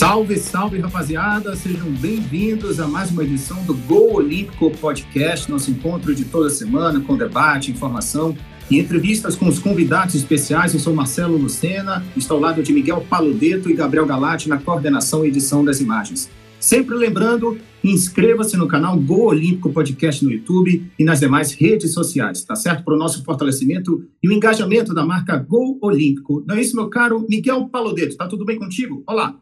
Salve, 0.00 0.38
salve, 0.38 0.78
rapaziada! 0.78 1.54
Sejam 1.54 1.90
bem-vindos 1.90 2.80
a 2.80 2.88
mais 2.88 3.10
uma 3.10 3.22
edição 3.22 3.62
do 3.64 3.74
Gol 3.74 4.14
Olímpico 4.14 4.70
Podcast, 4.70 5.50
nosso 5.50 5.70
encontro 5.70 6.14
de 6.14 6.24
toda 6.24 6.48
semana 6.48 7.00
com 7.00 7.18
debate, 7.18 7.70
informação 7.70 8.34
e 8.70 8.78
entrevistas 8.78 9.36
com 9.36 9.46
os 9.46 9.58
convidados 9.58 10.14
especiais. 10.14 10.72
Eu 10.72 10.80
sou 10.80 10.94
Marcelo 10.94 11.36
Lucena, 11.36 12.02
estou 12.16 12.38
ao 12.38 12.42
lado 12.42 12.62
de 12.62 12.72
Miguel 12.72 13.04
Paludeto 13.10 13.68
e 13.68 13.74
Gabriel 13.74 14.06
Galati 14.06 14.48
na 14.48 14.56
coordenação 14.56 15.22
e 15.22 15.28
edição 15.28 15.62
das 15.62 15.82
imagens. 15.82 16.30
Sempre 16.58 16.94
lembrando, 16.94 17.58
inscreva-se 17.84 18.56
no 18.56 18.66
canal 18.66 18.98
Gol 18.98 19.26
Olímpico 19.26 19.70
Podcast 19.70 20.24
no 20.24 20.32
YouTube 20.32 20.82
e 20.98 21.04
nas 21.04 21.20
demais 21.20 21.52
redes 21.52 21.92
sociais, 21.92 22.42
tá 22.42 22.56
certo? 22.56 22.84
Para 22.84 22.94
o 22.94 22.98
nosso 22.98 23.22
fortalecimento 23.22 24.02
e 24.22 24.30
o 24.30 24.32
engajamento 24.32 24.94
da 24.94 25.04
marca 25.04 25.36
Gol 25.36 25.78
Olímpico. 25.82 26.42
Não 26.46 26.54
é 26.54 26.62
isso, 26.62 26.74
meu 26.74 26.88
caro 26.88 27.26
Miguel 27.28 27.68
Paludeto? 27.68 28.16
Tá 28.16 28.26
tudo 28.26 28.46
bem 28.46 28.58
contigo? 28.58 29.02
Olá! 29.06 29.38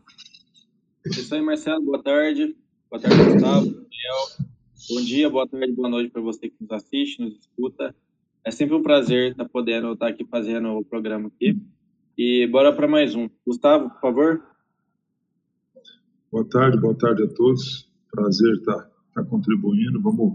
É 1.06 1.10
isso 1.10 1.34
aí, 1.34 1.40
Marcelo. 1.40 1.84
Boa 1.84 2.02
tarde. 2.02 2.56
Boa 2.90 3.00
tarde, 3.00 3.16
Gustavo, 3.16 3.66
Daniel. 3.66 4.48
Bom 4.90 5.00
dia, 5.02 5.28
boa 5.28 5.46
tarde, 5.46 5.72
boa 5.72 5.88
noite 5.88 6.10
para 6.10 6.22
você 6.22 6.48
que 6.48 6.56
nos 6.60 6.70
assiste, 6.70 7.20
nos 7.20 7.38
escuta. 7.38 7.94
É 8.44 8.50
sempre 8.50 8.74
um 8.74 8.82
prazer 8.82 9.32
estar 9.32 9.48
podendo 9.48 9.92
estar 9.92 10.08
aqui 10.08 10.24
fazendo 10.24 10.70
o 10.70 10.84
programa 10.84 11.28
aqui. 11.28 11.60
E 12.16 12.46
bora 12.46 12.74
para 12.74 12.88
mais 12.88 13.14
um. 13.14 13.28
Gustavo, 13.46 13.90
por 13.90 14.00
favor. 14.00 14.42
Boa 16.32 16.48
tarde, 16.48 16.80
boa 16.80 16.96
tarde 16.96 17.22
a 17.22 17.28
todos. 17.34 17.90
Prazer 18.10 18.54
estar, 18.54 18.90
estar 19.08 19.24
contribuindo. 19.24 20.00
Vamos 20.00 20.32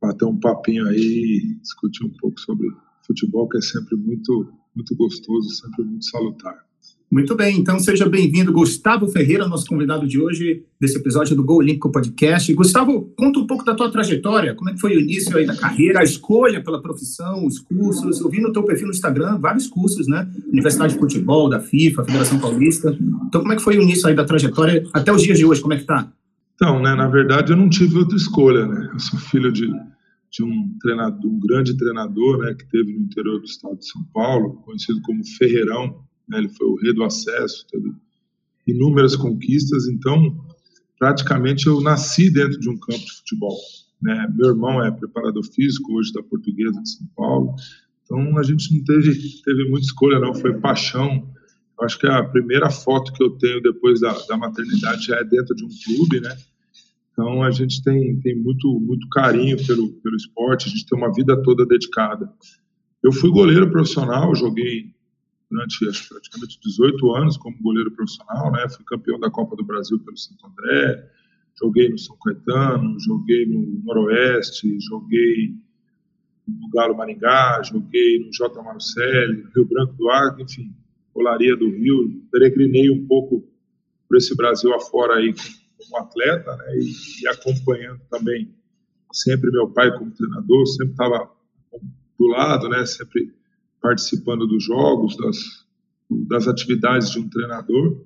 bater 0.00 0.24
um 0.24 0.40
papinho 0.40 0.88
aí, 0.88 1.58
discutir 1.60 2.04
um 2.04 2.16
pouco 2.18 2.40
sobre 2.40 2.66
futebol, 3.06 3.48
que 3.48 3.58
é 3.58 3.60
sempre 3.60 3.96
muito, 3.96 4.52
muito 4.74 4.96
gostoso, 4.96 5.48
sempre 5.50 5.84
muito 5.84 6.04
salutar. 6.06 6.66
Muito 7.14 7.36
bem, 7.36 7.60
então 7.60 7.78
seja 7.78 8.08
bem-vindo, 8.08 8.52
Gustavo 8.52 9.06
Ferreira, 9.06 9.46
nosso 9.46 9.66
convidado 9.66 10.04
de 10.04 10.20
hoje, 10.20 10.64
desse 10.80 10.98
episódio 10.98 11.36
do 11.36 11.44
Gol 11.44 11.58
Olímpico 11.58 11.92
Podcast. 11.92 12.52
Gustavo, 12.52 13.02
conta 13.16 13.38
um 13.38 13.46
pouco 13.46 13.64
da 13.64 13.72
tua 13.72 13.88
trajetória, 13.88 14.52
como 14.52 14.68
é 14.68 14.72
que 14.72 14.80
foi 14.80 14.96
o 14.96 15.00
início 15.00 15.38
aí 15.38 15.46
da 15.46 15.54
carreira, 15.54 16.00
a 16.00 16.02
escolha 16.02 16.60
pela 16.60 16.82
profissão, 16.82 17.46
os 17.46 17.60
cursos. 17.60 18.20
Eu 18.20 18.28
vi 18.28 18.40
no 18.40 18.52
teu 18.52 18.64
perfil 18.64 18.88
no 18.88 18.92
Instagram 18.92 19.38
vários 19.38 19.68
cursos, 19.68 20.08
né? 20.08 20.28
Universidade 20.52 20.94
de 20.94 20.98
Futebol, 20.98 21.48
da 21.48 21.60
FIFA, 21.60 22.04
Federação 22.04 22.40
Paulista. 22.40 22.98
Então, 23.28 23.42
como 23.42 23.52
é 23.52 23.56
que 23.56 23.62
foi 23.62 23.78
o 23.78 23.82
início 23.82 24.08
aí 24.08 24.14
da 24.16 24.24
trajetória 24.24 24.84
até 24.92 25.12
os 25.12 25.22
dias 25.22 25.38
de 25.38 25.46
hoje, 25.46 25.60
como 25.60 25.74
é 25.74 25.76
que 25.76 25.84
tá? 25.84 26.12
Então, 26.56 26.82
né, 26.82 26.96
na 26.96 27.06
verdade, 27.06 27.52
eu 27.52 27.56
não 27.56 27.70
tive 27.70 27.96
outra 27.96 28.16
escolha, 28.16 28.66
né? 28.66 28.90
Eu 28.92 28.98
sou 28.98 29.20
filho 29.20 29.52
de, 29.52 29.68
de 30.32 30.42
um 30.42 30.76
treinador, 30.80 31.30
um 31.30 31.38
grande 31.38 31.76
treinador, 31.76 32.38
né, 32.38 32.54
que 32.54 32.68
teve 32.68 32.92
no 32.92 33.04
interior 33.04 33.38
do 33.38 33.44
estado 33.44 33.76
de 33.76 33.86
São 33.86 34.02
Paulo, 34.12 34.54
conhecido 34.64 35.00
como 35.02 35.24
Ferreirão, 35.38 36.02
né? 36.28 36.38
ele 36.38 36.48
foi 36.48 36.66
o 36.66 36.76
rei 36.76 36.92
do 36.92 37.04
acesso, 37.04 37.66
teve 37.70 37.92
inúmeras 38.66 39.16
conquistas, 39.16 39.86
então 39.86 40.36
praticamente 40.98 41.66
eu 41.66 41.80
nasci 41.80 42.30
dentro 42.30 42.58
de 42.58 42.68
um 42.68 42.78
campo 42.78 43.04
de 43.04 43.12
futebol. 43.12 43.58
Né? 44.00 44.26
Meu 44.36 44.50
irmão 44.50 44.82
é 44.82 44.90
preparador 44.90 45.44
físico 45.44 45.94
hoje 45.94 46.12
da 46.12 46.22
Portuguesa 46.22 46.80
de 46.80 46.90
São 46.90 47.06
Paulo, 47.16 47.54
então 48.04 48.38
a 48.38 48.42
gente 48.42 48.74
não 48.74 48.84
teve, 48.84 49.12
teve 49.42 49.68
muita 49.68 49.86
escolha 49.86 50.18
não, 50.18 50.34
foi 50.34 50.58
paixão. 50.60 51.28
Eu 51.78 51.84
acho 51.84 51.98
que 51.98 52.06
a 52.06 52.22
primeira 52.22 52.70
foto 52.70 53.12
que 53.12 53.22
eu 53.22 53.30
tenho 53.30 53.60
depois 53.60 54.00
da, 54.00 54.12
da 54.28 54.36
maternidade 54.36 55.06
já 55.06 55.16
é 55.16 55.24
dentro 55.24 55.54
de 55.54 55.64
um 55.64 55.68
clube, 55.84 56.20
né? 56.20 56.36
Então 57.10 57.42
a 57.42 57.50
gente 57.50 57.82
tem, 57.82 58.18
tem 58.20 58.36
muito, 58.36 58.68
muito 58.80 59.08
carinho 59.08 59.56
pelo, 59.66 59.92
pelo 59.94 60.16
esporte, 60.16 60.68
a 60.68 60.70
gente 60.70 60.86
tem 60.86 60.98
uma 60.98 61.12
vida 61.12 61.40
toda 61.42 61.64
dedicada. 61.64 62.30
Eu 63.02 63.12
fui 63.12 63.30
goleiro 63.30 63.70
profissional, 63.70 64.34
joguei 64.34 64.93
durante 65.54 65.88
acho, 65.88 66.08
praticamente 66.08 66.58
18 66.60 67.14
anos 67.14 67.36
como 67.36 67.56
goleiro 67.62 67.90
profissional, 67.92 68.50
né? 68.50 68.68
Fui 68.68 68.84
campeão 68.84 69.20
da 69.20 69.30
Copa 69.30 69.54
do 69.54 69.64
Brasil 69.64 69.98
pelo 70.00 70.16
Santo 70.18 70.46
André, 70.46 71.08
joguei 71.58 71.88
no 71.88 71.96
São 71.96 72.16
Caetano, 72.18 72.98
joguei 72.98 73.46
no 73.46 73.80
Noroeste, 73.84 74.76
joguei 74.80 75.54
no 76.46 76.68
Galo 76.70 76.96
Maringá, 76.96 77.62
joguei 77.62 78.18
no 78.18 78.32
J. 78.32 78.62
Marucelli, 78.62 79.46
Rio 79.54 79.64
Branco 79.64 79.94
do 79.94 80.10
Acre, 80.10 80.42
enfim, 80.42 80.74
Olaria 81.14 81.56
do 81.56 81.70
Rio, 81.70 82.22
peregrinei 82.32 82.90
um 82.90 83.06
pouco 83.06 83.48
por 84.08 84.16
esse 84.16 84.36
Brasil 84.36 84.74
afora 84.74 85.14
aí 85.14 85.32
como 85.78 85.98
atleta, 85.98 86.56
né? 86.56 86.76
E, 86.78 87.22
e 87.22 87.28
acompanhando 87.28 88.00
também 88.10 88.52
sempre 89.12 89.50
meu 89.52 89.70
pai 89.70 89.96
como 89.96 90.10
treinador, 90.10 90.66
sempre 90.66 90.92
estava 90.92 91.30
do 92.18 92.26
lado, 92.26 92.68
né? 92.68 92.84
Sempre 92.84 93.32
participando 93.84 94.46
dos 94.46 94.64
jogos, 94.64 95.14
das, 95.18 95.36
das 96.26 96.48
atividades 96.48 97.10
de 97.10 97.18
um 97.18 97.28
treinador. 97.28 98.00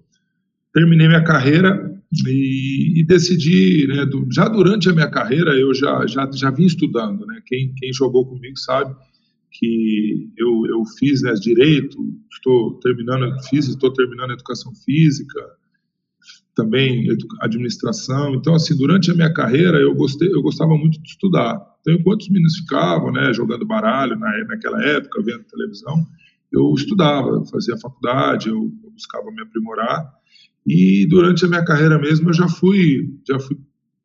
Terminei 0.75 1.06
minha 1.06 1.22
carreira 1.22 2.03
e, 2.27 3.00
e 3.00 3.06
decidi, 3.06 3.87
né, 3.87 4.05
do, 4.05 4.27
já 4.33 4.49
durante 4.49 4.88
a 4.88 4.93
minha 4.93 5.09
carreira, 5.09 5.53
eu 5.53 5.72
já, 5.72 6.05
já, 6.05 6.28
já 6.33 6.50
vim 6.50 6.67
estudando. 6.67 7.25
Né, 7.25 7.41
quem, 7.47 7.72
quem 7.77 7.93
jogou 7.93 8.27
comigo 8.27 8.59
sabe 8.59 8.93
que 9.53 10.28
eu, 10.37 10.67
eu 10.67 10.84
fiz 10.99 11.22
né, 11.22 11.33
direito, 11.34 11.97
estou 12.33 12.75
terminando, 12.81 13.41
fiz, 13.49 13.69
estou 13.69 13.93
terminando 13.93 14.33
educação 14.33 14.75
física, 14.84 15.41
também 16.58 17.06
administração. 17.41 18.34
Então, 18.34 18.52
assim, 18.52 18.76
durante 18.76 19.12
a 19.12 19.14
minha 19.14 19.32
carreira, 19.32 19.78
eu 19.78 19.94
gostei, 19.94 20.28
eu 20.28 20.42
gostava 20.42 20.76
muito 20.76 21.00
de 21.00 21.08
estudar. 21.08 21.56
Então, 21.80 21.94
enquanto 21.94 22.22
os 22.22 22.28
meninos 22.28 22.56
ficavam, 22.56 23.12
né, 23.12 23.32
jogando 23.32 23.64
baralho 23.64 24.19
na, 24.19 24.44
naquela 24.44 24.82
época, 24.82 25.22
vendo 25.22 25.44
televisão, 25.44 26.04
eu 26.52 26.74
estudava, 26.74 27.28
eu 27.28 27.44
fazia 27.44 27.76
faculdade, 27.78 28.48
eu, 28.48 28.72
eu 28.82 28.91
buscava 28.91 29.30
me 29.30 29.41
aprimorar. 29.41 30.12
E 30.66 31.06
durante 31.08 31.44
a 31.44 31.48
minha 31.48 31.64
carreira 31.64 31.96
mesmo, 31.96 32.30
eu 32.30 32.34
já 32.34 32.48
fui, 32.48 33.08
já 33.26 33.38
fui 33.38 33.56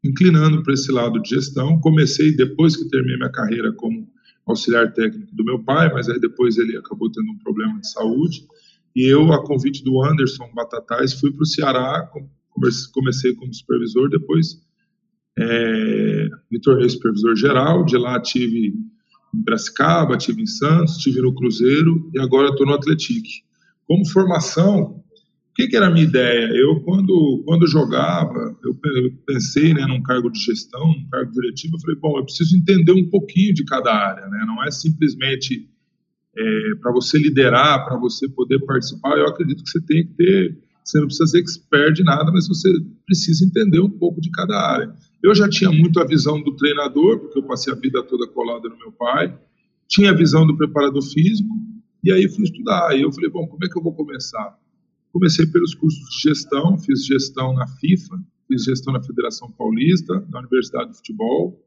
inclinando 0.06 0.62
para 0.62 0.74
esse 0.74 0.92
lado 0.92 1.20
de 1.24 1.30
gestão. 1.30 1.80
Comecei 1.80 2.36
depois 2.36 2.78
que 2.78 2.88
terminei 2.88 3.18
minha 3.18 3.32
carreira 3.32 3.74
como 3.74 4.08
auxiliar 4.46 4.94
técnico 4.94 5.36
do 5.36 5.44
meu 5.44 5.64
pai, 5.64 5.92
mas 5.92 6.08
aí 6.08 6.20
depois 6.20 6.58
ele 6.58 6.78
acabou 6.78 7.12
tendo 7.12 7.32
um 7.32 7.38
problema 7.40 7.80
de 7.80 7.90
saúde. 7.90 8.46
E 8.96 9.12
eu, 9.12 9.34
a 9.34 9.44
convite 9.44 9.84
do 9.84 10.04
Anderson 10.04 10.52
Batatais, 10.54 11.14
fui 11.14 11.32
para 11.32 11.42
o 11.42 11.48
Ceará 11.48 12.12
comecei 12.94 13.34
como 13.36 13.54
supervisor, 13.54 14.10
depois 14.10 14.62
é, 15.38 16.30
me 16.52 16.60
tornei 16.62 16.90
supervisor 16.90 17.36
geral, 17.36 17.84
de 17.84 17.98
lá 17.98 18.20
tive 18.22 18.68
em 19.34 19.44
Brasicaba, 19.44 20.18
tive 20.18 20.42
em 20.42 20.48
Santos, 20.48 20.98
tive 20.98 21.22
no 21.22 21.34
Cruzeiro 21.34 22.10
e 22.14 22.20
agora 22.20 22.50
estou 22.50 22.66
no 22.66 22.74
Atlético. 22.74 23.28
Como 23.88 24.08
formação, 24.08 25.04
o 25.54 25.56
que, 25.56 25.68
que, 25.68 25.76
era 25.76 25.88
a 25.88 25.90
minha 25.90 26.06
ideia? 26.06 26.50
Eu, 26.56 26.80
quando, 26.82 27.44
quando 27.46 27.68
jogava, 27.68 28.58
eu 28.64 28.76
pensei 29.26 29.74
né, 29.74 29.86
num 29.86 30.02
cargo 30.02 30.30
de 30.32 30.40
gestão, 30.40 30.88
num 30.88 31.10
cargo 31.10 31.32
diretivo, 31.32 31.76
eu 31.76 31.80
falei, 31.80 31.96
bom, 31.98 32.18
eu 32.18 32.24
preciso 32.24 32.56
entender 32.56 32.92
um 32.92 33.10
pouquinho 33.10 33.54
de 33.54 33.64
cada 33.66 33.94
área, 33.94 34.28
né? 34.28 34.46
não 34.48 34.64
é 34.64 34.72
simplesmente 34.72 35.70
é, 36.36 36.76
para 36.82 36.92
você 36.92 37.18
liderar, 37.18 37.86
para 37.86 37.98
você 37.98 38.28
poder 38.30 38.60
participar, 38.66 39.18
eu 39.18 39.28
acredito 39.28 39.64
que 39.64 39.70
você 39.70 39.82
tem 39.82 40.08
que 40.08 40.14
ter 40.14 40.58
você 40.84 41.00
não 41.00 41.08
precisa 41.08 41.28
ser 41.28 41.40
expert 41.40 41.94
de 41.94 42.04
nada, 42.04 42.32
mas 42.32 42.48
você 42.48 42.70
precisa 43.06 43.46
entender 43.46 43.80
um 43.80 43.90
pouco 43.90 44.20
de 44.20 44.30
cada 44.32 44.56
área. 44.60 44.94
Eu 45.24 45.34
já 45.34 45.48
tinha 45.48 45.72
muito 45.72 46.00
a 46.00 46.06
visão 46.06 46.42
do 46.42 46.56
treinador, 46.56 47.20
porque 47.20 47.40
eu 47.40 47.44
passei 47.44 47.72
a 47.72 47.76
vida 47.76 48.04
toda 48.04 48.28
colada 48.28 48.68
no 48.68 48.78
meu 48.78 48.92
pai, 48.92 49.38
tinha 49.88 50.12
a 50.12 50.16
visão 50.16 50.46
do 50.46 50.58
preparador 50.58 51.02
físico, 51.02 51.50
e 52.04 52.12
aí 52.12 52.28
fui 52.28 52.44
estudar. 52.44 52.98
E 52.98 53.02
eu 53.02 53.12
falei, 53.12 53.30
bom, 53.30 53.48
como 53.48 53.64
é 53.64 53.70
que 53.70 53.78
eu 53.78 53.82
vou 53.82 53.94
começar? 53.94 54.58
Comecei 55.12 55.46
pelos 55.46 55.74
cursos 55.74 56.02
de 56.10 56.30
gestão, 56.30 56.78
fiz 56.78 57.06
gestão 57.06 57.54
na 57.54 57.68
FIFA, 57.68 58.20
fiz 58.48 58.64
gestão 58.64 58.94
na 58.94 59.02
Federação 59.02 59.50
Paulista, 59.52 60.26
na 60.30 60.40
Universidade 60.40 60.92
de 60.92 60.98
Futebol. 60.98 61.64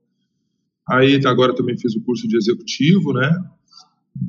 Aí 0.88 1.20
agora 1.24 1.54
também 1.54 1.78
fiz 1.78 1.94
o 1.96 2.02
curso 2.02 2.28
de 2.28 2.36
executivo, 2.36 3.12
né? 3.12 3.30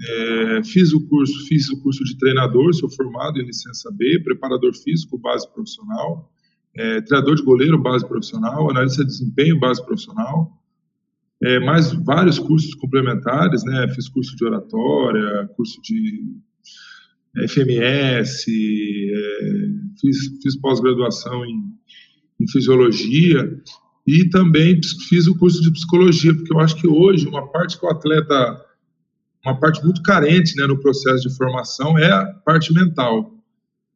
É, 0.09 0.64
fiz 0.64 0.94
o 0.94 1.08
curso, 1.08 1.48
fiz 1.48 1.70
o 1.70 1.81
curso 1.81 2.04
de 2.04 2.18
treinador, 2.18 2.74
sou 2.74 2.89
formado 2.89 3.39
em 3.39 3.45
licença 3.45 3.92
B, 3.92 4.22
preparador 4.24 4.74
físico, 4.75 5.18
base 5.18 5.51
profissional, 5.54 6.31
é, 6.75 7.01
treinador 7.01 7.36
de 7.36 7.44
goleiro, 7.44 7.81
base 7.81 8.07
profissional, 8.07 8.69
analista 8.69 9.04
de 9.04 9.10
desempenho, 9.10 9.60
base 9.60 9.84
profissional, 9.86 10.51
é, 11.44 11.60
mais 11.60 11.92
vários 11.94 12.39
cursos 12.39 12.74
complementares, 12.75 13.63
né? 13.63 13.88
Fiz 13.94 14.10
curso 14.10 14.36
de 14.36 14.45
oratória, 14.45 15.48
curso 15.56 15.80
de 15.81 16.36
FMS, 17.48 18.45
é, 18.50 19.69
fiz, 20.01 20.18
fiz 20.42 20.56
pós-graduação 20.60 21.45
em, 21.45 21.74
em 22.39 22.48
fisiologia 22.50 23.60
e 24.06 24.30
também 24.30 24.80
fiz 25.10 25.28
o 25.28 25.38
curso 25.38 25.62
de 25.62 25.72
psicologia, 25.72 26.34
porque 26.34 26.54
eu 26.54 26.60
acho 26.60 26.75
que 26.75 26.88
hoje 26.88 27.28
uma 27.28 27.51
parte 27.51 27.78
que 27.78 27.86
o 27.86 27.89
atleta 27.89 28.67
uma 29.48 29.58
parte 29.58 29.82
muito 29.84 30.02
carente 30.02 30.58
né, 30.58 30.68
no 30.68 30.78
processo 30.78 31.28
de 31.28 31.36
formação 31.36 31.98
é 31.98 32.12
a 32.12 32.26
parte 32.26 32.74
mental. 32.74 33.34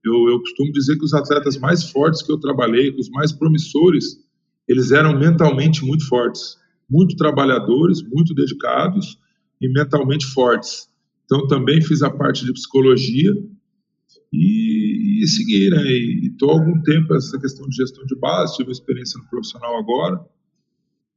Eu, 0.04 0.30
eu 0.30 0.40
costumo 0.40 0.72
dizer 0.72 0.98
que 0.98 1.04
os 1.04 1.14
atletas 1.14 1.58
mais 1.58 1.84
fortes 1.84 2.22
que 2.22 2.32
eu 2.32 2.40
trabalhei, 2.40 2.96
os 2.98 3.10
mais 3.10 3.34
promissores, 3.34 4.18
eles 4.68 4.92
eram 4.92 5.18
mentalmente 5.18 5.84
muito 5.84 6.08
fortes, 6.08 6.58
muito 6.90 7.18
trabalhadores, 7.18 8.02
muito 8.02 8.34
dedicados 8.34 9.18
e 9.60 9.68
mentalmente 9.68 10.26
fortes. 10.28 10.88
Então 11.26 11.46
também 11.48 11.82
fiz 11.82 12.02
a 12.02 12.10
parte 12.10 12.46
de 12.46 12.54
psicologia 12.54 13.34
e, 14.32 15.22
e 15.22 15.28
seguir, 15.28 15.70
né? 15.72 15.84
E 15.84 16.28
estou 16.28 16.52
há 16.52 16.54
algum 16.54 16.82
tempo 16.82 17.14
essa 17.14 17.38
questão 17.38 17.68
de 17.68 17.76
gestão 17.76 18.06
de 18.06 18.16
base, 18.16 18.56
tive 18.56 18.72
experiência 18.72 19.20
no 19.20 19.30
profissional 19.30 19.78
agora. 19.78 20.20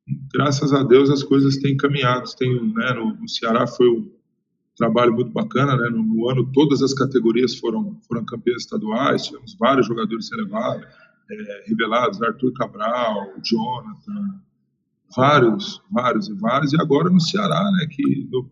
E, 0.09 0.19
graças 0.33 0.73
a 0.73 0.83
Deus 0.83 1.09
as 1.09 1.23
coisas 1.23 1.57
têm 1.59 1.77
caminhado. 1.77 2.29
Tem, 2.37 2.53
né, 2.75 2.93
no, 2.95 3.15
no 3.15 3.29
Ceará 3.29 3.67
foi 3.67 3.89
um 3.89 4.11
trabalho 4.76 5.12
muito 5.12 5.31
bacana, 5.31 5.76
né? 5.76 5.88
No, 5.88 6.03
no, 6.03 6.29
ano 6.29 6.50
todas 6.53 6.82
as 6.82 6.93
categorias 6.94 7.56
foram 7.56 7.99
foram 8.09 8.25
campeãs 8.25 8.62
estaduais, 8.62 9.26
tivemos 9.26 9.56
vários 9.59 9.87
jogadores 9.87 10.31
revelados, 10.31 10.87
é, 11.31 11.65
revelados, 11.67 12.23
Arthur 12.23 12.53
Cabral, 12.53 13.32
Jonathan, 13.43 14.41
vários, 15.17 15.81
vários 15.91 16.29
e 16.29 16.35
vários. 16.35 16.73
E 16.73 16.81
agora 16.81 17.09
no 17.09 17.21
Ceará, 17.21 17.71
né? 17.73 17.87
Que 17.91 18.29
no 18.31 18.49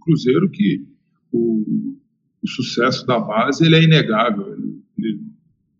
Cruzeiro 0.00 0.48
que 0.48 0.86
o, 1.32 1.96
o 2.42 2.48
sucesso 2.48 3.06
da 3.06 3.18
base 3.18 3.66
ele 3.66 3.76
é 3.76 3.82
inegável, 3.82 4.52
ele, 4.52 4.82
ele, 4.96 5.08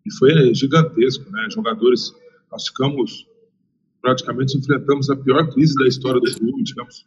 ele 0.05 0.15
foi 0.17 0.53
gigantesco, 0.53 1.29
né? 1.31 1.47
Jogadores, 1.49 2.13
nós 2.51 2.67
ficamos 2.67 3.27
praticamente 4.01 4.57
enfrentamos 4.57 5.09
a 5.09 5.15
pior 5.15 5.49
crise 5.51 5.75
da 5.75 5.87
história 5.87 6.19
do 6.21 6.39
clube, 6.39 6.63
tivemos 6.63 7.05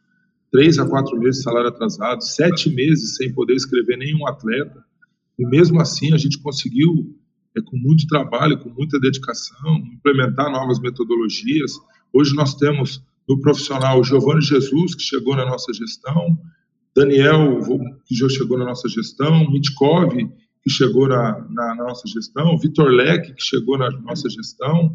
três 0.53 0.79
a 0.79 0.87
quatro 0.87 1.19
meses 1.19 1.39
de 1.39 1.45
salário 1.45 1.71
atrasado, 1.71 2.23
sete 2.23 2.69
meses 2.69 3.17
sem 3.17 3.33
poder 3.33 3.55
escrever 3.55 3.97
nenhum 3.97 4.29
atleta, 4.29 4.85
e 5.39 5.47
mesmo 5.47 5.81
assim 5.81 6.13
a 6.13 6.19
gente 6.19 6.39
conseguiu, 6.39 7.17
é, 7.57 7.61
com 7.63 7.77
muito 7.77 8.07
trabalho, 8.07 8.59
com 8.59 8.69
muita 8.69 9.01
dedicação, 9.01 9.79
implementar 9.95 10.51
novas 10.53 10.79
metodologias. 10.79 11.73
Hoje 12.13 12.35
nós 12.35 12.55
temos 12.55 13.03
no 13.27 13.41
profissional 13.41 14.05
Giovanni 14.05 14.43
Jesus, 14.43 14.95
que 14.95 15.03
chegou 15.03 15.35
na 15.35 15.47
nossa 15.47 15.73
gestão, 15.73 16.39
Daniel, 16.95 17.59
que 18.05 18.15
já 18.15 18.29
chegou 18.29 18.59
na 18.59 18.67
nossa 18.67 18.87
gestão, 18.89 19.51
Mitkov, 19.51 20.15
que 20.63 20.71
chegou 20.71 21.09
na, 21.09 21.41
na, 21.51 21.75
na 21.75 21.85
nossa 21.85 22.07
gestão, 22.07 22.59
Vitor 22.59 22.89
Leque, 22.89 23.35
que 23.35 23.43
chegou 23.43 23.79
na 23.79 23.91
nossa 23.91 24.29
gestão, 24.29 24.95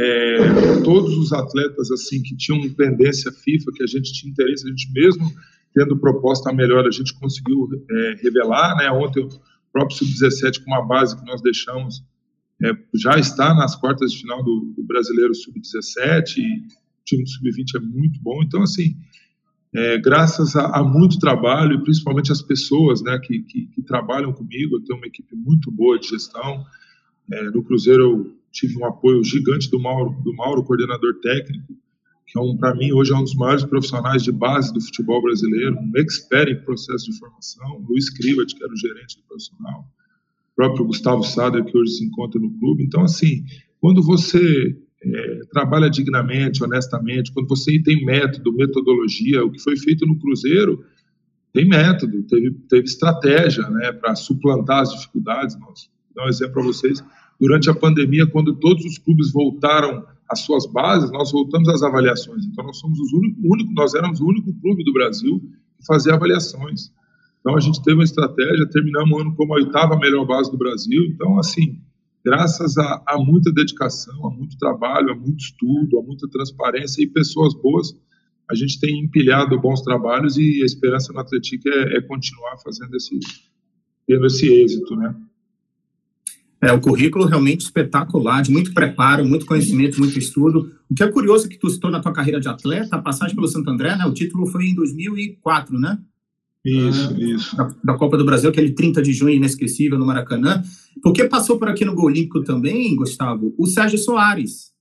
é, 0.00 0.80
todos 0.84 1.18
os 1.18 1.32
atletas 1.32 1.90
assim 1.90 2.22
que 2.22 2.36
tinham 2.36 2.72
pendência 2.74 3.32
FIFA, 3.32 3.72
que 3.72 3.82
a 3.82 3.86
gente 3.86 4.12
tinha 4.12 4.30
interesse, 4.30 4.64
a 4.64 4.70
gente 4.70 4.92
mesmo 4.92 5.28
tendo 5.74 5.98
proposta 5.98 6.52
melhor, 6.52 6.86
a 6.86 6.90
gente 6.90 7.12
conseguiu 7.14 7.68
é, 7.90 8.14
revelar, 8.22 8.76
né? 8.76 8.90
Ontem 8.92 9.24
o 9.24 9.28
próprio 9.72 9.98
Sub-17 9.98 10.62
com 10.62 10.70
uma 10.70 10.86
base 10.86 11.18
que 11.18 11.26
nós 11.26 11.42
deixamos 11.42 12.04
é, 12.62 12.70
já 12.94 13.18
está 13.18 13.52
nas 13.54 13.74
quartas 13.74 14.12
de 14.12 14.20
final 14.20 14.42
do, 14.44 14.72
do 14.76 14.84
Brasileiro 14.84 15.34
Sub-17 15.34 16.38
e 16.38 16.58
o 16.60 17.04
time 17.04 17.24
do 17.24 17.30
Sub-20 17.30 17.76
é 17.76 17.80
muito 17.80 18.20
bom, 18.22 18.40
então 18.42 18.62
assim 18.62 18.96
é, 19.74 19.98
graças 19.98 20.54
a, 20.54 20.78
a, 20.78 20.84
muito 20.84 21.18
trabalho 21.18 21.74
e 21.74 21.82
principalmente 21.82 22.30
as 22.30 22.40
pessoas 22.40 23.02
né, 23.02 23.18
que, 23.18 23.40
que, 23.40 23.66
que, 23.66 23.82
trabalham 23.82 24.32
comigo, 24.32 24.76
eu 24.76 24.84
tenho 24.84 24.98
uma 24.98 25.06
equipe 25.06 25.36
muito 25.36 25.70
boa 25.70 25.98
de 25.98 26.08
gestão. 26.08 26.64
É, 27.30 27.50
no 27.50 27.62
Cruzeiro 27.62 28.02
eu 28.02 28.37
tive 28.52 28.78
um 28.78 28.86
apoio 28.86 29.22
gigante 29.24 29.70
do 29.70 29.78
Mauro, 29.78 30.10
do 30.22 30.34
Mauro 30.34 30.64
coordenador 30.64 31.14
técnico, 31.20 31.74
que 32.26 32.38
é 32.38 32.40
um, 32.40 32.56
para 32.56 32.74
mim 32.74 32.92
hoje 32.92 33.12
é 33.12 33.16
um 33.16 33.22
dos 33.22 33.34
maiores 33.34 33.64
profissionais 33.64 34.22
de 34.22 34.30
base 34.30 34.72
do 34.72 34.80
futebol 34.80 35.22
brasileiro, 35.22 35.76
um 35.76 35.92
expert 35.96 36.50
em 36.50 36.64
processo 36.64 37.10
de 37.10 37.18
formação, 37.18 37.84
Luiz 37.88 38.10
Krivat, 38.10 38.54
que 38.54 38.62
era 38.62 38.72
o 38.72 38.76
gerente 38.76 39.16
do 39.16 39.22
profissional, 39.26 39.80
o 40.52 40.56
próprio 40.56 40.84
Gustavo 40.84 41.22
Sader, 41.22 41.64
que 41.64 41.76
hoje 41.76 41.92
se 41.92 42.04
encontra 42.04 42.40
no 42.40 42.50
clube. 42.58 42.84
Então, 42.84 43.02
assim, 43.02 43.44
quando 43.80 44.02
você 44.02 44.76
é, 45.02 45.40
trabalha 45.52 45.88
dignamente, 45.88 46.62
honestamente, 46.62 47.32
quando 47.32 47.48
você 47.48 47.80
tem 47.82 48.04
método, 48.04 48.52
metodologia, 48.52 49.44
o 49.44 49.50
que 49.50 49.60
foi 49.60 49.76
feito 49.76 50.06
no 50.06 50.18
Cruzeiro 50.18 50.84
tem 51.52 51.66
método, 51.66 52.22
teve, 52.24 52.50
teve 52.68 52.84
estratégia 52.84 53.68
né, 53.70 53.92
para 53.92 54.14
suplantar 54.14 54.80
as 54.80 54.92
dificuldades. 54.92 55.58
Nós, 55.58 55.90
vou 56.06 56.14
dar 56.14 56.26
um 56.26 56.28
exemplo 56.28 56.54
para 56.54 56.62
vocês. 56.62 57.02
Durante 57.40 57.70
a 57.70 57.74
pandemia, 57.74 58.26
quando 58.26 58.54
todos 58.56 58.84
os 58.84 58.98
clubes 58.98 59.32
voltaram 59.32 60.04
às 60.28 60.40
suas 60.40 60.66
bases, 60.66 61.10
nós 61.10 61.30
voltamos 61.30 61.68
às 61.68 61.82
avaliações. 61.82 62.44
Então, 62.44 62.64
nós 62.64 62.78
somos 62.78 62.98
os 62.98 63.12
único, 63.12 63.40
único, 63.44 63.72
nós 63.72 63.94
éramos 63.94 64.20
o 64.20 64.26
único 64.26 64.52
clube 64.60 64.82
do 64.84 64.92
Brasil 64.92 65.40
que 65.78 65.86
fazia 65.86 66.14
avaliações. 66.14 66.92
Então, 67.40 67.56
a 67.56 67.60
gente 67.60 67.82
teve 67.82 67.96
uma 67.96 68.04
estratégia, 68.04 68.68
terminamos 68.68 69.10
o 69.10 69.20
ano 69.20 69.34
como 69.36 69.54
a 69.54 69.56
oitava 69.56 69.96
melhor 69.96 70.26
base 70.26 70.50
do 70.50 70.58
Brasil. 70.58 71.04
Então, 71.06 71.38
assim, 71.38 71.80
graças 72.24 72.76
a, 72.76 73.02
a, 73.06 73.16
muita 73.18 73.52
dedicação, 73.52 74.26
a 74.26 74.30
muito 74.30 74.58
trabalho, 74.58 75.12
a 75.12 75.16
muito 75.16 75.38
estudo, 75.38 75.98
a 75.98 76.02
muita 76.02 76.28
transparência 76.28 77.02
e 77.02 77.06
pessoas 77.06 77.54
boas, 77.54 77.94
a 78.50 78.54
gente 78.54 78.80
tem 78.80 78.98
empilhado 78.98 79.60
bons 79.60 79.82
trabalhos 79.82 80.36
e 80.36 80.62
a 80.62 80.66
esperança 80.66 81.12
no 81.12 81.20
Atlético 81.20 81.68
é, 81.68 81.98
é 81.98 82.00
continuar 82.00 82.58
fazendo 82.58 82.94
esse, 82.96 83.18
tendo 84.06 84.26
esse 84.26 84.48
êxito, 84.52 84.96
né? 84.96 85.14
É, 86.60 86.72
o 86.72 86.80
currículo 86.80 87.24
realmente 87.24 87.60
espetacular, 87.60 88.42
de 88.42 88.50
muito 88.50 88.74
preparo, 88.74 89.24
muito 89.24 89.46
conhecimento, 89.46 89.98
muito 90.00 90.18
estudo. 90.18 90.72
O 90.90 90.94
que 90.94 91.04
é 91.04 91.08
curioso 91.08 91.46
é 91.46 91.48
que 91.48 91.58
tu 91.58 91.70
citou 91.70 91.90
na 91.90 92.00
tua 92.00 92.12
carreira 92.12 92.40
de 92.40 92.48
atleta, 92.48 92.96
a 92.96 93.02
passagem 93.02 93.34
pelo 93.34 93.46
Santo 93.46 93.70
André, 93.70 93.96
né? 93.96 94.04
O 94.06 94.12
título 94.12 94.46
foi 94.46 94.66
em 94.66 94.74
2004, 94.74 95.78
né? 95.78 95.98
Isso, 96.64 97.14
uh, 97.14 97.22
isso. 97.22 97.56
Da, 97.56 97.70
da, 97.84 97.94
Copa 97.94 98.16
do 98.16 98.24
Brasil, 98.24 98.50
aquele 98.50 98.72
30 98.72 99.00
de 99.00 99.12
junho 99.12 99.34
inesquecível 99.34 99.98
no 99.98 100.06
Maracanã. 100.06 100.62
Porque 101.02 101.24
passou 101.24 101.58
por 101.58 101.68
aqui 101.68 101.84
no 101.84 101.94
Gol 101.94 102.06
Olímpico 102.06 102.42
também, 102.42 102.94
Gustavo, 102.96 103.54
o 103.56 103.66
Sérgio 103.66 103.98
Soares. 103.98 104.72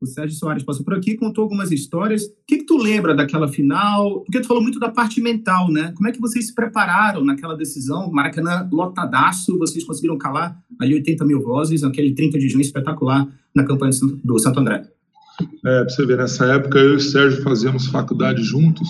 O 0.00 0.06
Sérgio 0.06 0.38
Soares 0.38 0.62
passou 0.62 0.82
por 0.82 0.94
aqui, 0.94 1.14
contou 1.14 1.42
algumas 1.42 1.70
histórias. 1.70 2.24
O 2.24 2.32
que, 2.46 2.58
que 2.58 2.64
tu 2.64 2.78
lembra 2.78 3.14
daquela 3.14 3.46
final? 3.46 4.20
Porque 4.22 4.40
tu 4.40 4.46
falou 4.46 4.62
muito 4.62 4.80
da 4.80 4.88
parte 4.88 5.20
mental, 5.20 5.70
né? 5.70 5.92
Como 5.94 6.08
é 6.08 6.12
que 6.12 6.18
vocês 6.18 6.46
se 6.46 6.54
prepararam 6.54 7.22
naquela 7.22 7.54
decisão? 7.54 8.10
Maracanã 8.10 8.66
lotadaço, 8.72 9.58
vocês 9.58 9.84
conseguiram 9.84 10.16
calar 10.16 10.58
ali 10.80 10.94
80 10.94 11.22
mil 11.26 11.42
vozes, 11.42 11.82
naquele 11.82 12.14
30 12.14 12.38
de 12.38 12.48
junho 12.48 12.62
espetacular 12.62 13.28
na 13.54 13.62
campanha 13.62 13.92
do 14.24 14.38
Santo 14.38 14.60
André. 14.60 14.88
É, 15.66 15.84
pra 15.84 15.88
você 15.90 16.06
ver, 16.06 16.16
nessa 16.16 16.46
época 16.46 16.78
eu 16.78 16.94
e 16.94 16.96
o 16.96 17.00
Sérgio 17.00 17.42
fazíamos 17.42 17.86
faculdade 17.86 18.42
juntos 18.42 18.88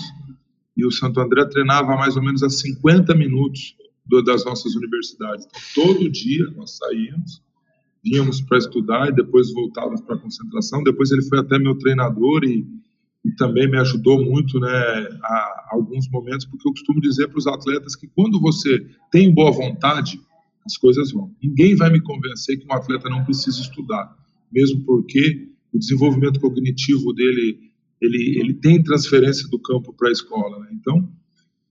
e 0.77 0.85
o 0.85 0.91
Santo 0.91 1.19
André 1.19 1.43
treinava 1.45 1.93
mais 1.97 2.15
ou 2.15 2.23
menos 2.23 2.41
a 2.41 2.49
50 2.49 3.13
minutos 3.15 3.75
das 4.25 4.45
nossas 4.45 4.75
universidades. 4.75 5.45
Então, 5.45 5.85
todo 5.85 6.09
dia 6.09 6.45
nós 6.55 6.77
saíamos, 6.77 7.41
vínhamos 8.03 8.41
para 8.41 8.57
estudar 8.57 9.09
e 9.09 9.15
depois 9.15 9.51
voltávamos 9.53 10.01
para 10.01 10.15
a 10.15 10.19
concentração. 10.19 10.83
Depois 10.83 11.11
ele 11.11 11.23
foi 11.23 11.39
até 11.39 11.59
meu 11.59 11.77
treinador 11.77 12.43
e, 12.43 12.65
e 13.25 13.31
também 13.35 13.69
me 13.69 13.77
ajudou 13.77 14.23
muito 14.23 14.59
né, 14.59 14.67
a, 14.69 15.27
a 15.27 15.69
alguns 15.73 16.09
momentos, 16.09 16.45
porque 16.45 16.67
eu 16.67 16.73
costumo 16.73 16.99
dizer 17.01 17.27
para 17.27 17.37
os 17.37 17.47
atletas 17.47 17.95
que 17.95 18.07
quando 18.07 18.39
você 18.39 18.85
tem 19.11 19.33
boa 19.33 19.51
vontade, 19.51 20.19
as 20.65 20.77
coisas 20.77 21.11
vão. 21.11 21.31
Ninguém 21.41 21.75
vai 21.75 21.91
me 21.91 22.01
convencer 22.01 22.59
que 22.59 22.67
um 22.67 22.73
atleta 22.73 23.09
não 23.09 23.23
precisa 23.23 23.61
estudar, 23.61 24.15
mesmo 24.51 24.83
porque 24.83 25.49
o 25.73 25.79
desenvolvimento 25.79 26.39
cognitivo 26.39 27.13
dele 27.13 27.71
ele, 28.01 28.39
ele 28.39 28.53
tem 28.55 28.81
transferência 28.81 29.47
do 29.47 29.59
campo 29.59 29.93
para 29.93 30.09
a 30.09 30.11
escola. 30.11 30.59
Né? 30.59 30.69
Então, 30.73 31.07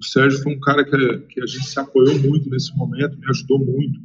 o 0.00 0.04
Sérgio 0.04 0.42
foi 0.42 0.54
um 0.54 0.60
cara 0.60 0.84
que, 0.84 1.18
que 1.26 1.42
a 1.42 1.46
gente 1.46 1.66
se 1.66 1.78
apoiou 1.78 2.18
muito 2.20 2.48
nesse 2.48 2.74
momento, 2.76 3.18
me 3.18 3.28
ajudou 3.28 3.58
muito. 3.58 4.00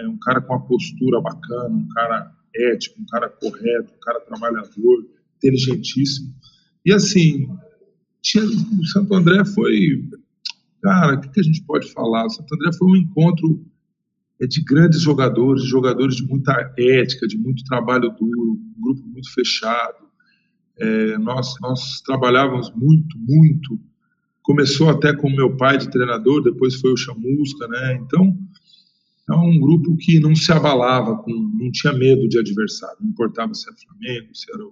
É 0.00 0.08
um 0.08 0.18
cara 0.18 0.40
com 0.40 0.54
uma 0.54 0.66
postura 0.66 1.20
bacana, 1.20 1.74
um 1.74 1.88
cara 1.88 2.32
ético, 2.54 3.00
um 3.00 3.06
cara 3.06 3.28
correto, 3.28 3.92
um 3.94 4.00
cara 4.00 4.20
trabalhador, 4.20 5.06
inteligentíssimo. 5.36 6.34
E 6.84 6.92
assim, 6.92 7.48
tinha, 8.22 8.44
o 8.44 8.86
Santo 8.86 9.14
André 9.14 9.44
foi. 9.44 10.08
Cara, 10.82 11.14
o 11.14 11.20
que, 11.20 11.28
que 11.30 11.40
a 11.40 11.44
gente 11.44 11.62
pode 11.62 11.90
falar? 11.92 12.26
O 12.26 12.30
Santo 12.30 12.54
André 12.54 12.72
foi 12.72 12.88
um 12.88 12.96
encontro 12.96 13.64
é, 14.40 14.46
de 14.46 14.62
grandes 14.62 15.00
jogadores, 15.00 15.64
jogadores 15.64 16.16
de 16.16 16.24
muita 16.26 16.74
ética, 16.78 17.26
de 17.26 17.38
muito 17.38 17.64
trabalho 17.64 18.10
duro, 18.10 18.52
um 18.52 18.82
grupo 18.82 19.06
muito 19.06 19.32
fechado 19.32 20.04
é, 20.78 21.18
nós, 21.18 21.54
nós 21.60 22.00
trabalhávamos 22.00 22.70
muito, 22.74 23.18
muito. 23.18 23.78
Começou 24.42 24.90
até 24.90 25.14
com 25.14 25.30
meu 25.30 25.56
pai 25.56 25.78
de 25.78 25.90
treinador, 25.90 26.42
depois 26.42 26.80
foi 26.80 26.92
o 26.92 26.96
Chamusca, 26.96 27.66
né? 27.68 27.94
Então, 27.94 28.36
é 29.30 29.34
um 29.34 29.58
grupo 29.58 29.96
que 29.96 30.20
não 30.20 30.34
se 30.34 30.52
abalava, 30.52 31.16
com, 31.16 31.30
não 31.32 31.70
tinha 31.72 31.92
medo 31.92 32.28
de 32.28 32.38
adversário, 32.38 32.98
não 33.00 33.10
importava 33.10 33.54
se 33.54 33.68
era 33.68 33.76
Flamengo, 33.78 34.34
se 34.34 34.52
era 34.52 34.64
o 34.64 34.70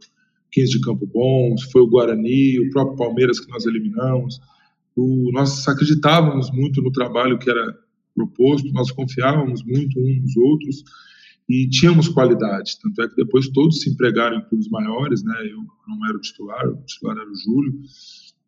15 0.51 0.71
de 0.73 0.81
Campo 0.81 1.07
Bom, 1.07 1.57
se 1.57 1.71
foi 1.73 1.83
o 1.83 1.87
Guarani, 1.87 2.61
o 2.61 2.71
próprio 2.71 2.97
Palmeiras 2.97 3.41
que 3.41 3.51
nós 3.51 3.65
eliminamos. 3.65 4.39
O, 4.95 5.31
nós 5.33 5.67
acreditávamos 5.67 6.51
muito 6.51 6.83
no 6.83 6.93
trabalho 6.93 7.39
que 7.39 7.51
era 7.51 7.79
proposto, 8.15 8.71
nós 8.73 8.91
confiávamos 8.91 9.63
muito 9.65 9.99
uns 9.99 10.21
nos 10.21 10.37
outros 10.37 10.85
e 11.49 11.69
tínhamos 11.69 12.09
qualidade. 12.09 12.79
Tanto 12.81 13.03
é 13.03 13.09
que 13.09 13.17
depois 13.17 13.49
todos 13.49 13.81
se 13.81 13.91
empregaram 13.91 14.37
em 14.37 14.45
clubes 14.49 14.69
maiores, 14.69 15.23
né? 15.25 15.35
Eu 15.51 15.59
não 15.89 16.07
era 16.07 16.17
o 16.17 16.21
titular, 16.21 16.69
o 16.69 16.83
titular 16.85 17.17
era 17.17 17.31
o 17.31 17.35
Júlio. 17.35 17.81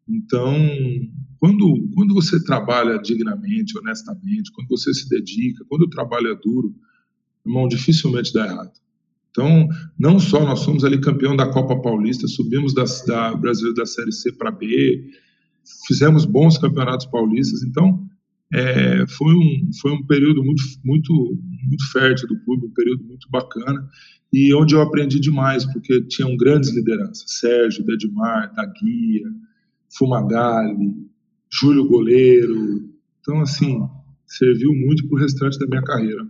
Então, 0.08 0.54
quando, 1.38 1.88
quando 1.94 2.14
você 2.14 2.42
trabalha 2.42 2.98
dignamente, 2.98 3.78
honestamente, 3.78 4.52
quando 4.52 4.68
você 4.68 4.92
se 4.92 5.08
dedica, 5.08 5.64
quando 5.68 5.82
o 5.82 5.90
trabalho 5.90 6.28
é 6.28 6.34
duro, 6.34 6.74
irmão, 7.44 7.68
dificilmente 7.68 8.32
dá 8.32 8.46
errado. 8.46 8.72
Então, 9.30 9.68
não 9.98 10.20
só 10.20 10.44
nós 10.44 10.60
somos 10.60 10.84
ali 10.84 11.00
campeão 11.00 11.36
da 11.36 11.50
Copa 11.50 11.80
Paulista, 11.82 12.28
subimos 12.28 12.72
da, 12.72 12.84
da 13.06 13.34
Brasil 13.34 13.74
da 13.74 13.84
Série 13.84 14.12
C 14.12 14.32
para 14.32 14.50
B, 14.50 15.10
fizemos 15.86 16.24
bons 16.24 16.56
campeonatos 16.56 17.06
paulistas, 17.06 17.62
então 17.62 18.06
é, 18.52 19.04
foi, 19.08 19.34
um, 19.34 19.70
foi 19.80 19.90
um 19.92 20.06
período 20.06 20.44
muito, 20.44 20.62
muito, 20.84 21.12
muito 21.66 21.90
fértil 21.90 22.28
do 22.28 22.38
clube, 22.44 22.66
um 22.66 22.74
período 22.74 23.02
muito 23.04 23.28
bacana, 23.28 23.88
e 24.32 24.54
onde 24.54 24.74
eu 24.74 24.80
aprendi 24.80 25.18
demais, 25.18 25.64
porque 25.64 26.02
tinham 26.02 26.36
grandes 26.36 26.74
lideranças, 26.74 27.24
Sérgio, 27.38 27.84
Dedmar, 27.84 28.54
Taguia, 28.54 29.26
Fumagalli, 29.96 30.94
Júlio 31.50 31.86
Goleiro, 31.86 32.88
então 33.20 33.40
assim, 33.40 33.80
serviu 34.26 34.72
muito 34.74 35.06
para 35.06 35.16
o 35.16 35.20
restante 35.20 35.58
da 35.58 35.66
minha 35.66 35.82
carreira. 35.82 36.26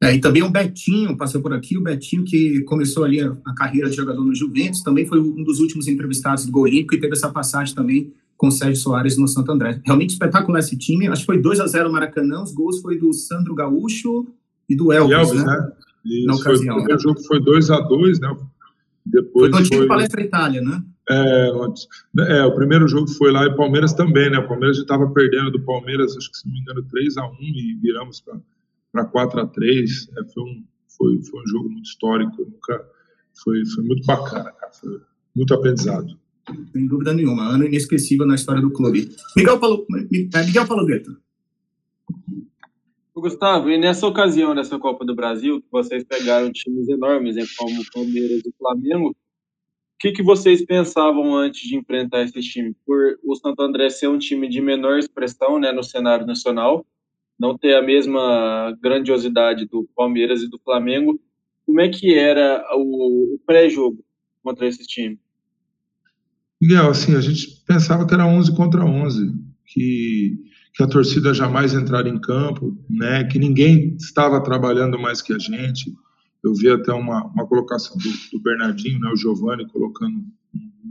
É, 0.00 0.14
e 0.14 0.20
também 0.20 0.42
o 0.42 0.50
Betinho 0.50 1.16
passou 1.16 1.40
por 1.42 1.52
aqui, 1.52 1.76
o 1.76 1.82
Betinho 1.82 2.24
que 2.24 2.62
começou 2.62 3.04
ali 3.04 3.20
a, 3.20 3.36
a 3.44 3.54
carreira 3.54 3.90
de 3.90 3.96
jogador 3.96 4.24
no 4.24 4.34
Juventus, 4.34 4.82
também 4.82 5.04
foi 5.06 5.20
um 5.20 5.42
dos 5.42 5.58
últimos 5.58 5.88
entrevistados 5.88 6.46
do 6.46 6.52
Gol 6.52 6.64
Olímpico 6.64 6.94
e 6.94 7.00
teve 7.00 7.14
essa 7.14 7.30
passagem 7.30 7.74
também 7.74 8.12
com 8.36 8.46
o 8.46 8.52
Sérgio 8.52 8.76
Soares 8.76 9.16
no 9.18 9.26
Santo 9.26 9.50
André. 9.50 9.80
Realmente 9.84 10.10
espetacular 10.10 10.60
esse 10.60 10.78
time, 10.78 11.08
acho 11.08 11.22
que 11.22 11.26
foi 11.26 11.42
2 11.42 11.58
a 11.58 11.66
0 11.66 11.90
Maracanã, 11.90 12.42
os 12.42 12.52
gols 12.52 12.80
foi 12.80 12.96
do 12.96 13.12
Sandro 13.12 13.54
Gaúcho 13.54 14.28
e 14.68 14.76
do 14.76 14.92
Elvis, 14.92 15.16
Elvis 15.16 15.44
né? 15.44 15.56
né? 15.56 15.72
Isso, 16.04 16.26
Na 16.26 16.34
ocasião. 16.34 16.74
Foi, 16.74 16.82
o 16.82 16.84
primeiro 16.84 17.02
jogo 17.02 17.20
foi 17.26 17.42
2 17.42 17.70
a 17.70 17.80
2 17.80 18.20
né? 18.20 18.36
Depois 19.04 19.50
foi 19.50 19.50
no 19.50 19.56
antigo 19.56 19.76
foi... 19.78 19.86
Palestra 19.88 20.22
Itália, 20.22 20.60
né? 20.60 20.82
É, 21.10 21.50
é, 22.18 22.44
o 22.44 22.54
primeiro 22.54 22.86
jogo 22.86 23.08
foi 23.08 23.32
lá 23.32 23.46
e 23.46 23.56
Palmeiras 23.56 23.94
também, 23.94 24.30
né? 24.30 24.38
O 24.38 24.48
Palmeiras 24.48 24.76
já 24.76 24.82
estava 24.82 25.08
perdendo 25.10 25.50
do 25.50 25.60
Palmeiras, 25.60 26.16
acho 26.16 26.30
que 26.30 26.38
se 26.38 26.46
não 26.46 26.54
me 26.54 26.60
engano, 26.60 26.82
3 26.82 27.16
a 27.16 27.26
1 27.26 27.36
e 27.40 27.78
viramos 27.80 28.20
para 28.20 28.38
para 28.92 29.04
4 29.04 29.40
a 29.40 29.46
3 29.46 30.08
é, 30.08 30.24
foi, 30.32 30.42
um, 30.42 30.64
foi, 30.96 31.22
foi 31.22 31.42
um 31.42 31.46
jogo 31.46 31.68
muito 31.70 31.86
histórico, 31.86 32.42
nunca, 32.42 32.84
foi, 33.42 33.64
foi 33.66 33.84
muito 33.84 34.06
bacana, 34.06 34.50
cara, 34.52 34.72
foi 34.72 35.00
muito 35.36 35.54
aprendizado. 35.54 36.18
Sem 36.72 36.86
dúvida 36.86 37.12
nenhuma, 37.12 37.44
ano 37.44 37.66
inesquecível 37.66 38.26
na 38.26 38.34
história 38.34 38.62
do 38.62 38.72
clube. 38.72 39.14
Miguel, 39.36 39.58
Paulo, 39.58 39.86
é, 40.34 40.46
Miguel 40.46 40.66
Palogreto. 40.66 41.16
Gustavo, 43.14 43.68
e 43.68 43.76
nessa 43.76 44.06
ocasião, 44.06 44.54
nessa 44.54 44.78
Copa 44.78 45.04
do 45.04 45.14
Brasil, 45.14 45.60
que 45.60 45.66
vocês 45.72 46.04
pegaram 46.04 46.52
times 46.52 46.88
enormes, 46.88 47.34
né, 47.34 47.44
como 47.58 47.82
Palmeiras 47.92 48.42
e 48.46 48.54
Flamengo, 48.56 49.08
o 49.08 49.16
que, 49.98 50.12
que 50.12 50.22
vocês 50.22 50.64
pensavam 50.64 51.34
antes 51.34 51.68
de 51.68 51.76
enfrentar 51.76 52.22
esse 52.22 52.40
time? 52.40 52.74
Por 52.86 53.18
o 53.24 53.34
Santo 53.34 53.60
André 53.62 53.90
ser 53.90 54.08
um 54.08 54.18
time 54.18 54.48
de 54.48 54.60
menor 54.60 54.98
expressão 54.98 55.58
né, 55.58 55.72
no 55.72 55.82
cenário 55.82 56.26
nacional, 56.26 56.86
não 57.38 57.56
ter 57.56 57.74
a 57.74 57.82
mesma 57.82 58.76
grandiosidade 58.80 59.66
do 59.66 59.88
Palmeiras 59.96 60.42
e 60.42 60.48
do 60.48 60.58
Flamengo, 60.58 61.20
como 61.66 61.80
é 61.80 61.88
que 61.88 62.14
era 62.14 62.64
o, 62.74 63.34
o 63.34 63.38
pré-jogo 63.44 64.02
contra 64.42 64.66
esse 64.66 64.86
time? 64.86 65.18
Miguel, 66.60 66.90
assim, 66.90 67.14
a 67.14 67.20
gente 67.20 67.62
pensava 67.66 68.06
que 68.06 68.14
era 68.14 68.26
11 68.26 68.56
contra 68.56 68.84
11, 68.84 69.32
que, 69.66 70.36
que 70.74 70.82
a 70.82 70.88
torcida 70.88 71.34
jamais 71.34 71.74
entraria 71.74 72.12
em 72.12 72.20
campo, 72.20 72.76
né, 72.88 73.24
que 73.24 73.38
ninguém 73.38 73.96
estava 73.96 74.42
trabalhando 74.42 74.98
mais 74.98 75.22
que 75.22 75.32
a 75.32 75.38
gente. 75.38 75.92
Eu 76.44 76.54
vi 76.54 76.70
até 76.70 76.92
uma, 76.92 77.24
uma 77.26 77.46
colocação 77.46 77.96
do, 77.96 78.08
do 78.32 78.42
Bernardinho, 78.42 79.00
né, 79.00 79.10
o 79.10 79.16
Giovanni, 79.16 79.66
colocando 79.68 80.24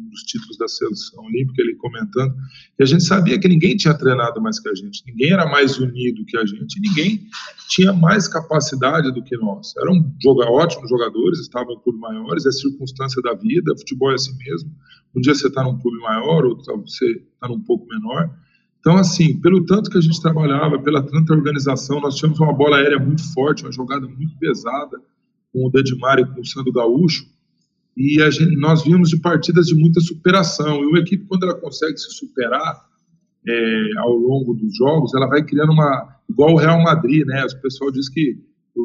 dos 0.10 0.22
títulos 0.24 0.58
da 0.58 0.68
seleção 0.68 1.24
olímpica, 1.24 1.62
ele 1.62 1.76
comentando, 1.76 2.34
que 2.76 2.84
a 2.84 2.86
gente 2.86 3.04
sabia 3.04 3.40
que 3.40 3.48
ninguém 3.48 3.76
tinha 3.76 3.94
treinado 3.94 4.42
mais 4.42 4.60
que 4.60 4.70
a 4.70 4.74
gente, 4.74 5.04
ninguém 5.06 5.32
era 5.32 5.46
mais 5.46 5.78
unido 5.78 6.26
que 6.26 6.38
a 6.38 6.46
gente, 6.46 6.80
ninguém 6.80 7.28
tinha 7.70 7.94
mais 7.94 8.28
capacidade 8.28 9.12
do 9.14 9.24
que 9.24 9.38
nós. 9.38 9.74
Eram 9.78 10.14
joga, 10.22 10.50
ótimos 10.50 10.90
jogadores, 10.90 11.40
estavam 11.40 11.74
em 11.74 11.80
clubes 11.82 12.02
maiores, 12.02 12.46
é 12.46 12.52
circunstância 12.52 13.22
da 13.22 13.34
vida, 13.34 13.78
futebol 13.78 14.12
é 14.12 14.16
assim 14.16 14.36
mesmo. 14.38 14.72
Um 15.16 15.22
dia 15.22 15.36
você 15.36 15.48
está 15.48 15.64
num 15.64 15.78
clube 15.80 15.98
maior, 16.00 16.46
outro 16.46 16.66
você 16.82 17.06
está 17.06 17.48
num 17.48 17.62
pouco 17.62 17.88
menor. 17.88 18.30
Então, 18.80 18.96
assim, 18.96 19.40
pelo 19.42 19.66
tanto 19.66 19.90
que 19.90 19.98
a 19.98 20.02
gente 20.02 20.22
trabalhava, 20.22 20.80
pela 20.80 21.04
tanta 21.04 21.34
organização, 21.34 22.00
nós 22.00 22.16
tínhamos 22.16 22.40
uma 22.40 22.54
bola 22.54 22.78
aérea 22.78 23.00
muito 23.00 23.22
forte, 23.34 23.64
uma 23.64 23.72
jogada 23.72 24.08
muito 24.08 24.38
pesada, 24.38 24.98
com 25.58 25.68
o 25.68 25.72
Dedmar 25.72 26.20
e 26.20 26.26
com 26.26 26.42
o 26.42 26.46
Sandro 26.46 26.72
Gaúcho, 26.72 27.26
e 27.98 28.20
gente, 28.32 28.56
nós 28.58 28.84
vimos 28.84 29.10
de 29.10 29.18
partidas 29.18 29.66
de 29.66 29.76
muita 29.76 30.00
superação. 30.00 30.84
E 30.84 30.86
uma 30.86 31.00
equipe, 31.00 31.26
quando 31.26 31.44
ela 31.44 31.56
consegue 31.56 31.98
se 31.98 32.12
superar 32.12 32.86
é, 33.48 33.98
ao 33.98 34.14
longo 34.14 34.54
dos 34.54 34.78
jogos, 34.78 35.16
ela 35.16 35.26
vai 35.26 35.44
criando 35.44 35.72
uma. 35.72 36.16
igual 36.30 36.54
o 36.54 36.58
Real 36.58 36.80
Madrid, 36.84 37.26
né? 37.26 37.44
O 37.44 37.62
pessoal 37.62 37.92
diz 37.92 38.08
que 38.08 38.38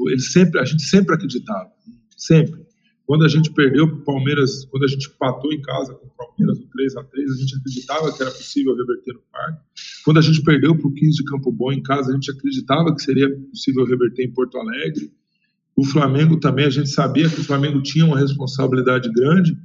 ele 0.09 0.21
sempre, 0.21 0.59
a 0.59 0.65
gente 0.65 0.83
sempre 0.83 1.15
acreditava, 1.15 1.71
sempre. 2.17 2.63
Quando 3.05 3.27
a 3.27 3.29
gente 3.29 3.53
perdeu 3.53 3.87
para 3.87 3.97
o 3.97 4.05
Palmeiras, 4.05 4.65
quando 4.71 4.85
a 4.85 4.89
gente 4.89 5.07
empatou 5.07 5.53
em 5.53 5.61
casa 5.61 5.93
com 5.93 6.07
o 6.07 6.11
Palmeiras 6.17 6.59
no 6.59 6.67
3 6.71 6.97
a 6.97 7.05
3 7.05 7.31
a 7.31 7.35
gente 7.35 7.57
acreditava 7.57 8.17
que 8.17 8.23
era 8.23 8.31
possível 8.31 8.75
reverter 8.75 9.13
no 9.13 9.21
parque. 9.31 9.61
Quando 10.03 10.19
a 10.19 10.23
gente 10.23 10.43
perdeu 10.43 10.75
para 10.75 10.89
o 10.89 10.95
15 10.95 11.17
de 11.19 11.25
Campo 11.25 11.53
Bom 11.53 11.71
em 11.71 11.83
casa, 11.83 12.11
a 12.11 12.15
gente 12.15 12.31
acreditava 12.31 12.95
que 12.95 13.03
seria 13.03 13.29
possível 13.51 13.85
reverter 13.85 14.25
em 14.25 14.33
Porto 14.33 14.57
Alegre. 14.57 15.13
O 15.77 15.85
Flamengo 15.85 16.39
também, 16.39 16.67
a 16.67 16.71
gente 16.71 16.91
sabia 16.91 17.29
que 17.29 17.41
o 17.41 17.45
Flamengo 17.45 17.83
tinha 17.83 18.05
uma 18.05 18.19
responsabilidade 18.19 19.11
grande, 19.11 19.57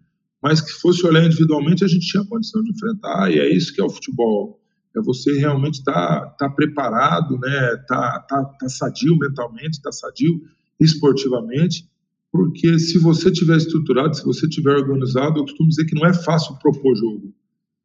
mas 0.42 0.62
que 0.62 0.72
fosse 0.72 1.06
olhar 1.06 1.26
individualmente, 1.26 1.84
a 1.84 1.88
gente 1.88 2.08
tinha 2.08 2.24
condição 2.26 2.64
de 2.64 2.72
enfrentar, 2.72 3.32
e 3.32 3.40
é 3.40 3.54
isso 3.54 3.74
que 3.74 3.82
é 3.82 3.84
o 3.84 3.90
futebol. 3.90 4.60
É 4.96 5.02
você 5.02 5.38
realmente 5.38 5.80
estar 5.80 5.94
tá, 5.94 6.26
tá 6.40 6.50
preparado, 6.50 7.38
né? 7.38 7.76
tá, 7.88 8.26
tá, 8.28 8.44
tá 8.44 8.70
sadio 8.70 9.18
mentalmente, 9.18 9.82
tá 9.82 9.92
sadio 9.92 10.42
esportivamente, 10.80 11.86
porque 12.32 12.78
se 12.80 12.98
você 12.98 13.32
tiver 13.32 13.58
estruturado, 13.58 14.16
se 14.16 14.24
você 14.24 14.48
tiver 14.48 14.76
organizado, 14.76 15.40
eu 15.40 15.44
costumo 15.44 15.70
dizer 15.70 15.86
que 15.86 15.96
não 15.96 16.06
é 16.06 16.14
fácil 16.14 16.58
propor 16.60 16.96
jogo, 16.96 17.34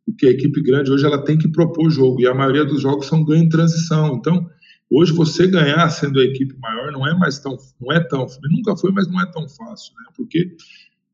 porque 0.07 0.27
a 0.27 0.31
equipe 0.31 0.63
grande 0.63 0.91
hoje 0.91 1.05
ela 1.05 1.23
tem 1.23 1.39
que 1.39 1.49
propor 1.49 1.91
jogo, 1.91 2.21
e 2.21 2.27
a 2.27 2.35
maioria 2.35 2.65
dos 2.65 2.81
jogos 2.81 3.07
são 3.07 3.25
ganho 3.25 3.45
em 3.45 3.49
transição, 3.49 4.15
então 4.15 4.49
Hoje 4.95 5.15
você 5.15 5.47
ganhar 5.47 5.89
sendo 5.89 6.21
a 6.21 6.25
equipe 6.25 6.55
maior 6.59 6.93
não 6.93 7.07
é 7.07 7.17
mais 7.19 7.39
tão, 7.39 7.57
não 7.81 7.91
é 7.91 7.99
tão, 7.99 8.27
nunca 8.51 8.77
foi, 8.77 8.93
mas 8.93 9.09
não 9.09 9.19
é 9.23 9.31
tão 9.33 9.49
fácil, 9.49 9.95
né? 9.95 10.05
Porque 10.15 10.55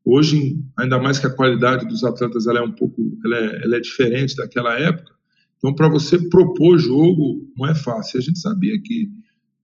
hoje, 0.03 0.61
ainda 0.77 0.99
mais 0.99 1.17
que 1.17 1.27
a 1.27 1.33
qualidade 1.33 1.87
dos 1.87 2.03
atletas 2.03 2.45
ela 2.45 2.59
é 2.59 2.61
um 2.61 2.73
pouco, 2.73 3.01
ela 3.23 3.37
é, 3.37 3.63
ela 3.63 3.77
é 3.77 3.79
diferente 3.79 4.35
daquela 4.35 4.77
época. 4.77 5.13
Então, 5.57 5.73
para 5.73 5.87
você 5.87 6.17
propor 6.29 6.77
jogo 6.77 7.49
não 7.57 7.67
é 7.67 7.73
fácil. 7.73 8.19
A 8.19 8.21
gente 8.21 8.39
sabia 8.39 8.77
que 8.81 9.09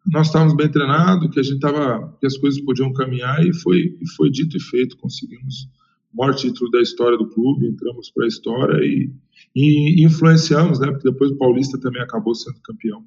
nós 0.07 0.27
estávamos 0.27 0.55
bem 0.55 0.71
treinados, 0.71 1.29
que 1.31 1.39
a 1.39 1.43
gente 1.43 1.59
tava, 1.59 2.15
que 2.17 2.25
as 2.25 2.37
coisas 2.37 2.61
podiam 2.61 2.93
caminhar 2.93 3.45
e 3.45 3.53
foi, 3.53 3.97
e 3.99 4.09
foi 4.15 4.29
dito 4.31 4.55
e 4.55 4.61
feito. 4.61 4.95
Conseguimos 4.95 5.67
o 6.13 6.17
maior 6.17 6.33
título 6.35 6.71
da 6.71 6.79
história 6.81 7.17
do 7.17 7.27
clube, 7.27 7.67
entramos 7.67 8.11
para 8.11 8.23
a 8.23 8.27
história 8.29 8.85
e, 8.85 9.11
e 9.53 10.05
influenciamos, 10.05 10.79
né? 10.79 10.89
Porque 10.89 11.11
depois 11.11 11.31
o 11.31 11.37
Paulista 11.37 11.77
também 11.77 12.01
acabou 12.01 12.33
sendo 12.33 12.61
campeão. 12.61 13.03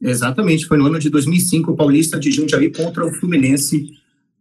Exatamente, 0.00 0.66
foi 0.66 0.76
no 0.76 0.86
ano 0.86 0.98
de 0.98 1.08
2005, 1.08 1.72
o 1.72 1.76
Paulista 1.76 2.18
de 2.18 2.30
Jundiaí 2.30 2.70
contra 2.70 3.06
o 3.06 3.12
Fluminense 3.12 3.92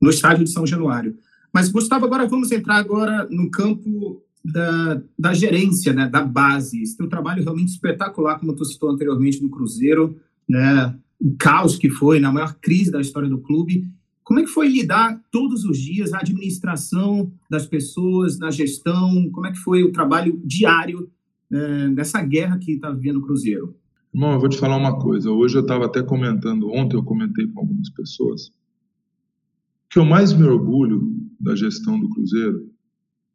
no 0.02 0.10
estádio 0.10 0.44
de 0.44 0.52
São 0.52 0.66
Januário. 0.66 1.18
Mas, 1.54 1.70
Gustavo, 1.70 2.06
agora 2.06 2.28
vamos 2.28 2.52
entrar 2.52 2.76
agora 2.76 3.28
no 3.30 3.50
campo 3.50 4.22
da, 4.44 5.02
da 5.18 5.34
gerência, 5.34 5.94
né, 5.94 6.08
da 6.08 6.22
base. 6.22 6.82
Esse 6.82 6.98
teu 6.98 7.08
trabalho 7.08 7.44
realmente 7.44 7.70
espetacular, 7.70 8.40
como 8.40 8.54
tu 8.54 8.66
citou 8.66 8.92
anteriormente 8.92 9.42
no 9.42 9.50
Cruzeiro, 9.50 10.20
né, 10.48 10.94
o 11.20 11.36
caos 11.38 11.78
que 11.78 11.90
foi, 11.90 12.20
na 12.20 12.32
maior 12.32 12.56
crise 12.62 12.92
da 12.92 13.02
história 13.02 13.30
do 13.30 13.40
clube. 13.40 13.88
Como 14.24 14.40
é 14.40 14.44
que 14.44 14.50
foi 14.50 14.68
lidar 14.68 15.22
todos 15.32 15.64
os 15.64 15.78
dias 15.78 16.14
a 16.14 16.20
administração 16.20 17.32
das 17.50 17.66
pessoas, 17.66 18.38
na 18.38 18.52
gestão? 18.52 19.30
Como 19.32 19.48
é 19.48 19.52
que 19.52 19.60
foi 19.60 19.84
o 19.84 19.92
trabalho 19.92 20.42
diário 20.44 21.10
né, 21.50 21.88
nessa 21.90 22.22
guerra 22.22 22.58
que 22.58 22.74
está 22.74 22.92
vivendo 22.92 23.18
o 23.18 23.22
Cruzeiro? 23.22 23.76
Irmão, 24.16 24.32
eu 24.32 24.40
vou 24.40 24.48
te 24.48 24.58
falar 24.58 24.78
uma 24.78 24.98
coisa. 24.98 25.30
Hoje 25.30 25.58
eu 25.58 25.62
estava 25.62 25.88
até 25.88 26.02
comentando, 26.02 26.72
ontem 26.72 26.96
eu 26.96 27.04
comentei 27.04 27.46
com 27.48 27.60
algumas 27.60 27.90
pessoas, 27.90 28.50
que 29.90 30.00
eu 30.00 30.06
mais 30.06 30.32
me 30.32 30.46
orgulho 30.46 31.02
da 31.38 31.54
gestão 31.54 32.00
do 32.00 32.08
Cruzeiro 32.08 32.72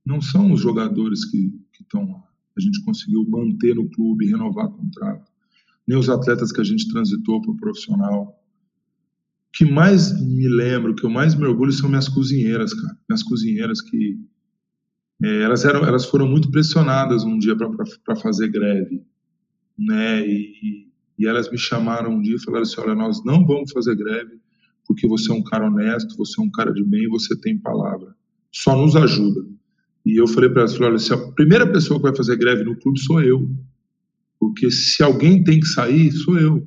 não 0.07 0.23
são 0.23 0.51
os 0.51 0.59
jogadores 0.59 1.27
que 1.27 1.53
estão 1.79 2.11
lá. 2.11 2.23
A 2.57 2.61
gente 2.63 2.83
conseguiu 2.83 3.29
manter 3.29 3.75
no 3.75 3.91
clube, 3.91 4.31
renovar 4.31 4.71
contrato, 4.71 5.31
nem 5.87 5.99
os 5.99 6.09
atletas 6.09 6.51
que 6.51 6.63
a 6.63 6.65
gente 6.65 6.91
transitou 6.91 7.43
para 7.43 7.51
o 7.51 7.57
profissional. 7.59 8.43
O 9.49 9.53
que 9.53 9.67
mais 9.67 10.19
me 10.19 10.49
lembro, 10.49 10.93
o 10.93 10.95
que 10.95 11.05
eu 11.05 11.11
mais 11.11 11.35
me 11.35 11.45
orgulho 11.45 11.73
são 11.73 11.91
minhas 11.91 12.09
cozinheiras, 12.09 12.73
cara. 12.73 12.99
Minhas 13.07 13.23
cozinheiras 13.23 13.83
que 13.83 14.19
é, 15.23 15.43
elas, 15.43 15.63
eram, 15.63 15.85
elas 15.85 16.07
foram 16.07 16.27
muito 16.27 16.51
pressionadas 16.51 17.23
um 17.23 17.39
dia 17.39 17.55
para 17.55 18.17
fazer 18.17 18.49
greve 18.49 19.05
né? 19.81 20.27
E, 20.27 20.89
e 21.19 21.27
elas 21.27 21.51
me 21.51 21.59
chamaram 21.59 22.13
um 22.13 22.23
dia 22.23 22.37
e 22.37 22.43
falaram 22.43 22.63
assim: 22.63 22.81
olha, 22.81 22.95
nós 22.95 23.25
não 23.25 23.45
vamos 23.47 23.73
fazer 23.73 23.97
greve 23.97 24.41
porque 24.91 25.07
você 25.07 25.31
é 25.31 25.35
um 25.35 25.43
cara 25.45 25.69
honesto, 25.69 26.17
você 26.17 26.41
é 26.41 26.45
um 26.45 26.51
cara 26.51 26.73
de 26.73 26.83
bem, 26.83 27.09
você 27.09 27.37
tem 27.41 27.57
palavra. 27.57 28.13
Só 28.51 28.77
nos 28.77 28.97
ajuda. 28.97 29.47
E 30.05 30.21
eu 30.21 30.27
falei 30.27 30.51
para 30.51 30.63
elas: 30.63 30.81
olha, 30.81 30.99
se 30.99 31.15
a 31.15 31.17
primeira 31.33 31.65
pessoa 31.65 32.01
que 32.01 32.09
vai 32.09 32.17
fazer 32.17 32.37
greve 32.37 32.65
no 32.65 32.77
clube 32.77 32.99
sou 32.99 33.23
eu, 33.23 33.49
porque 34.41 34.69
se 34.69 35.01
alguém 35.01 35.45
tem 35.45 35.61
que 35.61 35.67
sair, 35.67 36.11
sou 36.11 36.37
eu. 36.37 36.67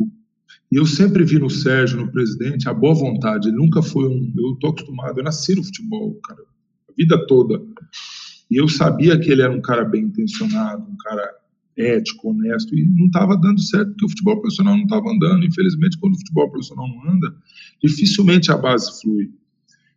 E 0.00 0.76
eu 0.76 0.86
sempre 0.86 1.24
vi 1.24 1.38
no 1.38 1.50
Sérgio, 1.50 2.00
no 2.00 2.10
presidente, 2.10 2.70
a 2.70 2.72
boa 2.72 2.94
vontade. 2.94 3.48
Ele 3.48 3.58
nunca 3.58 3.82
foi 3.82 4.08
um. 4.08 4.32
Eu 4.34 4.54
estou 4.54 4.70
acostumado, 4.70 5.18
eu 5.18 5.24
nasci 5.24 5.54
no 5.54 5.62
futebol, 5.62 6.14
cara, 6.24 6.40
a 6.88 6.92
vida 6.96 7.26
toda. 7.26 7.62
E 8.50 8.56
eu 8.56 8.66
sabia 8.66 9.18
que 9.20 9.30
ele 9.30 9.42
era 9.42 9.52
um 9.52 9.60
cara 9.60 9.84
bem 9.84 10.04
intencionado, 10.04 10.90
um 10.90 10.96
cara 10.96 11.30
ético, 11.76 12.30
honesto, 12.30 12.74
e 12.76 12.84
não 12.86 13.06
estava 13.06 13.36
dando 13.36 13.60
certo 13.60 13.90
porque 13.90 14.06
o 14.06 14.08
futebol 14.08 14.40
profissional 14.40 14.76
não 14.76 14.84
estava 14.84 15.10
andando. 15.10 15.44
Infelizmente, 15.44 15.98
quando 15.98 16.14
o 16.14 16.18
futebol 16.18 16.50
profissional 16.50 16.86
não 16.88 17.12
anda, 17.12 17.34
dificilmente 17.82 18.52
a 18.52 18.56
base 18.56 19.00
flui. 19.00 19.30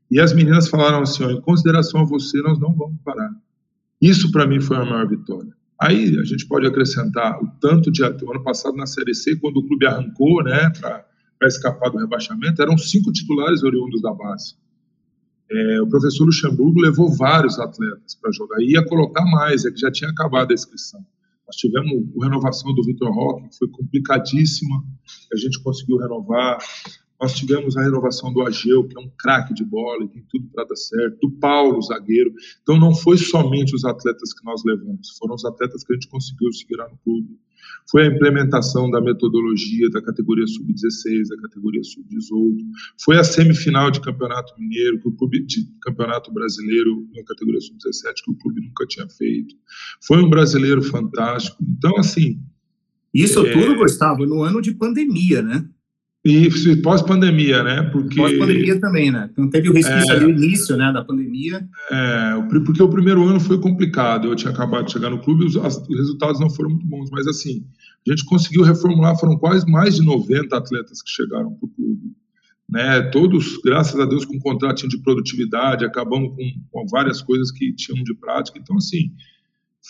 E 0.10 0.20
as 0.20 0.34
meninas 0.34 0.67
falaram 0.67 1.01
assim: 1.01 1.24
ó, 1.24 1.32
em 1.32 1.41
consideração 1.41 2.01
a 2.01 2.05
você, 2.05 2.41
nós 2.41 2.60
não 2.60 2.74
vamos 2.74 2.98
parar. 3.03 3.32
Isso 4.01 4.32
para 4.32 4.48
mim 4.48 4.62
foi 4.62 4.77
a 4.77 4.86
maior 4.86 5.08
vitória. 5.08 5.53
Aí 5.79 6.17
a 6.17 6.24
gente 6.24 6.48
pode 6.48 6.65
acrescentar 6.65 7.41
o 7.44 7.48
tanto 7.60 7.91
de 7.91 8.01
o 8.01 8.32
ano 8.32 8.44
passado 8.44 8.77
na 8.77 8.86
Série 8.86 9.13
C, 9.13 9.36
quando 9.38 9.58
o 9.58 9.67
clube 9.67 9.86
arrancou, 9.86 10.44
né, 10.44 10.72
para 10.79 11.05
escapar 11.44 11.89
do 11.89 11.98
rebaixamento, 11.98 12.62
eram 12.62 12.77
cinco 12.77 13.12
titulares 13.12 13.62
oriundos 13.62 14.01
da 14.01 14.13
base. 14.13 14.55
É, 15.51 15.82
o 15.82 15.88
professor 15.88 16.25
Luxemburgo 16.25 16.79
levou 16.79 17.15
vários 17.15 17.60
atletas 17.60 18.15
para 18.15 18.32
jogar, 18.32 18.62
e 18.62 18.72
ia 18.72 18.86
colocar 18.86 19.25
mais, 19.25 19.65
é 19.65 19.72
que 19.72 19.79
já 19.79 19.91
tinha 19.91 20.10
acabado 20.10 20.51
a 20.51 20.53
inscrição. 20.53 21.05
Nós 21.47 21.55
tivemos 21.57 21.91
a 22.21 22.25
renovação 22.25 22.73
do 22.73 22.83
Vitor 22.83 23.13
Roque, 23.13 23.49
que 23.49 23.57
foi 23.57 23.67
complicadíssima, 23.69 24.83
a 25.31 25.37
gente 25.37 25.61
conseguiu 25.61 25.97
renovar. 25.97 26.57
Nós 27.21 27.33
tivemos 27.33 27.77
a 27.77 27.83
renovação 27.83 28.33
do 28.33 28.41
Ageu, 28.41 28.87
que 28.87 28.97
é 28.97 29.01
um 29.01 29.09
craque 29.17 29.53
de 29.53 29.63
bola 29.63 30.03
e 30.03 30.07
tem 30.09 30.25
tudo 30.29 30.47
para 30.49 30.65
dar 30.65 30.75
certo, 30.75 31.17
do 31.21 31.31
Paulo, 31.37 31.81
zagueiro. 31.81 32.33
Então 32.61 32.77
não 32.77 32.93
foi 32.93 33.17
somente 33.17 33.73
os 33.75 33.85
atletas 33.85 34.33
que 34.33 34.43
nós 34.43 34.63
levamos, 34.65 35.15
foram 35.17 35.35
os 35.35 35.45
atletas 35.45 35.83
que 35.83 35.93
a 35.93 35.95
gente 35.95 36.09
conseguiu 36.09 36.51
segurar 36.51 36.89
no 36.89 36.97
clube. 36.97 37.39
Foi 37.89 38.03
a 38.03 38.07
implementação 38.07 38.89
da 38.89 39.00
metodologia 39.01 39.89
da 39.89 40.01
categoria 40.01 40.45
sub-16, 40.47 41.27
da 41.29 41.41
categoria 41.41 41.83
sub-18. 41.83 42.57
Foi 43.03 43.17
a 43.17 43.24
semifinal 43.24 43.91
de 43.91 44.01
campeonato 44.01 44.53
mineiro, 44.59 45.00
que 45.00 45.07
o 45.07 45.12
clube 45.12 45.45
de 45.45 45.67
campeonato 45.81 46.31
brasileiro 46.33 47.07
na 47.15 47.24
categoria 47.24 47.62
sub-17 47.62 48.13
que 48.24 48.31
o 48.31 48.35
clube 48.35 48.62
nunca 48.62 48.85
tinha 48.88 49.07
feito. 49.09 49.55
Foi 50.05 50.17
um 50.17 50.29
brasileiro 50.29 50.81
fantástico. 50.81 51.57
Então 51.77 51.97
assim, 51.97 52.39
isso 53.13 53.45
é... 53.45 53.53
tudo, 53.53 53.77
Gustavo, 53.77 54.25
no 54.25 54.43
ano 54.43 54.62
de 54.62 54.74
pandemia, 54.74 55.41
né? 55.41 55.65
E 56.25 56.50
pós-pandemia, 56.77 57.62
né? 57.62 57.84
Porque 57.84 58.15
pós-pandemia 58.15 58.79
também, 58.79 59.12
né? 59.12 59.29
Então 59.32 59.48
teve 59.48 59.70
o 59.70 59.74
resquício 59.74 60.12
é, 60.12 60.15
ali, 60.15 60.25
o 60.25 60.29
início, 60.32 60.75
né, 60.75 60.91
da 60.91 61.03
pandemia. 61.05 61.63
É, 61.91 62.41
porque 62.63 62.82
o 62.82 62.89
primeiro 62.89 63.24
ano 63.24 63.39
foi 63.39 63.60
complicado. 63.62 64.27
Eu 64.27 64.36
tinha 64.36 64.51
acabado 64.51 64.86
de 64.88 64.91
chegar 64.91 65.12
no 65.12 65.22
clube, 65.22 65.46
os, 65.46 65.55
os 65.55 65.88
resultados 65.88 66.39
não 66.39 66.50
foram 66.50 66.72
muito 66.72 66.88
bons, 66.88 67.12
mas 67.12 67.27
assim, 67.27 67.63
a 68.08 68.10
gente 68.10 68.25
conseguiu 68.25 68.63
reformular, 68.63 69.15
foram 69.20 69.38
quase 69.38 69.70
mais 69.70 69.98
de 69.98 70.01
90 70.03 70.58
atletas 70.58 71.00
que 71.03 71.12
chegaram 71.12 71.53
para 71.53 71.67
o 71.67 71.70
clube. 71.70 72.15
Né, 72.67 73.03
todos, 73.12 73.60
graças 73.63 74.00
a 74.00 74.05
Deus, 74.05 74.25
com 74.25 74.39
contratinho 74.39 74.89
de 74.89 74.98
produtividade, 75.03 75.86
acabamos 75.86 76.29
com, 76.36 76.51
com 76.72 76.88
várias 76.88 77.22
coisas 77.22 77.51
que 77.51 77.72
tinham 77.74 78.03
de 78.03 78.15
prática. 78.15 78.58
Então, 78.58 78.77
assim, 78.77 79.12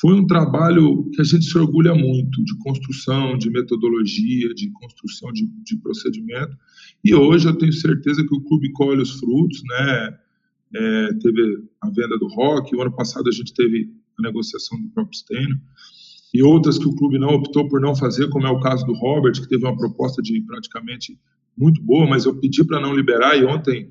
foi 0.01 0.13
um 0.13 0.27
trabalho 0.27 1.09
que 1.11 1.21
a 1.21 1.23
gente 1.23 1.45
se 1.45 1.57
orgulha 1.57 1.95
muito 1.95 2.43
de 2.43 2.57
construção, 2.57 3.37
de 3.37 3.49
metodologia, 3.49 4.53
de 4.53 4.69
construção 4.71 5.31
de, 5.31 5.47
de 5.63 5.77
procedimento. 5.77 6.57
E 7.03 7.15
hoje 7.15 7.47
eu 7.47 7.57
tenho 7.57 7.71
certeza 7.71 8.25
que 8.25 8.35
o 8.35 8.41
clube 8.41 8.71
colhe 8.73 9.01
os 9.01 9.11
frutos, 9.19 9.61
né? 9.63 10.17
É, 10.75 11.13
teve 11.21 11.63
a 11.81 11.89
venda 11.89 12.17
do 12.17 12.27
Rock, 12.27 12.75
o 12.75 12.81
ano 12.81 12.91
passado 12.91 13.29
a 13.29 13.31
gente 13.31 13.53
teve 13.53 13.89
a 14.19 14.21
negociação 14.21 14.81
do 14.81 14.89
próprio 14.89 15.17
Stênio, 15.17 15.57
e 16.33 16.43
outras 16.43 16.77
que 16.77 16.87
o 16.87 16.95
clube 16.95 17.17
não 17.17 17.29
optou 17.29 17.69
por 17.69 17.79
não 17.79 17.95
fazer, 17.95 18.27
como 18.29 18.45
é 18.45 18.49
o 18.49 18.59
caso 18.59 18.85
do 18.85 18.93
Robert, 18.93 19.33
que 19.33 19.47
teve 19.47 19.63
uma 19.63 19.77
proposta 19.77 20.21
de 20.21 20.41
praticamente 20.41 21.17
muito 21.57 21.81
boa, 21.81 22.05
mas 22.05 22.25
eu 22.25 22.35
pedi 22.35 22.61
para 22.65 22.81
não 22.81 22.93
liberar, 22.93 23.37
e 23.37 23.45
ontem 23.45 23.89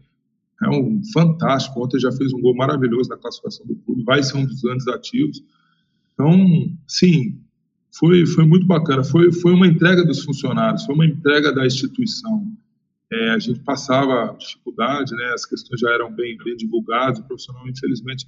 é 0.63 0.69
um 0.69 1.01
fantástico, 1.15 1.83
ontem 1.83 1.99
já 1.99 2.13
fez 2.13 2.33
um 2.35 2.41
gol 2.43 2.55
maravilhoso 2.55 3.09
na 3.09 3.17
classificação 3.17 3.67
do 3.67 3.77
clube, 3.77 4.05
vai 4.05 4.23
ser 4.23 4.37
um 4.37 4.45
dos 4.45 4.61
grandes 4.61 4.87
ativos. 4.89 5.43
Então, 6.15 6.77
sim, 6.87 7.41
foi, 7.99 8.27
foi 8.27 8.47
muito 8.47 8.67
bacana. 8.67 9.05
Foi, 9.05 9.33
foi 9.33 9.53
uma 9.53 9.67
entrega 9.67 10.05
dos 10.05 10.25
funcionários, 10.25 10.85
foi 10.85 10.95
uma 10.95 11.07
entrega 11.07 11.53
da 11.53 11.67
instituição. 11.67 12.47
É, 13.13 13.31
a 13.31 13.39
gente 13.39 13.61
passava 13.61 14.37
dificuldade, 14.39 15.15
né, 15.15 15.33
as 15.35 15.45
questões 15.45 15.81
já 15.81 15.91
eram 15.91 16.13
bem, 16.13 16.37
bem 16.43 16.57
divulgadas, 16.57 17.21
o 17.21 17.25
profissional, 17.25 17.69
infelizmente, 17.69 18.27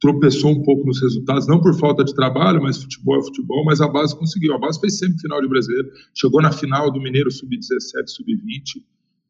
tropeçou 0.00 0.50
um 0.50 0.62
pouco 0.62 0.86
nos 0.86 1.00
resultados, 1.00 1.46
não 1.46 1.60
por 1.60 1.78
falta 1.78 2.02
de 2.02 2.14
trabalho, 2.14 2.62
mas 2.62 2.82
futebol 2.82 3.20
é 3.20 3.22
futebol, 3.22 3.64
mas 3.64 3.80
a 3.80 3.88
base 3.88 4.16
conseguiu. 4.18 4.54
A 4.54 4.58
base 4.58 4.80
fez 4.80 4.98
semifinal 4.98 5.40
de 5.40 5.48
brasileiro, 5.48 5.90
chegou 6.14 6.40
na 6.42 6.50
final 6.50 6.90
do 6.90 7.00
Mineiro 7.00 7.30
Sub-17, 7.30 8.08
Sub-20, 8.08 8.82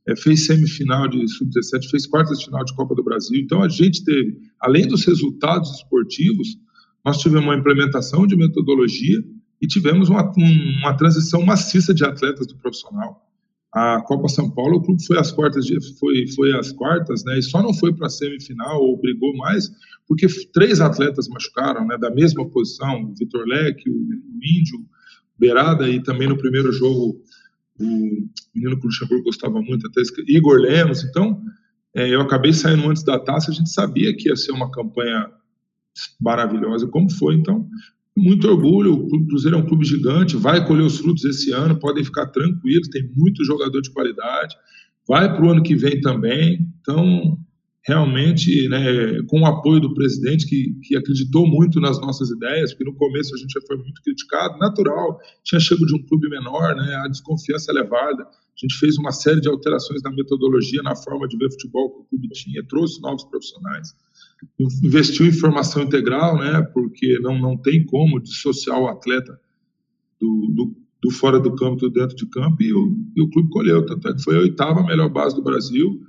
é, 0.09 0.17
fez 0.17 0.47
semifinal 0.47 1.09
de 1.09 1.29
Sub-17, 1.29 1.91
fez 1.91 2.07
quartas 2.07 2.39
de 2.39 2.47
final 2.47 2.65
de 2.65 2.75
Copa 2.75 2.95
do 2.95 3.03
Brasil. 3.03 3.39
Então 3.41 3.63
a 3.63 3.69
gente 3.69 4.05
teve, 4.05 4.39
além 4.61 4.87
dos 4.87 5.05
resultados 5.05 5.71
esportivos, 5.77 6.57
nós 7.05 7.19
tivemos 7.19 7.45
uma 7.45 7.57
implementação 7.57 8.27
de 8.27 8.37
metodologia 8.37 9.23
e 9.61 9.67
tivemos 9.67 10.09
uma, 10.09 10.33
uma 10.81 10.95
transição 10.97 11.45
maciça 11.45 11.95
de 11.95 12.05
atletas 12.05 12.47
do 12.47 12.57
profissional. 12.57 13.29
A 13.75 14.03
Copa 14.03 14.29
São 14.29 14.51
Paulo, 14.51 14.77
o 14.77 14.83
clube 14.83 15.05
foi 15.05 15.19
às 15.19 15.33
quartas, 15.33 15.65
de, 15.65 15.79
foi, 15.99 16.27
foi 16.35 16.53
às 16.59 16.73
quartas, 16.73 17.25
né? 17.25 17.39
E 17.39 17.43
só 17.43 17.63
não 17.63 17.73
foi 17.73 17.95
para 17.95 18.07
a 18.07 18.11
semifinal 18.11 18.83
ou 18.83 19.01
brigou 19.01 19.35
mais 19.37 19.71
porque 20.07 20.27
três 20.53 20.81
atletas 20.81 21.27
machucaram, 21.29 21.87
né? 21.87 21.97
Da 21.97 22.11
mesma 22.11 22.47
posição, 22.51 23.03
o 23.03 23.15
Vitor 23.15 23.47
Leque, 23.47 23.89
o, 23.89 23.95
o 23.95 24.41
Índio, 24.45 24.79
Beirada 25.39 25.89
e 25.89 26.03
também 26.03 26.29
no 26.29 26.37
primeiro 26.37 26.71
jogo 26.71 27.21
o 27.81 28.29
menino 28.55 28.79
que 28.79 28.85
o 28.85 28.89
Luxemburgo 28.89 29.25
gostava 29.25 29.61
muito, 29.61 29.87
até 29.87 30.03
Igor 30.29 30.59
Lemos. 30.59 31.03
Então, 31.03 31.41
é, 31.95 32.15
eu 32.15 32.21
acabei 32.21 32.53
saindo 32.53 32.89
antes 32.89 33.03
da 33.03 33.19
taça. 33.19 33.51
A 33.51 33.55
gente 33.55 33.71
sabia 33.71 34.15
que 34.15 34.29
ia 34.29 34.37
ser 34.37 34.53
uma 34.53 34.71
campanha 34.71 35.29
maravilhosa 36.21 36.87
como 36.87 37.11
foi. 37.11 37.35
Então, 37.35 37.69
muito 38.17 38.49
orgulho. 38.49 38.95
O 38.95 39.27
Cruzeiro 39.27 39.57
é 39.57 39.61
um 39.61 39.67
clube 39.67 39.85
gigante, 39.85 40.37
vai 40.37 40.67
colher 40.67 40.85
os 40.85 40.99
frutos 40.99 41.25
esse 41.25 41.53
ano, 41.53 41.79
podem 41.79 42.05
ficar 42.05 42.27
tranquilos, 42.27 42.89
tem 42.89 43.09
muito 43.15 43.45
jogador 43.45 43.81
de 43.81 43.91
qualidade. 43.91 44.57
Vai 45.09 45.35
para 45.35 45.45
o 45.45 45.51
ano 45.51 45.63
que 45.63 45.75
vem 45.75 46.01
também. 46.01 46.67
Então, 46.81 47.39
realmente, 47.85 48.69
né, 48.69 49.23
com 49.27 49.41
o 49.41 49.47
apoio 49.47 49.81
do 49.81 49.95
presidente, 49.95 50.47
que, 50.47 50.73
que 50.85 50.97
acreditou 50.97 51.47
muito 51.47 51.81
nas 51.81 52.01
nossas 52.01 52.31
ideias, 52.31 52.73
porque 52.73 52.89
no 52.89 52.97
começo 52.97 53.35
a 53.35 53.39
gente 53.39 53.53
já 53.53 53.61
foi 53.67 53.77
muito 53.77 54.01
criticado, 54.03 54.59
natural, 54.59 55.19
tinha 55.43 55.61
chego 55.61 55.85
de 55.85 55.95
um 55.95 56.03
clube 56.07 56.29
menor, 56.29 56.77
né, 56.77 56.95
a 56.97 57.09
desconfiança 57.09 57.73
elevada. 57.73 58.23
A 58.23 58.61
gente 58.61 58.77
fez 58.79 58.97
uma 58.99 59.11
série 59.11 59.41
de 59.41 59.49
alterações 59.49 60.03
na 60.03 60.13
metodologia, 60.13 60.83
na 60.83 60.95
forma 60.95 61.27
de 61.27 61.37
ver 61.37 61.51
futebol 61.51 61.91
que 61.91 62.01
o 62.01 62.05
clube 62.05 62.29
tinha, 62.29 62.63
trouxe 62.69 63.01
novos 63.01 63.25
profissionais 63.25 63.89
investiu 64.83 65.27
em 65.27 65.33
formação 65.33 65.83
integral, 65.83 66.39
né, 66.39 66.63
porque 66.73 67.19
não, 67.21 67.39
não 67.39 67.57
tem 67.57 67.85
como 67.85 68.21
dissociar 68.21 68.79
o 68.79 68.89
atleta 68.89 69.39
do, 70.21 70.53
do, 70.55 70.77
do 71.03 71.11
fora 71.11 71.41
do 71.41 71.55
campo 71.55 71.77
do 71.77 71.91
dentro 71.91 72.17
de 72.17 72.27
campo, 72.27 72.63
e 72.63 72.73
o, 72.73 72.97
e 73.17 73.23
o 73.23 73.31
clube 73.31 73.49
colheu, 73.51 73.85
tanto 73.85 74.09
é 74.09 74.15
que 74.15 74.23
foi 74.23 74.37
a 74.37 74.41
oitava 74.41 74.83
melhor 74.85 75.09
base 75.09 75.35
do 75.35 75.43
Brasil, 75.43 76.01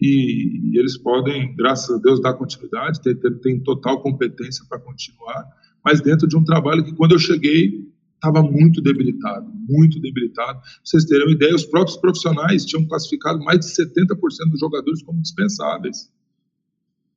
e, 0.00 0.72
e 0.72 0.78
eles 0.78 0.98
podem, 0.98 1.54
graças 1.54 1.96
a 1.96 1.98
Deus, 2.00 2.20
dar 2.20 2.34
continuidade, 2.34 3.00
tem, 3.00 3.14
tem, 3.14 3.34
tem 3.38 3.60
total 3.60 4.02
competência 4.02 4.64
para 4.68 4.80
continuar, 4.80 5.46
mas 5.84 6.00
dentro 6.00 6.26
de 6.26 6.36
um 6.36 6.44
trabalho 6.44 6.84
que, 6.84 6.92
quando 6.92 7.12
eu 7.12 7.18
cheguei, 7.18 7.92
estava 8.22 8.40
muito 8.42 8.80
debilitado, 8.80 9.50
muito 9.68 10.00
debilitado. 10.00 10.60
Pra 10.60 10.70
vocês 10.84 11.04
terem 11.04 11.26
uma 11.26 11.32
ideia, 11.32 11.54
os 11.54 11.64
próprios 11.64 11.96
profissionais 11.96 12.64
tinham 12.64 12.86
classificado 12.86 13.40
mais 13.40 13.58
de 13.60 13.66
70% 13.66 14.16
dos 14.50 14.60
jogadores 14.60 15.02
como 15.02 15.20
dispensáveis. 15.20 16.08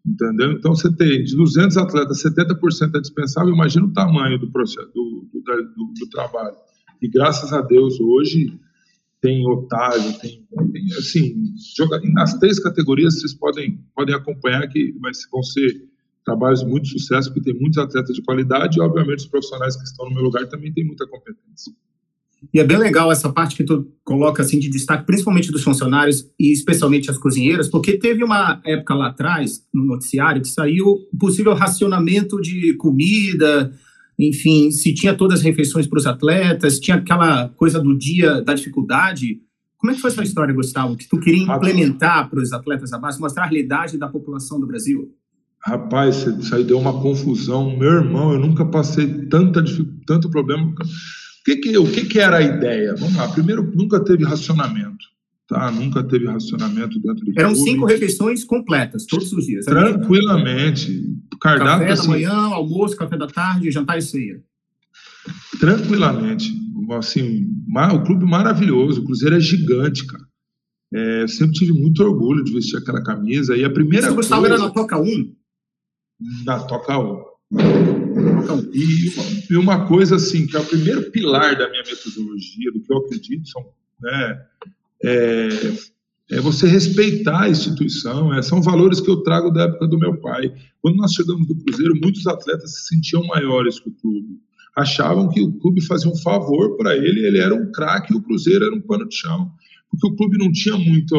Entendeu? 0.05 0.51
Então, 0.51 0.75
você 0.75 0.93
tem 0.95 1.23
de 1.23 1.35
200 1.35 1.77
atletas, 1.77 2.21
70% 2.21 2.95
é 2.95 3.01
dispensável. 3.01 3.53
Imagina 3.53 3.85
o 3.85 3.93
tamanho 3.93 4.37
do, 4.37 4.51
processo, 4.51 4.87
do, 4.93 5.27
do, 5.33 5.41
do, 5.41 5.93
do 5.99 6.09
trabalho. 6.11 6.55
E 7.01 7.07
graças 7.09 7.51
a 7.51 7.61
Deus, 7.61 7.99
hoje, 7.99 8.53
tem 9.19 9.47
Otávio, 9.47 10.13
tem, 10.19 10.47
tem, 10.71 10.85
assim, 10.97 11.35
joga, 11.75 11.99
nas 12.13 12.37
três 12.37 12.59
categorias 12.59 13.19
vocês 13.19 13.33
podem, 13.33 13.79
podem 13.95 14.13
acompanhar 14.13 14.67
que 14.67 14.93
vão 15.31 15.41
ser 15.41 15.89
trabalhos 16.23 16.59
de 16.59 16.67
muito 16.67 16.87
sucesso, 16.87 17.33
porque 17.33 17.51
tem 17.51 17.59
muitos 17.59 17.79
atletas 17.79 18.15
de 18.15 18.21
qualidade 18.21 18.77
e, 18.77 18.81
obviamente, 18.81 19.19
os 19.19 19.27
profissionais 19.27 19.75
que 19.75 19.83
estão 19.83 20.05
no 20.07 20.13
meu 20.13 20.23
lugar 20.23 20.45
também 20.47 20.71
têm 20.71 20.85
muita 20.85 21.07
competência. 21.07 21.73
E 22.53 22.59
é 22.59 22.63
bem 22.63 22.77
legal 22.77 23.11
essa 23.11 23.31
parte 23.31 23.55
que 23.55 23.63
tu 23.63 23.87
coloca 24.03 24.41
assim 24.41 24.59
de 24.59 24.69
destaque, 24.69 25.05
principalmente 25.05 25.51
dos 25.51 25.63
funcionários 25.63 26.29
e 26.39 26.51
especialmente 26.51 27.09
as 27.09 27.17
cozinheiras, 27.17 27.69
porque 27.69 27.97
teve 27.97 28.23
uma 28.23 28.61
época 28.65 28.93
lá 28.93 29.07
atrás, 29.07 29.63
no 29.73 29.85
noticiário, 29.85 30.41
que 30.41 30.47
saiu 30.47 30.85
o 30.85 31.17
possível 31.17 31.53
racionamento 31.53 32.39
de 32.41 32.73
comida, 32.75 33.71
enfim, 34.17 34.71
se 34.71 34.93
tinha 34.93 35.13
todas 35.13 35.39
as 35.39 35.45
refeições 35.45 35.87
para 35.87 35.99
os 35.99 36.05
atletas, 36.05 36.79
tinha 36.79 36.97
aquela 36.97 37.49
coisa 37.49 37.79
do 37.79 37.97
dia 37.97 38.41
da 38.41 38.53
dificuldade. 38.53 39.41
Como 39.77 39.91
é 39.91 39.95
que 39.95 40.01
foi 40.01 40.09
essa 40.09 40.23
história, 40.23 40.53
Gustavo, 40.53 40.95
que 40.95 41.07
tu 41.07 41.19
queria 41.19 41.43
implementar 41.43 42.29
para 42.29 42.39
os 42.39 42.53
atletas 42.53 42.91
da 42.91 42.97
base, 42.97 43.19
mostrar 43.19 43.43
a 43.43 43.47
realidade 43.47 43.97
da 43.97 44.07
população 44.07 44.59
do 44.59 44.65
Brasil? 44.65 45.13
Rapaz, 45.59 46.27
isso 46.27 46.55
aí 46.55 46.63
deu 46.63 46.79
uma 46.79 47.01
confusão. 47.01 47.75
Meu 47.75 47.91
irmão, 47.91 48.33
eu 48.33 48.39
nunca 48.39 48.63
passei 48.63 49.07
tanta, 49.25 49.63
tanto 50.05 50.29
problema 50.29 50.73
que 51.45 51.57
que, 51.57 51.77
o 51.77 51.89
que, 51.89 52.05
que 52.05 52.19
era 52.19 52.37
a 52.37 52.41
ideia? 52.41 52.95
Vamos 52.95 53.15
lá, 53.15 53.27
primeiro, 53.29 53.71
nunca 53.75 54.03
teve 54.03 54.23
racionamento. 54.25 55.05
Tá? 55.47 55.69
Nunca 55.69 56.03
teve 56.03 56.25
racionamento 56.25 56.99
dentro 56.99 57.23
do 57.23 57.39
Eram 57.39 57.53
clube. 57.53 57.69
cinco 57.69 57.85
refeições 57.85 58.43
completas, 58.43 59.05
todos 59.05 59.31
os 59.31 59.45
dias. 59.45 59.63
Tranquilamente. 59.63 61.05
Cardápio, 61.39 61.81
café 61.81 61.91
assim, 61.91 62.07
da 62.07 62.09
manhã, 62.09 62.33
almoço, 62.33 62.97
café 62.97 63.15
da 63.15 63.27
tarde, 63.27 63.69
jantar 63.69 63.99
e 63.99 64.01
ceia. 64.01 64.41
tranquilamente. 65.59 66.51
Assim, 66.97 67.47
o 67.93 68.03
clube 68.03 68.25
maravilhoso, 68.25 69.01
o 69.01 69.05
Cruzeiro 69.05 69.35
é 69.35 69.39
gigante, 69.39 70.05
cara. 70.07 70.23
É, 70.93 71.23
eu 71.23 71.27
sempre 71.27 71.53
tive 71.53 71.73
muito 71.73 72.01
orgulho 72.03 72.43
de 72.43 72.51
vestir 72.51 72.77
aquela 72.77 73.03
camisa. 73.03 73.55
E 73.55 73.63
a 73.63 73.69
primeira 73.69 74.07
Você 74.07 74.15
gostava 74.15 74.41
coisa... 74.41 74.55
era 74.55 74.63
na 74.63 74.71
Toca 74.71 74.99
1? 74.99 75.35
Na 76.45 76.59
Toca 76.59 76.97
1. 76.97 77.23
E, 78.73 79.53
e, 79.53 79.57
uma 79.57 79.87
coisa 79.87 80.17
assim, 80.17 80.45
que 80.45 80.55
é 80.55 80.59
o 80.59 80.65
primeiro 80.65 81.09
pilar 81.11 81.57
da 81.57 81.69
minha 81.69 81.83
metodologia, 81.83 82.71
do 82.73 82.81
que 82.81 82.91
eu 82.91 82.97
acredito, 82.97 83.47
são, 83.47 83.65
né, 84.01 84.45
é, 85.03 85.49
é 86.31 86.41
você 86.41 86.67
respeitar 86.67 87.43
a 87.43 87.49
instituição, 87.49 88.33
é, 88.33 88.41
são 88.41 88.61
valores 88.61 88.99
que 88.99 89.09
eu 89.09 89.23
trago 89.23 89.51
da 89.51 89.63
época 89.63 89.87
do 89.87 89.97
meu 89.97 90.19
pai. 90.19 90.53
Quando 90.81 90.97
nós 90.97 91.13
chegamos 91.13 91.47
do 91.47 91.55
Cruzeiro, 91.55 91.99
muitos 92.01 92.27
atletas 92.27 92.75
se 92.75 92.87
sentiam 92.87 93.25
maiores 93.27 93.79
que 93.79 93.89
o 93.89 93.93
clube. 93.93 94.39
Achavam 94.75 95.29
que 95.29 95.41
o 95.41 95.53
clube 95.53 95.81
fazia 95.85 96.11
um 96.11 96.17
favor 96.17 96.75
para 96.75 96.97
ele, 96.97 97.25
ele 97.25 97.39
era 97.39 97.55
um 97.55 97.71
craque 97.71 98.13
e 98.13 98.17
o 98.17 98.21
Cruzeiro 98.21 98.65
era 98.65 98.75
um 98.75 98.81
pano 98.81 99.07
de 99.07 99.15
chão. 99.15 99.51
Porque 99.89 100.07
o 100.07 100.15
clube 100.15 100.37
não 100.37 100.51
tinha 100.51 100.77
muito 100.77 101.15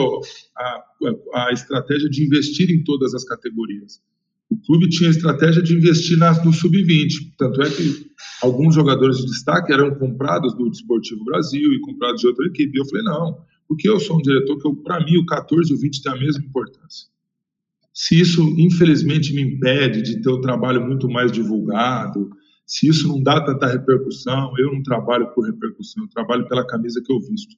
a, 0.54 0.84
a 1.46 1.52
estratégia 1.52 2.10
de 2.10 2.22
investir 2.22 2.70
em 2.70 2.84
todas 2.84 3.14
as 3.14 3.24
categorias. 3.24 4.02
O 4.48 4.56
clube 4.58 4.88
tinha 4.88 5.08
a 5.08 5.12
estratégia 5.12 5.62
de 5.62 5.74
investir 5.74 6.16
nas, 6.18 6.44
no 6.44 6.52
sub-20. 6.52 7.34
Tanto 7.36 7.62
é 7.62 7.70
que 7.70 8.06
alguns 8.42 8.74
jogadores 8.74 9.18
de 9.18 9.26
destaque 9.26 9.72
eram 9.72 9.94
comprados 9.96 10.54
do 10.54 10.70
Desportivo 10.70 11.24
Brasil 11.24 11.72
e 11.72 11.80
comprados 11.80 12.20
de 12.20 12.28
outra 12.28 12.46
equipe. 12.46 12.76
E 12.76 12.80
eu 12.80 12.86
falei, 12.86 13.04
não, 13.04 13.38
porque 13.68 13.88
eu 13.88 13.98
sou 13.98 14.18
um 14.18 14.22
diretor 14.22 14.56
que, 14.56 14.82
para 14.82 15.04
mim, 15.04 15.16
o 15.16 15.26
14 15.26 15.70
e 15.70 15.74
o 15.74 15.78
20 15.78 16.02
têm 16.02 16.12
a 16.12 16.16
mesma 16.16 16.44
importância. 16.44 17.08
Se 17.92 18.20
isso, 18.20 18.42
infelizmente, 18.58 19.34
me 19.34 19.42
impede 19.42 20.02
de 20.02 20.20
ter 20.20 20.28
o 20.28 20.40
trabalho 20.40 20.86
muito 20.86 21.08
mais 21.08 21.32
divulgado, 21.32 22.30
se 22.66 22.88
isso 22.88 23.06
não 23.06 23.22
dá 23.22 23.40
tanta 23.40 23.68
repercussão, 23.68 24.52
eu 24.58 24.72
não 24.72 24.82
trabalho 24.82 25.32
por 25.32 25.46
repercussão, 25.46 26.02
eu 26.02 26.08
trabalho 26.08 26.48
pela 26.48 26.66
camisa 26.66 27.00
que 27.00 27.12
eu 27.12 27.20
visto. 27.20 27.54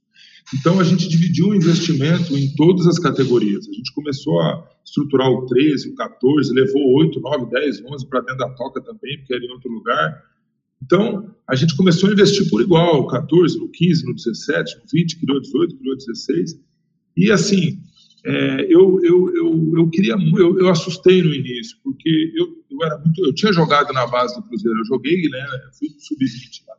Então, 0.54 0.78
a 0.78 0.84
gente 0.84 1.08
dividiu 1.08 1.48
o 1.48 1.54
investimento 1.54 2.36
em 2.36 2.54
todas 2.54 2.86
as 2.86 2.98
categorias. 2.98 3.66
A 3.66 3.72
gente 3.72 3.92
começou 3.94 4.40
a 4.40 4.68
estruturar 4.84 5.30
o 5.30 5.46
13, 5.46 5.90
o 5.90 5.94
14, 5.94 6.52
levou 6.52 6.94
8, 6.98 7.20
9, 7.20 7.50
10, 7.50 7.84
11 7.84 8.06
para 8.06 8.20
dentro 8.20 8.38
da 8.38 8.50
toca 8.50 8.82
também, 8.82 9.18
porque 9.18 9.34
era 9.34 9.44
em 9.44 9.50
outro 9.50 9.70
lugar. 9.70 10.22
Então, 10.82 11.34
a 11.48 11.54
gente 11.54 11.76
começou 11.76 12.08
a 12.10 12.12
investir 12.12 12.48
por 12.50 12.60
igual, 12.60 13.02
no 13.02 13.08
14, 13.08 13.58
no 13.58 13.68
15, 13.68 14.06
no 14.06 14.14
17, 14.14 14.76
no 14.76 14.82
20, 14.92 15.20
criou 15.20 15.40
18, 15.40 15.76
criou 15.76 15.96
16. 15.96 16.60
E 17.16 17.32
assim, 17.32 17.78
é, 18.24 18.66
eu, 18.68 19.00
eu, 19.02 19.34
eu, 19.34 19.72
eu 19.76 19.90
queria, 19.90 20.14
eu, 20.36 20.58
eu 20.58 20.68
assustei 20.68 21.22
no 21.22 21.34
início, 21.34 21.76
porque 21.82 22.32
eu, 22.36 22.46
eu 22.78 22.86
era 22.86 22.98
muito, 22.98 23.24
eu 23.24 23.34
tinha 23.34 23.52
jogado 23.52 23.92
na 23.92 24.06
base 24.06 24.34
do 24.34 24.42
Cruzeiro, 24.42 24.78
eu 24.78 24.84
joguei, 24.84 25.28
né, 25.28 25.46
fui 25.78 25.88
sub-20 25.98 26.66
lá. 26.66 26.74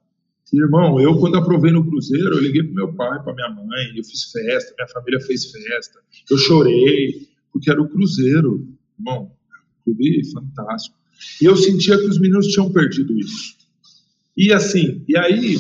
Irmão, 0.52 1.00
eu 1.00 1.16
quando 1.20 1.38
aprovei 1.38 1.72
no 1.72 1.88
Cruzeiro, 1.88 2.36
eu 2.36 2.40
liguei 2.40 2.64
pro 2.64 2.74
meu 2.74 2.94
pai, 2.94 3.22
para 3.24 3.34
minha 3.34 3.50
mãe, 3.50 3.94
eu 3.96 4.04
fiz 4.04 4.32
festa, 4.32 4.74
minha 4.78 4.88
família 4.88 5.20
fez 5.20 5.52
festa, 5.52 6.00
eu 6.30 6.38
chorei, 6.38 7.28
porque 7.54 7.70
era 7.70 7.82
o 7.82 7.88
Cruzeiro, 7.88 8.68
irmão, 8.98 9.32
um 9.32 9.84
clube 9.84 10.32
fantástico. 10.32 10.98
E 11.42 11.46
eu 11.46 11.56
sentia 11.56 11.98
que 11.98 12.06
os 12.06 12.20
meninos 12.20 12.48
tinham 12.48 12.72
perdido 12.72 13.18
isso. 13.20 13.58
E 14.36 14.52
assim, 14.52 15.04
e 15.08 15.18
aí, 15.18 15.58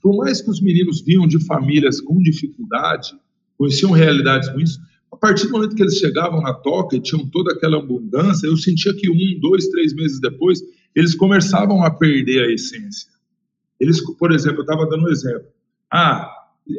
por 0.00 0.16
mais 0.16 0.40
que 0.40 0.48
os 0.48 0.60
meninos 0.60 1.02
vinham 1.02 1.26
de 1.26 1.44
famílias 1.44 2.00
com 2.00 2.22
dificuldade, 2.22 3.12
conheciam 3.58 3.90
realidades 3.90 4.48
ruins, 4.48 4.78
partir 5.20 5.46
do 5.46 5.52
momento 5.52 5.76
que 5.76 5.82
eles 5.82 5.98
chegavam 5.98 6.40
na 6.40 6.54
toca 6.54 6.96
e 6.96 7.00
tinham 7.00 7.28
toda 7.28 7.52
aquela 7.52 7.78
abundância, 7.78 8.46
eu 8.46 8.56
sentia 8.56 8.94
que 8.94 9.10
um, 9.10 9.40
dois, 9.40 9.68
três 9.68 9.94
meses 9.94 10.20
depois, 10.20 10.60
eles 10.94 11.14
começavam 11.14 11.84
a 11.84 11.90
perder 11.90 12.42
a 12.42 12.52
essência. 12.52 13.08
Eles, 13.78 14.00
por 14.16 14.32
exemplo, 14.32 14.58
eu 14.58 14.62
estava 14.62 14.88
dando 14.88 15.04
um 15.04 15.10
exemplo. 15.10 15.46
Ah, 15.92 16.30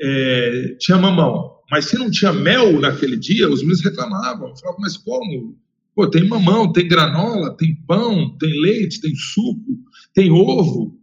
é, 0.02 0.76
tinha 0.80 0.98
mamão, 0.98 1.58
mas 1.70 1.86
se 1.86 1.98
não 1.98 2.10
tinha 2.10 2.34
mel 2.34 2.80
naquele 2.80 3.18
dia, 3.18 3.50
os 3.50 3.62
meninos 3.62 3.84
reclamavam. 3.84 4.56
Falavam, 4.56 4.82
mas 4.82 4.98
como? 4.98 5.56
Pô, 5.96 6.08
tem 6.08 6.28
mamão, 6.28 6.72
tem 6.72 6.88
granola, 6.88 7.56
tem 7.56 7.76
pão, 7.88 8.36
tem 8.38 8.62
leite, 8.62 9.02
tem 9.02 9.14
suco, 9.16 9.78
tem 10.14 10.32
ovo. 10.32 10.98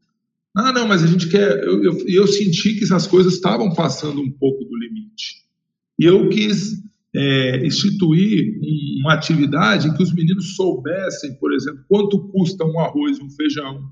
Ah, 0.56 0.72
não, 0.72 0.88
mas 0.88 1.04
a 1.04 1.06
gente 1.06 1.28
quer. 1.28 1.62
Eu, 1.62 1.84
eu, 1.84 2.08
eu 2.08 2.26
senti 2.26 2.74
que 2.74 2.84
essas 2.84 3.06
coisas 3.06 3.34
estavam 3.34 3.72
passando 3.74 4.20
um 4.20 4.30
pouco 4.30 4.64
do 4.64 4.76
limite. 4.76 5.44
E 5.98 6.04
eu 6.04 6.28
quis 6.28 6.82
é, 7.14 7.66
instituir 7.66 8.58
uma 9.00 9.14
atividade 9.14 9.88
em 9.88 9.94
que 9.94 10.02
os 10.02 10.12
meninos 10.12 10.56
soubessem, 10.56 11.34
por 11.34 11.52
exemplo, 11.52 11.84
quanto 11.88 12.28
custa 12.28 12.64
um 12.64 12.78
arroz 12.78 13.18
um 13.18 13.30
feijão, 13.30 13.90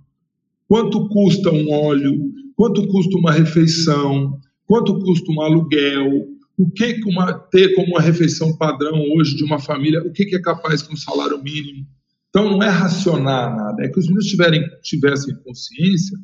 quanto 0.69 1.09
custa 1.09 1.51
um 1.51 1.71
óleo, 1.71 2.33
quanto 2.55 2.87
custa 2.89 3.17
uma 3.17 3.33
refeição, 3.33 4.39
quanto 4.67 4.99
custa 4.99 5.31
um 5.33 5.41
aluguel, 5.41 6.27
o 6.59 6.71
que 6.71 7.01
uma, 7.07 7.33
ter 7.33 7.75
como 7.75 7.89
uma 7.89 8.01
refeição 8.01 8.57
padrão 8.57 8.99
hoje 9.15 9.37
de 9.37 9.45
uma 9.45 9.59
família, 9.59 10.03
o 10.03 10.13
que, 10.13 10.25
que 10.25 10.37
é 10.37 10.41
capaz 10.41 10.83
com 10.83 10.95
um 10.95 10.97
salário 10.97 11.43
mínimo. 11.43 11.87
Então, 12.31 12.51
não 12.51 12.63
é 12.63 12.69
racionar 12.69 13.55
nada, 13.55 13.85
é 13.85 13.89
que 13.89 13.99
os 13.99 14.07
meninos 14.07 14.27
tiverem, 14.27 14.63
tivessem 14.83 15.35
consciência 15.37 16.19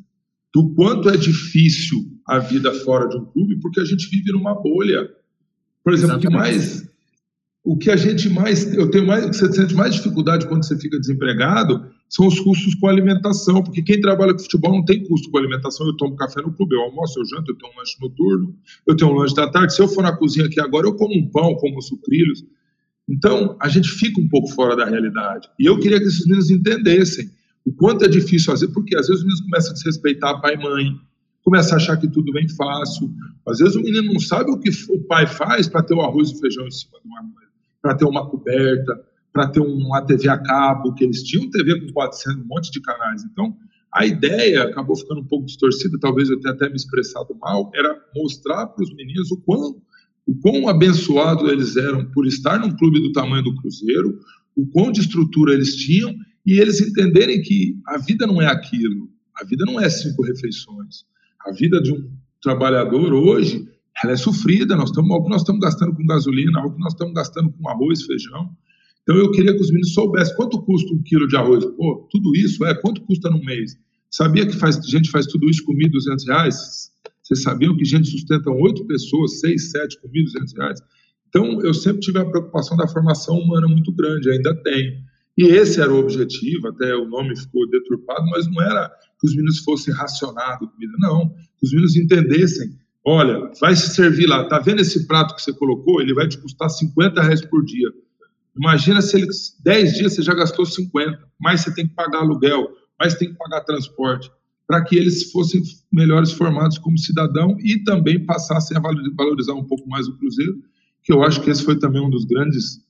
do 0.53 0.73
quanto 0.75 1.09
é 1.09 1.17
difícil 1.17 1.99
a 2.27 2.39
vida 2.39 2.71
fora 2.71 3.07
de 3.07 3.17
um 3.17 3.25
clube, 3.25 3.59
porque 3.59 3.79
a 3.79 3.85
gente 3.85 4.07
vive 4.09 4.31
numa 4.31 4.53
bolha. 4.53 5.09
Por 5.83 5.93
exemplo, 5.93 6.17
o 6.17 6.19
que 6.19 6.29
mais 6.29 6.83
o 7.65 7.77
que 7.77 7.89
a 7.89 7.95
gente 7.95 8.29
mais 8.29 8.73
eu 8.73 8.91
tenho 8.91 9.07
mais 9.07 9.25
você 9.25 9.51
sente 9.51 9.73
mais 9.73 9.95
dificuldade 9.95 10.47
quando 10.47 10.65
você 10.65 10.77
fica 10.77 10.99
desempregado 10.99 11.85
são 12.09 12.27
os 12.27 12.39
custos 12.39 12.75
com 12.75 12.87
alimentação, 12.87 13.63
porque 13.63 13.81
quem 13.81 13.99
trabalha 13.99 14.33
com 14.33 14.39
futebol 14.39 14.71
não 14.71 14.85
tem 14.85 15.03
custo 15.03 15.31
com 15.31 15.37
alimentação. 15.39 15.87
Eu 15.87 15.97
tomo 15.97 16.15
café 16.15 16.41
no 16.43 16.53
clube, 16.53 16.75
eu 16.75 16.81
almoço, 16.81 17.19
eu 17.19 17.25
janto, 17.25 17.51
eu 17.51 17.57
tenho 17.57 17.73
um 17.73 17.75
lanche 17.75 17.97
noturno, 17.99 18.55
eu 18.85 18.95
tenho 18.95 19.11
um 19.11 19.15
lanche 19.15 19.33
da 19.33 19.49
tarde. 19.49 19.73
Se 19.73 19.81
eu 19.81 19.87
for 19.87 20.03
na 20.03 20.15
cozinha 20.15 20.45
aqui 20.45 20.59
agora, 20.59 20.85
eu 20.85 20.93
como 20.93 21.17
um 21.17 21.27
pão, 21.31 21.55
como 21.55 21.81
sucrilhos. 21.81 22.45
Então, 23.09 23.57
a 23.59 23.67
gente 23.67 23.89
fica 23.89 24.21
um 24.21 24.27
pouco 24.27 24.47
fora 24.49 24.75
da 24.75 24.85
realidade. 24.85 25.49
E 25.59 25.65
eu 25.65 25.79
queria 25.79 25.99
que 25.99 26.05
esses 26.05 26.23
meninos 26.25 26.51
entendessem 26.51 27.31
o 27.65 27.73
quanto 27.73 28.05
é 28.05 28.07
difícil 28.07 28.51
fazer, 28.51 28.67
porque 28.67 28.95
às 28.95 29.07
vezes 29.07 29.23
os 29.23 29.23
meninos 29.23 29.41
começam 29.41 29.71
a 29.71 29.73
desrespeitar 29.73 30.39
pai 30.39 30.53
e 30.53 30.57
mãe, 30.57 30.95
começam 31.43 31.73
a 31.73 31.77
achar 31.77 31.97
que 31.97 32.07
tudo 32.07 32.31
vem 32.31 32.47
fácil. 32.49 33.13
Às 33.47 33.59
vezes 33.59 33.75
o 33.75 33.81
menino 33.81 34.13
não 34.13 34.19
sabe 34.19 34.49
o 34.49 34.59
que 34.59 34.69
o 34.89 34.99
pai 35.01 35.27
faz 35.27 35.67
para 35.67 35.83
ter 35.83 35.93
o 35.93 36.01
arroz 36.01 36.29
e 36.29 36.35
o 36.35 36.39
feijão 36.39 36.65
em 36.65 36.71
cima 36.71 36.99
de 36.99 37.07
uma 37.07 37.21
para 37.81 37.95
ter 37.95 38.05
uma 38.05 38.29
coberta, 38.29 39.03
para 39.33 39.47
ter 39.49 39.59
uma 39.59 40.01
TV 40.01 40.29
a 40.29 40.37
cabo, 40.37 40.93
que 40.93 41.03
eles 41.03 41.21
tinham 41.21 41.49
TV 41.49 41.81
com 41.81 41.91
400, 41.91 42.41
um 42.41 42.47
monte 42.47 42.71
de 42.71 42.79
canais. 42.79 43.23
Então, 43.25 43.53
a 43.93 44.05
ideia 44.05 44.63
acabou 44.63 44.95
ficando 44.95 45.19
um 45.19 45.25
pouco 45.25 45.45
distorcida, 45.45 45.99
talvez 45.99 46.29
eu 46.29 46.39
tenha 46.39 46.53
até 46.53 46.69
me 46.69 46.75
expressado 46.75 47.35
mal, 47.35 47.69
era 47.75 47.93
mostrar 48.15 48.67
para 48.67 48.83
os 48.83 48.93
meninos 48.95 49.29
o 49.31 49.37
quão, 49.41 49.81
o 50.25 50.35
quão 50.39 50.69
abençoados 50.69 51.51
eles 51.51 51.75
eram 51.75 52.09
por 52.11 52.25
estar 52.25 52.57
num 52.57 52.75
clube 52.75 53.01
do 53.01 53.11
tamanho 53.11 53.43
do 53.43 53.55
Cruzeiro, 53.55 54.17
o 54.55 54.65
quão 54.65 54.91
de 54.91 55.01
estrutura 55.01 55.53
eles 55.53 55.75
tinham 55.75 56.15
e 56.45 56.59
eles 56.59 56.79
entenderem 56.79 57.41
que 57.41 57.75
a 57.85 57.97
vida 57.97 58.25
não 58.25 58.41
é 58.41 58.47
aquilo, 58.47 59.09
a 59.35 59.43
vida 59.43 59.65
não 59.65 59.79
é 59.79 59.89
cinco 59.89 60.23
refeições. 60.23 61.05
A 61.45 61.51
vida 61.51 61.81
de 61.81 61.91
um 61.91 62.09
trabalhador 62.41 63.13
hoje, 63.13 63.67
ela 64.03 64.13
é 64.13 64.17
sofrida, 64.17 64.75
nós 64.75 64.89
estamos, 64.89 65.11
algo 65.11 65.25
que 65.25 65.31
nós 65.31 65.41
estamos 65.41 65.61
gastando 65.61 65.95
com 65.95 66.05
gasolina, 66.05 66.59
algo 66.59 66.75
que 66.75 66.81
nós 66.81 66.93
estamos 66.93 67.13
gastando 67.13 67.51
com 67.51 67.69
arroz, 67.69 68.03
feijão. 68.03 68.49
Então 69.01 69.17
eu 69.17 69.31
queria 69.31 69.53
que 69.53 69.61
os 69.61 69.67
meninos 69.67 69.93
soubessem 69.93 70.35
quanto 70.35 70.61
custa 70.61 70.93
um 70.93 71.03
quilo 71.03 71.27
de 71.27 71.35
arroz. 71.35 71.65
Pô, 71.65 72.07
tudo 72.09 72.35
isso, 72.35 72.65
é, 72.65 72.73
quanto 72.73 73.01
custa 73.01 73.29
no 73.29 73.43
mês? 73.43 73.77
Sabia 74.09 74.45
que 74.45 74.53
faz, 74.53 74.77
gente 74.87 75.09
faz 75.09 75.25
tudo 75.25 75.49
isso 75.49 75.63
com 75.65 75.73
1.200 75.73 76.27
reais? 76.27 76.91
Vocês 77.21 77.41
sabiam 77.41 77.75
que 77.75 77.85
gente 77.85 78.09
sustenta 78.09 78.49
oito 78.51 78.85
pessoas, 78.85 79.39
seis, 79.39 79.71
sete, 79.71 79.99
com 80.01 80.07
1.200 80.07 80.57
reais? 80.57 80.79
Então 81.27 81.61
eu 81.61 81.73
sempre 81.73 82.01
tive 82.01 82.19
a 82.19 82.25
preocupação 82.25 82.77
da 82.77 82.87
formação 82.87 83.37
humana 83.37 83.67
muito 83.67 83.91
grande, 83.91 84.29
ainda 84.29 84.55
tenho. 84.63 85.01
E 85.37 85.45
esse 85.45 85.81
era 85.81 85.91
o 85.91 85.97
objetivo, 85.97 86.67
até 86.67 86.95
o 86.95 87.07
nome 87.07 87.35
ficou 87.35 87.67
deturpado, 87.69 88.25
mas 88.27 88.45
não 88.47 88.61
era 88.61 88.91
que 89.23 89.27
os 89.27 89.35
meninos 89.37 89.59
fossem 89.59 89.93
racionados 89.93 90.69
comida, 90.69 90.93
não. 90.99 91.29
Que 91.29 91.65
os 91.65 91.71
meninos 91.71 91.95
entendessem, 91.95 92.77
olha, 93.05 93.49
vai 93.61 93.73
se 93.73 93.95
servir 93.95 94.27
lá, 94.27 94.43
tá 94.49 94.59
vendo 94.59 94.81
esse 94.81 95.07
prato 95.07 95.33
que 95.33 95.41
você 95.41 95.53
colocou? 95.53 96.01
Ele 96.01 96.13
vai 96.13 96.27
te 96.27 96.37
custar 96.37 96.69
50 96.69 97.21
reais 97.21 97.41
por 97.45 97.63
dia. 97.63 97.89
Imagina 98.57 99.01
se 99.01 99.17
ele, 99.17 99.27
10 99.63 99.93
dias 99.93 100.13
você 100.13 100.21
já 100.21 100.33
gastou 100.33 100.65
50, 100.65 101.17
mais 101.39 101.61
você 101.61 101.73
tem 101.73 101.87
que 101.87 101.95
pagar 101.95 102.19
aluguel, 102.19 102.67
mais 102.99 103.15
tem 103.15 103.29
que 103.29 103.37
pagar 103.37 103.61
transporte, 103.61 104.29
para 104.67 104.83
que 104.83 104.97
eles 104.97 105.31
fossem 105.31 105.63
melhores 105.91 106.33
formados 106.33 106.77
como 106.77 106.97
cidadão 106.97 107.57
e 107.61 107.81
também 107.83 108.23
passassem 108.25 108.75
a 108.77 108.81
valorizar 108.81 109.53
um 109.53 109.63
pouco 109.63 109.87
mais 109.87 110.07
o 110.07 110.17
Cruzeiro, 110.17 110.61
que 111.01 111.13
eu 111.13 111.23
acho 111.23 111.41
que 111.41 111.49
esse 111.49 111.63
foi 111.63 111.79
também 111.79 112.01
um 112.01 112.09
dos 112.09 112.25
grandes 112.25 112.83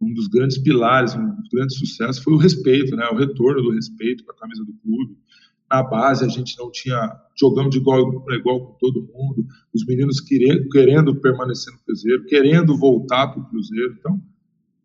um 0.00 0.12
dos 0.12 0.28
grandes 0.28 0.58
pilares, 0.58 1.14
um 1.14 1.34
dos 1.36 1.48
grandes 1.48 1.78
sucessos 1.78 2.22
foi 2.22 2.34
o 2.34 2.36
respeito, 2.36 2.94
né? 2.94 3.08
O 3.08 3.16
retorno 3.16 3.62
do 3.62 3.70
respeito 3.70 4.24
com 4.24 4.32
a 4.32 4.36
camisa 4.36 4.62
do 4.62 4.74
clube. 4.74 5.16
Na 5.70 5.82
base 5.82 6.24
a 6.24 6.28
gente 6.28 6.56
não 6.58 6.70
tinha 6.70 7.20
jogamos 7.38 7.70
de 7.70 7.78
igual 7.78 8.20
para 8.22 8.36
igual 8.36 8.60
com 8.60 8.72
todo 8.78 9.08
mundo, 9.12 9.46
os 9.74 9.84
meninos 9.84 10.20
querendo, 10.20 10.68
querendo 10.68 11.14
permanecer 11.16 11.72
no 11.72 11.80
Cruzeiro, 11.80 12.24
querendo 12.24 12.76
voltar 12.76 13.28
para 13.28 13.40
o 13.40 13.48
Cruzeiro. 13.48 13.96
Então, 13.98 14.20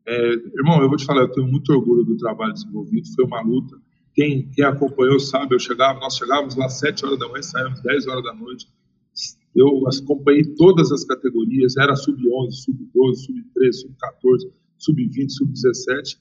é, 0.05 0.33
irmão, 0.33 0.81
eu 0.81 0.89
vou 0.89 0.97
te 0.97 1.05
falar, 1.05 1.21
eu 1.21 1.31
tenho 1.31 1.47
muito 1.47 1.71
orgulho 1.71 2.03
do 2.03 2.17
trabalho 2.17 2.53
desenvolvido. 2.53 3.07
Foi 3.15 3.25
uma 3.25 3.41
luta. 3.41 3.77
quem, 4.13 4.49
quem 4.49 4.65
acompanhou 4.65 5.19
sabe, 5.19 5.55
eu 5.55 5.59
chegava, 5.59 5.99
nós 5.99 6.15
chegávamos 6.15 6.55
lá 6.55 6.65
às 6.65 6.79
7 6.79 7.05
horas 7.05 7.19
da 7.19 7.27
manhã, 7.29 7.41
saímos 7.41 7.81
10 7.81 8.07
horas 8.07 8.23
da 8.23 8.33
noite. 8.33 8.67
Eu 9.55 9.83
acompanhei 9.87 10.43
todas 10.55 10.91
as 10.91 11.03
categorias, 11.03 11.77
era 11.77 11.95
sub-11, 11.95 12.51
sub-12, 12.51 13.15
sub-13, 13.15 13.73
sub-14, 13.73 14.51
sub-20, 14.77 15.29
sub-17. 15.29 16.17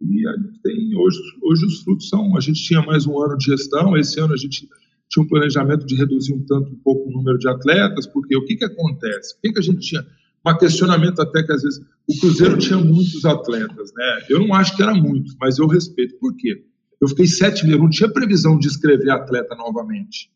E 0.00 0.26
a 0.26 0.32
gente 0.32 0.60
tem, 0.62 0.96
hoje, 0.96 1.18
hoje 1.42 1.66
os 1.66 1.82
frutos 1.82 2.08
são, 2.08 2.36
a 2.36 2.40
gente 2.40 2.62
tinha 2.62 2.82
mais 2.82 3.06
um 3.06 3.18
ano 3.20 3.36
de 3.36 3.46
gestão, 3.46 3.96
esse 3.96 4.20
ano 4.20 4.34
a 4.34 4.36
gente 4.36 4.68
tinha 5.08 5.24
um 5.24 5.28
planejamento 5.28 5.86
de 5.86 5.94
reduzir 5.94 6.34
um 6.34 6.44
tanto, 6.44 6.72
um 6.72 6.78
pouco 6.78 7.08
o 7.08 7.12
número 7.12 7.38
de 7.38 7.48
atletas, 7.48 8.06
porque 8.06 8.36
o 8.36 8.44
que 8.44 8.56
que 8.56 8.64
acontece? 8.64 9.34
O 9.36 9.40
que 9.40 9.52
que 9.52 9.58
a 9.58 9.62
gente 9.62 9.80
tinha? 9.80 10.04
Um 10.46 10.58
questionamento 10.58 11.20
até 11.20 11.42
que 11.42 11.52
às 11.52 11.62
vezes 11.62 11.80
o 12.06 12.20
Cruzeiro 12.20 12.58
tinha 12.58 12.78
muitos 12.78 13.24
atletas, 13.24 13.92
né? 13.94 14.26
Eu 14.28 14.40
não 14.40 14.54
acho 14.54 14.76
que 14.76 14.82
era 14.82 14.94
muito, 14.94 15.34
mas 15.40 15.58
eu 15.58 15.66
respeito. 15.66 16.18
Por 16.18 16.36
quê? 16.36 16.64
Eu 17.00 17.08
fiquei 17.08 17.26
sete 17.26 17.64
meses, 17.64 17.80
não 17.80 17.88
tinha 17.88 18.08
previsão 18.08 18.58
de 18.58 18.66
escrever 18.66 19.10
atleta 19.10 19.54
novamente. 19.54 20.30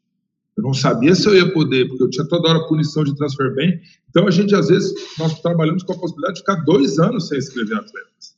Eu 0.56 0.62
não 0.62 0.72
sabia 0.72 1.14
se 1.14 1.26
eu 1.26 1.36
ia 1.36 1.52
poder, 1.52 1.86
porque 1.88 2.02
eu 2.02 2.10
tinha 2.10 2.26
toda 2.26 2.48
hora 2.48 2.66
punição 2.66 3.04
de 3.04 3.14
transfer 3.14 3.54
bem. 3.54 3.80
Então 4.08 4.26
a 4.26 4.30
gente, 4.30 4.54
às 4.54 4.68
vezes, 4.68 4.92
nós 5.18 5.40
trabalhamos 5.40 5.82
com 5.82 5.92
a 5.92 5.98
possibilidade 5.98 6.36
de 6.36 6.40
ficar 6.40 6.64
dois 6.64 6.98
anos 6.98 7.28
sem 7.28 7.38
escrever 7.38 7.74
atletas. 7.74 8.37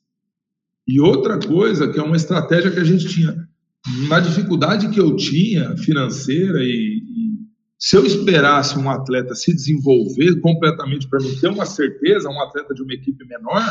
E 0.87 1.01
outra 1.01 1.39
coisa, 1.39 1.89
que 1.91 1.99
é 1.99 2.03
uma 2.03 2.17
estratégia 2.17 2.71
que 2.71 2.81
a 2.81 2.85
gente 2.85 3.07
tinha, 3.09 3.49
na 4.09 4.21
dificuldade 4.21 4.89
que 4.91 5.01
eu 5.01 5.17
tinha 5.17 5.77
financeira 5.77 6.63
e, 6.63 6.67
e 6.67 7.31
se 7.79 7.97
eu 7.97 8.05
esperasse 8.05 8.79
um 8.79 8.91
atleta 8.91 9.35
se 9.35 9.55
desenvolver 9.55 10.39
completamente 10.41 11.09
para 11.09 11.21
mim 11.21 11.35
ter 11.41 11.49
uma 11.49 11.65
certeza, 11.65 12.29
um 12.29 12.43
atleta 12.43 12.75
de 12.75 12.83
uma 12.83 12.93
equipe 12.93 13.25
menor, 13.27 13.65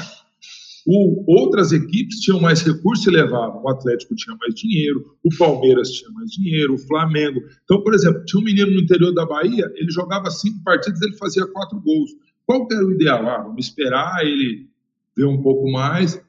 o, 0.87 1.23
outras 1.27 1.71
equipes 1.71 2.19
tinham 2.19 2.39
mais 2.39 2.61
recursos 2.63 3.05
e 3.05 3.11
levavam. 3.11 3.61
O 3.61 3.69
Atlético 3.69 4.15
tinha 4.15 4.35
mais 4.37 4.55
dinheiro, 4.55 5.15
o 5.23 5.29
Palmeiras 5.37 5.91
tinha 5.91 6.09
mais 6.11 6.31
dinheiro, 6.31 6.73
o 6.73 6.87
Flamengo. 6.87 7.39
Então, 7.63 7.83
por 7.83 7.93
exemplo, 7.93 8.25
tinha 8.25 8.41
um 8.41 8.43
menino 8.43 8.71
no 8.71 8.79
interior 8.79 9.13
da 9.13 9.25
Bahia, 9.25 9.71
ele 9.75 9.91
jogava 9.91 10.31
cinco 10.31 10.63
partidas, 10.63 10.99
ele 11.03 11.15
fazia 11.15 11.45
quatro 11.45 11.79
gols. 11.79 12.09
Qual 12.47 12.67
que 12.67 12.73
era 12.73 12.83
o 12.83 12.91
ideal? 12.91 13.27
Ah, 13.27 13.43
vamos 13.43 13.63
esperar 13.63 14.25
ele 14.25 14.67
ver 15.15 15.25
um 15.25 15.39
pouco 15.43 15.71
mais 15.71 16.19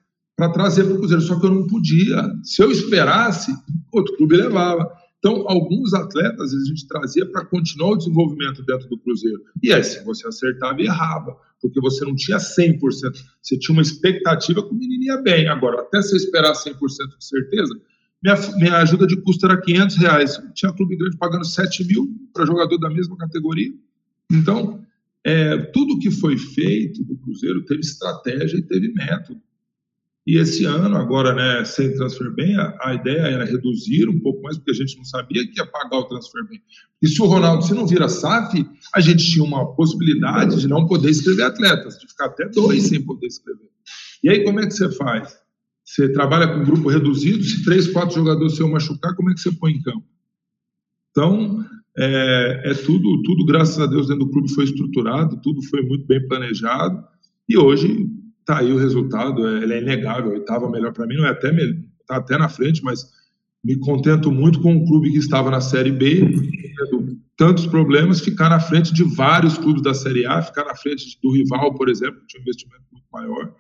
para 0.40 0.48
trazer 0.48 0.85
para 0.85 0.94
o 0.94 0.96
Cruzeiro. 0.96 1.22
Só 1.22 1.38
que 1.38 1.44
eu 1.44 1.50
não 1.50 1.66
podia. 1.66 2.33
Se 2.42 2.62
eu 2.62 2.70
esperasse, 2.70 3.53
outro 3.92 4.16
clube 4.16 4.38
levava. 4.38 4.90
Então, 5.18 5.44
alguns 5.46 5.92
atletas 5.92 6.55
a 6.55 6.64
gente 6.66 6.88
trazia 6.88 7.31
para 7.31 7.44
continuar 7.44 7.90
o 7.90 7.96
desenvolvimento 7.96 8.64
dentro 8.64 8.88
do 8.88 8.96
Cruzeiro. 8.96 9.38
E 9.62 9.70
aí, 9.70 9.85
se 9.85 10.03
você 10.03 10.26
acertava 10.26 10.81
errava, 10.81 11.37
porque 11.61 11.79
você 11.79 12.07
não 12.07 12.14
tinha 12.14 12.38
100%, 12.38 12.79
você 13.42 13.59
tinha 13.59 13.74
uma 13.74 13.83
expectativa 13.83 14.66
que 14.66 14.74
o 14.74 14.79
menino 14.79 15.05
ia 15.05 15.20
bem. 15.20 15.46
Agora, 15.46 15.83
até 15.83 16.00
você 16.00 16.16
esperar 16.16 16.55
100% 16.55 16.72
de 17.18 17.24
certeza, 17.26 17.74
minha, 18.22 18.37
minha 18.57 18.76
ajuda 18.79 19.07
de 19.07 19.20
custo 19.20 19.44
era 19.44 19.61
500 19.61 19.96
reais. 19.96 20.42
Tinha 20.55 20.72
clube 20.72 20.96
grande 20.96 21.18
pagando 21.18 21.44
7 21.44 21.85
mil 21.85 22.09
para 22.33 22.46
jogador 22.46 22.79
da 22.79 22.88
mesma 22.88 23.14
categoria. 23.18 23.74
Então, 24.33 24.83
é, 25.22 25.59
tudo 25.59 25.98
que 25.98 26.11
foi 26.11 26.38
feito 26.38 27.05
do 27.05 27.14
Cruzeiro 27.18 27.62
teve 27.66 27.81
estratégia 27.81 28.57
e 28.57 28.62
teve 28.62 28.90
método. 28.94 29.38
E 30.26 30.38
esse 30.38 30.64
ano, 30.64 30.96
agora, 30.96 31.35
né, 31.35 31.64
sem 31.64 31.94
transfer 31.94 32.30
bem, 32.35 32.54
a, 32.56 32.76
a, 32.83 32.94
ideia 32.94 33.22
era 33.22 33.44
reduzir 33.44 34.09
um 34.09 34.20
pouco 34.20 34.42
mais, 34.42 34.56
porque 34.59 34.70
a 34.70 34.74
gente 34.74 34.96
não 34.96 35.04
sabia 35.04 35.46
que 35.46 35.59
ia 35.59 35.66
pagar 35.66 35.98
o 35.98 36.04
transfer. 36.04 36.42
E 37.02 37.09
se 37.09 37.22
o 37.22 37.26
Ronaldo, 37.26 37.64
se 37.64 37.74
não 37.74 37.87
vira 37.87 38.09
SAF, 38.09 38.66
a 38.94 39.00
gente 39.00 39.24
tinha 39.24 39.44
uma 39.44 39.74
possibilidade 39.74 40.61
de 40.61 40.68
não 40.68 40.87
poder 40.87 41.11
escrever 41.11 41.44
atletas, 41.44 41.98
de 41.98 42.06
ficar 42.06 42.26
até 42.26 42.46
dois 42.48 42.85
sem 42.85 43.02
poder 43.02 43.26
escrever. 43.26 43.70
E 44.22 44.28
aí, 44.28 44.44
como 44.44 44.61
é 44.61 44.66
que 44.66 44.72
você 44.72 44.90
faz? 44.92 45.35
Você 45.85 46.12
trabalha 46.12 46.46
com 46.48 46.61
um 46.61 46.64
grupo 46.64 46.88
reduzido, 46.88 47.42
se 47.42 47.64
três, 47.64 47.88
quatro 47.88 48.14
jogadores 48.14 48.54
se 48.54 48.61
eu 48.61 48.68
machucar, 48.68 49.16
como 49.16 49.30
é 49.30 49.35
que 49.35 49.40
você 49.40 49.50
põe 49.50 49.72
em 49.72 49.83
campo? 49.83 50.04
Então, 51.11 51.64
é, 51.98 52.62
é 52.66 52.74
tudo, 52.74 53.22
tudo, 53.22 53.44
graças 53.44 53.78
a 53.80 53.87
Deus, 53.87 54.06
dentro 54.06 54.26
do 54.26 54.30
clube 54.30 54.52
foi 54.52 54.64
estruturado, 54.64 55.40
tudo 55.42 55.62
foi 55.62 55.83
muito 55.83 56.06
bem 56.06 56.24
planejado, 56.28 57.02
e 57.48 57.59
hoje 57.59 58.06
tá 58.50 58.58
aí 58.58 58.72
o 58.72 58.78
resultado, 58.78 59.46
é, 59.46 59.62
ele 59.62 59.74
é 59.74 59.80
inegável, 59.80 60.32
oitava 60.32 60.68
melhor 60.68 60.92
para 60.92 61.06
mim, 61.06 61.16
não 61.16 61.26
é 61.26 61.30
até 61.30 61.52
tá 62.06 62.16
até 62.16 62.36
na 62.36 62.48
frente, 62.48 62.82
mas 62.82 63.08
me 63.62 63.78
contento 63.78 64.32
muito 64.32 64.60
com 64.60 64.72
um 64.72 64.84
clube 64.84 65.12
que 65.12 65.18
estava 65.18 65.50
na 65.50 65.60
Série 65.60 65.92
B, 65.92 66.20
tendo 66.76 67.18
tantos 67.36 67.66
problemas, 67.66 68.20
ficar 68.20 68.48
na 68.48 68.58
frente 68.58 68.92
de 68.92 69.04
vários 69.04 69.56
clubes 69.56 69.82
da 69.82 69.94
Série 69.94 70.26
A, 70.26 70.42
ficar 70.42 70.64
na 70.64 70.74
frente 70.74 71.18
do 71.22 71.32
rival, 71.32 71.74
por 71.74 71.88
exemplo, 71.88 72.20
que 72.20 72.26
tinha 72.26 72.40
um 72.40 72.42
investimento 72.42 72.82
muito 72.90 73.06
maior, 73.12 73.54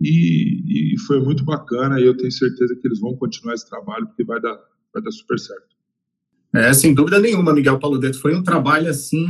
e, 0.00 0.94
e, 0.94 0.98
foi 1.00 1.20
muito 1.20 1.44
bacana, 1.44 2.00
e 2.00 2.04
eu 2.04 2.16
tenho 2.16 2.30
certeza 2.30 2.76
que 2.80 2.86
eles 2.86 3.00
vão 3.00 3.16
continuar 3.16 3.54
esse 3.54 3.68
trabalho, 3.68 4.06
porque 4.06 4.22
vai 4.22 4.40
dar, 4.40 4.56
vai 4.94 5.02
dar 5.02 5.10
super 5.10 5.38
certo. 5.38 5.76
É, 6.54 6.72
sem 6.72 6.94
dúvida 6.94 7.18
nenhuma, 7.18 7.52
Miguel 7.52 7.80
Paulo 7.80 7.98
Deto, 7.98 8.20
foi 8.20 8.34
um 8.36 8.42
trabalho, 8.42 8.88
assim, 8.88 9.26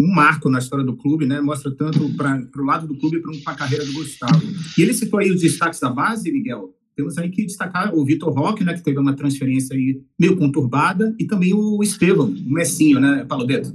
um 0.00 0.06
marco 0.06 0.48
na 0.48 0.58
história 0.58 0.84
do 0.84 0.96
clube, 0.96 1.26
né? 1.26 1.40
Mostra 1.40 1.70
tanto 1.70 1.98
para 2.16 2.40
o 2.56 2.64
lado 2.64 2.86
do 2.86 2.96
clube 2.96 3.20
para 3.44 3.52
a 3.52 3.56
carreira 3.56 3.84
do 3.84 3.92
Gustavo. 3.92 4.40
E 4.78 4.82
ele 4.82 4.94
citou 4.94 5.20
aí 5.20 5.30
os 5.30 5.42
destaques 5.42 5.78
da 5.78 5.90
base, 5.90 6.32
Miguel. 6.32 6.74
Temos 6.96 7.18
aí 7.18 7.28
que 7.30 7.44
destacar 7.44 7.94
o 7.94 8.04
Vitor 8.04 8.32
Roque, 8.32 8.64
né? 8.64 8.72
Que 8.72 8.82
teve 8.82 8.98
uma 8.98 9.14
transferência 9.14 9.76
aí 9.76 10.02
meio 10.18 10.36
conturbada, 10.36 11.14
e 11.18 11.26
também 11.26 11.52
o 11.52 11.82
Estevam, 11.82 12.26
o 12.26 12.52
Messinho, 12.52 12.98
né, 12.98 13.24
Paulo 13.28 13.46
Deto? 13.46 13.72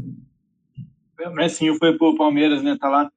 O 1.27 1.33
Messinho 1.33 1.75
foi 1.77 1.97
para 1.97 2.07
o 2.07 2.15
Palmeiras, 2.15 2.63
né? 2.63 2.75
Tá 2.79 2.89
lá. 2.89 3.11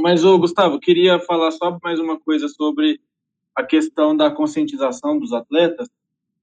Mas, 0.00 0.24
o 0.24 0.38
Gustavo, 0.38 0.80
queria 0.80 1.18
falar 1.20 1.50
só 1.52 1.78
mais 1.82 2.00
uma 2.00 2.18
coisa 2.18 2.48
sobre 2.48 3.00
a 3.54 3.62
questão 3.62 4.16
da 4.16 4.30
conscientização 4.30 5.18
dos 5.18 5.32
atletas. 5.32 5.88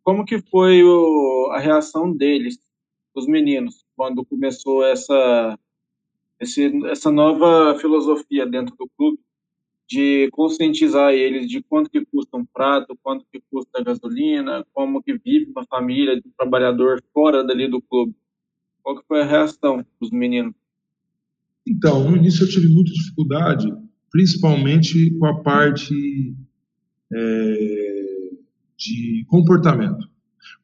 Como 0.03 0.25
que 0.25 0.39
foi 0.39 0.83
o, 0.83 1.51
a 1.51 1.59
reação 1.59 2.15
deles, 2.15 2.57
os 3.13 3.27
meninos, 3.27 3.80
quando 3.95 4.25
começou 4.25 4.85
essa, 4.85 5.57
esse, 6.39 6.71
essa 6.87 7.11
nova 7.11 7.77
filosofia 7.79 8.45
dentro 8.45 8.75
do 8.77 8.89
clube 8.97 9.19
de 9.91 10.29
conscientizar 10.31 11.11
eles 11.11 11.49
de 11.49 11.61
quanto 11.61 11.89
que 11.89 12.05
custa 12.05 12.37
um 12.37 12.45
prato, 12.45 12.97
quanto 13.03 13.25
que 13.29 13.43
custa 13.51 13.81
a 13.81 13.83
gasolina, 13.83 14.65
como 14.71 15.03
que 15.03 15.17
vive 15.17 15.51
uma 15.51 15.65
família 15.65 16.15
de 16.15 16.29
trabalhador 16.37 17.03
fora 17.13 17.43
dali 17.43 17.69
do 17.69 17.81
clube. 17.81 18.15
Qual 18.81 18.97
que 18.97 19.05
foi 19.05 19.21
a 19.21 19.25
reação 19.25 19.85
dos 19.99 20.09
meninos? 20.09 20.53
Então, 21.67 22.09
no 22.09 22.15
início 22.15 22.45
eu 22.45 22.49
tive 22.49 22.73
muita 22.73 22.91
dificuldade, 22.91 23.67
principalmente 24.09 25.11
com 25.19 25.25
a 25.25 25.43
parte 25.43 25.93
é, 27.13 28.29
de 28.77 29.25
comportamento. 29.27 30.10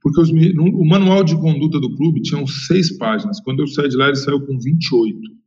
Porque 0.02 0.22
os, 0.22 0.30
o 0.30 0.86
manual 0.86 1.24
de 1.24 1.36
conduta 1.36 1.80
do 1.80 1.96
clube 1.96 2.22
tinha 2.22 2.46
seis 2.48 2.98
páginas. 2.98 3.40
Quando 3.42 3.62
eu 3.62 3.68
saí 3.68 3.90
de 3.90 3.98
lá, 3.98 4.08
ele 4.08 4.16
saiu 4.16 4.40
com 4.46 4.58
28. 4.58 5.38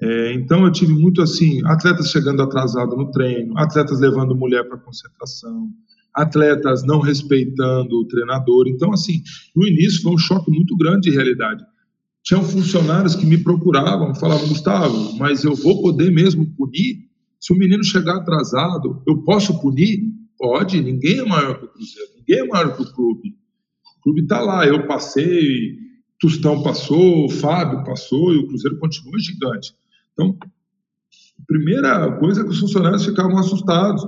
É, 0.00 0.34
então 0.34 0.64
eu 0.64 0.70
tive 0.70 0.92
muito 0.92 1.22
assim, 1.22 1.60
atletas 1.64 2.10
chegando 2.10 2.42
atrasado 2.42 2.94
no 2.96 3.10
treino, 3.10 3.56
atletas 3.56 3.98
levando 3.98 4.36
mulher 4.36 4.68
para 4.68 4.76
concentração, 4.76 5.70
atletas 6.14 6.84
não 6.84 7.00
respeitando 7.00 8.00
o 8.00 8.06
treinador. 8.06 8.66
Então, 8.68 8.92
assim, 8.92 9.22
no 9.54 9.66
início 9.66 10.02
foi 10.02 10.12
um 10.12 10.18
choque 10.18 10.50
muito 10.50 10.76
grande 10.76 11.08
de 11.08 11.16
realidade. 11.16 11.64
Tinham 12.22 12.42
funcionários 12.42 13.14
que 13.14 13.24
me 13.24 13.38
procuravam, 13.38 14.14
falavam, 14.14 14.48
Gustavo, 14.48 15.16
mas 15.16 15.44
eu 15.44 15.54
vou 15.54 15.80
poder 15.80 16.10
mesmo 16.10 16.46
punir? 16.56 17.06
Se 17.38 17.54
o 17.54 17.56
menino 17.56 17.84
chegar 17.84 18.16
atrasado, 18.16 19.02
eu 19.06 19.22
posso 19.22 19.60
punir? 19.60 20.00
Pode, 20.36 20.82
ninguém 20.82 21.20
é 21.20 21.24
maior 21.24 21.58
que 21.58 21.64
o 21.64 21.68
Cruzeiro, 21.68 22.10
ninguém 22.18 22.44
é 22.44 22.48
maior 22.48 22.76
que 22.76 22.82
o 22.82 22.92
clube 22.92 23.34
clube 24.06 24.22
está 24.22 24.40
lá. 24.40 24.64
Eu 24.64 24.86
passei, 24.86 25.76
Tostão 26.20 26.62
passou, 26.62 27.28
Fábio 27.28 27.82
passou 27.82 28.32
e 28.32 28.38
o 28.38 28.46
Cruzeiro 28.46 28.78
continua 28.78 29.18
gigante. 29.18 29.74
Então, 30.12 30.38
a 30.40 31.42
primeira 31.44 32.12
coisa 32.12 32.40
é 32.40 32.44
que 32.44 32.50
os 32.50 32.60
funcionários 32.60 33.04
ficavam 33.04 33.36
assustados. 33.36 34.06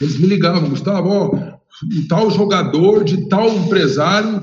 Eles 0.00 0.18
me 0.18 0.26
ligavam, 0.26 0.70
Gustavo, 0.70 1.08
ó, 1.10 1.26
o 1.26 2.08
tal 2.08 2.30
jogador 2.30 3.04
de 3.04 3.28
tal 3.28 3.46
empresário, 3.52 4.40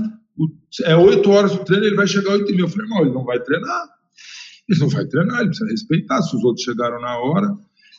é 0.83 0.95
oito 0.95 1.31
horas 1.31 1.53
do 1.53 1.65
treino, 1.65 1.85
ele 1.85 1.95
vai 1.95 2.05
chegar 2.05 2.33
oito 2.33 2.51
e 2.51 2.55
meia. 2.55 2.65
Eu 2.65 2.69
falei, 2.69 2.85
irmão, 2.85 3.01
ele 3.01 3.13
não 3.13 3.25
vai 3.25 3.39
treinar. 3.39 3.89
Ele 4.69 4.79
não 4.79 4.89
vai 4.89 5.05
treinar, 5.05 5.39
ele 5.39 5.49
precisa 5.49 5.71
respeitar. 5.71 6.21
Se 6.21 6.35
os 6.35 6.43
outros 6.43 6.63
chegaram 6.63 7.01
na 7.01 7.17
hora, 7.17 7.51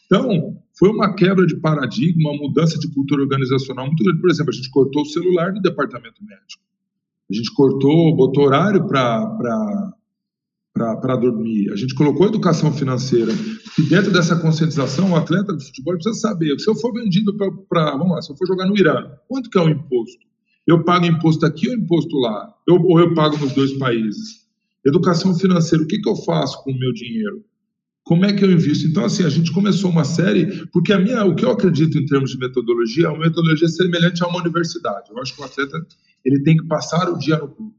então, 0.07 0.57
foi 0.79 0.91
uma 0.91 1.13
quebra 1.15 1.45
de 1.45 1.57
paradigma, 1.57 2.31
uma 2.31 2.39
mudança 2.39 2.79
de 2.79 2.89
cultura 2.95 3.23
organizacional 3.23 3.87
muito 3.87 4.05
grande. 4.05 4.21
Por 4.21 4.31
exemplo, 4.31 4.51
a 4.53 4.57
gente 4.57 4.71
cortou 4.71 5.03
o 5.03 5.07
celular 5.07 5.53
do 5.53 5.61
departamento 5.61 6.25
médico. 6.25 6.68
A 7.31 7.35
gente 7.35 7.53
cortou, 7.55 8.17
botou 8.17 8.45
horário 8.45 8.87
para 8.89 9.93
dormir. 11.17 11.71
A 11.73 11.77
gente 11.77 11.95
colocou 11.95 12.27
educação 12.27 12.73
financeira. 12.73 13.33
E 13.79 13.83
dentro 13.89 14.11
dessa 14.11 14.37
conscientização, 14.37 15.13
o 15.13 15.17
atleta 15.17 15.57
de 15.57 15.65
futebol 15.67 15.95
precisa 15.95 16.19
saber. 16.19 16.59
Se 16.59 16.71
eu 16.71 16.75
for 16.75 16.93
vendido 16.93 17.37
para. 17.69 17.97
Vamos 17.97 18.13
lá, 18.13 18.23
se 18.23 18.33
eu 18.33 18.37
for 18.37 18.47
jogar 18.47 18.67
no 18.67 18.77
Irã, 18.77 19.11
quanto 19.29 19.51
que 19.51 19.59
é 19.59 19.63
o 19.63 19.69
imposto? 19.69 20.27
Eu 20.67 20.85
pago 20.85 21.07
imposto 21.07 21.47
aqui 21.47 21.69
ou 21.69 21.75
imposto 21.75 22.17
lá? 22.17 22.55
Eu, 22.67 22.77
ou 22.77 22.99
eu 22.99 23.15
pago 23.15 23.37
nos 23.39 23.53
dois 23.53 23.73
países? 23.79 24.47
Educação 24.85 25.35
financeira, 25.35 25.85
o 25.85 25.87
que, 25.87 25.99
que 25.99 26.09
eu 26.09 26.17
faço 26.17 26.63
com 26.63 26.71
o 26.71 26.79
meu 26.79 26.93
dinheiro? 26.93 27.45
como 28.09 28.25
é 28.25 28.33
que 28.33 28.43
eu 28.43 28.51
invisto? 28.51 28.87
Então, 28.87 29.05
assim, 29.05 29.23
a 29.23 29.29
gente 29.29 29.53
começou 29.53 29.91
uma 29.91 30.03
série, 30.03 30.67
porque 30.69 30.95
a 30.95 30.99
minha, 30.99 31.27
o 31.27 31.35
que 31.35 31.45
eu 31.45 31.51
acredito 31.51 31.99
em 31.99 32.07
termos 32.07 32.31
de 32.31 32.39
metodologia 32.39 33.05
é 33.05 33.11
uma 33.11 33.19
metodologia 33.19 33.69
semelhante 33.69 34.25
a 34.25 34.27
uma 34.27 34.41
universidade. 34.41 35.11
Eu 35.11 35.19
acho 35.21 35.35
que 35.35 35.43
o 35.43 35.45
atleta 35.45 35.87
ele 36.29 36.43
tem 36.43 36.57
que 36.57 36.67
passar 36.67 37.09
o 37.11 37.19
dia 37.19 37.39
no 37.39 37.49
clube. 37.49 37.75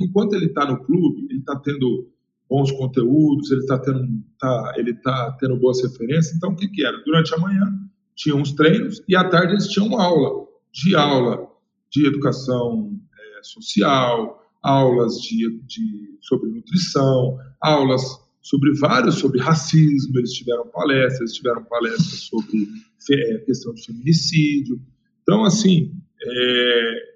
Enquanto 0.00 0.34
ele 0.34 0.46
está 0.46 0.66
no 0.66 0.84
clube, 0.84 1.28
ele 1.30 1.38
está 1.38 1.56
tendo 1.60 2.10
bons 2.50 2.72
conteúdos, 2.72 3.50
ele 3.52 3.60
está 3.60 3.78
tendo, 3.78 4.06
tá, 4.38 4.74
ele 4.76 4.94
tá 4.94 5.36
tendo 5.38 5.56
boas 5.56 5.80
referências. 5.80 6.34
Então, 6.34 6.50
o 6.50 6.56
que, 6.56 6.68
que 6.68 6.84
era? 6.84 6.96
Durante 7.04 7.32
a 7.32 7.38
manhã, 7.38 7.72
tinham 8.16 8.42
os 8.42 8.52
treinos 8.52 9.00
e 9.08 9.14
à 9.14 9.28
tarde 9.28 9.52
eles 9.52 9.68
tinham 9.68 9.96
aula, 10.00 10.46
de 10.72 10.96
aula 10.96 11.48
de 11.90 12.06
educação 12.06 12.92
é, 13.16 13.42
social, 13.44 14.42
aulas 14.60 15.20
de, 15.20 15.60
de, 15.66 16.18
sobre 16.20 16.50
nutrição, 16.50 17.38
aulas 17.60 18.02
sobre 18.42 18.74
vários, 18.78 19.14
sobre 19.16 19.40
racismo, 19.40 20.18
eles 20.18 20.32
tiveram 20.32 20.66
palestras, 20.66 21.20
eles 21.20 21.32
tiveram 21.32 21.64
palestras 21.64 22.20
sobre 22.24 22.68
é, 23.10 23.38
questão 23.38 23.72
de 23.72 23.86
feminicídio. 23.86 24.80
Então, 25.22 25.44
assim, 25.44 25.94
é, 26.22 27.13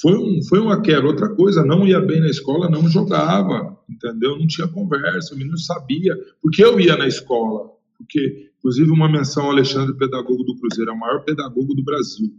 foi, 0.00 0.16
um, 0.16 0.42
foi 0.42 0.58
uma 0.58 0.80
quebra. 0.80 1.08
Outra 1.08 1.28
coisa, 1.28 1.64
não 1.64 1.86
ia 1.86 2.00
bem 2.00 2.20
na 2.20 2.28
escola, 2.28 2.70
não 2.70 2.88
jogava, 2.88 3.78
entendeu? 3.88 4.38
Não 4.38 4.46
tinha 4.46 4.66
conversa, 4.66 5.34
o 5.34 5.38
menino 5.38 5.58
sabia, 5.58 6.16
porque 6.40 6.64
eu 6.64 6.80
ia 6.80 6.96
na 6.96 7.06
escola, 7.06 7.70
porque, 7.98 8.50
inclusive, 8.58 8.90
uma 8.90 9.10
menção 9.10 9.44
ao 9.44 9.50
Alexandre, 9.50 9.96
pedagogo 9.96 10.42
do 10.44 10.56
Cruzeiro, 10.56 10.90
é 10.90 10.94
o 10.94 10.98
maior 10.98 11.24
pedagogo 11.24 11.74
do 11.74 11.84
Brasil, 11.84 12.30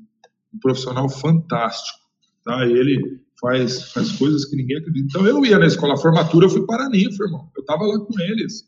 um 0.54 0.60
profissional 0.60 1.08
fantástico, 1.08 2.00
tá? 2.43 2.65
Ele 2.65 3.19
faz, 3.39 3.91
faz 3.91 4.12
coisas 4.13 4.45
que 4.45 4.56
ninguém 4.56 4.78
acredita. 4.78 5.08
Então, 5.08 5.28
eu 5.28 5.45
ia 5.45 5.60
na 5.60 5.67
escola, 5.67 5.93
a 5.93 5.97
formatura, 5.97 6.45
eu 6.45 6.50
fui 6.50 6.65
para 6.65 6.89
Ninfa, 6.89 7.24
irmão, 7.24 7.50
eu 7.56 7.62
estava 7.62 7.84
lá 7.86 8.00
com 8.00 8.19
eles. 8.19 8.63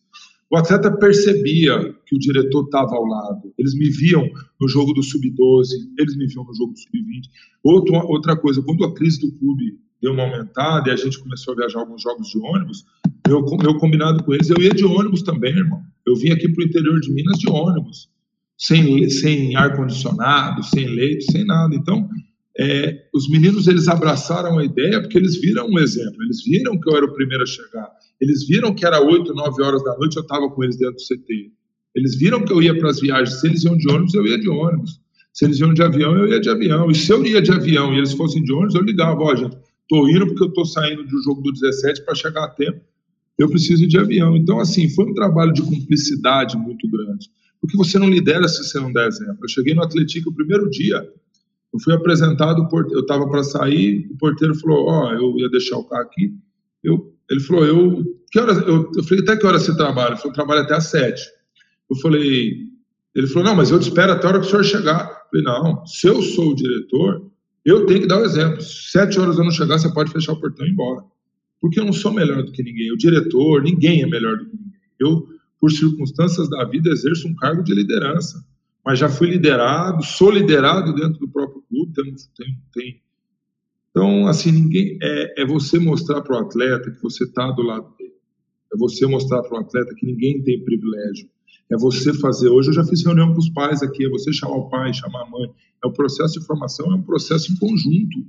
O 0.52 0.58
atleta 0.58 0.92
percebia 0.92 1.96
que 2.06 2.16
o 2.16 2.20
diretor 2.20 2.66
estava 2.66 2.96
ao 2.96 3.06
lado. 3.06 3.54
Eles 3.58 3.74
me 3.74 3.90
viam 3.90 4.30
no 4.62 4.68
jogo 4.68 4.94
do 4.94 5.02
sub-12, 5.02 5.68
eles 5.98 6.16
me 6.16 6.28
viam 6.28 6.44
no 6.46 6.54
jogo 6.54 6.74
do 6.74 6.80
sub-20. 6.80 7.24
Outra 7.64 8.36
coisa, 8.36 8.62
quando 8.62 8.86
a 8.86 8.94
crise 8.94 9.20
do 9.20 9.32
clube 9.32 9.80
deu 10.02 10.14
uma 10.14 10.24
aumentada 10.24 10.90
e 10.90 10.94
a 10.94 10.96
gente 10.96 11.20
começou 11.20 11.54
a 11.54 11.58
viajar 11.58 11.80
alguns 11.80 12.02
jogos 12.02 12.28
de 12.28 12.38
ônibus, 12.38 12.86
meu, 13.28 13.42
meu 13.58 13.78
combinado 13.78 14.24
com 14.24 14.34
eles, 14.34 14.50
eu 14.50 14.62
ia 14.62 14.72
de 14.72 14.86
ônibus 14.86 15.24
também, 15.24 15.56
irmão. 15.56 15.82
Eu 16.06 16.16
vim 16.16 16.32
aqui 16.32 16.50
para 16.50 16.64
o 16.64 16.68
interior 16.68 17.00
de 17.00 17.12
Minas 17.12 17.40
de 17.40 17.50
ônibus, 17.50 18.10
sem, 18.58 19.10
sem 19.10 19.56
ar-condicionado, 19.56 20.62
sem 20.64 20.86
leito, 20.88 21.32
sem 21.32 21.46
nada. 21.46 21.74
Então, 21.74 22.10
é, 22.60 23.08
os 23.14 23.30
meninos 23.30 23.68
eles 23.68 23.88
abraçaram 23.88 24.60
a 24.60 24.66
ideia 24.66 25.02
porque 25.02 25.18
eles 25.18 25.40
viram 25.40 25.68
um 25.68 25.80
exemplo, 25.80 26.22
eles 26.24 26.44
viram 26.44 26.80
que 26.80 26.90
eu 26.90 26.98
era 26.98 27.06
o 27.06 27.14
primeiro 27.14 27.44
a 27.44 27.48
chegar, 27.48 27.90
eles 28.24 28.48
viram 28.48 28.74
que 28.74 28.86
era 28.86 29.02
8, 29.02 29.34
9 29.34 29.62
horas 29.62 29.84
da 29.84 29.98
noite, 29.98 30.16
eu 30.16 30.22
estava 30.22 30.50
com 30.50 30.64
eles 30.64 30.78
dentro 30.78 30.96
do 30.96 31.02
CT. 31.02 31.52
Eles 31.94 32.16
viram 32.16 32.46
que 32.46 32.54
eu 32.54 32.62
ia 32.62 32.78
para 32.78 32.90
as 32.90 33.02
viagens, 33.02 33.42
se 33.42 33.48
eles 33.48 33.64
iam 33.66 33.76
de 33.76 33.92
ônibus, 33.92 34.14
eu 34.14 34.26
ia 34.26 34.40
de 34.40 34.50
ônibus. 34.50 35.02
Se 35.34 35.44
eles 35.44 35.60
iam 35.60 35.74
de 35.74 35.84
avião, 35.84 36.16
eu 36.16 36.30
ia 36.30 36.40
de 36.40 36.50
avião. 36.50 36.90
E 36.90 36.96
se 36.96 37.12
eu 37.12 37.26
ia 37.26 37.42
de 37.42 37.52
avião 37.52 37.94
e 37.94 37.98
eles 37.98 38.14
fossem 38.14 38.42
de 38.42 38.54
ônibus, 38.54 38.76
eu 38.76 38.82
ligava, 38.82 39.20
ó, 39.20 39.36
gente, 39.36 39.58
tô 39.90 40.08
indo 40.08 40.26
porque 40.28 40.44
eu 40.44 40.54
tô 40.54 40.64
saindo 40.64 41.04
do 41.04 41.22
jogo 41.22 41.42
do 41.42 41.52
17 41.52 42.06
para 42.06 42.16
chegar 42.16 42.46
a 42.46 42.48
tempo, 42.48 42.80
eu 43.38 43.50
preciso 43.50 43.84
ir 43.84 43.88
de 43.88 43.98
avião. 43.98 44.38
Então, 44.38 44.58
assim, 44.58 44.90
foi 44.90 45.06
um 45.06 45.14
trabalho 45.14 45.52
de 45.52 45.62
cumplicidade 45.62 46.56
muito 46.56 46.90
grande. 46.90 47.30
Porque 47.60 47.76
você 47.76 48.00
não 48.00 48.10
lidera 48.10 48.48
se 48.48 48.64
você 48.64 48.80
não 48.80 48.92
der 48.94 49.08
exemplo. 49.10 49.40
Eu 49.42 49.50
cheguei 49.50 49.74
no 49.74 49.84
Atlético 49.84 50.30
o 50.30 50.34
primeiro 50.34 50.70
dia, 50.70 51.06
eu 51.74 51.80
fui 51.80 51.94
apresentado, 51.94 52.66
eu 52.92 53.00
estava 53.02 53.28
para 53.28 53.44
sair, 53.44 54.08
o 54.12 54.18
porteiro 54.18 54.56
falou, 54.56 54.86
ó, 54.86 55.10
oh, 55.10 55.14
eu 55.14 55.40
ia 55.40 55.50
deixar 55.50 55.78
o 55.78 55.84
carro 55.84 56.04
aqui. 56.04 56.34
Eu, 56.84 57.13
ele 57.30 57.40
falou, 57.40 57.66
eu, 57.66 58.04
que 58.32 58.40
horas, 58.40 58.58
eu, 58.60 58.92
eu 58.96 59.04
falei, 59.04 59.24
até 59.24 59.38
que 59.38 59.46
hora 59.46 59.60
você 59.60 59.76
trabalha? 59.76 60.14
Ele 60.14 60.18
falou, 60.18 60.34
trabalho 60.34 60.62
até 60.62 60.76
às 60.76 60.88
sete. 60.88 61.22
Eu 61.90 61.96
falei, 61.98 62.68
ele 63.16 63.28
falou, 63.28 63.50
não, 63.50 63.56
mas 63.56 63.72
eu 63.72 63.80
te 63.80 63.84
espero 63.84 64.12
até 64.12 64.26
a 64.26 64.30
hora 64.30 64.40
que 64.40 64.48
o 64.48 64.50
senhor 64.50 64.64
chegar. 64.64 65.10
Eu 65.34 65.42
falei, 65.42 65.46
não, 65.46 65.86
se 65.86 66.08
eu 66.08 66.22
sou 66.22 66.52
o 66.52 66.56
diretor, 66.56 67.30
eu 67.66 67.86
tenho 67.86 68.02
que 68.02 68.08
dar 68.08 68.18
o 68.18 68.22
um 68.22 68.26
exemplo. 68.26 68.62
Sete 68.62 69.20
horas 69.20 69.38
eu 69.38 69.44
não 69.44 69.52
chegar, 69.52 69.78
você 69.78 69.92
pode 69.94 70.12
fechar 70.12 70.34
o 70.34 70.40
portão 70.40 70.66
e 70.66 70.70
ir 70.70 70.74
embora. 70.74 71.04
Porque 71.62 71.80
eu 71.80 71.86
não 71.86 71.94
sou 71.94 72.12
melhor 72.12 72.44
do 72.44 72.52
que 72.52 72.62
ninguém. 72.62 72.92
O 72.92 72.98
diretor, 72.98 73.64
ninguém 73.64 74.04
é 74.04 74.08
melhor 74.08 74.38
do 74.38 74.46
que 74.46 74.56
ninguém. 74.56 74.74
Eu, 75.00 75.28
por 75.60 75.72
circunstâncias 75.72 76.50
da 76.50 76.66
vida, 76.66 76.90
exerço 76.90 77.28
um 77.28 77.36
cargo 77.36 77.64
de 77.64 77.74
liderança 77.74 78.44
mas 78.86 79.00
já 79.00 79.08
fui 79.08 79.30
liderado, 79.30 80.04
sou 80.04 80.30
liderado 80.30 80.94
dentro 80.94 81.20
do 81.20 81.28
próprio 81.30 81.64
clube, 81.70 81.94
tem, 81.94 82.16
tem, 82.36 82.58
tem. 82.74 83.02
Então, 83.96 84.26
assim, 84.28 84.52
ninguém 84.52 84.98
é, 85.04 85.44
é 85.44 85.46
você 85.46 85.78
mostrar 85.78 86.22
para 86.22 86.36
o 86.36 86.40
atleta 86.40 86.90
que 86.90 87.02
você 87.02 87.26
está 87.26 87.52
do 87.52 87.62
lado 87.62 87.96
dele. 87.96 88.14
É 88.74 88.78
você 88.78 89.06
mostrar 89.06 89.44
para 89.44 89.56
o 89.56 89.62
atleta 89.62 89.94
que 89.96 90.06
ninguém 90.08 90.42
tem 90.42 90.64
privilégio. 90.66 91.30
É 91.72 91.78
você 91.78 92.12
fazer. 92.16 92.50
Hoje 92.50 92.70
eu 92.70 92.74
já 92.74 92.84
fiz 92.84 93.06
reunião 93.06 93.32
com 93.32 93.40
os 93.40 93.50
pais 93.52 93.84
aqui, 93.84 94.04
é 94.04 94.10
você 94.10 94.34
chamar 94.34 94.58
o 94.58 94.70
pai, 94.70 94.92
chamar 94.96 95.22
a 95.22 95.30
mãe. 95.30 95.48
É 95.84 95.88
o 95.88 95.94
processo 95.94 96.40
de 96.40 96.46
formação, 96.46 96.92
é 96.92 96.96
um 96.96 97.04
processo 97.04 97.54
em 97.54 97.56
conjunto. 97.56 98.26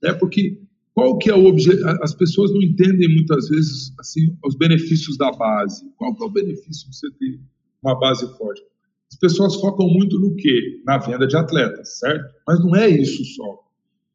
Né? 0.00 0.14
Porque 0.14 0.60
qual 0.94 1.18
que 1.18 1.30
é 1.30 1.34
o 1.34 1.46
objetivo? 1.46 1.88
As 2.00 2.14
pessoas 2.14 2.52
não 2.52 2.62
entendem 2.62 3.12
muitas 3.12 3.48
vezes 3.48 3.92
assim 3.98 4.36
os 4.44 4.54
benefícios 4.54 5.16
da 5.16 5.32
base. 5.32 5.84
Qual 5.96 6.14
que 6.14 6.22
é 6.22 6.26
o 6.26 6.30
benefício 6.30 6.88
de 6.88 6.96
você 6.96 7.10
ter 7.18 7.40
uma 7.82 7.98
base 7.98 8.24
forte? 8.38 8.62
As 9.10 9.18
pessoas 9.18 9.56
focam 9.56 9.88
muito 9.88 10.18
no 10.20 10.36
quê? 10.36 10.80
Na 10.86 10.98
venda 10.98 11.26
de 11.26 11.36
atletas, 11.36 11.98
certo? 11.98 12.24
Mas 12.46 12.60
não 12.60 12.76
é 12.76 12.88
isso 12.88 13.24
só. 13.24 13.67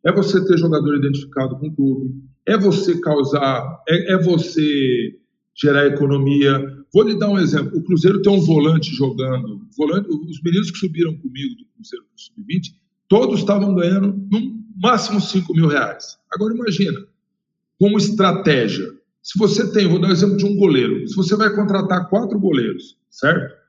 É 0.06 0.12
você 0.12 0.46
ter 0.46 0.58
jogador 0.58 0.96
identificado 0.98 1.58
com 1.58 1.68
o 1.68 1.76
clube, 1.76 2.14
é 2.46 2.58
você 2.58 3.00
causar, 3.00 3.82
é, 3.88 4.14
é 4.14 4.18
você 4.18 5.18
gerar 5.56 5.88
economia. 5.88 6.60
Vou 6.94 7.04
lhe 7.04 7.18
dar 7.18 7.30
um 7.30 7.40
exemplo. 7.40 7.78
O 7.78 7.84
Cruzeiro 7.84 8.22
tem 8.22 8.34
um 8.34 8.42
volante 8.42 8.94
jogando. 8.94 9.62
Volante, 9.78 10.10
os 10.10 10.42
meninos 10.42 10.72
que 10.72 10.78
subiram 10.78 11.16
comigo 11.18 11.56
do 11.56 11.66
Cruzeiro 11.76 12.06
para 12.06 12.16
o 12.16 12.20
Sub-20, 12.20 12.76
todos 13.08 13.40
estavam 13.40 13.76
ganhando 13.76 14.08
no 14.32 14.64
máximo 14.82 15.22
5 15.22 15.54
mil 15.54 15.68
reais. 15.68 16.18
Agora 16.32 16.54
imagina, 16.54 17.00
como 17.80 17.98
estratégia. 17.98 18.92
Se 19.22 19.40
você 19.40 19.72
tem, 19.72 19.88
vou 19.88 20.00
dar 20.00 20.10
um 20.10 20.12
exemplo 20.12 20.36
de 20.36 20.46
um 20.46 20.58
goleiro. 20.58 21.08
Se 21.08 21.16
você 21.16 21.36
vai 21.36 21.54
contratar 21.56 22.10
quatro 22.10 22.38
goleiros, 22.38 22.98
certo? 23.10 23.63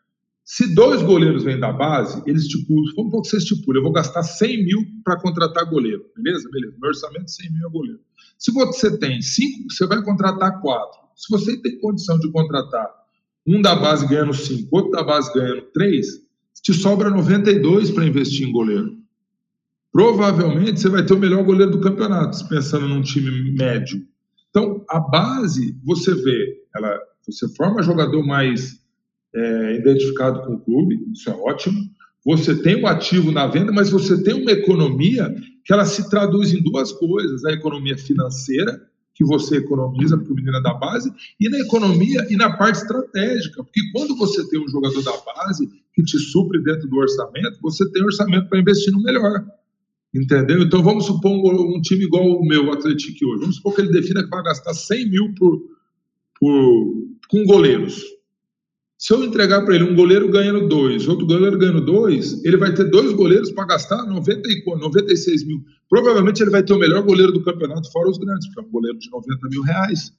Se 0.44 0.74
dois 0.74 1.00
goleiros 1.00 1.42
vêm 1.42 1.58
da 1.58 1.72
base, 1.72 2.22
eles 2.26 2.42
estipulam, 2.42 2.84
um 2.98 3.22
que 3.22 3.28
você 3.28 3.38
estipula, 3.38 3.78
eu 3.78 3.82
vou 3.82 3.92
gastar 3.92 4.22
100 4.22 4.64
mil 4.64 4.78
para 5.02 5.18
contratar 5.18 5.64
goleiro, 5.70 6.04
beleza? 6.14 6.46
Beleza, 6.50 6.76
meu 6.78 6.88
orçamento 6.88 7.24
é 7.24 7.28
100 7.28 7.52
mil 7.52 7.66
é 7.66 7.70
goleiro. 7.70 8.00
Se 8.38 8.52
você 8.52 8.98
tem 8.98 9.22
cinco, 9.22 9.72
você 9.72 9.86
vai 9.86 10.02
contratar 10.02 10.60
quatro. 10.60 11.00
Se 11.16 11.30
você 11.30 11.56
tem 11.62 11.80
condição 11.80 12.18
de 12.18 12.30
contratar 12.30 12.90
um 13.46 13.62
da 13.62 13.74
base 13.74 14.06
ganhando 14.06 14.34
cinco, 14.34 14.68
outro 14.70 14.90
da 14.90 15.02
base 15.02 15.32
ganhando 15.32 15.62
três, 15.72 16.06
te 16.62 16.74
sobra 16.74 17.08
92 17.08 17.90
para 17.90 18.06
investir 18.06 18.46
em 18.46 18.52
goleiro. 18.52 18.98
Provavelmente 19.90 20.78
você 20.78 20.90
vai 20.90 21.06
ter 21.06 21.14
o 21.14 21.18
melhor 21.18 21.42
goleiro 21.42 21.72
do 21.72 21.80
campeonato, 21.80 22.46
pensando 22.48 22.86
num 22.86 23.00
time 23.00 23.52
médio. 23.52 24.06
Então, 24.50 24.84
a 24.90 25.00
base, 25.00 25.78
você 25.84 26.14
vê, 26.14 26.64
ela, 26.76 26.98
você 27.26 27.48
forma 27.54 27.82
jogador 27.82 28.22
mais 28.26 28.83
é, 29.34 29.76
identificado 29.76 30.42
com 30.42 30.54
o 30.54 30.60
clube, 30.60 31.04
isso 31.12 31.28
é 31.28 31.32
ótimo. 31.32 31.80
Você 32.24 32.54
tem 32.62 32.82
o 32.82 32.86
ativo 32.86 33.30
na 33.30 33.46
venda, 33.46 33.72
mas 33.72 33.90
você 33.90 34.22
tem 34.22 34.34
uma 34.34 34.52
economia 34.52 35.34
que 35.64 35.72
ela 35.72 35.84
se 35.84 36.08
traduz 36.08 36.52
em 36.52 36.62
duas 36.62 36.92
coisas: 36.92 37.44
a 37.44 37.52
economia 37.52 37.98
financeira, 37.98 38.80
que 39.14 39.24
você 39.24 39.58
economiza 39.58 40.16
porque 40.16 40.32
o 40.32 40.36
menino 40.36 40.56
é 40.56 40.62
da 40.62 40.74
base, 40.74 41.12
e 41.40 41.48
na 41.48 41.58
economia 41.58 42.26
e 42.30 42.36
na 42.36 42.56
parte 42.56 42.76
estratégica. 42.76 43.62
Porque 43.62 43.80
quando 43.92 44.16
você 44.16 44.48
tem 44.48 44.60
um 44.60 44.68
jogador 44.68 45.02
da 45.02 45.12
base 45.12 45.68
que 45.92 46.02
te 46.02 46.18
supre 46.18 46.62
dentro 46.62 46.88
do 46.88 46.96
orçamento, 46.96 47.58
você 47.60 47.88
tem 47.90 48.02
orçamento 48.02 48.48
para 48.48 48.58
investir 48.58 48.92
no 48.92 49.02
melhor. 49.02 49.44
Entendeu? 50.14 50.62
Então 50.62 50.82
vamos 50.82 51.06
supor 51.06 51.32
um, 51.32 51.76
um, 51.76 51.80
time 51.80 52.04
igual 52.04 52.24
o 52.24 52.46
meu, 52.46 52.66
o 52.66 52.72
Atlético 52.72 53.26
hoje. 53.26 53.40
Vamos 53.40 53.56
supor 53.56 53.74
que 53.74 53.80
ele 53.80 53.92
defina 53.92 54.22
que 54.22 54.30
vai 54.30 54.44
gastar 54.44 54.72
100 54.72 55.10
mil 55.10 55.34
por, 55.34 55.60
por, 56.38 56.94
com 57.28 57.44
goleiros. 57.44 58.00
Se 59.04 59.12
eu 59.12 59.22
entregar 59.22 59.62
para 59.66 59.74
ele 59.74 59.84
um 59.84 59.94
goleiro 59.94 60.30
ganhando 60.30 60.66
dois, 60.66 61.06
outro 61.06 61.26
goleiro 61.26 61.58
ganhando 61.58 61.82
dois, 61.82 62.42
ele 62.42 62.56
vai 62.56 62.72
ter 62.72 62.84
dois 62.84 63.12
goleiros 63.12 63.52
para 63.52 63.66
gastar 63.66 64.02
90 64.06 64.48
e, 64.48 64.64
96 64.64 65.46
mil. 65.46 65.62
Provavelmente 65.90 66.42
ele 66.42 66.50
vai 66.50 66.62
ter 66.62 66.72
o 66.72 66.78
melhor 66.78 67.02
goleiro 67.02 67.30
do 67.30 67.42
campeonato, 67.42 67.92
fora 67.92 68.08
os 68.08 68.16
grandes, 68.16 68.46
porque 68.46 68.60
é 68.60 68.64
um 68.66 68.72
goleiro 68.72 68.98
de 68.98 69.10
90 69.10 69.48
mil 69.50 69.60
reais. 69.60 70.10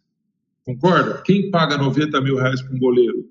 Concorda? 0.63 1.19
Quem 1.25 1.49
paga 1.49 1.79
90 1.79 2.21
mil 2.21 2.35
reais 2.35 2.61
para 2.61 2.75
um 2.75 2.77
goleiro? 2.77 3.25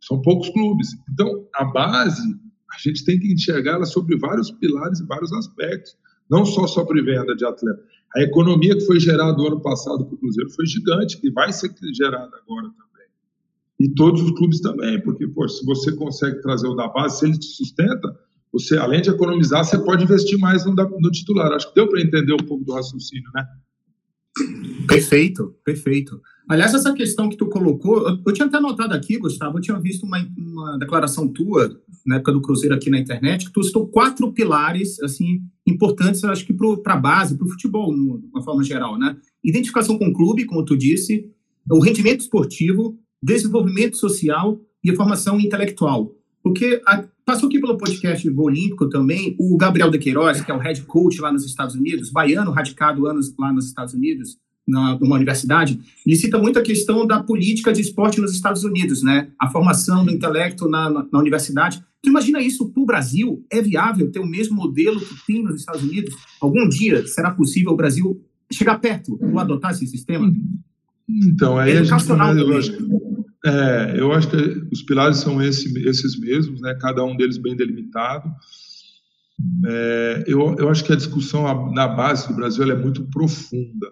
São 0.00 0.20
poucos 0.20 0.48
clubes. 0.48 0.88
Então, 1.12 1.46
a 1.54 1.64
base, 1.66 2.26
a 2.74 2.76
gente 2.76 3.04
tem 3.04 3.16
que 3.20 3.32
enxergar 3.32 3.74
ela 3.74 3.86
sobre 3.86 4.18
vários 4.18 4.50
pilares 4.50 4.98
e 4.98 5.06
vários 5.06 5.32
aspectos. 5.34 5.96
Não 6.28 6.44
só 6.44 6.66
sobre 6.66 7.00
venda 7.00 7.36
de 7.36 7.46
atleta. 7.46 7.80
A 8.16 8.22
economia 8.22 8.74
que 8.74 8.84
foi 8.84 8.98
gerada 8.98 9.34
no 9.34 9.46
ano 9.46 9.62
passado 9.62 10.04
para 10.04 10.16
o 10.16 10.18
Cruzeiro 10.18 10.50
foi 10.50 10.66
gigante, 10.66 11.20
e 11.22 11.30
vai 11.30 11.52
ser 11.52 11.72
gerada 11.94 12.36
agora 12.44 12.70
também. 12.70 12.85
E 13.78 13.88
todos 13.90 14.22
os 14.22 14.30
clubes 14.32 14.60
também, 14.60 15.00
porque 15.02 15.26
pô, 15.28 15.46
se 15.48 15.64
você 15.64 15.92
consegue 15.94 16.40
trazer 16.40 16.66
o 16.66 16.74
da 16.74 16.88
base, 16.88 17.18
se 17.18 17.26
ele 17.26 17.38
te 17.38 17.46
sustenta, 17.46 18.18
você, 18.52 18.76
além 18.78 19.02
de 19.02 19.10
economizar, 19.10 19.64
você 19.64 19.78
pode 19.78 20.04
investir 20.04 20.38
mais 20.38 20.64
no, 20.64 20.74
no 20.74 21.10
titular. 21.10 21.52
Acho 21.52 21.68
que 21.68 21.74
deu 21.74 21.88
para 21.88 22.00
entender 22.00 22.32
um 22.32 22.46
pouco 22.46 22.64
do 22.64 22.72
raciocínio, 22.72 23.30
né? 23.34 23.44
Perfeito, 24.86 25.54
perfeito. 25.64 26.20
Aliás, 26.48 26.72
essa 26.74 26.92
questão 26.92 27.28
que 27.28 27.36
tu 27.36 27.48
colocou, 27.48 28.08
eu, 28.08 28.18
eu 28.24 28.32
tinha 28.32 28.46
até 28.46 28.60
notado 28.60 28.92
aqui, 28.92 29.18
Gustavo, 29.18 29.58
eu 29.58 29.62
tinha 29.62 29.78
visto 29.80 30.04
uma, 30.04 30.18
uma, 30.36 30.78
declaração 30.78 31.26
tua, 31.26 31.80
na 32.06 32.16
época 32.16 32.32
do 32.32 32.40
Cruzeiro 32.40 32.74
aqui 32.74 32.88
na 32.88 32.98
internet, 32.98 33.46
que 33.46 33.52
tu 33.52 33.62
citou 33.62 33.88
quatro 33.88 34.32
pilares, 34.32 35.00
assim, 35.02 35.40
importantes, 35.66 36.22
acho 36.24 36.46
que 36.46 36.54
para 36.82 36.94
a 36.94 36.98
base, 36.98 37.36
para 37.36 37.46
o 37.46 37.50
futebol, 37.50 37.92
de 37.92 38.26
uma 38.32 38.42
forma 38.42 38.62
geral, 38.62 38.98
né? 38.98 39.16
Identificação 39.42 39.98
com 39.98 40.06
o 40.06 40.12
clube, 40.12 40.44
como 40.44 40.64
tu 40.64 40.76
disse, 40.76 41.28
o 41.68 41.80
rendimento 41.80 42.20
esportivo, 42.20 42.98
desenvolvimento 43.26 43.96
social 43.96 44.60
e 44.84 44.90
a 44.90 44.94
formação 44.94 45.40
intelectual. 45.40 46.12
Porque 46.42 46.80
a, 46.86 47.02
passou 47.24 47.48
aqui 47.48 47.60
pelo 47.60 47.76
podcast 47.76 48.30
Olímpico 48.30 48.88
também 48.88 49.34
o 49.38 49.56
Gabriel 49.56 49.90
de 49.90 49.98
Queiroz, 49.98 50.40
que 50.40 50.50
é 50.50 50.54
o 50.54 50.58
head 50.58 50.80
coach 50.82 51.20
lá 51.20 51.32
nos 51.32 51.44
Estados 51.44 51.74
Unidos, 51.74 52.10
baiano, 52.10 52.52
radicado 52.52 53.06
anos 53.06 53.34
lá 53.36 53.52
nos 53.52 53.66
Estados 53.66 53.94
Unidos, 53.94 54.38
na, 54.66 54.98
numa 54.98 55.16
universidade, 55.16 55.80
ele 56.04 56.16
cita 56.16 56.38
muito 56.38 56.58
a 56.58 56.62
questão 56.62 57.06
da 57.06 57.22
política 57.22 57.72
de 57.72 57.80
esporte 57.80 58.20
nos 58.20 58.32
Estados 58.32 58.64
Unidos, 58.64 59.02
né? 59.02 59.28
A 59.40 59.48
formação 59.48 60.04
do 60.04 60.10
intelecto 60.10 60.68
na, 60.68 60.90
na, 60.90 61.06
na 61.12 61.18
universidade. 61.18 61.80
Tu 62.02 62.10
imagina 62.10 62.40
isso 62.40 62.68
para 62.68 62.82
o 62.82 62.86
Brasil? 62.86 63.44
É 63.50 63.62
viável 63.62 64.10
ter 64.10 64.18
o 64.18 64.26
mesmo 64.26 64.56
modelo 64.56 65.00
que 65.00 65.14
tem 65.26 65.42
nos 65.42 65.60
Estados 65.60 65.82
Unidos? 65.82 66.14
Algum 66.40 66.68
dia 66.68 67.06
será 67.06 67.30
possível 67.30 67.72
o 67.72 67.76
Brasil 67.76 68.20
chegar 68.52 68.78
perto 68.78 69.18
ou 69.20 69.38
adotar 69.38 69.70
esse 69.70 69.86
sistema? 69.86 70.32
Então, 71.08 71.56
aí 71.56 71.72
é 71.72 71.78
a 71.78 71.82
gente, 71.84 71.92
acho, 71.92 72.72
é, 73.46 74.00
eu 74.00 74.12
acho 74.12 74.28
que 74.28 74.36
os 74.72 74.82
pilares 74.82 75.18
são 75.18 75.40
esse, 75.42 75.72
esses 75.88 76.18
mesmos, 76.18 76.60
né? 76.60 76.76
Cada 76.80 77.04
um 77.04 77.16
deles 77.16 77.38
bem 77.38 77.56
delimitado. 77.56 78.28
É, 79.66 80.24
eu, 80.26 80.56
eu 80.58 80.68
acho 80.68 80.84
que 80.84 80.92
a 80.92 80.96
discussão 80.96 81.72
na 81.72 81.86
base 81.86 82.26
do 82.28 82.34
Brasil 82.34 82.64
é 82.70 82.74
muito 82.74 83.04
profunda 83.08 83.86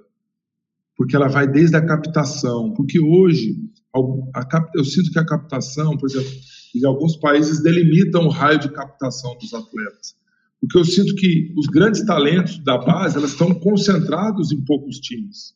porque 0.97 1.17
ela 1.17 1.29
vai 1.29 1.47
desde 1.47 1.77
a 1.77 1.85
captação, 1.85 2.73
porque 2.75 3.01
hoje 3.01 3.57
a, 3.95 4.71
eu 4.75 4.85
sinto 4.85 5.11
que 5.11 5.19
a 5.19 5.27
captação, 5.27 5.97
por 5.97 6.09
exemplo, 6.09 6.31
em 6.75 6.85
alguns 6.85 7.17
países 7.17 7.63
delimitam 7.63 8.27
o 8.27 8.31
raio 8.31 8.59
de 8.59 8.69
captação 8.71 9.37
dos 9.39 9.53
atletas, 9.53 10.15
porque 10.61 10.79
eu 10.79 10.85
sinto 10.85 11.15
que 11.15 11.53
os 11.57 11.67
grandes 11.67 12.05
talentos 12.05 12.59
da 12.59 12.79
base 12.79 13.17
elas 13.17 13.33
estão 13.33 13.55
concentrados 13.55 14.53
em 14.53 14.65
poucos 14.65 14.99
times, 14.99 15.55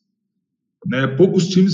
né? 0.85 1.07
Poucos 1.07 1.47
times 1.47 1.73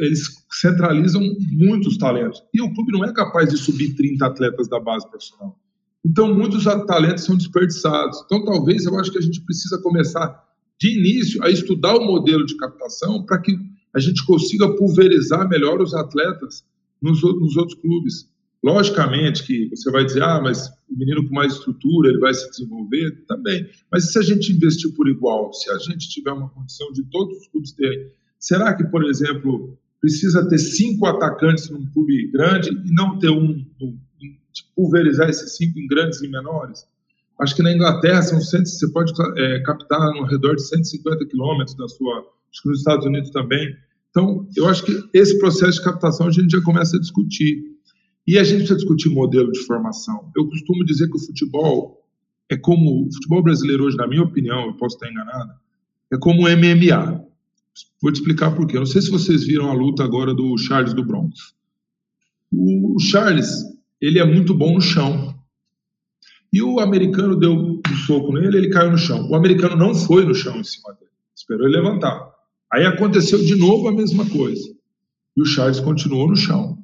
eles 0.00 0.22
centralizam 0.50 1.22
muitos 1.50 1.96
talentos 1.96 2.42
e 2.52 2.60
o 2.60 2.72
clube 2.72 2.92
não 2.92 3.04
é 3.04 3.12
capaz 3.12 3.48
de 3.48 3.56
subir 3.56 3.94
30 3.94 4.26
atletas 4.26 4.68
da 4.68 4.80
base 4.80 5.08
profissional. 5.08 5.58
Então 6.04 6.34
muitos 6.34 6.64
talentos 6.64 7.24
são 7.24 7.36
desperdiçados. 7.36 8.22
Então 8.24 8.44
talvez 8.44 8.86
eu 8.86 8.98
acho 8.98 9.12
que 9.12 9.18
a 9.18 9.22
gente 9.22 9.40
precisa 9.42 9.80
começar 9.82 10.42
de 10.80 10.98
início, 10.98 11.42
a 11.44 11.50
estudar 11.50 11.94
o 11.96 12.04
modelo 12.04 12.44
de 12.46 12.56
captação 12.56 13.22
para 13.24 13.38
que 13.38 13.54
a 13.94 14.00
gente 14.00 14.24
consiga 14.24 14.74
pulverizar 14.76 15.48
melhor 15.48 15.80
os 15.82 15.94
atletas 15.94 16.64
nos, 17.02 17.22
nos 17.22 17.56
outros 17.56 17.78
clubes. 17.80 18.28
Logicamente 18.62 19.44
que 19.44 19.68
você 19.70 19.90
vai 19.90 20.04
dizer, 20.04 20.22
ah, 20.22 20.40
mas 20.40 20.68
o 20.88 20.96
menino 20.96 21.26
com 21.26 21.34
mais 21.34 21.54
estrutura, 21.54 22.10
ele 22.10 22.18
vai 22.18 22.32
se 22.34 22.48
desenvolver 22.50 23.24
também. 23.26 23.66
Mas 23.90 24.12
se 24.12 24.18
a 24.18 24.22
gente 24.22 24.52
investir 24.52 24.92
por 24.94 25.08
igual, 25.08 25.52
se 25.52 25.70
a 25.70 25.78
gente 25.78 26.08
tiver 26.10 26.32
uma 26.32 26.48
condição 26.50 26.92
de 26.92 27.02
todos 27.04 27.38
os 27.38 27.48
clubes 27.48 27.72
terem, 27.72 28.10
será 28.38 28.74
que, 28.74 28.84
por 28.84 29.04
exemplo, 29.04 29.78
precisa 30.00 30.48
ter 30.48 30.58
cinco 30.58 31.06
atacantes 31.06 31.68
num 31.70 31.86
clube 31.92 32.30
grande 32.30 32.70
e 32.70 32.94
não 32.94 33.18
ter 33.18 33.30
um, 33.30 33.64
um 33.80 33.98
pulverizar 34.74 35.28
esses 35.28 35.56
cinco 35.56 35.78
em 35.78 35.86
grandes 35.86 36.20
e 36.22 36.28
menores? 36.28 36.86
Acho 37.40 37.56
que 37.56 37.62
na 37.62 37.72
Inglaterra 37.72 38.20
são 38.22 38.40
100, 38.40 38.66
você 38.66 38.92
pode 38.92 39.12
é, 39.38 39.60
captar 39.60 40.12
no 40.12 40.24
redor 40.24 40.56
de 40.56 40.66
150 40.66 41.24
quilômetros 41.26 41.74
da 41.74 41.88
sua. 41.88 42.18
Acho 42.18 42.62
que 42.62 42.68
nos 42.68 42.78
Estados 42.78 43.06
Unidos 43.06 43.30
também. 43.30 43.74
Então, 44.10 44.46
eu 44.56 44.68
acho 44.68 44.84
que 44.84 44.92
esse 45.14 45.38
processo 45.38 45.78
de 45.78 45.84
captação 45.84 46.26
a 46.26 46.30
gente 46.30 46.50
já 46.50 46.60
começa 46.62 46.96
a 46.96 47.00
discutir. 47.00 47.62
E 48.26 48.38
a 48.38 48.44
gente 48.44 48.58
precisa 48.58 48.76
discutir 48.76 49.08
modelo 49.08 49.50
de 49.50 49.60
formação. 49.60 50.30
Eu 50.36 50.46
costumo 50.48 50.84
dizer 50.84 51.08
que 51.08 51.16
o 51.16 51.20
futebol 51.20 52.04
é 52.50 52.56
como. 52.56 53.06
O 53.06 53.12
futebol 53.12 53.42
brasileiro 53.42 53.84
hoje, 53.84 53.96
na 53.96 54.06
minha 54.06 54.22
opinião, 54.22 54.66
eu 54.66 54.74
posso 54.74 54.96
estar 54.96 55.10
enganado, 55.10 55.52
é 56.12 56.18
como 56.18 56.42
o 56.42 56.50
MMA. 56.50 57.24
Vou 58.02 58.12
te 58.12 58.16
explicar 58.16 58.54
por 58.54 58.66
quê. 58.66 58.76
Eu 58.76 58.80
não 58.80 58.86
sei 58.86 59.02
se 59.02 59.10
vocês 59.10 59.44
viram 59.44 59.70
a 59.70 59.74
luta 59.74 60.02
agora 60.02 60.34
do 60.34 60.56
Charles 60.56 60.94
do 60.94 61.04
Bronx. 61.04 61.54
O 62.52 62.98
Charles, 62.98 63.62
ele 64.00 64.18
é 64.18 64.24
muito 64.24 64.54
bom 64.54 64.74
no 64.74 64.80
chão. 64.80 65.34
E 66.52 66.62
o 66.62 66.80
americano 66.80 67.38
deu 67.38 67.52
um 67.52 67.80
soco 68.06 68.32
nele, 68.32 68.56
ele 68.56 68.70
caiu 68.70 68.90
no 68.90 68.98
chão. 68.98 69.28
O 69.28 69.36
americano 69.36 69.76
não 69.76 69.94
foi 69.94 70.24
no 70.24 70.34
chão 70.34 70.58
em 70.58 70.64
cima 70.64 70.92
dele, 70.94 71.10
esperou 71.34 71.66
ele 71.66 71.76
levantar. 71.76 72.28
Aí 72.72 72.84
aconteceu 72.84 73.38
de 73.38 73.54
novo 73.56 73.88
a 73.88 73.92
mesma 73.92 74.28
coisa. 74.28 74.68
E 75.36 75.42
o 75.42 75.44
Charles 75.44 75.78
continuou 75.78 76.28
no 76.28 76.36
chão. 76.36 76.78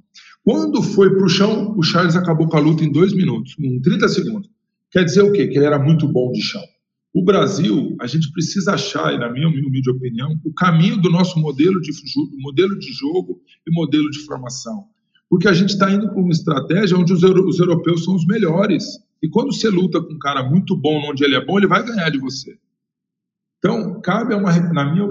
Quando 0.44 0.80
foi 0.80 1.10
para 1.10 1.24
o 1.24 1.28
chão, 1.28 1.74
o 1.76 1.82
Charles 1.82 2.14
acabou 2.14 2.48
com 2.48 2.56
a 2.56 2.60
luta 2.60 2.84
em 2.84 2.92
dois 2.92 3.12
minutos, 3.12 3.56
em 3.58 3.80
30 3.80 4.08
segundos. 4.08 4.48
Quer 4.92 5.04
dizer 5.04 5.22
o 5.22 5.32
quê? 5.32 5.48
Que 5.48 5.58
ele 5.58 5.66
era 5.66 5.78
muito 5.78 6.06
bom 6.06 6.30
de 6.30 6.40
chão. 6.40 6.62
O 7.14 7.24
Brasil, 7.24 7.96
a 8.00 8.06
gente 8.06 8.30
precisa 8.30 8.74
achar, 8.74 9.14
e 9.14 9.18
na 9.18 9.30
minha 9.30 9.48
humilde 9.48 9.90
opinião, 9.90 10.38
o 10.44 10.52
caminho 10.52 11.00
do 11.00 11.10
nosso 11.10 11.38
modelo 11.40 11.80
de, 11.80 11.90
modelo 12.38 12.78
de 12.78 12.92
jogo 12.92 13.40
e 13.66 13.72
modelo 13.72 14.10
de 14.10 14.18
formação. 14.20 14.84
Porque 15.28 15.48
a 15.48 15.52
gente 15.52 15.70
está 15.70 15.90
indo 15.90 16.08
para 16.08 16.20
uma 16.20 16.30
estratégia 16.30 16.96
onde 16.96 17.12
os, 17.12 17.22
os 17.22 17.58
europeus 17.58 18.04
são 18.04 18.14
os 18.14 18.26
melhores. 18.26 18.84
E 19.22 19.28
quando 19.28 19.52
você 19.52 19.68
luta 19.68 20.00
com 20.00 20.12
um 20.12 20.18
cara 20.18 20.42
muito 20.42 20.76
bom 20.76 21.10
onde 21.10 21.24
ele 21.24 21.34
é 21.34 21.44
bom, 21.44 21.58
ele 21.58 21.66
vai 21.66 21.84
ganhar 21.84 22.10
de 22.10 22.18
você. 22.18 22.56
Então, 23.58 24.00
cabe 24.00 24.34
uma, 24.34 24.54
na 24.72 24.92
minha 24.92 25.08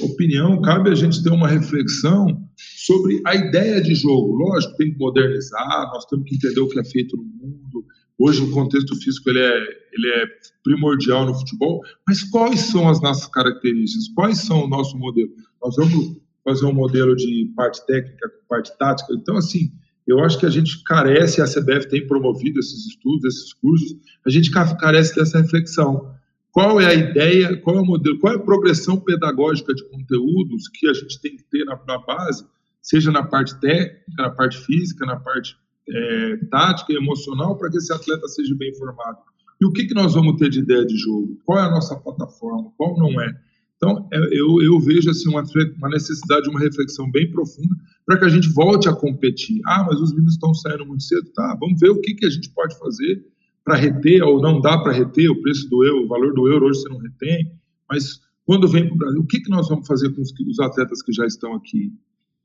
opinião, 0.00 0.62
cabe 0.62 0.90
a 0.90 0.94
gente 0.94 1.22
ter 1.22 1.30
uma 1.30 1.48
reflexão 1.48 2.48
sobre 2.56 3.20
a 3.26 3.34
ideia 3.34 3.82
de 3.82 3.94
jogo. 3.94 4.34
Lógico, 4.34 4.76
tem 4.76 4.92
que 4.92 4.98
modernizar, 4.98 5.90
nós 5.92 6.06
temos 6.06 6.24
que 6.26 6.36
entender 6.36 6.60
o 6.60 6.68
que 6.68 6.78
é 6.78 6.84
feito 6.84 7.16
no 7.16 7.24
mundo. 7.24 7.84
Hoje 8.18 8.42
o 8.42 8.50
contexto 8.50 8.96
físico 8.96 9.30
ele 9.30 9.38
é, 9.38 9.58
ele 9.92 10.08
é 10.08 10.26
primordial 10.64 11.24
no 11.24 11.34
futebol, 11.34 11.80
mas 12.06 12.24
quais 12.24 12.60
são 12.60 12.88
as 12.88 13.00
nossas 13.00 13.26
características? 13.26 14.08
Quais 14.14 14.38
são 14.38 14.64
o 14.64 14.68
nosso 14.68 14.98
modelo? 14.98 15.30
Nós 15.62 15.76
vamos 15.76 16.16
fazer 16.44 16.66
um 16.66 16.72
modelo 16.72 17.14
de 17.14 17.52
parte 17.54 17.84
técnica 17.86 18.28
com 18.28 18.48
parte 18.48 18.76
tática. 18.76 19.12
Então, 19.12 19.36
assim, 19.36 19.70
eu 20.06 20.18
acho 20.20 20.38
que 20.38 20.46
a 20.46 20.50
gente 20.50 20.82
carece, 20.82 21.40
a 21.40 21.44
CBF 21.44 21.88
tem 21.88 22.06
promovido 22.06 22.58
esses 22.58 22.86
estudos, 22.86 23.24
esses 23.24 23.52
cursos, 23.52 23.96
a 24.26 24.30
gente 24.30 24.50
carece 24.50 25.14
dessa 25.14 25.40
reflexão. 25.40 26.12
Qual 26.50 26.80
é 26.80 26.86
a 26.86 26.94
ideia, 26.94 27.56
qual 27.58 27.76
é 27.76 27.80
o 27.82 27.84
modelo, 27.84 28.18
qual 28.18 28.32
é 28.32 28.36
a 28.36 28.40
progressão 28.40 28.98
pedagógica 28.98 29.72
de 29.74 29.84
conteúdos 29.84 30.66
que 30.68 30.88
a 30.88 30.94
gente 30.94 31.20
tem 31.20 31.36
que 31.36 31.44
ter 31.44 31.64
na, 31.64 31.78
na 31.86 31.98
base, 31.98 32.44
seja 32.80 33.12
na 33.12 33.22
parte 33.22 33.54
técnica, 33.60 34.02
na 34.16 34.30
parte 34.30 34.58
física, 34.58 35.06
na 35.06 35.16
parte 35.16 35.56
é, 35.90 36.36
tática 36.50 36.92
e 36.92 36.96
emocional, 36.96 37.56
para 37.56 37.70
que 37.70 37.78
esse 37.78 37.92
atleta 37.92 38.26
seja 38.28 38.54
bem 38.54 38.74
formado. 38.74 39.18
E 39.60 39.66
o 39.66 39.72
que, 39.72 39.86
que 39.86 39.94
nós 39.94 40.14
vamos 40.14 40.36
ter 40.36 40.48
de 40.48 40.60
ideia 40.60 40.86
de 40.86 40.96
jogo? 40.96 41.38
Qual 41.44 41.58
é 41.58 41.62
a 41.62 41.70
nossa 41.70 41.96
plataforma? 41.96 42.70
Qual 42.76 42.96
não 42.96 43.20
é? 43.20 43.34
Então, 43.76 44.08
é, 44.12 44.18
eu, 44.32 44.60
eu 44.60 44.80
vejo 44.80 45.10
assim, 45.10 45.28
uma, 45.28 45.42
uma 45.76 45.88
necessidade 45.88 46.42
de 46.42 46.50
uma 46.50 46.60
reflexão 46.60 47.10
bem 47.10 47.30
profunda 47.30 47.74
para 48.04 48.18
que 48.18 48.24
a 48.24 48.28
gente 48.28 48.48
volte 48.48 48.88
a 48.88 48.92
competir. 48.92 49.60
Ah, 49.66 49.84
mas 49.88 50.00
os 50.00 50.10
meninos 50.10 50.34
estão 50.34 50.52
saindo 50.54 50.84
muito 50.84 51.02
cedo. 51.02 51.30
Tá, 51.34 51.56
vamos 51.60 51.78
ver 51.80 51.90
o 51.90 52.00
que, 52.00 52.14
que 52.14 52.26
a 52.26 52.30
gente 52.30 52.50
pode 52.50 52.78
fazer 52.78 53.24
para 53.64 53.76
reter, 53.76 54.22
ou 54.22 54.40
não 54.40 54.60
dá 54.60 54.78
para 54.78 54.92
reter, 54.92 55.30
o 55.30 55.42
preço 55.42 55.68
do 55.68 55.84
euro, 55.84 56.04
o 56.04 56.08
valor 56.08 56.32
do 56.32 56.48
euro 56.48 56.66
hoje 56.66 56.80
você 56.80 56.88
não 56.88 56.98
retém, 56.98 57.52
mas 57.88 58.18
quando 58.46 58.66
vem 58.66 58.86
para 58.86 58.94
o 58.94 58.98
Brasil, 58.98 59.20
o 59.20 59.26
que, 59.26 59.40
que 59.40 59.50
nós 59.50 59.68
vamos 59.68 59.86
fazer 59.86 60.08
com 60.14 60.22
os, 60.22 60.32
os 60.32 60.58
atletas 60.58 61.02
que 61.02 61.12
já 61.12 61.26
estão 61.26 61.52
aqui? 61.54 61.92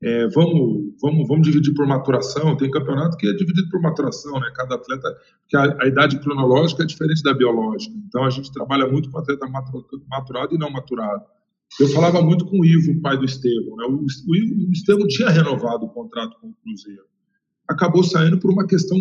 É, 0.03 0.27
vamos, 0.27 0.95
vamos, 1.01 1.27
vamos 1.29 1.47
dividir 1.47 1.73
por 1.73 1.87
maturação. 1.87 2.57
Tem 2.57 2.69
campeonato 2.69 3.15
que 3.15 3.25
é 3.25 3.31
dividido 3.31 3.69
por 3.69 3.81
maturação, 3.81 4.37
né? 4.37 4.51
Cada 4.53 4.75
atleta, 4.75 5.07
porque 5.41 5.55
a, 5.55 5.83
a 5.83 5.87
idade 5.87 6.19
cronológica 6.19 6.83
é 6.83 6.85
diferente 6.85 7.23
da 7.23 7.33
biológica. 7.33 7.95
Então 8.05 8.25
a 8.25 8.29
gente 8.29 8.51
trabalha 8.51 8.85
muito 8.85 9.09
com 9.09 9.17
atleta 9.17 9.47
maturado 10.09 10.53
e 10.53 10.57
não 10.57 10.69
maturado. 10.69 11.23
Eu 11.79 11.87
falava 11.87 12.21
muito 12.21 12.45
com 12.45 12.59
o 12.59 12.65
Ivo, 12.65 12.99
pai 13.01 13.17
do 13.17 13.23
Estevão. 13.23 13.77
Né? 13.77 13.85
O, 13.85 13.95
o, 13.95 14.69
o 14.69 14.71
Estevão 14.73 15.07
tinha 15.07 15.29
renovado 15.29 15.85
o 15.85 15.89
contrato 15.89 16.37
com 16.41 16.49
o 16.49 16.55
Cruzeiro. 16.61 17.03
Acabou 17.67 18.03
saindo 18.03 18.37
por 18.37 18.51
uma 18.51 18.67
questão 18.67 18.97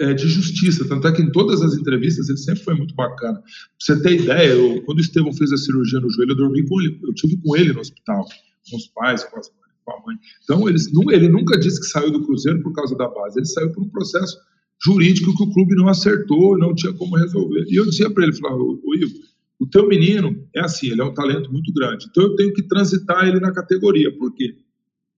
é, 0.00 0.14
de 0.14 0.28
justiça. 0.28 0.88
Tanto 0.88 1.08
é 1.08 1.12
que 1.12 1.20
em 1.20 1.32
todas 1.32 1.60
as 1.62 1.74
entrevistas 1.74 2.28
ele 2.28 2.38
sempre 2.38 2.62
foi 2.62 2.74
muito 2.74 2.94
bacana. 2.94 3.40
Pra 3.40 3.44
você 3.80 4.00
ter 4.00 4.22
ideia, 4.22 4.52
eu, 4.52 4.82
quando 4.84 4.98
o 4.98 5.00
Estevão 5.00 5.32
fez 5.32 5.52
a 5.52 5.56
cirurgia 5.56 5.98
no 5.98 6.08
joelho, 6.08 6.30
eu 6.30 6.36
dormi 6.36 6.64
com 6.64 6.80
ele, 6.80 7.00
eu 7.02 7.12
tive 7.14 7.36
com 7.42 7.56
ele 7.56 7.72
no 7.72 7.80
hospital, 7.80 8.24
com 8.70 8.76
os 8.76 8.86
pais, 8.86 9.24
com 9.24 9.38
as 9.38 9.50
com 9.88 9.92
a 9.92 10.06
mãe. 10.06 10.16
Então, 10.44 10.68
ele 10.68 11.28
nunca 11.28 11.58
disse 11.58 11.80
que 11.80 11.86
saiu 11.86 12.10
do 12.10 12.22
Cruzeiro 12.24 12.62
por 12.62 12.72
causa 12.74 12.94
da 12.96 13.08
base, 13.08 13.38
ele 13.38 13.46
saiu 13.46 13.72
por 13.72 13.82
um 13.82 13.88
processo 13.88 14.36
jurídico 14.84 15.34
que 15.34 15.42
o 15.42 15.52
clube 15.52 15.74
não 15.74 15.88
acertou, 15.88 16.58
não 16.58 16.74
tinha 16.74 16.92
como 16.92 17.16
resolver. 17.16 17.64
E 17.68 17.76
eu 17.76 17.86
dizia 17.86 18.10
para 18.10 18.24
ele, 18.24 18.34
falava, 18.34 18.60
o 18.60 18.94
Ivo, 18.94 19.14
o 19.58 19.66
teu 19.66 19.88
menino 19.88 20.36
é 20.54 20.60
assim, 20.60 20.90
ele 20.90 21.00
é 21.00 21.04
um 21.04 21.14
talento 21.14 21.50
muito 21.50 21.72
grande, 21.72 22.06
então 22.08 22.22
eu 22.22 22.36
tenho 22.36 22.52
que 22.52 22.62
transitar 22.62 23.26
ele 23.26 23.40
na 23.40 23.52
categoria, 23.52 24.16
porque 24.16 24.54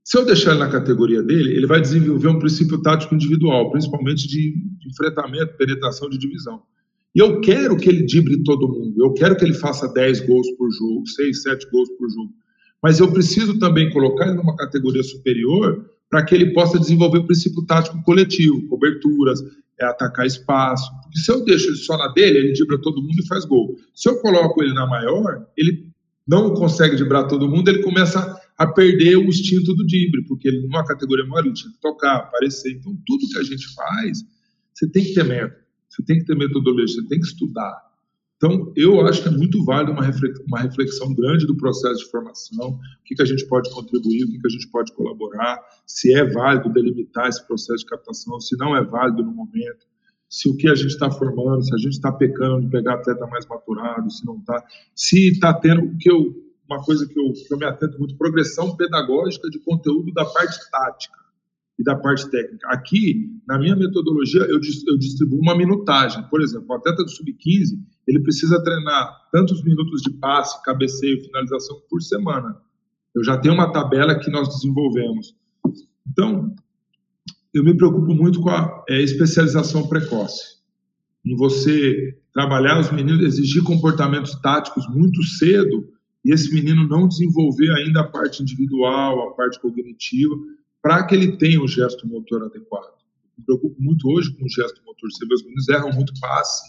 se 0.03 0.19
eu 0.19 0.25
deixar 0.25 0.53
ele 0.53 0.61
na 0.61 0.71
categoria 0.71 1.23
dele, 1.23 1.55
ele 1.55 1.67
vai 1.67 1.79
desenvolver 1.79 2.29
um 2.29 2.39
princípio 2.39 2.81
tático 2.81 3.15
individual, 3.15 3.71
principalmente 3.71 4.27
de, 4.27 4.55
de 4.79 4.89
enfrentamento, 4.89 5.59
penetração 5.59 6.09
de 6.09 6.17
divisão. 6.17 6.63
E 7.15 7.19
eu 7.19 7.41
quero 7.41 7.77
que 7.77 7.89
ele 7.89 8.05
dibre 8.05 8.43
todo 8.43 8.69
mundo, 8.69 8.95
eu 8.99 9.13
quero 9.13 9.37
que 9.37 9.45
ele 9.45 9.53
faça 9.53 9.93
10 9.93 10.21
gols 10.27 10.51
por 10.57 10.71
jogo, 10.71 11.07
6, 11.07 11.43
7 11.43 11.71
gols 11.71 11.89
por 11.99 12.09
jogo. 12.09 12.33
Mas 12.83 12.99
eu 12.99 13.13
preciso 13.13 13.59
também 13.59 13.91
colocar 13.91 14.27
ele 14.27 14.37
numa 14.37 14.57
categoria 14.57 15.03
superior 15.03 15.85
para 16.09 16.25
que 16.25 16.35
ele 16.35 16.53
possa 16.53 16.79
desenvolver 16.79 17.19
o 17.19 17.27
princípio 17.27 17.65
tático 17.65 18.03
coletivo, 18.03 18.67
coberturas, 18.69 19.41
é 19.81 19.85
atacar 19.85 20.27
espaço. 20.27 20.91
Porque 21.03 21.19
se 21.19 21.31
eu 21.31 21.45
deixo 21.45 21.69
ele 21.69 21.77
só 21.77 21.97
na 21.97 22.09
dele, 22.09 22.39
ele 22.39 22.53
dibra 22.53 22.81
todo 22.81 23.01
mundo 23.01 23.21
e 23.21 23.27
faz 23.27 23.45
gol. 23.45 23.77
Se 23.95 24.09
eu 24.09 24.19
coloco 24.21 24.63
ele 24.63 24.75
na 24.75 24.87
maior, 24.87 25.47
ele 25.57 25.91
não 26.27 26.55
consegue 26.55 26.97
dibrar 26.97 27.29
todo 27.29 27.49
mundo, 27.49 27.69
ele 27.69 27.83
começa 27.83 28.41
a 28.59 28.67
perder 28.67 29.17
o 29.17 29.25
instinto 29.25 29.75
do 29.75 29.87
dibre, 29.87 30.23
porque 30.27 30.49
ele, 30.49 30.61
numa 30.61 30.85
categoria 30.85 31.25
maior, 31.27 31.45
ele 31.45 31.55
tinha 31.55 31.73
que 31.73 31.81
tocar, 31.81 32.17
aparecer. 32.17 32.73
Então, 32.73 32.97
tudo 33.07 33.29
que 33.29 33.39
a 33.39 33.43
gente 33.43 33.73
faz, 33.75 34.19
você 34.73 34.89
tem 34.91 35.05
que 35.05 35.15
ter 35.15 35.25
método, 35.25 35.61
você 35.89 36.03
tem 36.05 36.19
que 36.19 36.25
ter 36.25 36.37
metodologia, 36.37 36.87
você 36.87 37.09
tem 37.09 37.21
que 37.21 37.27
estudar. 37.27 37.90
Então, 38.43 38.73
eu 38.75 39.07
acho 39.07 39.23
que 39.23 39.29
é 39.29 39.31
muito 39.31 39.63
válido 39.67 39.93
uma 39.93 40.63
reflexão, 40.63 41.15
grande 41.15 41.47
do 41.47 41.55
processo 41.55 41.99
de 42.03 42.11
formação, 42.11 42.71
o 42.71 43.05
que, 43.05 43.21
a 43.21 43.25
gente 43.27 43.47
pode 43.47 43.71
contribuir, 43.71 44.25
o 44.25 44.31
que, 44.31 44.39
que 44.39 44.47
a 44.47 44.51
gente 44.51 44.67
pode 44.69 44.95
colaborar, 44.95 45.61
se 45.87 46.15
é 46.15 46.25
válido 46.25 46.73
delimitar 46.73 47.29
esse 47.29 47.47
processo 47.47 47.81
de 47.81 47.85
captação, 47.85 48.41
se 48.41 48.57
não 48.57 48.75
é 48.75 48.83
válido 48.83 49.23
no 49.23 49.31
momento, 49.31 49.87
se 50.27 50.49
o 50.49 50.57
que 50.57 50.71
a 50.71 50.75
gente 50.75 50.93
está 50.93 51.11
formando, 51.11 51.63
se 51.63 51.75
a 51.75 51.77
gente 51.77 51.93
está 51.93 52.11
pecando 52.11 52.63
de 52.63 52.71
pegar 52.71 52.95
atleta 52.95 53.27
mais 53.27 53.47
maturado, 53.47 54.11
se 54.11 54.25
não 54.25 54.39
está, 54.39 54.65
se 54.95 55.33
está 55.33 55.53
tendo, 55.53 55.95
que 55.99 56.11
eu 56.11 56.35
uma 56.65 56.83
coisa 56.83 57.05
que 57.07 57.19
eu, 57.19 57.33
que 57.33 57.53
eu 57.53 57.59
me 57.59 57.67
atento 57.67 57.99
muito, 57.99 58.17
progressão 58.17 58.77
pedagógica 58.77 59.51
de 59.51 59.59
conteúdo 59.59 60.13
da 60.15 60.25
parte 60.25 60.71
tática 60.71 61.19
e 61.81 61.83
da 61.83 61.97
parte 61.97 62.31
técnica. 62.31 62.69
Aqui, 62.69 63.31
na 63.49 63.59
minha 63.59 63.75
metodologia, 63.75 64.43
eu, 64.43 64.61
eu 64.89 64.99
distribuo 64.99 65.41
uma 65.41 65.57
minutagem. 65.57 66.23
Por 66.29 66.43
exemplo, 66.43 66.67
o 66.69 66.75
atleta 66.75 67.03
do 67.03 67.11
sub-15, 67.11 67.79
ele 68.07 68.21
precisa 68.21 68.63
treinar 68.63 69.29
tantos 69.33 69.65
minutos 69.65 70.03
de 70.03 70.11
passe, 70.11 70.63
cabeceio, 70.63 71.25
finalização 71.25 71.81
por 71.89 72.03
semana. 72.03 72.55
Eu 73.15 73.25
já 73.25 73.39
tenho 73.39 73.55
uma 73.55 73.73
tabela 73.73 74.15
que 74.19 74.31
nós 74.31 74.49
desenvolvemos. 74.49 75.35
Então, 76.07 76.55
eu 77.55 77.65
me 77.65 77.75
preocupo 77.75 78.13
muito 78.15 78.43
com 78.43 78.51
a 78.51 78.85
é, 78.87 79.01
especialização 79.01 79.89
precoce. 79.89 80.61
Em 81.25 81.35
você 81.35 82.15
trabalhar 82.35 82.79
os 82.79 82.93
meninos, 82.93 83.25
exigir 83.25 83.63
comportamentos 83.63 84.35
táticos 84.43 84.87
muito 84.89 85.23
cedo, 85.23 85.89
e 86.23 86.35
esse 86.35 86.53
menino 86.53 86.87
não 86.87 87.09
desenvolver 87.09 87.71
ainda 87.71 88.03
a 88.03 88.07
parte 88.07 88.43
individual, 88.43 89.31
a 89.31 89.33
parte 89.33 89.59
cognitiva, 89.59 90.35
para 90.83 91.05
que 91.05 91.15
ele 91.15 91.37
tenha 91.37 91.63
o 91.63 91.69
gesto 91.69 92.07
motor 92.07 92.45
adequado. 92.45 92.95
Me 93.37 93.45
preocupo 93.45 93.77
muito 93.81 94.09
hoje 94.09 94.33
com 94.33 94.45
o 94.45 94.49
gesto 94.49 94.83
motor. 94.85 95.11
Você 95.11 95.27
vê, 95.27 95.35
os 95.35 95.43
meninos 95.43 95.69
erram 95.69 95.93
muito 95.93 96.13
passe, 96.21 96.63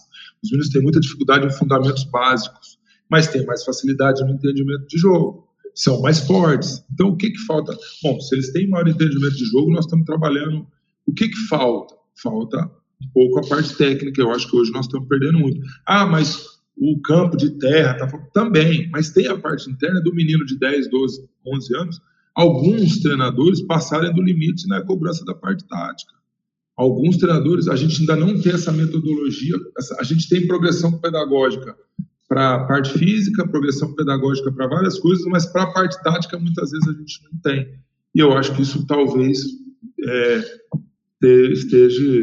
os 0.43 0.49
meninos 0.51 0.69
têm 0.69 0.81
muita 0.81 0.99
dificuldade 0.99 1.45
em 1.45 1.51
fundamentos 1.51 2.03
básicos, 2.05 2.79
mas 3.09 3.27
têm 3.27 3.45
mais 3.45 3.63
facilidade 3.63 4.23
no 4.23 4.31
entendimento 4.31 4.87
de 4.87 4.97
jogo, 4.97 5.47
são 5.75 6.01
mais 6.01 6.19
fortes. 6.19 6.83
Então, 6.91 7.09
o 7.09 7.17
que, 7.17 7.29
que 7.29 7.39
falta? 7.45 7.77
Bom, 8.03 8.19
se 8.19 8.35
eles 8.35 8.51
têm 8.51 8.69
maior 8.69 8.87
entendimento 8.87 9.35
de 9.35 9.45
jogo, 9.45 9.71
nós 9.71 9.85
estamos 9.85 10.05
trabalhando. 10.05 10.67
O 11.05 11.13
que, 11.13 11.29
que 11.29 11.47
falta? 11.47 11.95
Falta 12.21 12.71
um 13.01 13.09
pouco 13.13 13.39
a 13.39 13.47
parte 13.47 13.75
técnica. 13.75 14.21
Eu 14.21 14.31
acho 14.31 14.49
que 14.49 14.55
hoje 14.55 14.71
nós 14.71 14.85
estamos 14.85 15.07
perdendo 15.07 15.39
muito. 15.39 15.61
Ah, 15.85 16.05
mas 16.05 16.45
o 16.77 16.99
campo 17.01 17.37
de 17.37 17.51
terra, 17.51 17.95
tá, 17.95 18.07
também, 18.33 18.89
mas 18.91 19.11
tem 19.11 19.27
a 19.27 19.37
parte 19.37 19.69
interna 19.69 20.01
do 20.01 20.13
menino 20.13 20.45
de 20.45 20.57
10, 20.57 20.89
12, 20.89 21.29
11 21.45 21.75
anos. 21.75 22.01
Alguns 22.41 22.97
treinadores 22.97 23.61
passarem 23.61 24.11
do 24.11 24.19
limite 24.19 24.67
na 24.67 24.81
cobrança 24.81 25.23
da 25.23 25.35
parte 25.35 25.63
tática. 25.67 26.11
Alguns 26.75 27.17
treinadores, 27.17 27.67
a 27.67 27.75
gente 27.75 27.99
ainda 27.99 28.15
não 28.15 28.41
tem 28.41 28.53
essa 28.53 28.71
metodologia, 28.71 29.55
a 29.99 30.03
gente 30.03 30.27
tem 30.27 30.47
progressão 30.47 30.99
pedagógica 30.99 31.77
para 32.27 32.55
a 32.55 32.65
parte 32.65 32.97
física, 32.97 33.47
progressão 33.47 33.93
pedagógica 33.93 34.51
para 34.51 34.65
várias 34.65 34.97
coisas, 34.97 35.23
mas 35.25 35.45
para 35.45 35.63
a 35.63 35.71
parte 35.71 36.01
tática 36.01 36.39
muitas 36.39 36.71
vezes 36.71 36.87
a 36.87 36.93
gente 36.93 37.21
não 37.25 37.39
tem. 37.41 37.75
E 38.15 38.19
eu 38.19 38.33
acho 38.33 38.55
que 38.55 38.63
isso 38.63 38.87
talvez 38.87 39.37
é, 40.03 40.43
esteja, 41.51 42.21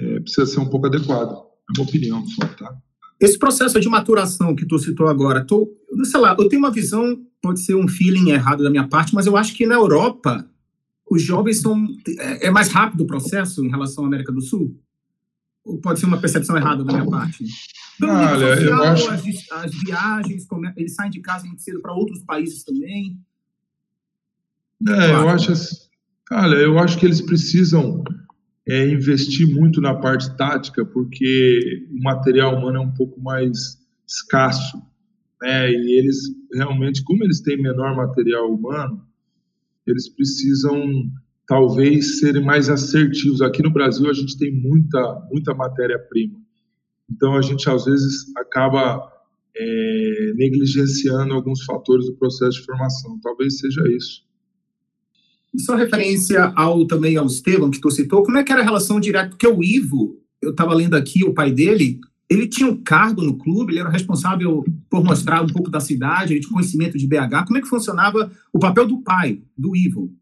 é, 0.00 0.20
precisa 0.20 0.44
ser 0.44 0.60
um 0.60 0.68
pouco 0.68 0.86
adequado. 0.86 1.32
É 1.32 1.80
uma 1.80 1.88
opinião 1.88 2.26
só, 2.26 2.46
tá? 2.46 2.76
Esse 3.18 3.38
processo 3.38 3.80
de 3.80 3.88
maturação 3.88 4.54
que 4.54 4.66
tu 4.66 4.78
citou 4.78 5.06
agora, 5.06 5.46
tô, 5.46 5.66
sei 6.04 6.20
lá, 6.20 6.36
eu 6.38 6.48
tenho 6.48 6.60
uma 6.60 6.70
visão, 6.70 7.20
pode 7.42 7.60
ser 7.60 7.74
um 7.74 7.88
feeling 7.88 8.30
errado 8.30 8.62
da 8.62 8.70
minha 8.70 8.86
parte, 8.86 9.14
mas 9.14 9.26
eu 9.26 9.36
acho 9.36 9.54
que 9.54 9.66
na 9.66 9.74
Europa 9.74 10.48
os 11.10 11.22
jovens 11.22 11.60
são 11.60 11.86
é, 12.18 12.46
é 12.46 12.50
mais 12.50 12.68
rápido 12.68 13.02
o 13.02 13.06
processo 13.06 13.64
em 13.64 13.68
relação 13.68 14.04
à 14.04 14.06
América 14.06 14.32
do 14.32 14.40
Sul. 14.40 14.78
Ou 15.64 15.78
pode 15.78 16.00
ser 16.00 16.06
uma 16.06 16.20
percepção 16.20 16.56
errada 16.56 16.84
da 16.84 16.92
minha 16.92 17.10
parte? 17.10 17.44
Pelo 17.98 18.12
Olha, 18.12 18.56
social, 18.56 18.78
eu 18.78 18.84
acho... 18.84 19.10
as, 19.10 19.52
as 19.64 19.74
viagens, 19.84 20.46
eles 20.76 20.94
saem 20.94 21.10
de 21.10 21.20
casa 21.20 21.46
muito 21.46 21.60
cedo 21.60 21.80
para 21.80 21.92
outros 21.92 22.22
países 22.24 22.64
também. 22.64 23.18
É, 24.88 24.94
claro. 24.94 25.12
eu 25.12 25.28
acho 25.28 25.52
cara, 26.24 26.54
eu 26.54 26.78
acho 26.78 26.98
que 26.98 27.04
eles 27.04 27.20
precisam 27.20 28.02
é 28.66 28.88
investir 28.88 29.46
muito 29.48 29.80
na 29.80 29.94
parte 29.94 30.34
tática, 30.36 30.84
porque 30.84 31.86
o 31.90 32.02
material 32.02 32.56
humano 32.56 32.76
é 32.76 32.80
um 32.80 32.92
pouco 32.92 33.20
mais 33.20 33.78
escasso, 34.06 34.80
né? 35.40 35.70
E 35.70 35.98
eles 35.98 36.18
realmente, 36.52 37.02
como 37.04 37.24
eles 37.24 37.40
têm 37.40 37.60
menor 37.60 37.96
material 37.96 38.52
humano, 38.52 39.04
eles 39.86 40.08
precisam 40.08 41.10
talvez 41.46 42.20
serem 42.20 42.44
mais 42.44 42.68
assertivos. 42.68 43.40
Aqui 43.40 43.62
no 43.62 43.72
Brasil 43.72 44.08
a 44.08 44.12
gente 44.12 44.38
tem 44.38 44.52
muita 44.52 45.28
muita 45.30 45.54
matéria-prima, 45.54 46.38
então 47.10 47.34
a 47.34 47.42
gente 47.42 47.68
às 47.68 47.84
vezes 47.84 48.36
acaba 48.36 49.10
é, 49.56 50.32
negligenciando 50.36 51.34
alguns 51.34 51.64
fatores 51.64 52.06
do 52.06 52.14
processo 52.14 52.60
de 52.60 52.66
formação. 52.66 53.18
Talvez 53.20 53.58
seja 53.58 53.82
isso. 53.88 54.22
E 55.52 55.60
só 55.60 55.74
referência 55.74 56.52
ao 56.54 56.86
também 56.86 57.16
ao 57.16 57.26
Estevam, 57.26 57.70
que 57.70 57.80
tu 57.80 57.90
citou, 57.90 58.22
como 58.22 58.38
é 58.38 58.44
que 58.44 58.52
era 58.52 58.60
a 58.60 58.64
relação 58.64 59.00
direta? 59.00 59.30
Porque 59.30 59.46
o 59.46 59.62
Ivo, 59.62 60.20
eu 60.40 60.50
estava 60.50 60.72
lendo 60.74 60.94
aqui, 60.94 61.24
o 61.24 61.34
pai 61.34 61.50
dele, 61.50 62.00
ele 62.30 62.46
tinha 62.46 62.70
um 62.70 62.76
cargo 62.76 63.22
no 63.22 63.36
clube, 63.36 63.72
ele 63.72 63.80
era 63.80 63.90
responsável 63.90 64.64
por 64.88 65.02
mostrar 65.02 65.42
um 65.42 65.48
pouco 65.48 65.68
da 65.68 65.80
cidade, 65.80 66.32
ele 66.32 66.40
tinha 66.40 66.52
conhecimento 66.52 66.96
de 66.96 67.06
BH. 67.06 67.44
Como 67.44 67.58
é 67.58 67.60
que 67.60 67.66
funcionava 67.66 68.30
o 68.52 68.58
papel 68.60 68.86
do 68.86 69.02
pai, 69.02 69.42
do 69.58 69.74
Ivo? 69.74 70.14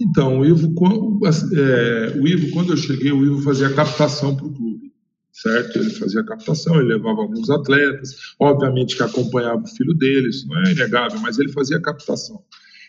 Então, 0.00 0.38
o 0.40 0.44
Ivo, 0.44 0.72
quando, 0.74 1.18
é, 1.26 2.16
o 2.16 2.26
Ivo, 2.26 2.50
quando 2.52 2.72
eu 2.72 2.76
cheguei, 2.76 3.10
o 3.10 3.24
Ivo 3.24 3.42
fazia 3.42 3.72
captação 3.74 4.36
para 4.36 4.46
o 4.46 4.52
clube, 4.52 4.92
certo? 5.32 5.76
Ele 5.76 5.90
fazia 5.90 6.22
captação, 6.22 6.76
ele 6.76 6.94
levava 6.94 7.20
alguns 7.20 7.50
atletas, 7.50 8.34
obviamente 8.38 8.96
que 8.96 9.02
acompanhava 9.02 9.62
o 9.62 9.68
filho 9.68 9.92
dele, 9.94 10.28
isso 10.28 10.46
não 10.46 10.62
é 10.62 10.72
inegável, 10.72 11.18
mas 11.18 11.36
ele 11.38 11.50
fazia 11.50 11.80
captação. 11.80 12.40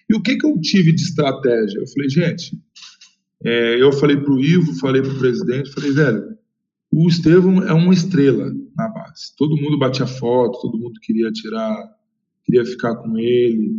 E 0.07 0.15
o 0.15 0.21
que, 0.21 0.37
que 0.37 0.45
eu 0.45 0.59
tive 0.61 0.93
de 0.93 1.01
estratégia? 1.01 1.79
Eu 1.79 1.87
falei, 1.87 2.09
gente, 2.09 2.57
é, 3.43 3.81
eu 3.81 3.91
falei 3.91 4.17
para 4.17 4.33
o 4.33 4.39
Ivo, 4.39 4.79
falei 4.79 5.01
para 5.01 5.11
o 5.11 5.19
presidente, 5.19 5.71
falei, 5.71 5.91
velho, 5.91 6.36
o 6.99 7.07
Estevão 7.07 7.61
é 7.61 7.73
uma 7.73 7.93
estrela 7.93 8.51
na 8.75 8.89
base. 8.89 9.35
Todo 9.37 9.55
mundo 9.55 9.77
batia 9.77 10.07
foto, 10.07 10.59
todo 10.59 10.79
mundo 10.79 10.99
queria 10.99 11.31
tirar, 11.31 11.77
queria 12.43 12.65
ficar 12.65 12.95
com 12.95 13.15
ele. 13.19 13.71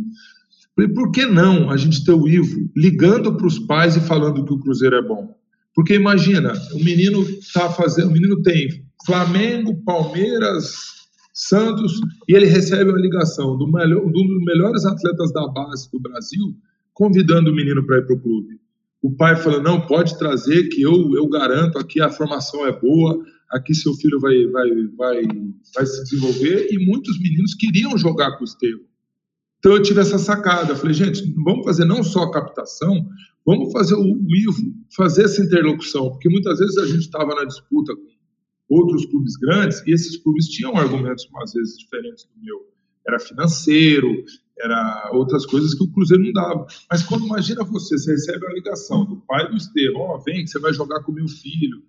Falei, 0.73 0.93
por 0.93 1.11
que 1.11 1.25
não 1.25 1.69
a 1.69 1.75
gente 1.75 2.05
ter 2.05 2.13
o 2.13 2.29
Ivo 2.29 2.69
ligando 2.73 3.35
para 3.35 3.45
os 3.45 3.59
pais 3.59 3.97
e 3.97 3.99
falando 3.99 4.45
que 4.45 4.53
o 4.53 4.59
Cruzeiro 4.59 4.95
é 4.95 5.05
bom? 5.05 5.35
Porque 5.75 5.95
imagina, 5.95 6.53
o 6.73 6.81
menino 6.81 7.25
tá 7.53 7.69
fazendo, 7.69 8.07
o 8.07 8.13
menino 8.13 8.41
tem 8.41 8.85
Flamengo, 9.05 9.83
Palmeiras, 9.83 10.77
Santos, 11.33 11.99
e 12.27 12.33
ele 12.33 12.45
recebe 12.45 12.89
uma 12.89 12.99
ligação 12.99 13.57
do 13.57 13.69
melhor, 13.69 14.01
um 14.01 14.11
dos 14.11 14.43
melhores 14.45 14.85
atletas 14.85 15.33
da 15.33 15.45
base 15.47 15.91
do 15.91 15.99
Brasil, 15.99 16.55
convidando 16.93 17.51
o 17.51 17.55
menino 17.55 17.85
para 17.85 17.97
ir 17.97 18.05
para 18.05 18.15
o 18.15 18.19
clube. 18.21 18.59
O 19.01 19.15
pai 19.15 19.35
fala: 19.35 19.61
não, 19.61 19.85
pode 19.85 20.17
trazer, 20.17 20.67
que 20.69 20.81
eu, 20.81 21.13
eu 21.15 21.27
garanto, 21.27 21.77
aqui 21.77 22.01
a 22.01 22.09
formação 22.09 22.65
é 22.65 22.71
boa, 22.71 23.23
aqui 23.49 23.73
seu 23.73 23.93
filho 23.93 24.19
vai, 24.19 24.45
vai, 24.47 24.69
vai, 24.97 25.21
vai 25.75 25.85
se 25.85 26.03
desenvolver. 26.03 26.67
E 26.71 26.85
muitos 26.85 27.19
meninos 27.19 27.53
queriam 27.53 27.97
jogar 27.97 28.37
com 28.37 28.41
o 28.41 28.47
Estevam. 28.47 28.89
Então 29.59 29.73
eu 29.73 29.81
tive 29.81 29.99
essa 29.99 30.17
sacada. 30.17 30.75
falei, 30.75 30.93
gente, 30.93 31.33
vamos 31.43 31.65
fazer 31.65 31.85
não 31.85 32.03
só 32.03 32.23
a 32.23 32.31
captação, 32.31 33.07
vamos 33.45 33.71
fazer 33.71 33.95
o 33.95 34.05
Ivo, 34.05 34.73
fazer 34.95 35.25
essa 35.25 35.41
interlocução, 35.41 36.09
porque 36.11 36.29
muitas 36.29 36.59
vezes 36.59 36.77
a 36.77 36.85
gente 36.85 37.01
estava 37.01 37.35
na 37.35 37.43
disputa 37.43 37.93
com 37.95 38.75
outros 38.75 39.05
clubes 39.05 39.35
grandes, 39.35 39.81
e 39.85 39.91
esses 39.91 40.17
clubes 40.17 40.47
tinham 40.47 40.77
argumentos, 40.77 41.27
às 41.41 41.53
vezes, 41.53 41.77
diferentes 41.77 42.25
do 42.25 42.43
meu. 42.43 42.57
Era 43.07 43.19
financeiro, 43.19 44.23
era 44.61 45.09
outras 45.13 45.45
coisas 45.45 45.73
que 45.73 45.83
o 45.83 45.91
Cruzeiro 45.91 46.23
não 46.23 46.33
dava. 46.33 46.65
Mas 46.89 47.03
quando 47.03 47.25
imagina 47.25 47.63
você, 47.63 47.97
você 47.97 48.11
recebe 48.11 48.45
a 48.45 48.53
ligação 48.53 49.05
do 49.05 49.17
pai 49.27 49.49
do 49.49 49.57
Estevão, 49.57 50.01
ó, 50.01 50.15
oh, 50.15 50.19
vem 50.19 50.43
que 50.43 50.49
você 50.49 50.59
vai 50.59 50.73
jogar 50.73 51.01
com 51.01 51.11
meu 51.11 51.27
filho, 51.27 51.81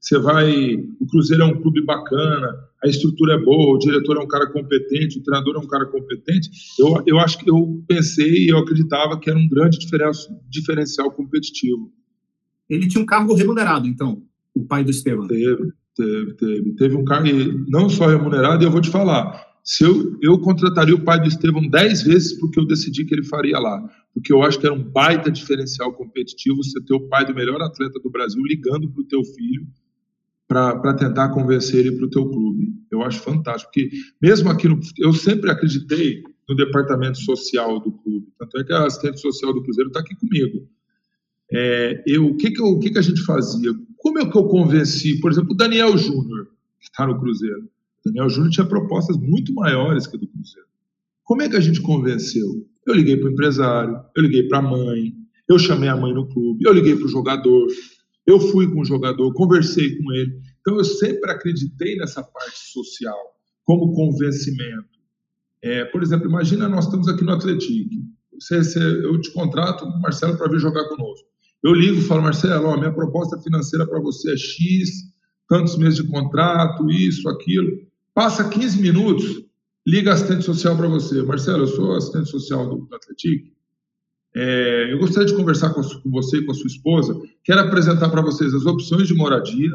você 0.00 0.18
vai, 0.18 0.74
o 1.00 1.06
Cruzeiro 1.06 1.42
é 1.42 1.46
um 1.46 1.60
clube 1.60 1.84
bacana, 1.84 2.54
a 2.82 2.86
estrutura 2.86 3.34
é 3.34 3.38
boa, 3.38 3.74
o 3.74 3.78
diretor 3.78 4.16
é 4.16 4.20
um 4.20 4.28
cara 4.28 4.46
competente, 4.46 5.18
o 5.18 5.22
treinador 5.22 5.56
é 5.56 5.58
um 5.58 5.66
cara 5.66 5.86
competente. 5.86 6.50
Eu, 6.78 7.02
eu 7.06 7.18
acho 7.18 7.38
que 7.38 7.50
eu 7.50 7.82
pensei 7.88 8.46
e 8.46 8.48
eu 8.48 8.58
acreditava 8.58 9.18
que 9.18 9.28
era 9.28 9.38
um 9.38 9.48
grande 9.48 9.78
diferencial, 9.78 10.40
diferencial 10.48 11.10
competitivo. 11.10 11.92
Ele 12.70 12.86
tinha 12.86 13.02
um 13.02 13.06
cargo 13.06 13.34
remunerado, 13.34 13.88
então, 13.88 14.22
o 14.54 14.64
pai 14.64 14.84
do 14.84 14.90
Estevão. 14.90 15.26
Teve, 15.26 15.72
Teve, 15.98 16.34
teve. 16.34 16.72
Teve 16.76 16.96
um 16.96 17.04
cargo 17.04 17.28
não 17.68 17.90
só 17.90 18.06
remunerado, 18.06 18.62
e 18.62 18.66
eu 18.66 18.70
vou 18.70 18.80
te 18.80 18.88
falar, 18.88 19.47
Se 19.68 19.84
eu, 19.84 20.18
eu 20.22 20.38
contrataria 20.38 20.94
o 20.94 21.04
pai 21.04 21.20
do 21.20 21.28
Estevão 21.28 21.68
dez 21.68 22.00
vezes 22.00 22.32
porque 22.40 22.58
eu 22.58 22.66
decidi 22.66 23.04
que 23.04 23.14
ele 23.14 23.22
faria 23.22 23.58
lá. 23.58 23.86
Porque 24.14 24.32
eu 24.32 24.42
acho 24.42 24.58
que 24.58 24.64
era 24.64 24.74
um 24.74 24.82
baita 24.82 25.30
diferencial 25.30 25.92
competitivo 25.92 26.64
você 26.64 26.80
ter 26.80 26.94
o 26.94 27.06
pai 27.06 27.26
do 27.26 27.34
melhor 27.34 27.60
atleta 27.60 28.00
do 28.00 28.10
Brasil 28.10 28.42
ligando 28.46 28.88
para 28.90 29.02
o 29.02 29.04
teu 29.04 29.22
filho 29.22 29.66
para 30.48 30.94
tentar 30.94 31.28
convencer 31.34 31.80
ele 31.80 31.96
para 31.96 32.06
o 32.06 32.08
teu 32.08 32.30
clube. 32.30 32.72
Eu 32.90 33.02
acho 33.02 33.20
fantástico, 33.20 33.70
porque 33.70 33.90
mesmo 34.22 34.48
aqui 34.48 34.66
no, 34.68 34.80
eu 34.96 35.12
sempre 35.12 35.50
acreditei 35.50 36.22
no 36.48 36.56
departamento 36.56 37.18
social 37.18 37.78
do 37.78 37.92
clube, 37.92 38.26
tanto 38.38 38.58
é 38.58 38.64
que 38.64 38.72
a 38.72 38.86
assistente 38.86 39.20
social 39.20 39.52
do 39.52 39.62
Cruzeiro 39.62 39.88
está 39.88 40.00
aqui 40.00 40.16
comigo. 40.16 40.66
É, 41.52 42.02
eu, 42.06 42.26
o 42.26 42.36
que 42.38 42.52
que, 42.52 42.62
eu, 42.62 42.68
o 42.68 42.78
que 42.78 42.90
que 42.90 42.98
a 42.98 43.02
gente 43.02 43.20
fazia? 43.20 43.70
Como 43.98 44.18
é 44.18 44.30
que 44.30 44.38
eu 44.38 44.44
convenci, 44.44 45.20
por 45.20 45.30
exemplo, 45.30 45.52
o 45.52 45.56
Daniel 45.56 45.94
Júnior, 45.98 46.46
que 46.80 46.86
está 46.86 47.06
no 47.06 47.20
Cruzeiro? 47.20 47.68
Daniel 48.08 48.28
Júnior 48.28 48.50
tinha 48.50 48.66
propostas 48.66 49.16
muito 49.16 49.54
maiores 49.54 50.06
que 50.06 50.16
a 50.16 50.18
do 50.18 50.26
Cruzeiro. 50.26 50.68
Como 51.24 51.42
é 51.42 51.48
que 51.48 51.56
a 51.56 51.60
gente 51.60 51.80
convenceu? 51.82 52.66
Eu 52.86 52.94
liguei 52.94 53.16
para 53.16 53.28
o 53.28 53.32
empresário, 53.32 54.00
eu 54.16 54.22
liguei 54.22 54.48
para 54.48 54.58
a 54.58 54.62
mãe, 54.62 55.12
eu 55.48 55.58
chamei 55.58 55.88
a 55.88 55.96
mãe 55.96 56.12
no 56.12 56.26
clube, 56.28 56.64
eu 56.64 56.72
liguei 56.72 56.96
para 56.96 57.04
o 57.04 57.08
jogador, 57.08 57.66
eu 58.26 58.40
fui 58.40 58.70
com 58.72 58.80
o 58.80 58.84
jogador, 58.84 59.32
conversei 59.34 59.96
com 59.96 60.12
ele. 60.12 60.40
Então, 60.60 60.76
eu 60.76 60.84
sempre 60.84 61.30
acreditei 61.30 61.96
nessa 61.96 62.22
parte 62.22 62.58
social, 62.72 63.18
como 63.64 63.92
convencimento. 63.92 64.98
É, 65.62 65.84
por 65.86 66.02
exemplo, 66.02 66.28
imagina 66.28 66.68
nós 66.68 66.84
estamos 66.84 67.08
aqui 67.08 67.24
no 67.24 67.32
Atlético. 67.32 67.72
Você, 68.38 68.62
você, 68.62 68.78
eu 68.78 69.20
te 69.20 69.32
contrato, 69.32 69.86
Marcelo, 70.00 70.36
para 70.36 70.50
vir 70.50 70.60
jogar 70.60 70.84
conosco. 70.88 71.26
Eu 71.62 71.72
ligo 71.72 71.98
e 71.98 72.02
falo, 72.02 72.22
Marcelo, 72.22 72.68
ó, 72.68 72.76
minha 72.76 72.92
proposta 72.92 73.38
financeira 73.40 73.86
para 73.86 74.00
você 74.00 74.32
é 74.32 74.36
X, 74.36 74.90
tantos 75.48 75.76
meses 75.76 75.96
de 75.96 76.08
contrato, 76.08 76.88
isso, 76.90 77.28
aquilo. 77.28 77.87
Passa 78.18 78.48
15 78.48 78.82
minutos, 78.82 79.44
liga 79.86 80.12
assistente 80.12 80.42
social 80.42 80.76
para 80.76 80.88
você. 80.88 81.22
Marcelo, 81.22 81.62
eu 81.62 81.66
sou 81.68 81.94
assistente 81.94 82.28
social 82.28 82.68
do, 82.68 82.84
do 82.84 82.92
Atlético. 82.96 83.46
É, 84.34 84.92
eu 84.92 84.98
gostaria 84.98 85.28
de 85.28 85.36
conversar 85.36 85.70
com, 85.70 85.80
com 85.82 86.10
você 86.10 86.38
e 86.38 86.44
com 86.44 86.50
a 86.50 86.54
sua 86.56 86.66
esposa. 86.66 87.16
Quero 87.44 87.60
apresentar 87.60 88.08
para 88.08 88.20
vocês 88.20 88.52
as 88.52 88.66
opções 88.66 89.06
de 89.06 89.14
moradia, 89.14 89.70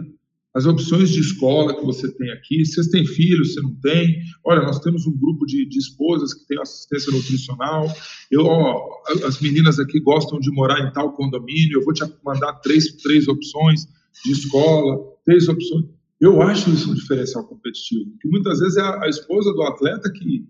as 0.54 0.66
opções 0.66 1.10
de 1.12 1.22
escola 1.22 1.74
que 1.74 1.86
você 1.86 2.14
tem 2.16 2.32
aqui. 2.32 2.66
Se 2.66 2.74
vocês 2.74 2.90
têm 2.90 3.06
filhos, 3.06 3.54
se 3.54 3.62
não 3.62 3.74
tem. 3.76 4.22
Olha, 4.44 4.62
nós 4.64 4.78
temos 4.82 5.08
um 5.08 5.18
grupo 5.18 5.46
de, 5.46 5.66
de 5.66 5.80
esposas 5.80 6.34
que 6.34 6.46
tem 6.46 6.60
assistência 6.60 7.14
nutricional. 7.14 7.88
Eu, 8.30 8.42
ó, 8.42 9.04
as 9.26 9.40
meninas 9.40 9.80
aqui 9.80 10.02
gostam 10.02 10.38
de 10.42 10.52
morar 10.52 10.86
em 10.86 10.92
tal 10.92 11.14
condomínio. 11.14 11.80
Eu 11.80 11.86
vou 11.86 11.94
te 11.94 12.04
mandar 12.22 12.52
três, 12.56 12.92
três 12.98 13.26
opções 13.30 13.88
de 14.26 14.34
escola, 14.34 15.02
três 15.24 15.48
opções. 15.48 15.93
Eu 16.24 16.42
acho 16.42 16.70
isso 16.70 16.90
um 16.90 16.94
diferencial 16.94 17.46
competitivo, 17.46 18.10
porque 18.12 18.30
muitas 18.30 18.60
vezes 18.60 18.78
é 18.78 18.82
a, 18.82 19.10
esposa 19.10 19.52
do 19.52 19.62
atleta 19.64 20.10
que, 20.10 20.48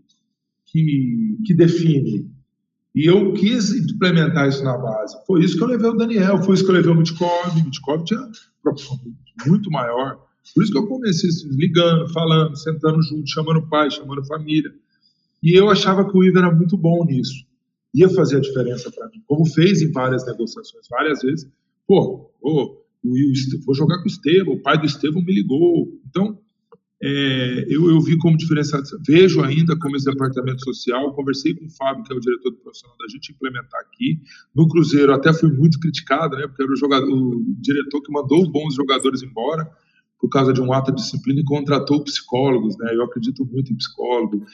que, 0.68 1.38
que 1.44 1.54
define 1.56 2.30
e 2.94 3.10
eu 3.10 3.34
quis 3.34 3.72
implementar 3.74 4.48
isso 4.48 4.64
na 4.64 4.78
base. 4.78 5.18
Foi 5.26 5.44
isso 5.44 5.58
que 5.58 5.64
eu 5.64 5.68
levei 5.68 5.90
o 5.90 5.96
Daniel, 5.96 6.44
foi 6.44 6.54
isso 6.54 6.64
que 6.64 6.70
eu 6.70 6.76
levei 6.76 6.92
o 6.92 6.96
Mitkov. 6.96 7.60
O 7.60 7.66
Mitkov 7.66 8.04
tinha 8.04 8.22
proporção 8.62 9.00
muito 9.48 9.72
maior. 9.72 10.24
Por 10.54 10.62
isso 10.62 10.72
que 10.72 10.78
eu 10.78 10.86
comecei 10.86 11.28
ligando, 11.58 12.08
falando, 12.14 12.56
sentando 12.56 13.02
junto, 13.02 13.28
chamando 13.32 13.58
o 13.58 13.68
pai, 13.68 13.90
chamando 13.90 14.22
a 14.22 14.26
família. 14.26 14.72
E 15.42 15.58
eu 15.58 15.72
achava 15.72 16.08
que 16.08 16.16
o 16.16 16.24
Ivo 16.24 16.38
era 16.38 16.52
muito 16.52 16.78
bom 16.78 17.04
nisso. 17.04 17.48
Ia 17.96 18.10
fazer 18.10 18.38
a 18.38 18.42
diferença 18.42 18.92
para 18.92 19.08
mim, 19.08 19.24
como 19.26 19.44
fez 19.44 19.82
em 19.82 19.92
várias 19.92 20.24
negociações, 20.24 20.88
várias 20.88 21.24
vezes. 21.24 21.50
Pô, 21.88 22.32
oh, 22.40 22.83
vou 23.66 23.76
jogar 23.76 23.98
com 23.98 24.06
o 24.06 24.08
Estevam, 24.08 24.54
o 24.54 24.62
pai 24.62 24.78
do 24.78 24.86
Estevam 24.86 25.22
me 25.22 25.34
ligou. 25.34 26.00
Então, 26.08 26.40
é, 27.06 27.66
eu, 27.68 27.90
eu, 27.90 28.00
vi 28.00 28.18
como 28.18 28.38
diferença, 28.38 28.82
vejo 29.06 29.42
ainda 29.44 29.78
como 29.78 29.98
esse 29.98 30.06
departamento 30.10 30.64
social, 30.64 31.14
conversei 31.14 31.54
com 31.54 31.66
o 31.66 31.70
Fábio, 31.70 32.02
que 32.06 32.14
é 32.14 32.16
o 32.16 32.20
diretor 32.20 32.52
do 32.52 32.58
profissional 32.60 32.96
da 32.98 33.10
gente 33.10 33.34
implementar 33.34 33.82
aqui. 33.82 34.22
No 34.56 34.70
Cruzeiro 34.70 35.14
até 35.14 35.34
fui 35.34 35.52
muito 35.52 35.82
criticado, 35.82 36.38
né, 36.38 36.48
porque 36.48 36.64
era 36.64 36.72
o, 36.72 36.78
jogador, 36.78 37.12
o 37.12 37.44
diretor 37.60 38.02
que 38.02 38.10
mandou 38.10 38.50
bons 38.50 38.76
jogadores 38.76 39.22
embora 39.22 39.70
por 40.18 40.30
causa 40.30 40.54
de 40.54 40.62
um 40.62 40.72
ato 40.72 40.94
de 40.94 41.02
disciplina 41.02 41.42
e 41.42 41.44
contratou 41.44 42.02
psicólogos, 42.06 42.78
né, 42.78 42.96
eu 42.96 43.04
acredito 43.04 43.46
muito 43.46 43.74
em 43.74 43.76
psicólogo. 43.76 44.46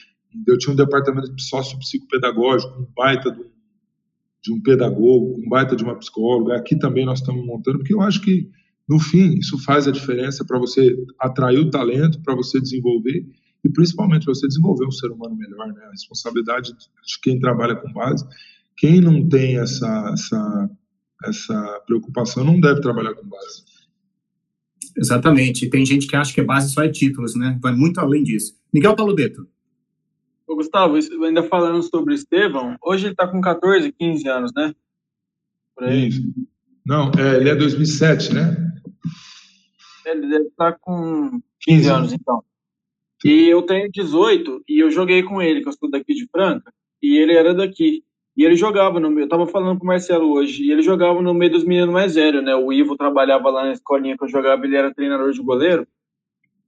Eu 0.44 0.58
tinha 0.58 0.72
um 0.72 0.76
departamento 0.76 1.32
de 1.32 1.44
sócio-psicopedagógico, 1.44 2.82
um 2.82 2.86
baita 2.96 3.30
de 3.30 3.40
um, 3.40 3.50
de 4.42 4.52
um 4.52 4.60
pedagogo, 4.60 5.36
um 5.38 5.48
baita 5.48 5.76
de 5.76 5.84
uma 5.84 5.96
psicóloga. 5.96 6.56
Aqui 6.56 6.78
também 6.78 7.04
nós 7.04 7.20
estamos 7.20 7.44
montando, 7.44 7.78
porque 7.78 7.94
eu 7.94 8.00
acho 8.00 8.20
que 8.22 8.48
no 8.90 8.98
fim, 8.98 9.38
isso 9.38 9.56
faz 9.62 9.86
a 9.86 9.92
diferença 9.92 10.44
para 10.44 10.58
você 10.58 10.96
atrair 11.20 11.60
o 11.60 11.70
talento, 11.70 12.20
para 12.22 12.34
você 12.34 12.60
desenvolver 12.60 13.24
e 13.64 13.68
principalmente 13.68 14.26
você 14.26 14.48
desenvolver 14.48 14.84
um 14.84 14.90
ser 14.90 15.12
humano 15.12 15.36
melhor, 15.36 15.68
né? 15.68 15.84
A 15.84 15.90
responsabilidade 15.90 16.72
de 16.72 17.20
quem 17.22 17.38
trabalha 17.38 17.76
com 17.76 17.92
base. 17.92 18.26
Quem 18.76 19.00
não 19.00 19.28
tem 19.28 19.58
essa, 19.58 20.10
essa, 20.12 20.70
essa 21.24 21.82
preocupação 21.86 22.42
não 22.42 22.58
deve 22.58 22.80
trabalhar 22.80 23.14
com 23.14 23.28
base. 23.28 23.62
Exatamente. 24.96 25.70
Tem 25.70 25.86
gente 25.86 26.08
que 26.08 26.16
acha 26.16 26.34
que 26.34 26.42
base 26.42 26.72
só 26.72 26.82
é 26.82 26.88
títulos, 26.88 27.36
né? 27.36 27.58
Vai 27.62 27.72
muito 27.72 28.00
além 28.00 28.24
disso. 28.24 28.56
Miguel 28.74 28.96
Paludeto. 28.96 29.46
Ô, 30.50 30.56
Gustavo, 30.56 30.96
ainda 31.24 31.44
falando 31.44 31.80
sobre 31.80 32.12
o 32.12 32.16
Estevão, 32.16 32.76
hoje 32.82 33.04
ele 33.04 33.12
está 33.12 33.24
com 33.24 33.40
14, 33.40 33.92
15 33.92 34.28
anos, 34.28 34.52
né? 34.52 34.74
Por 35.76 35.84
aí. 35.84 36.08
Isso. 36.08 36.22
Não, 36.84 37.12
é, 37.16 37.36
ele 37.36 37.50
é 37.50 37.54
2007, 37.54 38.34
né? 38.34 38.56
Ele 40.04 40.26
deve 40.26 40.48
estar 40.48 40.76
com 40.80 41.40
15 41.60 41.88
anos, 41.88 42.12
então. 42.12 42.42
E 43.24 43.48
eu 43.48 43.62
tenho 43.62 43.88
18 43.92 44.64
e 44.68 44.80
eu 44.82 44.90
joguei 44.90 45.22
com 45.22 45.40
ele, 45.40 45.62
que 45.62 45.68
eu 45.68 45.72
sou 45.72 45.88
daqui 45.88 46.14
de 46.14 46.26
Franca, 46.26 46.72
e 47.00 47.16
ele 47.16 47.34
era 47.34 47.54
daqui. 47.54 48.02
E 48.36 48.44
ele 48.44 48.56
jogava 48.56 48.98
no 48.98 49.08
meio, 49.08 49.26
eu 49.26 49.28
tava 49.28 49.46
falando 49.46 49.78
com 49.78 49.84
o 49.84 49.86
Marcelo 49.86 50.32
hoje, 50.32 50.64
e 50.64 50.72
ele 50.72 50.82
jogava 50.82 51.22
no 51.22 51.32
meio 51.32 51.52
dos 51.52 51.62
meninos 51.62 51.94
mais 51.94 52.16
velhos, 52.16 52.42
né? 52.42 52.56
O 52.56 52.72
Ivo 52.72 52.96
trabalhava 52.96 53.48
lá 53.50 53.66
na 53.66 53.72
escolinha 53.72 54.16
que 54.18 54.24
eu 54.24 54.28
jogava, 54.28 54.66
ele 54.66 54.74
era 54.74 54.92
treinador 54.92 55.30
de 55.30 55.40
goleiro, 55.40 55.86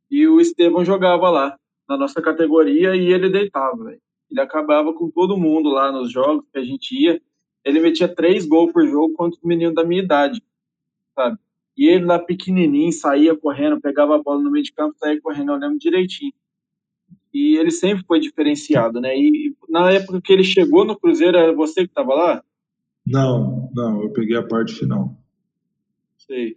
e 0.08 0.28
o 0.28 0.40
Estevão 0.40 0.84
jogava 0.84 1.28
lá, 1.30 1.58
na 1.92 1.98
nossa 1.98 2.22
categoria, 2.22 2.96
e 2.96 3.12
ele 3.12 3.28
deitava, 3.28 3.84
véio. 3.84 4.00
Ele 4.30 4.40
acabava 4.40 4.94
com 4.94 5.10
todo 5.10 5.36
mundo 5.36 5.68
lá 5.68 5.92
nos 5.92 6.10
jogos 6.10 6.46
que 6.50 6.58
a 6.58 6.64
gente 6.64 6.94
ia. 6.96 7.20
Ele 7.62 7.80
metia 7.80 8.08
três 8.08 8.46
gols 8.46 8.72
por 8.72 8.86
jogo 8.86 9.12
contra 9.14 9.38
os 9.38 9.44
meninos 9.44 9.74
da 9.74 9.84
minha 9.84 10.02
idade, 10.02 10.42
sabe? 11.14 11.38
E 11.76 11.86
ele 11.86 12.04
lá 12.04 12.18
pequenininho, 12.18 12.92
saía 12.92 13.36
correndo, 13.36 13.80
pegava 13.80 14.16
a 14.16 14.22
bola 14.22 14.42
no 14.42 14.50
meio 14.50 14.64
de 14.64 14.72
campo, 14.72 14.96
saía 14.98 15.20
correndo, 15.20 15.52
eu 15.52 15.58
lembro 15.58 15.78
direitinho. 15.78 16.32
E 17.32 17.56
ele 17.56 17.70
sempre 17.70 18.04
foi 18.04 18.20
diferenciado, 18.20 19.00
né? 19.00 19.16
E 19.16 19.54
na 19.68 19.90
época 19.90 20.20
que 20.20 20.32
ele 20.32 20.44
chegou 20.44 20.84
no 20.84 20.98
Cruzeiro, 20.98 21.36
era 21.36 21.52
você 21.52 21.82
que 21.82 21.90
estava 21.90 22.14
lá? 22.14 22.42
Não, 23.06 23.70
não, 23.74 24.02
eu 24.02 24.10
peguei 24.12 24.36
a 24.36 24.42
parte 24.42 24.74
final. 24.74 25.14
Sei. 26.16 26.56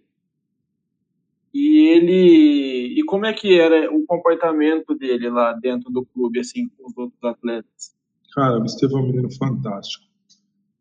E 1.55 1.87
ele. 1.87 2.99
E 2.99 3.03
como 3.05 3.25
é 3.25 3.31
que 3.31 3.57
era 3.57 3.89
o 3.89 4.05
comportamento 4.05 4.93
dele 4.93 5.29
lá 5.29 5.53
dentro 5.53 5.89
do 5.89 6.05
clube, 6.05 6.41
assim, 6.41 6.67
com 6.67 6.89
os 6.89 6.97
outros 6.97 7.23
atletas? 7.23 7.95
Cara, 8.33 8.59
o 8.59 8.65
Estevão 8.65 8.99
é 8.99 9.03
um 9.03 9.07
menino 9.07 9.33
fantástico. 9.33 10.03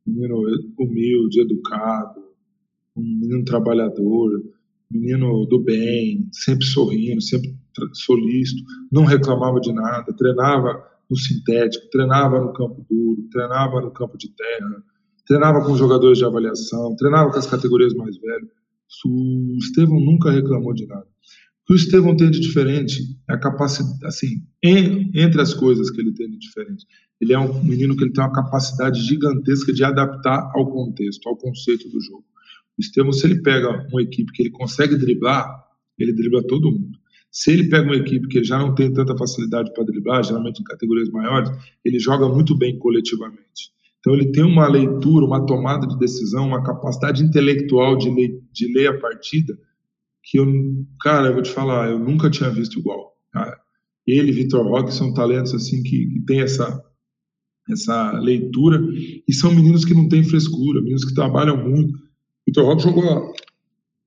Menino 0.05 0.43
humilde, 0.77 1.43
educado, 1.43 2.21
um 2.97 3.03
menino 3.03 3.45
trabalhador, 3.45 4.43
menino 4.91 5.47
do 5.47 5.63
bem, 5.63 6.29
sempre 6.33 6.67
sorrindo, 6.67 7.23
sempre 7.23 7.55
solícito, 7.93 8.65
não 8.91 9.05
reclamava 9.05 9.61
de 9.61 9.73
nada, 9.73 10.13
treinava 10.17 10.85
no 11.09 11.17
sintético, 11.17 11.89
treinava 11.91 12.41
no 12.41 12.53
campo 12.53 12.85
duro, 12.91 13.23
treinava 13.31 13.81
no 13.81 13.93
campo 13.93 14.19
de 14.19 14.29
terra, 14.35 14.83
treinava 15.25 15.65
com 15.65 15.77
jogadores 15.77 16.19
de 16.19 16.25
avaliação, 16.25 16.97
treinava 16.97 17.31
com 17.31 17.39
as 17.39 17.47
categorias 17.47 17.95
mais 17.95 18.17
velhas. 18.19 18.64
O 19.07 19.59
Estevão 19.59 20.01
nunca 20.01 20.31
reclamou 20.31 20.73
de 20.73 20.87
nada. 20.87 21.07
O 21.63 21.67
que 21.67 21.73
o 21.73 21.77
Estevão 21.77 22.17
tem 22.17 22.31
de 22.31 22.41
diferente 22.41 23.03
é 23.29 23.35
a 23.35 23.39
capacidade, 23.39 24.05
assim, 24.05 24.43
entre 24.63 25.41
as 25.41 25.55
coisas 25.55 25.91
que 25.91 26.01
ele 26.01 26.13
tem 26.13 26.31
de 26.31 26.39
diferente, 26.39 26.87
ele 27.21 27.33
é 27.33 27.39
um 27.39 27.65
menino 27.65 27.97
que 27.97 28.05
ele 28.05 28.13
tem 28.13 28.23
uma 28.23 28.33
capacidade 28.33 29.01
gigantesca 29.01 29.73
de 29.73 29.83
adaptar 29.83 30.51
ao 30.55 30.71
contexto, 30.71 31.27
ao 31.29 31.37
conceito 31.37 31.89
do 31.89 32.01
jogo. 32.01 32.25
O 32.77 32.81
Estevão, 32.81 33.13
se 33.13 33.27
ele 33.27 33.41
pega 33.41 33.87
uma 33.91 34.03
equipe 34.03 34.33
que 34.33 34.43
ele 34.43 34.51
consegue 34.51 34.97
driblar, 34.97 35.65
ele 35.99 36.13
dribla 36.13 36.43
todo 36.47 36.71
mundo. 36.71 36.99
Se 37.31 37.51
ele 37.51 37.69
pega 37.69 37.85
uma 37.85 37.97
equipe 37.97 38.29
que 38.29 38.45
já 38.45 38.59
não 38.59 38.75
tem 38.75 38.93
tanta 38.93 39.17
facilidade 39.17 39.73
para 39.73 39.85
driblar, 39.85 40.23
geralmente 40.23 40.61
em 40.61 40.65
categorias 40.65 41.09
maiores, 41.09 41.51
ele 41.85 41.99
joga 41.99 42.29
muito 42.29 42.57
bem 42.57 42.79
coletivamente. 42.79 43.73
Então 44.05 44.15
ele 44.15 44.33
tem 44.33 44.45
uma 44.45 44.69
leitura, 44.69 45.25
uma 45.25 45.47
tomada 45.47 45.87
de 45.87 45.99
decisão, 45.99 46.49
uma 46.49 46.63
capacidade 46.63 47.25
intelectual 47.25 47.97
de 47.97 48.11
ler, 48.11 48.39
de 48.53 48.71
ler 48.71 48.89
a 48.89 48.99
partida 49.01 49.57
que 50.23 50.39
eu, 50.39 50.47
cara, 51.01 51.29
eu 51.29 51.35
vou 51.35 51.43
te 51.43 51.51
falar, 51.51 51.91
eu 51.91 51.99
nunca 51.99 52.29
tinha 52.29 52.51
visto 52.51 52.79
igual. 52.79 53.15
Cara. 53.33 53.59
Ele, 54.07 54.31
Vitor 54.31 54.67
Roque, 54.67 54.93
são 54.93 55.15
talentos 55.15 55.55
assim 55.55 55.83
que, 55.83 56.07
que 56.07 56.21
tem 56.27 56.41
essa 56.43 56.83
essa 57.71 58.13
leitura 58.19 58.79
e 59.27 59.33
são 59.33 59.55
meninos 59.55 59.87
que 59.87 59.95
não 59.95 60.07
têm 60.07 60.23
frescura, 60.23 60.83
meninos 60.83 61.07
que 61.07 61.15
trabalham 61.15 61.57
muito. 61.57 61.99
Vitor 62.47 62.67
Roque 62.67 62.83
jogou 62.83 63.33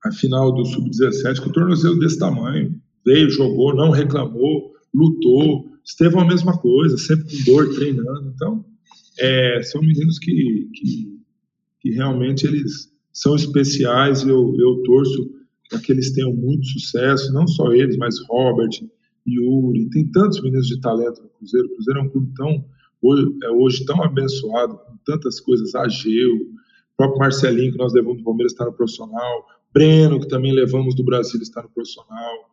a 0.04 0.12
final 0.12 0.52
do 0.52 0.64
Sub-17 0.64 1.40
com 1.40 1.50
o 1.50 1.52
tornozelo 1.52 1.98
desse 1.98 2.20
tamanho. 2.20 2.80
Veio, 3.04 3.28
jogou, 3.28 3.74
não 3.74 3.90
reclamou, 3.90 4.72
lutou, 4.94 5.68
Estevão 5.84 6.20
a 6.20 6.28
mesma 6.28 6.56
coisa, 6.56 6.98
sempre 6.98 7.24
com 7.24 7.44
dor, 7.50 7.74
treinando. 7.74 8.30
Então, 8.34 8.64
é, 9.18 9.62
são 9.62 9.80
meninos 9.80 10.18
que, 10.18 10.68
que, 10.74 11.18
que, 11.80 11.90
realmente 11.90 12.46
eles 12.46 12.92
são 13.12 13.34
especiais 13.36 14.22
e 14.22 14.28
eu, 14.28 14.54
eu 14.58 14.82
torço 14.84 15.30
para 15.68 15.80
que 15.80 15.92
eles 15.92 16.12
tenham 16.12 16.32
muito 16.32 16.66
sucesso, 16.66 17.32
não 17.32 17.46
só 17.46 17.72
eles, 17.72 17.96
mas 17.96 18.14
Robert, 18.28 18.70
Yuri, 19.26 19.90
tem 19.90 20.10
tantos 20.10 20.40
meninos 20.42 20.66
de 20.66 20.80
talento 20.80 21.22
no 21.22 21.28
Cruzeiro. 21.28 21.66
O 21.66 21.74
Cruzeiro 21.74 22.00
é 22.00 22.02
um 22.02 22.08
clube 22.08 22.32
tão, 22.34 22.64
hoje, 23.02 23.36
é 23.42 23.50
hoje 23.50 23.84
tão 23.84 24.02
abençoado, 24.02 24.78
com 24.78 24.96
tantas 25.04 25.40
coisas, 25.40 25.74
Ageu, 25.74 26.34
o 26.34 26.96
próprio 26.96 27.18
Marcelinho, 27.18 27.72
que 27.72 27.78
nós 27.78 27.92
levamos 27.92 28.18
do 28.18 28.24
Palmeiras, 28.24 28.52
está 28.52 28.64
no 28.64 28.72
profissional, 28.72 29.46
Breno, 29.72 30.20
que 30.20 30.28
também 30.28 30.52
levamos 30.52 30.94
do 30.94 31.04
Brasil, 31.04 31.40
está 31.42 31.62
no 31.62 31.68
profissional, 31.68 32.50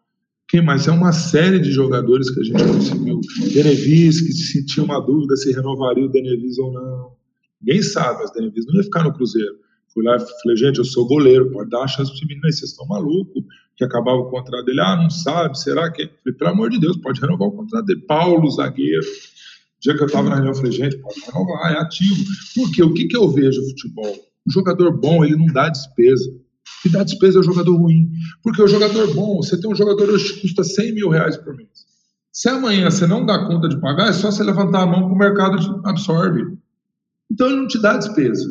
quem 0.47 0.63
mais? 0.63 0.87
É 0.87 0.91
uma 0.91 1.11
série 1.11 1.59
de 1.59 1.71
jogadores 1.71 2.29
que 2.29 2.39
a 2.39 2.43
gente 2.43 2.63
conseguiu. 2.63 3.19
Denevis, 3.51 4.21
que 4.21 4.31
se 4.31 4.65
tinha 4.65 4.83
uma 4.83 4.99
dúvida 4.99 5.35
se 5.35 5.51
renovaria 5.51 6.05
o 6.05 6.09
Denevis 6.09 6.59
ou 6.59 6.71
não. 6.71 7.13
Ninguém 7.61 7.81
sabe, 7.81 8.19
mas 8.19 8.31
Denevis 8.31 8.65
não 8.67 8.75
ia 8.75 8.83
ficar 8.83 9.03
no 9.03 9.13
Cruzeiro. 9.13 9.55
Fui 9.91 10.03
lá 10.03 10.17
e 10.17 10.19
falei, 10.19 10.57
gente, 10.57 10.77
eu 10.77 10.85
sou 10.85 11.07
goleiro, 11.07 11.49
pode 11.51 11.69
dar 11.69 11.83
a 11.83 11.87
chance 11.87 12.11
para 12.11 12.17
esse 12.17 12.27
menino 12.27 12.45
aí, 12.45 12.53
vocês 12.53 12.71
estão 12.71 12.85
malucos, 12.85 13.43
que 13.75 13.83
acabava 13.83 14.17
o 14.17 14.29
contrato 14.29 14.65
dele. 14.65 14.81
Ah, 14.81 14.95
não 14.97 15.09
sabe, 15.09 15.57
será 15.57 15.91
que. 15.91 16.05
Falei, 16.05 16.37
pelo 16.37 16.51
amor 16.51 16.69
de 16.69 16.79
Deus, 16.79 16.97
pode 16.97 17.19
renovar 17.19 17.47
o 17.47 17.51
contrato 17.51 17.85
dele. 17.85 18.01
Paulo, 18.01 18.51
zagueiro. 18.51 19.01
O 19.01 19.81
dia 19.81 19.95
que 19.95 20.03
eu 20.03 20.07
estava 20.07 20.29
na 20.29 20.35
reunião, 20.35 20.53
eu 20.53 20.57
falei, 20.57 20.71
gente, 20.71 20.97
pode 20.97 21.19
renovar, 21.21 21.73
é 21.73 21.79
ativo. 21.79 22.23
Porque 22.53 22.83
o 22.83 22.93
que, 22.93 23.07
que 23.07 23.17
eu 23.17 23.29
vejo 23.29 23.61
no 23.61 23.69
futebol? 23.69 24.15
O 24.47 24.51
jogador 24.51 24.91
bom, 24.95 25.25
ele 25.25 25.37
não 25.37 25.47
dá 25.47 25.69
despesa 25.69 26.44
que 26.81 26.89
dá 26.89 27.03
despesa 27.03 27.39
ao 27.39 27.43
jogador 27.43 27.75
ruim. 27.75 28.09
Porque 28.43 28.61
o 28.61 28.67
jogador 28.67 29.13
bom, 29.13 29.37
você 29.37 29.59
tem 29.59 29.69
um 29.69 29.75
jogador 29.75 30.09
hoje 30.09 30.33
que 30.33 30.41
custa 30.41 30.63
100 30.63 30.93
mil 30.93 31.09
reais 31.09 31.37
por 31.37 31.55
mês. 31.55 31.85
Se 32.31 32.49
amanhã 32.49 32.89
você 32.91 33.07
não 33.07 33.25
dá 33.25 33.45
conta 33.45 33.69
de 33.69 33.79
pagar, 33.79 34.09
é 34.09 34.13
só 34.13 34.29
você 34.29 34.43
levantar 34.43 34.81
a 34.81 34.85
mão 34.85 35.07
que 35.07 35.13
o 35.13 35.17
mercado 35.17 35.81
absorve. 35.85 36.57
Então 37.31 37.47
ele 37.47 37.57
não 37.57 37.67
te 37.67 37.81
dá 37.81 37.97
despesa. 37.97 38.45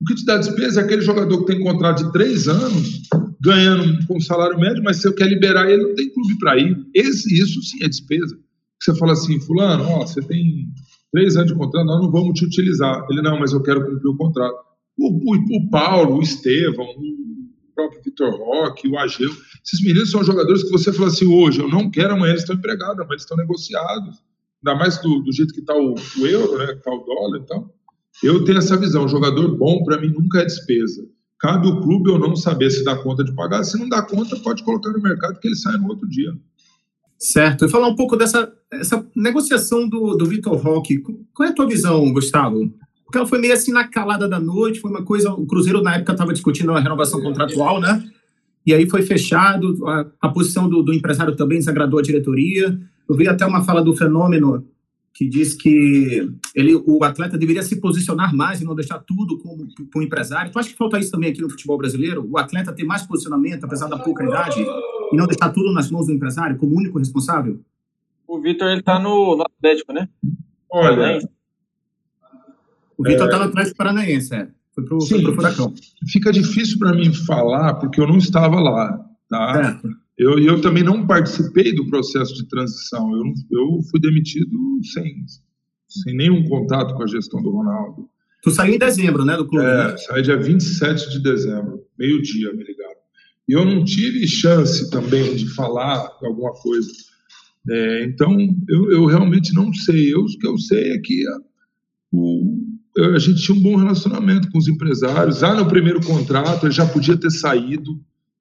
O 0.00 0.04
que 0.04 0.14
te 0.14 0.24
dá 0.24 0.36
despesa 0.36 0.80
é 0.80 0.84
aquele 0.84 1.02
jogador 1.02 1.38
que 1.38 1.52
tem 1.52 1.62
contrato 1.62 2.04
de 2.04 2.12
três 2.12 2.48
anos, 2.48 3.02
ganhando 3.40 4.06
com 4.06 4.20
salário 4.20 4.58
médio, 4.58 4.82
mas 4.82 4.98
se 4.98 5.08
eu 5.08 5.14
quer 5.14 5.28
liberar 5.28 5.70
ele, 5.70 5.82
não 5.82 5.94
tem 5.94 6.12
clube 6.12 6.38
para 6.38 6.58
ir. 6.58 6.76
Esse, 6.94 7.32
isso 7.40 7.62
sim 7.62 7.82
é 7.82 7.88
despesa. 7.88 8.36
Você 8.80 8.94
fala 8.96 9.12
assim, 9.12 9.40
fulano, 9.40 9.84
ó, 9.84 10.06
você 10.06 10.20
tem 10.20 10.68
três 11.12 11.36
anos 11.36 11.52
de 11.52 11.56
contrato, 11.56 11.86
nós 11.86 12.02
não 12.02 12.10
vamos 12.10 12.38
te 12.38 12.44
utilizar. 12.44 13.06
Ele, 13.10 13.22
não, 13.22 13.38
mas 13.38 13.52
eu 13.52 13.62
quero 13.62 13.84
cumprir 13.86 14.08
o 14.08 14.16
contrato. 14.16 14.71
O, 14.98 15.08
o, 15.08 15.56
o 15.56 15.70
Paulo, 15.70 16.18
o 16.18 16.22
Estevão, 16.22 16.84
o 16.84 17.74
próprio 17.74 18.02
Vitor 18.02 18.30
Roque, 18.34 18.88
o 18.88 18.98
Ageu, 18.98 19.30
esses 19.64 19.82
meninos 19.82 20.10
são 20.10 20.22
jogadores 20.22 20.62
que 20.62 20.70
você 20.70 20.92
fala 20.92 21.08
assim, 21.08 21.26
hoje 21.26 21.60
eu 21.60 21.68
não 21.68 21.90
quero, 21.90 22.14
amanhã 22.14 22.32
eles 22.32 22.42
estão 22.42 22.56
empregados, 22.56 22.98
amanhã 22.98 23.12
eles 23.12 23.22
estão 23.22 23.36
negociados. 23.36 24.22
Ainda 24.64 24.78
mais 24.78 25.00
do, 25.00 25.20
do 25.20 25.32
jeito 25.32 25.52
que 25.52 25.60
está 25.60 25.74
o, 25.74 25.94
o, 25.94 26.26
euro, 26.26 26.58
né, 26.58 26.66
que 26.66 26.78
está 26.78 26.90
o 26.90 27.04
dólar 27.04 27.38
e 27.38 27.42
então, 27.42 27.60
tal. 27.62 27.74
Eu 28.22 28.44
tenho 28.44 28.58
essa 28.58 28.76
visão, 28.76 29.08
jogador 29.08 29.56
bom 29.56 29.82
para 29.84 30.00
mim 30.00 30.08
nunca 30.08 30.40
é 30.40 30.44
despesa. 30.44 31.04
Cabe 31.40 31.66
o 31.66 31.80
clube 31.80 32.10
ou 32.10 32.18
não 32.18 32.36
saber 32.36 32.70
se 32.70 32.84
dá 32.84 32.96
conta 32.96 33.24
de 33.24 33.34
pagar. 33.34 33.64
Se 33.64 33.76
não 33.76 33.88
dá 33.88 34.00
conta, 34.02 34.36
pode 34.36 34.62
colocar 34.62 34.90
no 34.90 35.02
mercado 35.02 35.40
que 35.40 35.48
ele 35.48 35.56
sai 35.56 35.76
no 35.76 35.88
outro 35.88 36.08
dia. 36.08 36.32
Certo. 37.18 37.64
E 37.64 37.68
falar 37.68 37.88
um 37.88 37.96
pouco 37.96 38.16
dessa 38.16 38.52
essa 38.72 39.06
negociação 39.14 39.88
do, 39.88 40.16
do 40.16 40.24
Vitor 40.26 40.56
Roque. 40.56 41.02
Qual 41.34 41.48
é 41.48 41.50
a 41.50 41.54
tua 41.54 41.66
visão, 41.66 42.12
Gustavo? 42.12 42.72
Porque 43.12 43.18
ela 43.18 43.28
foi 43.28 43.38
meio 43.38 43.52
assim 43.52 43.70
na 43.70 43.86
calada 43.86 44.26
da 44.26 44.40
noite, 44.40 44.80
foi 44.80 44.90
uma 44.90 45.04
coisa. 45.04 45.30
O 45.34 45.44
Cruzeiro, 45.44 45.82
na 45.82 45.96
época, 45.96 46.12
estava 46.12 46.32
discutindo 46.32 46.72
a 46.72 46.80
renovação 46.80 47.20
contratual, 47.20 47.78
né? 47.78 48.02
E 48.64 48.72
aí 48.72 48.88
foi 48.88 49.02
fechado, 49.02 49.86
a, 49.86 50.06
a 50.22 50.28
posição 50.30 50.66
do, 50.66 50.82
do, 50.82 50.94
empresário 50.94 51.36
também 51.36 51.58
desagradou 51.58 51.98
a 51.98 52.02
diretoria. 52.02 52.80
Eu 53.06 53.14
vi 53.14 53.28
até 53.28 53.44
uma 53.44 53.62
fala 53.62 53.84
do 53.84 53.94
Fenômeno 53.94 54.66
que 55.12 55.28
diz 55.28 55.52
que 55.52 56.26
ele, 56.54 56.74
o 56.74 57.04
atleta 57.04 57.36
deveria 57.36 57.62
se 57.62 57.76
posicionar 57.76 58.34
mais 58.34 58.62
e 58.62 58.64
não 58.64 58.74
deixar 58.74 58.98
tudo 59.00 59.38
como 59.40 59.68
para 59.90 60.00
o 60.00 60.02
empresário. 60.02 60.50
Tu 60.50 60.58
acha 60.58 60.70
que 60.70 60.76
falta 60.76 60.98
isso 60.98 61.10
também 61.10 61.32
aqui 61.32 61.42
no 61.42 61.50
futebol 61.50 61.76
brasileiro? 61.76 62.26
O 62.26 62.38
atleta 62.38 62.72
ter 62.72 62.84
mais 62.84 63.02
posicionamento, 63.02 63.64
apesar 63.64 63.88
da 63.88 63.98
pouca 63.98 64.24
idade, 64.24 64.62
e 65.12 65.16
não 65.16 65.26
deixar 65.26 65.50
tudo 65.50 65.70
nas 65.70 65.90
mãos 65.90 66.06
do 66.06 66.14
empresário 66.14 66.56
como 66.56 66.74
único 66.74 66.98
responsável? 66.98 67.60
O 68.26 68.40
Vitor, 68.40 68.68
ele 68.68 68.80
tá 68.80 68.98
no, 68.98 69.36
no 69.36 69.42
Atlético, 69.42 69.92
né? 69.92 70.08
Olha, 70.70 71.20
o 72.98 73.02
Vitor 73.02 73.26
está 73.26 73.36
é... 73.36 73.40
no 73.40 73.46
Atlético 73.46 73.76
Paranaense, 73.76 74.34
é. 74.34 74.48
Foi 74.74 74.84
pro, 74.84 75.00
Sim, 75.00 75.08
foi 75.16 75.22
pro 75.22 75.34
Furacão. 75.34 75.74
Fica 76.08 76.32
difícil 76.32 76.78
para 76.78 76.94
mim 76.94 77.12
falar, 77.12 77.74
porque 77.74 78.00
eu 78.00 78.06
não 78.06 78.18
estava 78.18 78.58
lá, 78.60 78.98
tá? 79.28 79.80
Eu, 80.18 80.38
eu 80.38 80.60
também 80.60 80.82
não 80.82 81.06
participei 81.06 81.74
do 81.74 81.86
processo 81.88 82.34
de 82.34 82.48
transição. 82.48 83.10
Eu, 83.12 83.22
eu 83.50 83.82
fui 83.90 84.00
demitido 84.00 84.58
sem, 84.92 85.24
sem 85.88 86.16
nenhum 86.16 86.44
contato 86.48 86.94
com 86.94 87.02
a 87.02 87.06
gestão 87.06 87.42
do 87.42 87.50
Ronaldo. 87.50 88.08
Tu 88.42 88.50
saiu 88.50 88.74
em 88.74 88.78
dezembro, 88.78 89.24
né, 89.24 89.36
do 89.36 89.46
clube? 89.46 89.64
É, 89.64 89.88
né? 89.88 89.96
saí 89.98 90.22
dia 90.22 90.36
27 90.36 91.10
de 91.10 91.22
dezembro, 91.22 91.80
meio-dia, 91.98 92.52
me 92.52 92.64
ligaram. 92.64 93.02
E 93.48 93.52
eu 93.52 93.64
não 93.64 93.84
tive 93.84 94.26
chance 94.26 94.90
também 94.90 95.36
de 95.36 95.48
falar 95.54 96.10
alguma 96.22 96.52
coisa. 96.52 96.90
É, 97.70 98.04
então, 98.04 98.36
eu, 98.68 98.90
eu 98.90 99.06
realmente 99.06 99.54
não 99.54 99.72
sei. 99.72 100.12
Eu, 100.12 100.20
o 100.20 100.26
que 100.26 100.46
eu 100.46 100.58
sei 100.58 100.92
é 100.92 100.98
que 100.98 101.26
a, 101.28 101.38
o, 102.12 102.58
a 102.98 103.18
gente 103.18 103.42
tinha 103.42 103.56
um 103.56 103.62
bom 103.62 103.76
relacionamento 103.76 104.50
com 104.50 104.58
os 104.58 104.68
empresários. 104.68 105.38
Já 105.38 105.54
no 105.54 105.66
primeiro 105.66 106.00
contrato, 106.04 106.66
ele 106.66 106.74
já 106.74 106.86
podia 106.86 107.16
ter 107.16 107.30
saído, 107.30 107.98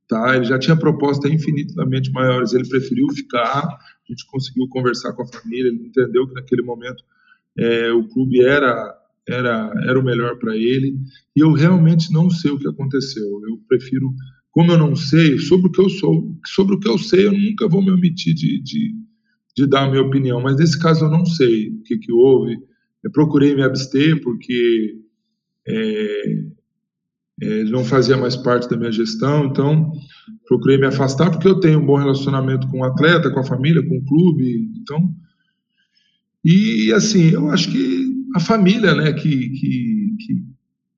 tá? 0.07 0.35
Ele 0.35 0.45
já 0.45 0.59
tinha 0.59 0.75
propostas 0.75 1.31
infinitamente 1.31 2.11
maiores. 2.11 2.53
Ele 2.53 2.67
preferiu 2.67 3.07
ficar. 3.13 3.61
A 3.63 3.79
gente 4.09 4.25
conseguiu 4.27 4.67
conversar 4.67 5.13
com 5.13 5.23
a 5.23 5.27
família. 5.27 5.69
Ele 5.69 5.87
entendeu 5.87 6.27
que 6.27 6.33
naquele 6.33 6.63
momento 6.63 7.01
é, 7.57 7.91
o 7.91 8.07
clube 8.07 8.41
era 8.41 8.97
era 9.29 9.71
era 9.85 9.99
o 9.99 10.03
melhor 10.03 10.37
para 10.37 10.55
ele. 10.55 10.97
E 11.35 11.39
eu 11.39 11.53
realmente 11.53 12.11
não 12.11 12.29
sei 12.29 12.51
o 12.51 12.59
que 12.59 12.67
aconteceu. 12.67 13.23
Eu 13.47 13.57
prefiro, 13.69 14.13
como 14.51 14.73
eu 14.73 14.77
não 14.77 14.97
sei 14.97 15.37
sobre 15.39 15.67
o 15.67 15.71
que 15.71 15.79
eu 15.79 15.89
sou, 15.89 16.37
sobre 16.45 16.75
o 16.75 16.79
que 16.79 16.89
eu 16.89 16.97
sei, 16.97 17.27
eu 17.27 17.31
nunca 17.31 17.69
vou 17.69 17.81
me 17.81 17.91
omitir 17.91 18.33
de, 18.33 18.61
de, 18.61 18.93
de 19.55 19.65
dar 19.65 19.85
a 19.85 19.89
minha 19.89 20.03
opinião. 20.03 20.41
Mas 20.41 20.57
nesse 20.57 20.77
caso 20.77 21.05
eu 21.05 21.09
não 21.09 21.25
sei 21.25 21.69
o 21.69 21.83
que, 21.83 21.97
que 21.97 22.11
houve 22.11 22.57
eu 23.03 23.11
procurei 23.11 23.55
me 23.55 23.63
abster 23.63 24.21
porque 24.21 24.95
é, 25.67 26.23
é, 27.41 27.63
não 27.65 27.83
fazia 27.83 28.15
mais 28.15 28.35
parte 28.35 28.69
da 28.69 28.77
minha 28.77 28.91
gestão, 28.91 29.45
então 29.45 29.91
procurei 30.47 30.77
me 30.77 30.85
afastar 30.85 31.31
porque 31.31 31.47
eu 31.47 31.59
tenho 31.59 31.79
um 31.79 31.85
bom 31.85 31.97
relacionamento 31.97 32.67
com 32.67 32.79
o 32.79 32.83
atleta, 32.83 33.31
com 33.31 33.39
a 33.39 33.45
família, 33.45 33.85
com 33.87 33.97
o 33.97 34.05
clube, 34.05 34.71
então 34.79 35.13
e 36.43 36.91
assim 36.93 37.31
eu 37.31 37.49
acho 37.49 37.71
que 37.71 38.11
a 38.35 38.39
família, 38.39 38.95
né, 38.95 39.11
que, 39.13 39.49
que, 39.49 40.15
que 40.19 40.45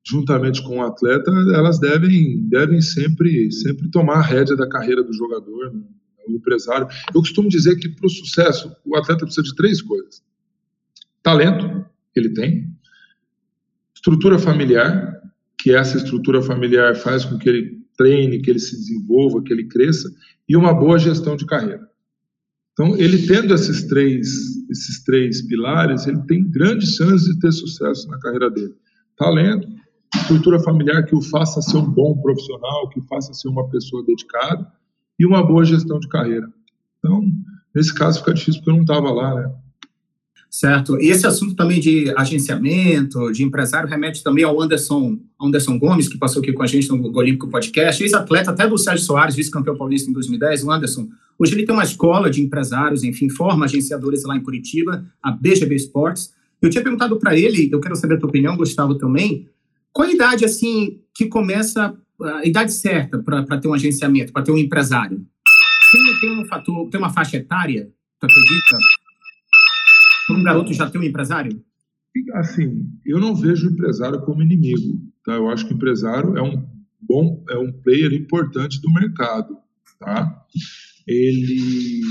juntamente 0.05 0.61
com 0.63 0.79
o 0.79 0.83
atleta, 0.83 1.31
elas 1.53 1.79
devem 1.79 2.47
devem 2.47 2.81
sempre 2.81 3.51
sempre 3.51 3.89
tomar 3.89 4.17
a 4.17 4.21
rédea 4.21 4.55
da 4.55 4.67
carreira 4.67 5.03
do 5.03 5.13
jogador, 5.13 5.73
né, 5.73 5.81
o 6.27 6.31
empresário. 6.31 6.87
Eu 7.13 7.21
costumo 7.21 7.49
dizer 7.49 7.75
que 7.77 7.89
para 7.89 8.05
o 8.05 8.09
sucesso 8.09 8.73
o 8.85 8.95
atleta 8.95 9.25
precisa 9.25 9.43
de 9.43 9.55
três 9.55 9.81
coisas: 9.81 10.21
talento, 11.21 11.85
ele 12.19 12.33
tem, 12.33 12.67
estrutura 13.95 14.37
familiar, 14.37 15.21
que 15.57 15.71
essa 15.73 15.97
estrutura 15.97 16.41
familiar 16.41 16.95
faz 16.95 17.23
com 17.23 17.37
que 17.37 17.47
ele 17.47 17.83
treine, 17.97 18.41
que 18.41 18.49
ele 18.49 18.59
se 18.59 18.75
desenvolva, 18.75 19.41
que 19.41 19.53
ele 19.53 19.67
cresça, 19.67 20.09
e 20.47 20.57
uma 20.57 20.73
boa 20.73 20.99
gestão 20.99 21.35
de 21.35 21.45
carreira. 21.45 21.87
Então, 22.73 22.97
ele 22.97 23.27
tendo 23.27 23.53
esses 23.53 23.87
três, 23.87 24.27
esses 24.69 25.03
três 25.03 25.41
pilares, 25.43 26.07
ele 26.07 26.21
tem 26.25 26.49
grandes 26.49 26.95
chances 26.95 27.25
de 27.25 27.39
ter 27.39 27.51
sucesso 27.51 28.07
na 28.09 28.19
carreira 28.19 28.49
dele. 28.49 28.73
Talento, 29.15 29.67
estrutura 30.15 30.59
familiar 30.59 31.05
que 31.05 31.15
o 31.15 31.21
faça 31.21 31.61
ser 31.61 31.77
um 31.77 31.89
bom 31.89 32.19
profissional, 32.19 32.89
que 32.89 32.99
o 32.99 33.03
faça 33.03 33.31
ser 33.33 33.47
uma 33.47 33.69
pessoa 33.69 34.03
dedicada, 34.03 34.67
e 35.19 35.25
uma 35.25 35.45
boa 35.45 35.63
gestão 35.63 35.99
de 35.99 36.07
carreira. 36.07 36.51
Então, 36.97 37.21
nesse 37.75 37.93
caso 37.93 38.19
fica 38.19 38.33
difícil 38.33 38.61
porque 38.61 38.71
eu 38.71 38.75
não 38.75 38.81
estava 38.81 39.11
lá, 39.11 39.35
né? 39.35 39.55
Certo. 40.53 41.01
E 41.01 41.09
esse 41.09 41.25
assunto 41.25 41.55
também 41.55 41.79
de 41.79 42.13
agenciamento, 42.15 43.31
de 43.31 43.43
empresário, 43.43 43.89
remete 43.89 44.23
também 44.23 44.43
ao 44.43 44.61
Anderson, 44.61 45.17
Anderson 45.41 45.79
Gomes, 45.79 46.07
que 46.07 46.15
passou 46.15 46.43
aqui 46.43 46.53
com 46.53 46.61
a 46.61 46.67
gente 46.67 46.87
no 46.89 47.11
Olímpico 47.17 47.49
Podcast, 47.49 48.03
ex-atleta 48.03 48.51
até 48.51 48.67
do 48.67 48.77
Sérgio 48.77 49.03
Soares, 49.03 49.35
vice-campeão 49.35 49.75
paulista 49.75 50.11
em 50.11 50.13
2010. 50.13 50.63
O 50.63 50.71
Anderson, 50.71 51.09
hoje 51.39 51.55
ele 51.55 51.65
tem 51.65 51.73
uma 51.73 51.83
escola 51.83 52.29
de 52.29 52.39
empresários, 52.39 53.03
enfim, 53.03 53.29
forma 53.29 53.65
agenciadores 53.65 54.25
lá 54.25 54.37
em 54.37 54.43
Curitiba, 54.43 55.03
a 55.23 55.31
BGB 55.31 55.73
Sports. 55.73 56.31
Eu 56.61 56.69
tinha 56.69 56.83
perguntado 56.83 57.17
para 57.17 57.35
ele, 57.35 57.67
eu 57.73 57.79
quero 57.79 57.95
saber 57.95 58.13
a 58.13 58.19
tua 58.19 58.29
opinião, 58.29 58.55
Gustavo, 58.55 58.93
também, 58.93 59.49
qual 59.91 60.07
a 60.07 60.11
idade, 60.11 60.45
assim, 60.45 60.99
que 61.15 61.25
começa, 61.25 61.95
a 62.21 62.45
idade 62.45 62.71
certa 62.71 63.17
para 63.17 63.57
ter 63.57 63.67
um 63.67 63.73
agenciamento, 63.73 64.31
para 64.31 64.43
ter 64.43 64.51
um 64.51 64.57
empresário? 64.59 65.25
Tem, 65.91 66.19
tem 66.21 66.39
um 66.39 66.45
fator, 66.45 66.87
tem 66.91 66.99
uma 66.99 67.09
faixa 67.09 67.37
etária, 67.37 67.89
tu 68.19 68.27
acredita? 68.27 68.77
Para 70.27 70.37
um 70.37 70.43
garoto 70.43 70.73
já 70.73 70.89
ter 70.89 70.97
um 70.97 71.03
empresário? 71.03 71.63
Assim, 72.33 72.87
eu 73.05 73.19
não 73.19 73.35
vejo 73.35 73.67
o 73.67 73.71
empresário 73.71 74.21
como 74.21 74.41
inimigo. 74.41 75.01
Tá? 75.25 75.33
Eu 75.33 75.49
acho 75.49 75.65
que 75.67 75.73
o 75.73 75.75
empresário 75.75 76.37
é 76.37 76.41
um 76.41 76.67
bom, 77.01 77.43
é 77.49 77.57
um 77.57 77.71
player 77.71 78.13
importante 78.13 78.81
do 78.81 78.91
mercado. 78.91 79.57
Tá? 79.99 80.45
ele, 81.07 82.01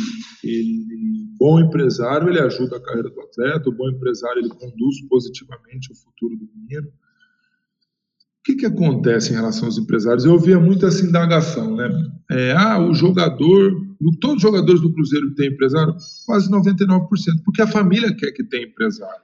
ele, 0.44 1.26
bom 1.38 1.60
empresário, 1.60 2.28
ele 2.28 2.40
ajuda 2.40 2.76
a 2.76 2.82
carreira 2.82 3.10
do 3.10 3.20
atleta, 3.20 3.68
o 3.68 3.74
bom 3.74 3.88
empresário, 3.88 4.40
ele 4.40 4.50
conduz 4.50 5.00
positivamente 5.08 5.90
o 5.90 5.94
futuro 5.94 6.36
do 6.36 6.48
menino. 6.54 6.88
O 6.88 8.44
que, 8.44 8.56
que 8.56 8.66
acontece 8.66 9.32
em 9.32 9.36
relação 9.36 9.66
aos 9.66 9.78
empresários? 9.78 10.24
Eu 10.24 10.32
ouvia 10.32 10.58
muito 10.58 10.84
essa 10.84 11.04
indagação, 11.04 11.76
né? 11.76 11.88
É, 12.30 12.52
ah, 12.52 12.78
o 12.80 12.92
jogador, 12.92 13.72
todos 14.18 14.36
os 14.36 14.42
jogadores 14.42 14.80
do 14.80 14.92
Cruzeiro 14.92 15.34
têm 15.34 15.48
empresário? 15.48 15.94
Quase 16.26 16.50
99%, 16.50 17.07
porque 17.44 17.62
a 17.62 17.66
família 17.66 18.14
quer 18.14 18.32
que 18.32 18.42
tenha 18.42 18.66
empresário. 18.66 19.22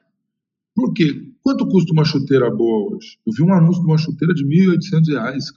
Por 0.75 0.93
quê? 0.93 1.33
Quanto 1.43 1.67
custa 1.67 1.93
uma 1.93 2.05
chuteira 2.05 2.49
boa 2.55 2.95
hoje? 2.95 3.19
Eu 3.27 3.33
vi 3.33 3.43
um 3.43 3.53
anúncio 3.53 3.83
de 3.83 3.89
uma 3.89 3.99
chuteira 3.99 4.33
de 4.33 4.45
R$ 4.45 4.77
1.800. 4.77 5.53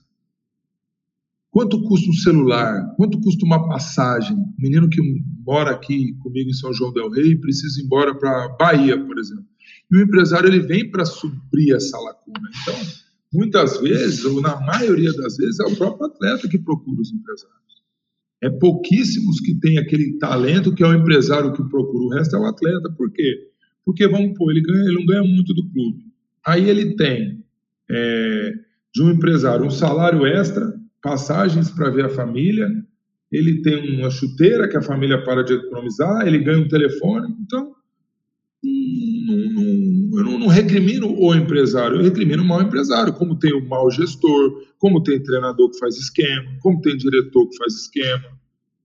Quanto 1.51 1.83
custa 1.83 2.09
um 2.09 2.13
celular? 2.13 2.95
Quanto 2.95 3.19
custa 3.21 3.45
uma 3.45 3.67
passagem? 3.67 4.35
Um 4.35 4.53
menino 4.57 4.89
que 4.89 5.01
mora 5.45 5.71
aqui 5.71 6.13
comigo 6.23 6.49
em 6.49 6.53
São 6.53 6.73
João 6.73 6.93
del 6.93 7.11
Rei 7.11 7.35
precisa 7.35 7.79
ir 7.79 7.85
embora 7.85 8.15
para 8.17 8.49
Bahia, 8.57 8.97
por 9.05 9.19
exemplo. 9.19 9.45
E 9.91 9.97
o 9.97 10.01
empresário 10.01 10.47
ele 10.47 10.61
vem 10.61 10.89
para 10.89 11.05
suprir 11.05 11.75
essa 11.75 11.99
lacuna. 11.99 12.49
Então, 12.61 12.75
muitas 13.33 13.79
vezes, 13.81 14.23
ou 14.23 14.41
na 14.41 14.59
maioria 14.61 15.11
das 15.13 15.35
vezes, 15.35 15.59
é 15.59 15.65
o 15.65 15.75
próprio 15.75 16.07
atleta 16.07 16.47
que 16.47 16.57
procura 16.57 17.01
os 17.01 17.11
empresários. 17.11 17.80
É 18.41 18.49
pouquíssimos 18.49 19.39
que 19.39 19.59
têm 19.59 19.77
aquele 19.77 20.17
talento 20.17 20.73
que 20.73 20.83
é 20.83 20.87
o 20.87 20.93
empresário 20.93 21.53
que 21.53 21.63
procura. 21.69 22.05
O 22.05 22.09
resto 22.09 22.35
é 22.35 22.39
o 22.39 22.45
atleta. 22.45 22.91
Por 22.97 23.11
quê? 23.11 23.47
Porque, 23.85 24.07
vamos 24.07 24.37
pôr, 24.37 24.51
ele, 24.51 24.61
ganha, 24.61 24.83
ele 24.83 24.95
não 24.95 25.05
ganha 25.05 25.23
muito 25.23 25.53
do 25.53 25.69
clube. 25.69 26.05
Aí 26.45 26.69
ele 26.69 26.95
tem, 26.95 27.43
é, 27.89 28.53
de 28.93 29.03
um 29.03 29.11
empresário, 29.11 29.65
um 29.65 29.71
salário 29.71 30.25
extra 30.25 30.73
passagens 31.01 31.69
para 31.71 31.89
ver 31.89 32.05
a 32.05 32.09
família, 32.09 32.69
ele 33.31 33.61
tem 33.61 33.99
uma 33.99 34.09
chuteira 34.09 34.67
que 34.67 34.77
a 34.77 34.81
família 34.81 35.23
para 35.23 35.43
de 35.43 35.53
economizar, 35.53 36.27
ele 36.27 36.39
ganha 36.39 36.59
um 36.59 36.67
telefone, 36.67 37.35
então 37.39 37.73
eu 38.63 40.23
não, 40.23 40.39
não, 40.39 40.47
recrimino 40.47 41.15
o 41.17 41.33
empresário, 41.33 41.97
eu 41.97 42.03
recrimino 42.03 42.43
o 42.43 42.45
mau 42.45 42.61
empresário, 42.61 43.13
como 43.13 43.37
tem 43.37 43.53
o 43.53 43.67
mau 43.67 43.89
gestor, 43.89 44.63
como 44.77 45.01
tem 45.01 45.21
treinador 45.21 45.71
que 45.71 45.79
faz 45.79 45.97
esquema, 45.97 46.57
como 46.61 46.79
tem 46.81 46.95
diretor 46.95 47.47
que 47.49 47.57
faz 47.57 47.73
esquema, 47.73 48.25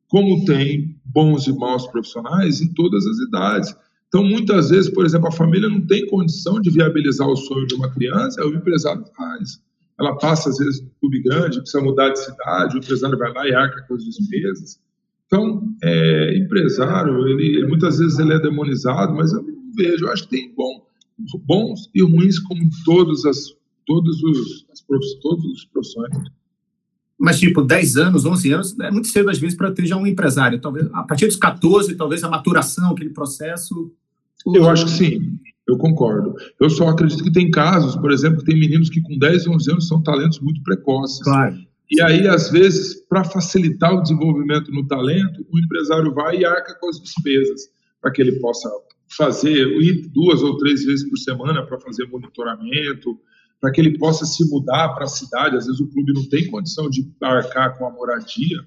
como 0.09 0.45
tem 0.45 0.97
bons 1.05 1.47
e 1.47 1.53
maus 1.53 1.87
profissionais 1.89 2.61
em 2.61 2.73
todas 2.73 3.07
as 3.07 3.19
idades. 3.19 3.77
Então, 4.09 4.25
muitas 4.25 4.71
vezes, 4.71 4.91
por 4.91 5.05
exemplo, 5.05 5.29
a 5.29 5.33
família 5.33 5.69
não 5.69 5.87
tem 5.87 6.07
condição 6.07 6.61
de 6.61 6.71
viabilizar 6.71 7.29
o 7.29 7.37
sonho 7.37 7.67
de 7.67 7.75
uma 7.75 7.93
criança, 7.93 8.47
o 8.47 8.55
empresário 8.55 9.05
faz 9.17 9.61
ela 9.99 10.17
passa, 10.19 10.51
às 10.51 10.59
vezes, 10.59 10.83
no 10.83 10.91
clube 11.01 11.23
grande, 11.23 11.59
precisa 11.59 11.83
mudar 11.83 12.11
de 12.11 12.19
cidade, 12.19 12.77
o 12.77 12.79
empresário 12.79 13.19
vai 13.19 13.33
lá 13.33 13.49
e 13.49 13.55
arca 13.55 13.83
com 13.89 13.95
as 13.95 14.05
despesas. 14.05 14.79
Então, 15.27 15.63
é, 15.83 16.37
empresário, 16.37 17.27
ele, 17.27 17.67
muitas 17.67 17.99
vezes 17.99 18.19
ele 18.19 18.35
é 18.35 18.39
demonizado, 18.39 19.15
mas 19.15 19.33
eu 19.33 19.43
não 19.43 19.56
vejo, 19.77 20.07
eu 20.07 20.13
acho 20.13 20.25
que 20.25 20.31
tem 20.31 20.55
bom, 20.55 20.87
bons 21.45 21.91
e 21.95 22.03
ruins 22.03 22.39
como 22.39 22.63
em 22.63 22.71
todas 22.85 23.25
as, 23.25 23.55
todos 23.87 24.23
os, 24.23 24.67
as 24.73 24.81
todos 25.21 25.45
os 25.45 25.65
profissões. 25.67 26.17
Mas, 27.19 27.39
tipo, 27.39 27.63
10 27.63 27.97
anos, 27.97 28.25
11 28.27 28.53
anos, 28.53 28.79
é 28.81 28.91
muito 28.91 29.09
cedo, 29.09 29.31
às 29.31 29.39
vezes, 29.39 29.57
para 29.57 29.73
ter 29.73 29.87
já 29.87 29.97
um 29.97 30.07
empresário. 30.07 30.61
Talvez, 30.61 30.87
a 30.93 31.03
partir 31.03 31.27
dos 31.27 31.37
14, 31.37 31.95
talvez 31.95 32.23
a 32.23 32.29
maturação, 32.29 32.93
aquele 32.93 33.11
processo... 33.11 33.91
Eu 34.55 34.69
acho 34.69 34.85
que 34.85 34.91
sim. 34.93 35.39
Eu 35.67 35.77
concordo. 35.79 36.35
Eu 36.61 36.71
só 36.71 36.89
acredito 36.89 37.25
que 37.25 37.33
tem 37.33 37.51
casos, 37.51 37.97
por 37.97 38.13
exemplo, 38.13 38.39
que 38.39 38.45
tem 38.45 38.61
meninos 38.61 38.89
que 38.89 39.01
com 39.01 39.19
10, 39.19 39.49
11 39.49 39.71
anos 39.73 39.89
são 39.89 40.03
talentos 40.03 40.39
muito 40.39 40.63
precoces. 40.63 41.21
Claro. 41.23 41.57
E 41.91 42.01
aí, 42.03 42.29
às 42.29 42.51
vezes, 42.51 42.95
para 43.09 43.25
facilitar 43.25 43.95
o 43.95 44.03
desenvolvimento 44.03 44.71
no 44.71 44.87
talento, 44.87 45.45
o 45.53 45.59
empresário 45.59 46.13
vai 46.13 46.39
e 46.39 46.45
arca 46.45 46.77
com 46.79 46.89
as 46.89 47.01
despesas, 47.01 47.69
para 48.01 48.13
que 48.13 48.21
ele 48.21 48.39
possa 48.41 48.69
fazer, 49.09 49.67
ir 49.81 50.09
duas 50.09 50.43
ou 50.43 50.57
três 50.57 50.85
vezes 50.85 51.09
por 51.09 51.17
semana 51.17 51.65
para 51.65 51.81
fazer 51.81 52.07
monitoramento, 52.07 53.19
para 53.61 53.73
que 53.73 53.81
ele 53.81 53.99
possa 53.99 54.25
se 54.25 54.49
mudar 54.51 54.91
para 54.91 55.05
a 55.05 55.09
cidade. 55.09 55.57
Às 55.57 55.67
vezes 55.67 55.81
o 55.81 55.89
clube 55.89 56.13
não 56.13 56.29
tem 56.29 56.51
condição 56.51 56.91
de 56.91 57.07
arcar 57.23 57.77
com 57.79 57.87
a 57.87 57.91
moradia, 57.91 58.67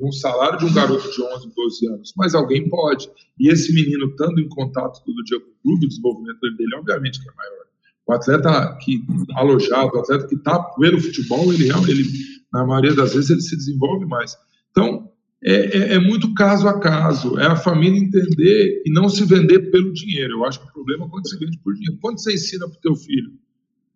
um 0.00 0.10
salário 0.10 0.58
de 0.58 0.64
um 0.64 0.72
garoto 0.72 1.10
de 1.10 1.22
11, 1.22 1.52
12 1.54 1.88
anos, 1.88 2.12
mas 2.16 2.34
alguém 2.34 2.68
pode. 2.68 3.08
E 3.38 3.48
esse 3.50 3.72
menino, 3.74 4.06
estando 4.06 4.40
em 4.40 4.48
contato 4.48 5.02
todo 5.04 5.24
dia 5.24 5.38
com 5.38 5.46
o 5.46 5.62
clube, 5.62 5.86
o 5.86 5.88
desenvolvimento 5.88 6.40
dele, 6.40 6.76
obviamente, 6.76 7.22
que 7.22 7.28
é 7.28 7.32
maior. 7.34 7.60
O 8.06 8.12
atleta 8.12 8.78
que 8.82 9.04
alojado, 9.34 9.90
o 9.94 10.00
atleta 10.00 10.26
que 10.26 10.34
está 10.34 10.58
pelo 10.58 11.00
futebol, 11.00 11.52
ele, 11.52 11.68
ele, 11.88 12.04
na 12.52 12.66
maioria 12.66 12.94
das 12.94 13.14
vezes, 13.14 13.30
ele 13.30 13.40
se 13.40 13.56
desenvolve 13.56 14.06
mais. 14.06 14.36
Então, 14.70 15.09
é, 15.42 15.54
é, 15.54 15.94
é, 15.94 15.98
muito 15.98 16.34
caso 16.34 16.68
a 16.68 16.78
caso, 16.78 17.38
é 17.38 17.46
a 17.46 17.56
família 17.56 17.98
entender 17.98 18.82
e 18.84 18.92
não 18.92 19.08
se 19.08 19.24
vender 19.24 19.70
pelo 19.70 19.92
dinheiro. 19.92 20.34
Eu 20.34 20.44
acho 20.44 20.60
que 20.60 20.68
o 20.68 20.72
problema 20.72 21.06
é 21.06 21.08
quando 21.08 21.28
você 21.28 21.38
vende 21.38 21.58
por 21.58 21.72
dinheiro. 21.72 21.98
Quando 22.00 22.20
você 22.20 22.34
ensina 22.34 22.68
para 22.68 22.76
o 22.76 22.80
teu 22.80 22.94
filho 22.94 23.32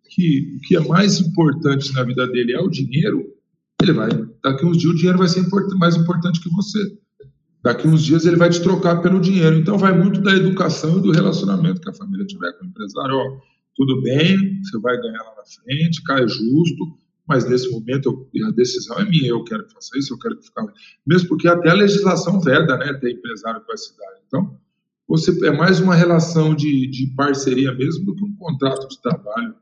que 0.09 0.55
o 0.57 0.61
que 0.61 0.75
é 0.75 0.79
mais 0.79 1.19
importante 1.19 1.93
na 1.93 2.03
vida 2.03 2.25
dele 2.27 2.53
é 2.53 2.59
o 2.59 2.69
dinheiro, 2.69 3.23
ele 3.81 3.91
vai, 3.91 4.09
daqui 4.43 4.65
uns 4.65 4.77
dias 4.77 4.93
o 4.93 4.95
dinheiro 4.95 5.19
vai 5.19 5.27
ser 5.27 5.45
mais 5.77 5.95
importante 5.95 6.41
que 6.41 6.49
você. 6.49 6.79
Daqui 7.63 7.87
uns 7.87 8.03
dias 8.03 8.25
ele 8.25 8.37
vai 8.37 8.49
te 8.49 8.61
trocar 8.61 9.01
pelo 9.01 9.19
dinheiro. 9.19 9.57
Então 9.57 9.77
vai 9.77 9.95
muito 9.95 10.21
da 10.21 10.31
educação 10.31 10.97
e 10.97 11.01
do 11.01 11.11
relacionamento 11.11 11.81
que 11.81 11.89
a 11.89 11.93
família 11.93 12.25
tiver 12.25 12.53
com 12.53 12.65
o 12.65 12.67
empresário. 12.67 13.15
Ó, 13.15 13.37
tudo 13.75 14.01
bem, 14.01 14.61
você 14.63 14.79
vai 14.79 14.97
ganhar 14.97 15.21
lá 15.21 15.35
na 15.35 15.43
frente, 15.43 16.01
cai 16.03 16.27
justo, 16.27 16.97
mas 17.27 17.47
nesse 17.49 17.69
momento 17.71 18.27
eu, 18.33 18.47
a 18.47 18.51
decisão 18.51 18.97
é 18.99 19.05
minha, 19.05 19.29
eu 19.29 19.43
quero 19.43 19.65
que 19.65 19.73
faça 19.73 19.97
isso, 19.97 20.13
eu 20.13 20.19
quero 20.19 20.37
que 20.37 20.45
fique. 20.45 20.55
Mesmo 21.05 21.29
porque 21.29 21.47
até 21.47 21.69
a 21.69 21.73
legislação 21.73 22.39
veda, 22.39 22.77
né, 22.77 22.93
ter 22.93 23.11
empresário 23.11 23.61
com 23.61 23.71
a 23.71 23.77
cidade. 23.77 24.21
Então, 24.27 24.57
você 25.07 25.31
é 25.45 25.51
mais 25.51 25.79
uma 25.79 25.95
relação 25.95 26.55
de, 26.55 26.87
de 26.87 27.07
parceria 27.15 27.73
mesmo 27.73 28.05
do 28.05 28.15
que 28.15 28.23
um 28.23 28.35
contrato 28.35 28.87
de 28.87 29.01
trabalho. 29.01 29.55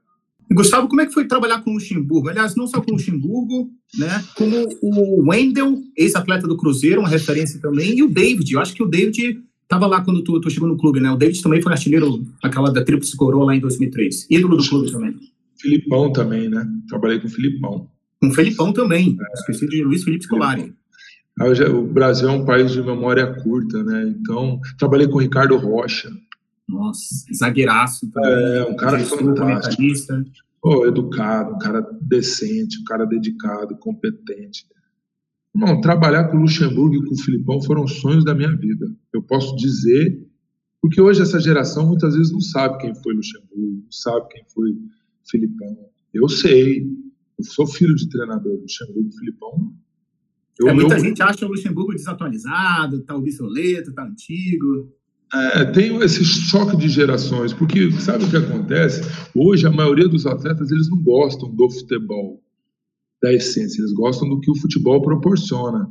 Gustavo, 0.52 0.88
como 0.88 1.02
é 1.02 1.06
que 1.06 1.14
foi 1.14 1.26
trabalhar 1.26 1.62
com 1.62 1.72
o 1.72 1.74
Luxemburgo? 1.74 2.30
Aliás, 2.30 2.56
não 2.56 2.68
só 2.68 2.80
com 2.80 2.92
o 2.92 2.94
Luxemburgo, 2.94 3.72
né? 3.98 4.24
Como 4.36 4.56
o 4.82 5.30
Wendel, 5.30 5.82
ex-atleta 5.98 6.48
do 6.48 6.58
Cruzeiro, 6.58 7.02
uma 7.02 7.10
referência 7.10 7.60
também, 7.60 7.98
e 7.98 8.04
o 8.04 8.10
David. 8.10 8.54
Eu 8.54 8.60
acho 8.60 8.74
que 8.74 8.84
o 8.84 8.88
David 8.88 9.42
estava 9.64 9.88
lá 9.88 10.02
quando 10.02 10.24
tu, 10.24 10.40
tu, 10.40 10.50
chegou 10.50 10.68
no 10.68 10.78
clube, 10.78 11.00
né? 11.00 11.10
O 11.12 11.18
David 11.18 11.42
também 11.42 11.62
foi 11.62 11.72
artilheiro 11.72 12.24
aquela 12.42 12.72
da 12.72 12.84
Tríplice 12.84 13.16
Coroa 13.18 13.46
lá 13.46 13.56
em 13.56 13.60
2003. 13.60 14.28
Ídolo 14.30 14.58
do 14.58 14.68
clube 14.68 14.92
também. 14.92 15.16
Filipão 15.64 16.12
também, 16.12 16.50
né? 16.50 16.68
Trabalhei 16.90 17.20
com 17.20 17.28
o 17.28 17.32
Filipão. 17.32 17.90
Com 18.22 18.28
o 18.28 18.34
Felipão 18.34 18.74
também. 18.74 19.18
É. 19.20 19.34
Esqueci 19.34 19.68
de 19.68 19.82
Luiz 19.82 20.04
Felipe 20.04 20.26
Scolari. 20.26 20.76
Ah, 21.40 21.46
o 21.72 21.88
Brasil 21.88 22.28
é 22.28 22.32
um 22.32 22.46
país 22.46 22.72
de 22.72 22.82
memória 22.84 23.34
curta, 23.42 23.82
né? 23.84 24.14
Então, 24.20 24.60
trabalhei 24.78 25.08
com 25.08 25.16
o 25.16 25.22
Ricardo 25.22 25.58
Rocha. 25.58 26.12
Nossa, 26.68 27.26
zagueiraço 27.34 28.12
também. 28.12 28.32
É, 28.32 28.64
um 28.66 28.76
cara 28.76 29.00
fantástico. 29.00 29.82
Oh, 30.62 30.86
educado, 30.86 31.56
um 31.56 31.60
cara 31.60 31.82
decente, 32.02 32.80
um 32.80 32.84
cara 32.84 33.06
dedicado, 33.06 33.76
competente. 33.78 34.66
Não, 35.54 35.82
trabalhar 35.82 36.26
com 36.26 36.38
o 36.38 36.42
Luxemburgo 36.42 36.96
e 36.96 37.06
com 37.06 37.14
o 37.14 37.22
Filipão 37.22 37.62
foram 37.62 37.88
sonhos 37.88 38.24
da 38.24 38.34
minha 38.34 38.56
vida. 38.56 38.90
Eu 39.14 39.22
posso 39.22 39.56
dizer, 39.56 40.26
porque 40.82 41.02
hoje 41.02 41.22
essa 41.22 41.40
geração 41.40 41.86
muitas 41.86 42.16
vezes 42.16 42.32
não 42.32 42.42
sabe 42.42 42.78
quem 42.78 42.96
foi 42.96 43.14
Luxemburgo, 43.14 43.84
não 43.84 43.92
sabe 43.92 44.28
quem 44.30 44.44
foi 44.54 44.70
Filipão. 45.34 45.76
Eu 46.14 46.30
sei, 46.30 46.84
eu 47.40 47.44
sou 47.44 47.66
filho 47.66 47.96
de 47.96 48.08
treinador, 48.08 48.62
Luxemburgo 48.62 49.10
e 49.10 49.18
Filipão. 49.18 49.74
Eu, 50.60 50.70
é, 50.70 50.74
muita 50.74 50.96
eu... 50.96 51.00
gente 51.00 51.24
acha 51.24 51.44
o 51.46 51.50
Luxemburgo 51.50 51.94
desatualizado, 51.94 53.02
tá 53.02 53.16
obsoleto, 53.16 53.94
tá 53.94 54.04
antigo. 54.04 54.94
É, 55.34 55.66
tem 55.66 55.98
esse 56.04 56.24
choque 56.24 56.78
de 56.78 56.88
gerações, 56.88 57.52
porque 57.52 57.92
sabe 57.94 58.26
o 58.26 58.30
que 58.30 58.38
acontece? 58.38 59.02
Hoje 59.34 59.66
a 59.66 59.72
maioria 59.72 60.08
dos 60.08 60.28
atletas 60.28 60.70
eles 60.70 60.88
não 60.92 61.02
gostam 61.02 61.50
do 61.50 61.68
futebol, 61.72 62.40
da 63.20 63.34
essência, 63.34 63.82
eles 63.82 63.94
gostam 63.94 64.30
do 64.30 64.40
que 64.40 64.52
o 64.52 64.56
futebol 64.56 65.02
proporciona. 65.02 65.90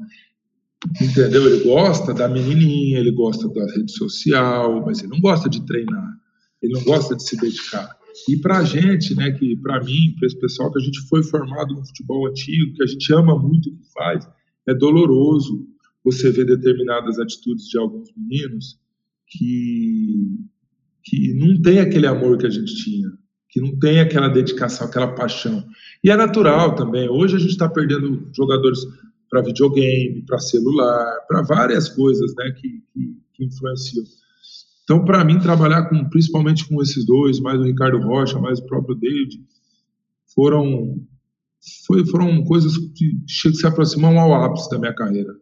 Entendeu? 1.00 1.48
Ele 1.48 1.64
gosta 1.64 2.14
da 2.14 2.28
menininha, 2.28 3.00
ele 3.00 3.10
gosta 3.10 3.48
da 3.48 3.64
rede 3.66 3.90
social, 3.92 4.84
mas 4.84 5.00
ele 5.00 5.08
não 5.08 5.20
gosta 5.20 5.48
de 5.48 5.64
treinar, 5.66 6.12
ele 6.60 6.74
não 6.74 6.84
gosta 6.84 7.16
de 7.16 7.24
se 7.24 7.36
dedicar. 7.36 7.96
E 8.28 8.36
para 8.36 8.58
a 8.58 8.64
gente, 8.64 9.14
né, 9.14 9.30
que 9.32 9.56
para 9.56 9.82
mim, 9.82 10.14
para 10.18 10.26
esse 10.26 10.38
pessoal 10.38 10.70
que 10.70 10.78
a 10.78 10.82
gente 10.82 11.00
foi 11.08 11.22
formado 11.22 11.74
no 11.74 11.86
futebol 11.86 12.28
antigo, 12.28 12.74
que 12.74 12.82
a 12.82 12.86
gente 12.86 13.12
ama 13.12 13.38
muito 13.38 13.70
o 13.70 13.76
que 13.76 13.92
faz, 13.92 14.28
é 14.66 14.74
doloroso 14.74 15.66
você 16.04 16.30
ver 16.30 16.44
determinadas 16.44 17.18
atitudes 17.18 17.66
de 17.68 17.78
alguns 17.78 18.10
meninos 18.16 18.78
que, 19.28 20.38
que 21.04 21.34
não 21.34 21.60
tem 21.62 21.78
aquele 21.78 22.06
amor 22.06 22.38
que 22.38 22.46
a 22.46 22.50
gente 22.50 22.74
tinha, 22.84 23.08
que 23.48 23.60
não 23.60 23.78
tem 23.78 24.00
aquela 24.00 24.28
dedicação, 24.28 24.86
aquela 24.86 25.14
paixão. 25.14 25.64
E 26.02 26.10
é 26.10 26.16
natural 26.16 26.74
também. 26.74 27.08
Hoje 27.08 27.36
a 27.36 27.38
gente 27.38 27.52
está 27.52 27.68
perdendo 27.68 28.28
jogadores 28.34 28.80
para 29.30 29.42
videogame, 29.42 30.22
para 30.26 30.38
celular, 30.38 31.20
para 31.26 31.42
várias 31.42 31.88
coisas 31.88 32.34
né, 32.36 32.50
que, 32.52 32.82
que, 32.92 33.16
que 33.32 33.44
influenciam. 33.44 34.04
Então, 34.84 35.04
para 35.04 35.24
mim, 35.24 35.38
trabalhar 35.38 35.88
com, 35.88 36.08
principalmente 36.08 36.68
com 36.68 36.82
esses 36.82 37.06
dois, 37.06 37.40
mais 37.40 37.60
o 37.60 37.64
Ricardo 37.64 37.98
Rocha, 37.98 38.38
mais 38.40 38.58
o 38.58 38.66
próprio 38.66 38.96
David, 38.96 39.40
foram, 40.34 41.00
foi, 41.86 42.04
foram 42.06 42.42
coisas 42.44 42.76
que 42.94 43.16
se 43.26 43.66
aproximam 43.66 44.18
ao 44.18 44.34
ápice 44.34 44.68
da 44.70 44.78
minha 44.78 44.94
carreira. 44.94 45.34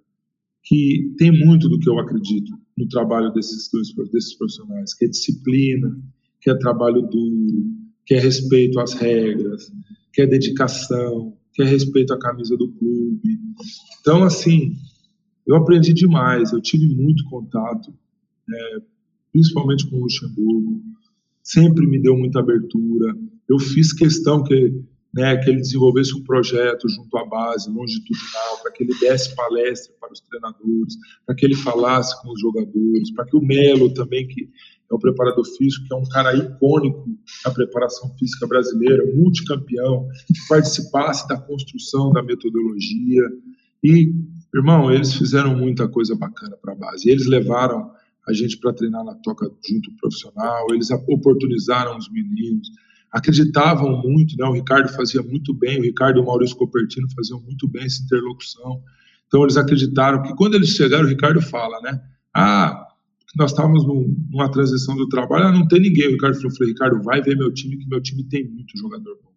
que 0.62 1.14
tem 1.16 1.30
muito 1.32 1.68
do 1.68 1.78
que 1.78 1.88
eu 1.88 1.99
acredito 1.99 2.53
no 2.76 2.86
trabalho 2.88 3.32
desses 3.32 3.70
dois 3.72 3.88
desses 4.11 4.36
profissionais, 4.36 4.95
que 4.95 5.05
é 5.07 5.09
disciplina, 5.09 5.99
que 6.41 6.51
é 6.51 6.55
trabalho 6.59 7.03
duro, 7.03 7.64
que 8.07 8.14
é 8.14 8.20
respeito 8.20 8.78
às 8.80 8.93
regras, 8.95 9.70
que 10.12 10.22
é 10.22 10.26
dedicação, 10.26 11.36
que 11.53 11.62
é 11.62 11.64
respeito 11.64 12.12
à 12.12 12.18
camisa 12.18 12.57
do 12.57 12.70
clube. 12.72 13.38
Então, 14.01 14.22
assim, 14.22 14.74
eu 15.47 15.57
aprendi 15.57 15.93
demais, 15.93 16.53
eu 16.53 16.61
tive 16.61 16.95
muito 16.95 17.24
contato, 17.24 17.93
é, 18.49 18.76
principalmente 19.33 19.89
com 19.89 19.97
o 19.97 20.01
Luxemburgo, 20.01 20.81
sempre 21.43 21.87
me 21.87 22.01
deu 22.01 22.16
muita 22.16 22.41
abertura. 22.41 23.16
Eu 23.49 23.59
fiz 23.59 23.93
questão 23.93 24.43
que, 24.43 24.72
né, 25.12 25.37
que 25.39 25.51
ele 25.51 25.61
desenvolvesse 25.61 26.14
um 26.14 26.22
projeto 26.22 26.89
junto 26.89 27.16
à 27.18 27.24
base, 27.26 27.70
longitudinal, 27.70 28.59
para 28.62 28.72
que 28.72 28.85
ele 28.85 28.99
desse 29.01 29.35
palestra 29.35 29.95
para 30.01 30.12
os 30.12 30.20
treinadores, 30.20 30.95
para 31.26 31.35
que 31.35 31.45
ele 31.45 31.57
falasse 31.57 32.20
com 32.22 32.33
os 32.33 32.41
jogadores, 32.41 33.11
para 33.12 33.24
que 33.24 33.37
o 33.37 33.43
Melo 33.43 33.93
também, 33.93 34.26
que 34.28 34.49
é 34.91 34.95
o 34.95 34.99
preparador 34.99 35.45
físico, 35.57 35.87
que 35.87 35.95
é 35.95 35.97
um 35.97 36.09
cara 36.09 36.37
icônico 36.37 37.07
da 37.45 37.51
preparação 37.53 38.12
física 38.18 38.47
brasileira, 38.47 39.05
multicampeão, 39.14 40.09
que 40.26 40.49
participasse 40.49 41.28
da 41.28 41.39
construção 41.39 42.12
da 42.12 42.22
metodologia. 42.22 43.22
E, 43.85 44.12
irmão, 44.53 44.93
eles 44.93 45.14
fizeram 45.14 45.57
muita 45.57 45.89
coisa 45.89 46.16
bacana 46.16 46.57
para 46.61 46.72
a 46.72 46.76
base. 46.76 47.09
Eles 47.09 47.26
levaram 47.26 47.91
a 48.31 48.33
gente 48.33 48.59
para 48.59 48.72
treinar 48.72 49.05
na 49.05 49.14
toca 49.16 49.47
junto 49.68 49.95
profissional, 49.97 50.66
eles 50.72 50.91
oportunizaram 50.91 51.97
os 51.97 52.11
meninos, 52.11 52.68
acreditavam 53.12 54.01
muito, 54.03 54.37
né? 54.37 54.47
O 54.47 54.53
Ricardo 54.53 54.89
fazia 54.89 55.22
muito 55.22 55.53
bem, 55.53 55.78
o 55.81 55.83
Ricardo 55.83 56.18
e 56.18 56.22
o 56.22 56.26
Maurício 56.26 56.57
Copertino 56.57 57.09
faziam 57.14 57.41
muito 57.43 57.68
bem 57.68 57.85
essa 57.85 58.03
interlocução. 58.03 58.83
Então 59.26 59.43
eles 59.43 59.57
acreditaram 59.57 60.22
que 60.22 60.35
quando 60.35 60.55
eles 60.55 60.70
chegaram, 60.70 61.05
o 61.05 61.09
Ricardo 61.09 61.41
fala, 61.41 61.81
né? 61.81 62.01
Ah, 62.35 62.87
nós 63.37 63.51
estávamos 63.51 63.85
numa 63.87 64.51
transição 64.51 64.97
do 64.97 65.09
trabalho, 65.09 65.47
ah, 65.47 65.53
não 65.53 65.66
tem 65.68 65.81
ninguém. 65.81 66.09
O 66.09 66.12
Ricardo 66.12 66.37
falou, 66.37 66.68
Ricardo, 66.68 67.03
vai 67.03 67.20
ver 67.22 67.37
meu 67.37 67.53
time, 67.53 67.76
que 67.76 67.89
meu 67.89 68.01
time 68.01 68.24
tem 68.24 68.49
muito 68.49 68.76
jogador 68.78 69.18
bom. 69.22 69.30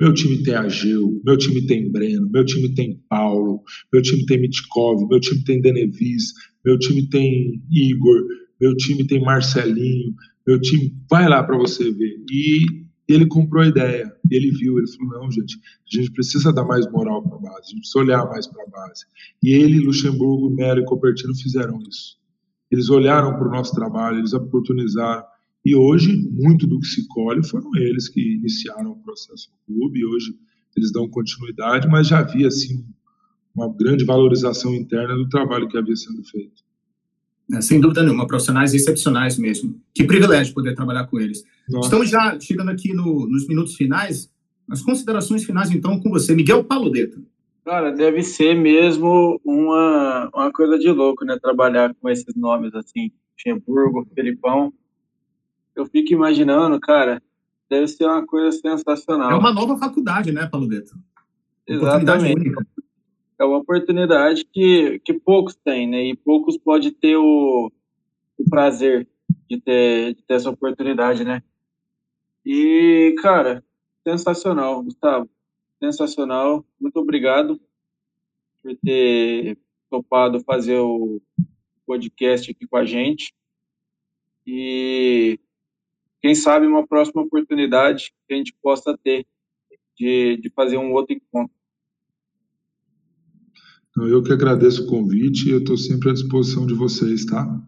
Meu 0.00 0.14
time 0.14 0.42
tem 0.44 0.54
Ageu, 0.54 1.20
meu 1.24 1.36
time 1.36 1.66
tem 1.66 1.90
Breno, 1.90 2.30
meu 2.30 2.44
time 2.44 2.72
tem 2.72 3.02
Paulo, 3.08 3.62
meu 3.92 4.00
time 4.00 4.24
tem 4.26 4.40
Mitkov, 4.40 5.08
meu 5.08 5.18
time 5.18 5.42
tem 5.42 5.60
Denevis, 5.60 6.32
meu 6.64 6.78
time 6.78 7.08
tem 7.08 7.60
Igor, 7.68 8.22
meu 8.60 8.76
time 8.76 9.04
tem 9.06 9.20
Marcelinho, 9.20 10.14
meu 10.46 10.60
time. 10.60 10.94
Vai 11.10 11.28
lá 11.28 11.42
para 11.42 11.58
você 11.58 11.90
ver. 11.90 12.24
E 12.30 12.64
ele 13.08 13.26
comprou 13.26 13.62
a 13.62 13.66
ideia, 13.66 14.12
ele 14.30 14.52
viu, 14.52 14.78
ele 14.78 14.86
falou: 14.86 15.22
não, 15.22 15.30
gente, 15.32 15.56
a 15.56 15.96
gente 15.96 16.12
precisa 16.12 16.52
dar 16.52 16.64
mais 16.64 16.88
moral 16.92 17.22
para 17.22 17.36
a 17.36 17.40
base, 17.40 17.58
a 17.58 17.70
gente 17.70 17.80
precisa 17.80 17.98
olhar 17.98 18.26
mais 18.26 18.46
para 18.46 18.62
a 18.62 18.66
base. 18.68 19.04
E 19.42 19.50
ele, 19.50 19.80
Luxemburgo, 19.80 20.54
Melo 20.54 20.80
e 20.80 20.84
Copertino 20.84 21.34
fizeram 21.34 21.78
isso. 21.88 22.18
Eles 22.70 22.88
olharam 22.88 23.36
para 23.36 23.48
o 23.48 23.50
nosso 23.50 23.74
trabalho, 23.74 24.18
eles 24.18 24.32
oportunizaram. 24.32 25.24
E 25.64 25.74
hoje, 25.74 26.16
muito 26.30 26.66
do 26.66 26.80
que 26.80 26.86
se 26.86 27.06
colhe 27.08 27.46
foram 27.46 27.74
eles 27.76 28.08
que 28.08 28.36
iniciaram 28.36 28.92
o 28.92 29.02
processo 29.02 29.50
no 29.50 29.74
clube, 29.74 30.00
e 30.00 30.06
hoje 30.06 30.34
eles 30.76 30.92
dão 30.92 31.08
continuidade, 31.08 31.88
mas 31.88 32.06
já 32.06 32.20
havia, 32.20 32.48
assim, 32.48 32.84
uma 33.54 33.68
grande 33.72 34.04
valorização 34.04 34.74
interna 34.74 35.14
do 35.14 35.28
trabalho 35.28 35.68
que 35.68 35.76
havia 35.76 35.96
sendo 35.96 36.22
feito. 36.24 36.62
É, 37.52 37.60
sem 37.60 37.80
dúvida 37.80 38.02
nenhuma, 38.02 38.26
profissionais 38.26 38.74
excepcionais 38.74 39.38
mesmo. 39.38 39.80
Que 39.94 40.04
privilégio 40.04 40.54
poder 40.54 40.74
trabalhar 40.74 41.06
com 41.06 41.18
eles. 41.18 41.42
Nossa. 41.68 41.86
Estamos 41.86 42.10
já 42.10 42.38
chegando 42.38 42.70
aqui 42.70 42.92
no, 42.92 43.26
nos 43.26 43.48
minutos 43.48 43.74
finais. 43.74 44.30
As 44.70 44.82
considerações 44.82 45.44
finais, 45.44 45.70
então, 45.70 45.98
com 45.98 46.10
você, 46.10 46.34
Miguel 46.34 46.62
Paludeta. 46.62 47.18
Cara, 47.64 47.90
deve 47.90 48.22
ser 48.22 48.54
mesmo 48.54 49.40
uma, 49.44 50.30
uma 50.34 50.52
coisa 50.52 50.78
de 50.78 50.90
louco, 50.90 51.24
né? 51.24 51.38
Trabalhar 51.40 51.94
com 51.94 52.08
esses 52.08 52.34
nomes 52.34 52.74
assim, 52.74 53.10
Luxemburgo, 53.32 54.06
Felipão. 54.14 54.72
Eu 55.78 55.86
fico 55.86 56.12
imaginando, 56.12 56.78
cara, 56.80 57.22
deve 57.70 57.86
ser 57.88 58.04
uma 58.04 58.26
coisa 58.26 58.50
sensacional. 58.52 59.30
É 59.30 59.34
uma 59.34 59.52
nova 59.52 59.76
faculdade, 59.78 60.32
né, 60.32 60.46
Paludeto? 60.46 60.96
Exatamente. 61.66 62.50
É 63.38 63.44
uma 63.44 63.58
oportunidade 63.58 64.44
que, 64.44 64.98
que 65.04 65.14
poucos 65.14 65.54
têm, 65.54 65.88
né? 65.88 66.02
E 66.02 66.16
poucos 66.16 66.56
podem 66.58 66.90
ter 66.90 67.16
o, 67.16 67.70
o 68.36 68.50
prazer 68.50 69.06
de 69.48 69.60
ter, 69.60 70.14
de 70.14 70.22
ter 70.24 70.34
essa 70.34 70.50
oportunidade, 70.50 71.24
né? 71.24 71.42
E, 72.44 73.14
cara, 73.22 73.62
sensacional, 74.02 74.82
Gustavo 74.82 75.28
sensacional. 75.80 76.66
Muito 76.80 76.98
obrigado 76.98 77.60
por 78.62 78.76
ter 78.82 79.56
topado 79.88 80.40
fazer 80.40 80.78
o 80.78 81.20
podcast 81.86 82.50
aqui 82.50 82.66
com 82.66 82.76
a 82.76 82.84
gente. 82.84 83.32
E 84.46 85.38
quem 86.20 86.34
sabe 86.34 86.66
uma 86.66 86.86
próxima 86.86 87.22
oportunidade 87.22 88.12
que 88.26 88.34
a 88.34 88.36
gente 88.36 88.54
possa 88.62 88.96
ter 89.02 89.26
de, 89.96 90.38
de 90.40 90.50
fazer 90.50 90.76
um 90.76 90.92
outro 90.92 91.14
encontro. 91.14 91.52
Eu 93.96 94.22
que 94.22 94.32
agradeço 94.32 94.84
o 94.84 94.86
convite 94.86 95.48
e 95.48 95.50
eu 95.50 95.58
estou 95.58 95.76
sempre 95.76 96.10
à 96.10 96.12
disposição 96.12 96.66
de 96.66 96.74
vocês, 96.74 97.24
tá? 97.24 97.60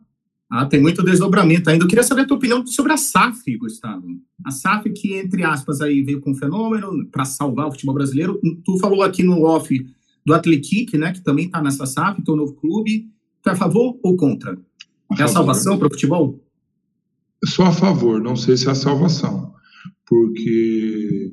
Ah, 0.49 0.67
tem 0.67 0.81
muito 0.81 1.03
desdobramento 1.03 1.71
ainda. 1.71 1.85
Eu 1.85 1.89
queria 1.89 2.03
saber 2.03 2.23
a 2.23 2.27
tua 2.27 2.37
opinião 2.37 2.67
sobre 2.67 2.93
a 2.93 2.97
SAF, 2.97 3.57
Gustavo. 3.57 4.07
A 4.45 4.51
SAF 4.51 4.91
que, 4.91 5.15
entre 5.15 5.45
aspas, 5.45 5.81
aí 5.81 6.03
veio 6.03 6.21
com 6.21 6.33
um 6.33 6.35
fenômeno 6.35 7.07
para 7.07 7.25
salvar 7.25 7.69
o 7.69 7.71
futebol 7.71 7.95
brasileiro. 7.95 8.41
Tu 8.65 8.79
falou 8.79 9.03
aqui 9.03 9.23
no 9.23 9.43
off 9.45 9.87
do 10.25 10.35
Atletique, 10.35 10.99
né, 10.99 11.13
que 11.13 11.21
também 11.21 11.47
está 11.47 11.63
nessa 11.63 11.87
SAF, 11.87 12.23
teu 12.23 12.37
novo 12.37 12.55
clube. 12.55 13.09
Tu 13.43 13.49
é 13.49 13.53
a 13.53 13.57
favor 13.57 13.99
ou 14.03 14.17
contra? 14.17 14.59
A 15.11 15.21
é 15.21 15.25
a 15.25 15.29
salvação 15.29 15.79
para 15.79 15.87
o 15.87 15.91
futebol? 15.91 16.41
Sou 17.45 17.65
a 17.65 17.73
favor, 17.73 18.21
não 18.21 18.37
sei 18.37 18.57
se 18.57 18.69
é 18.69 18.71
a 18.71 18.75
salvação. 18.75 19.55
Porque 20.07 21.33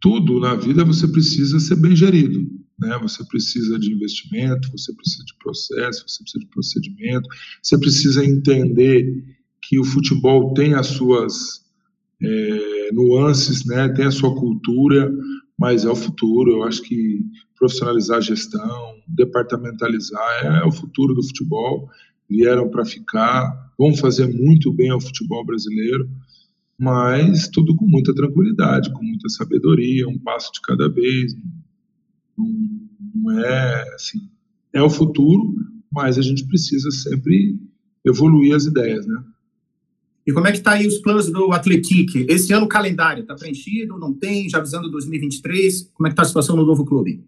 tudo 0.00 0.40
na 0.40 0.54
vida 0.54 0.84
você 0.84 1.06
precisa 1.08 1.60
ser 1.60 1.76
bem 1.76 1.94
gerido. 1.94 2.40
Né? 2.78 2.98
Você 3.02 3.24
precisa 3.24 3.78
de 3.78 3.92
investimento, 3.92 4.70
você 4.70 4.92
precisa 4.94 5.24
de 5.24 5.34
processo, 5.38 6.04
você 6.06 6.22
precisa 6.22 6.44
de 6.44 6.50
procedimento, 6.50 7.28
você 7.62 7.78
precisa 7.78 8.24
entender 8.24 9.24
que 9.62 9.78
o 9.78 9.84
futebol 9.84 10.52
tem 10.54 10.74
as 10.74 10.88
suas 10.88 11.64
é, 12.22 12.92
nuances, 12.92 13.64
né? 13.64 13.88
tem 13.90 14.06
a 14.06 14.10
sua 14.10 14.34
cultura, 14.34 15.12
mas 15.58 15.84
é 15.84 15.88
o 15.88 15.96
futuro. 15.96 16.50
Eu 16.50 16.62
acho 16.64 16.82
que 16.82 17.20
profissionalizar 17.58 18.18
a 18.18 18.22
gestão, 18.22 18.94
departamentalizar 19.08 20.44
é, 20.44 20.62
é 20.62 20.64
o 20.64 20.72
futuro 20.72 21.14
do 21.14 21.22
futebol. 21.22 21.88
Vieram 22.28 22.68
para 22.68 22.84
ficar, 22.84 23.72
vão 23.78 23.94
fazer 23.94 24.26
muito 24.26 24.72
bem 24.72 24.90
ao 24.90 25.00
futebol 25.00 25.44
brasileiro, 25.44 26.08
mas 26.78 27.48
tudo 27.48 27.74
com 27.74 27.86
muita 27.86 28.14
tranquilidade, 28.14 28.92
com 28.92 29.02
muita 29.02 29.28
sabedoria, 29.28 30.08
um 30.08 30.18
passo 30.18 30.52
de 30.52 30.60
cada 30.60 30.88
vez, 30.88 31.34
não 32.36 33.40
é 33.40 33.94
assim, 33.94 34.28
é 34.72 34.82
o 34.82 34.90
futuro, 34.90 35.54
mas 35.92 36.18
a 36.18 36.22
gente 36.22 36.46
precisa 36.46 36.90
sempre 36.90 37.58
evoluir 38.04 38.54
as 38.54 38.66
ideias, 38.66 39.06
né? 39.06 39.22
E 40.26 40.32
como 40.32 40.46
é 40.48 40.50
que 40.50 40.58
está 40.58 40.72
aí 40.72 40.86
os 40.86 40.98
planos 40.98 41.30
do 41.30 41.52
Atletique? 41.52 42.26
Esse 42.28 42.52
ano 42.52 42.66
o 42.66 42.68
calendário 42.68 43.22
está 43.22 43.36
preenchido, 43.36 43.96
não 43.96 44.12
tem? 44.12 44.48
Já 44.48 44.58
avisando 44.58 44.90
2023, 44.90 45.92
como 45.94 46.08
é 46.08 46.10
que 46.10 46.14
está 46.14 46.22
a 46.22 46.26
situação 46.26 46.56
no 46.56 46.66
novo 46.66 46.84
clube? 46.84 47.24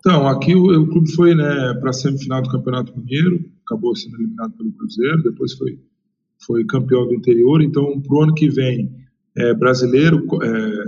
Então, 0.00 0.26
aqui 0.26 0.54
o, 0.54 0.82
o 0.82 0.86
clube 0.88 1.10
foi 1.12 1.34
né, 1.36 1.74
para 1.74 1.90
a 1.90 1.92
semifinal 1.92 2.42
do 2.42 2.50
Campeonato 2.50 2.96
Mineiro, 2.98 3.44
acabou 3.66 3.94
sendo 3.94 4.16
eliminado 4.16 4.52
pelo 4.52 4.72
Cruzeiro, 4.72 5.22
depois 5.22 5.52
foi, 5.54 5.78
foi 6.46 6.64
campeão 6.64 7.06
do 7.06 7.14
interior. 7.14 7.60
Então, 7.60 8.00
para 8.00 8.14
o 8.14 8.22
ano 8.22 8.34
que 8.34 8.48
vem, 8.48 8.94
é, 9.36 9.52
brasileiro, 9.52 10.24
é, 10.42 10.84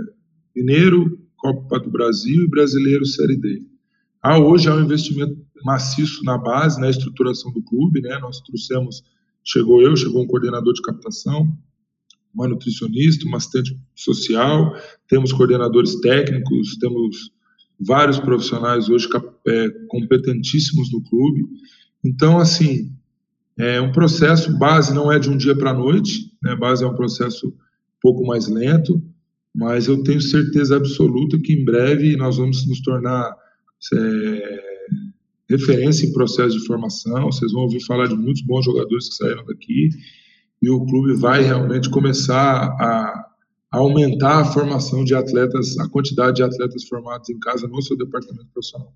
mineiro, 0.55 1.19
Copa 1.37 1.79
do 1.79 1.89
Brasil 1.89 2.43
e 2.43 2.49
Brasileiro 2.49 3.05
Série 3.05 3.37
D. 3.37 3.63
Há 4.21 4.37
hoje 4.37 4.67
há 4.67 4.75
um 4.75 4.81
investimento 4.81 5.37
maciço 5.63 6.23
na 6.23 6.37
base, 6.37 6.79
na 6.79 6.89
estruturação 6.89 7.51
do 7.53 7.61
clube, 7.61 8.01
né? 8.01 8.17
Nós 8.19 8.41
trouxemos, 8.41 9.01
chegou 9.43 9.81
eu, 9.81 9.95
chegou 9.95 10.21
um 10.21 10.27
coordenador 10.27 10.73
de 10.73 10.81
captação, 10.81 11.47
uma 12.33 12.47
nutricionista, 12.47 13.25
uma 13.25 13.37
assistente 13.37 13.77
social, 13.95 14.75
temos 15.07 15.31
coordenadores 15.31 15.99
técnicos, 16.01 16.77
temos 16.77 17.31
vários 17.79 18.19
profissionais 18.19 18.89
hoje 18.89 19.07
é, 19.47 19.69
competentíssimos 19.87 20.91
no 20.91 21.01
clube. 21.03 21.45
Então, 22.03 22.39
assim, 22.39 22.91
é 23.57 23.81
um 23.81 23.91
processo, 23.91 24.57
base 24.57 24.93
não 24.93 25.11
é 25.11 25.19
de 25.19 25.29
um 25.29 25.37
dia 25.37 25.55
para 25.55 25.71
a 25.71 25.73
noite, 25.73 26.31
né? 26.41 26.55
Base 26.55 26.83
é 26.83 26.87
um 26.87 26.95
processo 26.95 27.47
um 27.47 27.53
pouco 28.01 28.25
mais 28.25 28.47
lento, 28.47 29.01
mas 29.53 29.87
eu 29.87 30.01
tenho 30.03 30.21
certeza 30.21 30.77
absoluta 30.77 31.37
que 31.37 31.53
em 31.53 31.65
breve 31.65 32.15
nós 32.15 32.37
vamos 32.37 32.65
nos 32.67 32.81
tornar 32.81 33.35
é, 33.93 34.59
referência 35.49 36.05
em 36.05 36.13
processo 36.13 36.57
de 36.57 36.65
formação. 36.65 37.25
Vocês 37.25 37.51
vão 37.51 37.63
ouvir 37.63 37.83
falar 37.85 38.07
de 38.07 38.15
muitos 38.15 38.41
bons 38.43 38.63
jogadores 38.63 39.09
que 39.09 39.15
saíram 39.15 39.45
daqui 39.45 39.89
e 40.61 40.69
o 40.69 40.85
clube 40.85 41.15
vai 41.15 41.41
realmente 41.41 41.89
começar 41.89 42.75
a, 42.79 43.29
a 43.71 43.77
aumentar 43.77 44.39
a 44.39 44.45
formação 44.45 45.03
de 45.03 45.15
atletas, 45.15 45.77
a 45.79 45.89
quantidade 45.89 46.37
de 46.37 46.43
atletas 46.43 46.85
formados 46.85 47.29
em 47.29 47.39
casa 47.39 47.67
no 47.67 47.81
seu 47.81 47.97
departamento 47.97 48.47
profissional. 48.53 48.93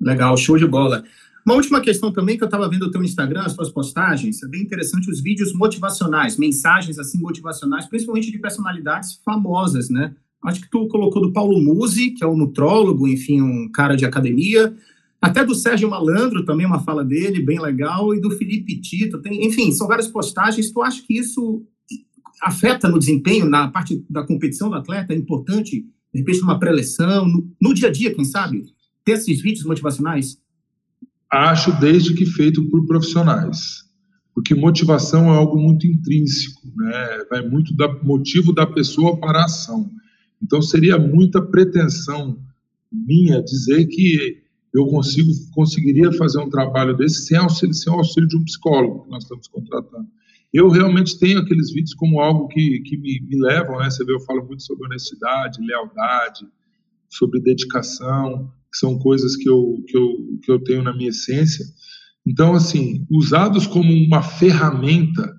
Legal, 0.00 0.36
show 0.36 0.58
de 0.58 0.66
bola. 0.66 1.02
Uma 1.46 1.54
última 1.54 1.80
questão 1.80 2.10
também 2.10 2.36
que 2.36 2.42
eu 2.42 2.46
estava 2.46 2.68
vendo 2.68 2.86
o 2.86 2.90
teu 2.90 3.04
Instagram, 3.04 3.42
as 3.42 3.54
tuas 3.54 3.70
postagens, 3.70 4.42
é 4.42 4.48
bem 4.48 4.62
interessante 4.62 5.08
os 5.08 5.20
vídeos 5.20 5.52
motivacionais, 5.52 6.36
mensagens 6.36 6.98
assim 6.98 7.20
motivacionais, 7.20 7.86
principalmente 7.86 8.32
de 8.32 8.38
personalidades 8.40 9.20
famosas, 9.24 9.88
né? 9.88 10.12
Acho 10.44 10.62
que 10.62 10.68
tu 10.68 10.88
colocou 10.88 11.22
do 11.22 11.32
Paulo 11.32 11.60
Musi, 11.60 12.10
que 12.10 12.24
é 12.24 12.26
um 12.26 12.36
nutrólogo, 12.36 13.06
enfim, 13.06 13.40
um 13.40 13.70
cara 13.70 13.94
de 13.94 14.04
academia, 14.04 14.76
até 15.22 15.44
do 15.44 15.54
Sérgio 15.54 15.88
Malandro 15.88 16.44
também 16.44 16.66
uma 16.66 16.82
fala 16.82 17.04
dele, 17.04 17.40
bem 17.40 17.60
legal, 17.60 18.12
e 18.12 18.20
do 18.20 18.32
Felipe 18.32 18.80
Tito, 18.80 19.22
tem, 19.22 19.46
enfim, 19.46 19.70
são 19.70 19.86
várias 19.86 20.08
postagens. 20.08 20.72
Tu 20.72 20.82
acha 20.82 21.00
que 21.00 21.16
isso 21.16 21.64
afeta 22.42 22.88
no 22.88 22.98
desempenho, 22.98 23.48
na 23.48 23.68
parte 23.68 24.04
da 24.10 24.26
competição 24.26 24.68
do 24.68 24.74
atleta? 24.74 25.14
É 25.14 25.16
importante, 25.16 25.86
de 26.12 26.18
repente, 26.18 26.40
numa 26.40 26.58
pré-eleção, 26.58 27.24
no, 27.24 27.48
no 27.62 27.72
dia 27.72 27.88
a 27.88 27.92
dia, 27.92 28.12
quem 28.12 28.24
sabe, 28.24 28.64
ter 29.04 29.12
esses 29.12 29.40
vídeos 29.40 29.64
motivacionais? 29.64 30.44
Acho 31.36 31.78
desde 31.78 32.14
que 32.14 32.24
feito 32.24 32.66
por 32.70 32.86
profissionais, 32.86 33.84
porque 34.34 34.54
motivação 34.54 35.26
é 35.26 35.36
algo 35.36 35.60
muito 35.60 35.86
intrínseco, 35.86 36.62
né? 36.74 37.24
Vai 37.30 37.46
muito 37.46 37.74
do 37.74 38.04
motivo 38.04 38.54
da 38.54 38.66
pessoa 38.66 39.20
para 39.20 39.40
a 39.40 39.44
ação. 39.44 39.90
Então 40.42 40.62
seria 40.62 40.98
muita 40.98 41.42
pretensão 41.42 42.38
minha 42.90 43.42
dizer 43.42 43.86
que 43.86 44.42
eu 44.72 44.86
consigo 44.86 45.28
conseguiria 45.52 46.10
fazer 46.12 46.40
um 46.40 46.48
trabalho 46.48 46.96
desse 46.96 47.26
sem 47.26 47.36
auxílio, 47.36 47.74
sem 47.74 47.92
auxílio 47.92 48.28
de 48.28 48.36
um 48.38 48.44
psicólogo 48.44 49.04
que 49.04 49.10
nós 49.10 49.24
estamos 49.24 49.46
contratando. 49.48 50.08
Eu 50.54 50.70
realmente 50.70 51.18
tenho 51.18 51.40
aqueles 51.40 51.70
vídeos 51.70 51.92
como 51.92 52.18
algo 52.18 52.48
que, 52.48 52.80
que 52.80 52.96
me, 52.96 53.20
me 53.20 53.38
levam, 53.42 53.78
né? 53.78 53.90
Você 53.90 54.06
vê, 54.06 54.14
eu 54.14 54.20
falo 54.20 54.42
muito 54.46 54.62
sobre 54.62 54.86
honestidade, 54.86 55.60
lealdade, 55.60 56.46
sobre 57.10 57.40
dedicação, 57.40 58.50
são 58.72 58.98
coisas 58.98 59.36
que 59.36 59.48
eu, 59.48 59.82
que 59.86 59.96
eu, 59.96 60.38
que 60.42 60.50
eu 60.50 60.62
tenho 60.62 60.82
na 60.82 60.94
minha 60.94 61.10
essência. 61.10 61.64
Então, 62.26 62.54
assim, 62.54 63.06
usados 63.10 63.66
como 63.66 63.92
uma 63.92 64.22
ferramenta 64.22 65.34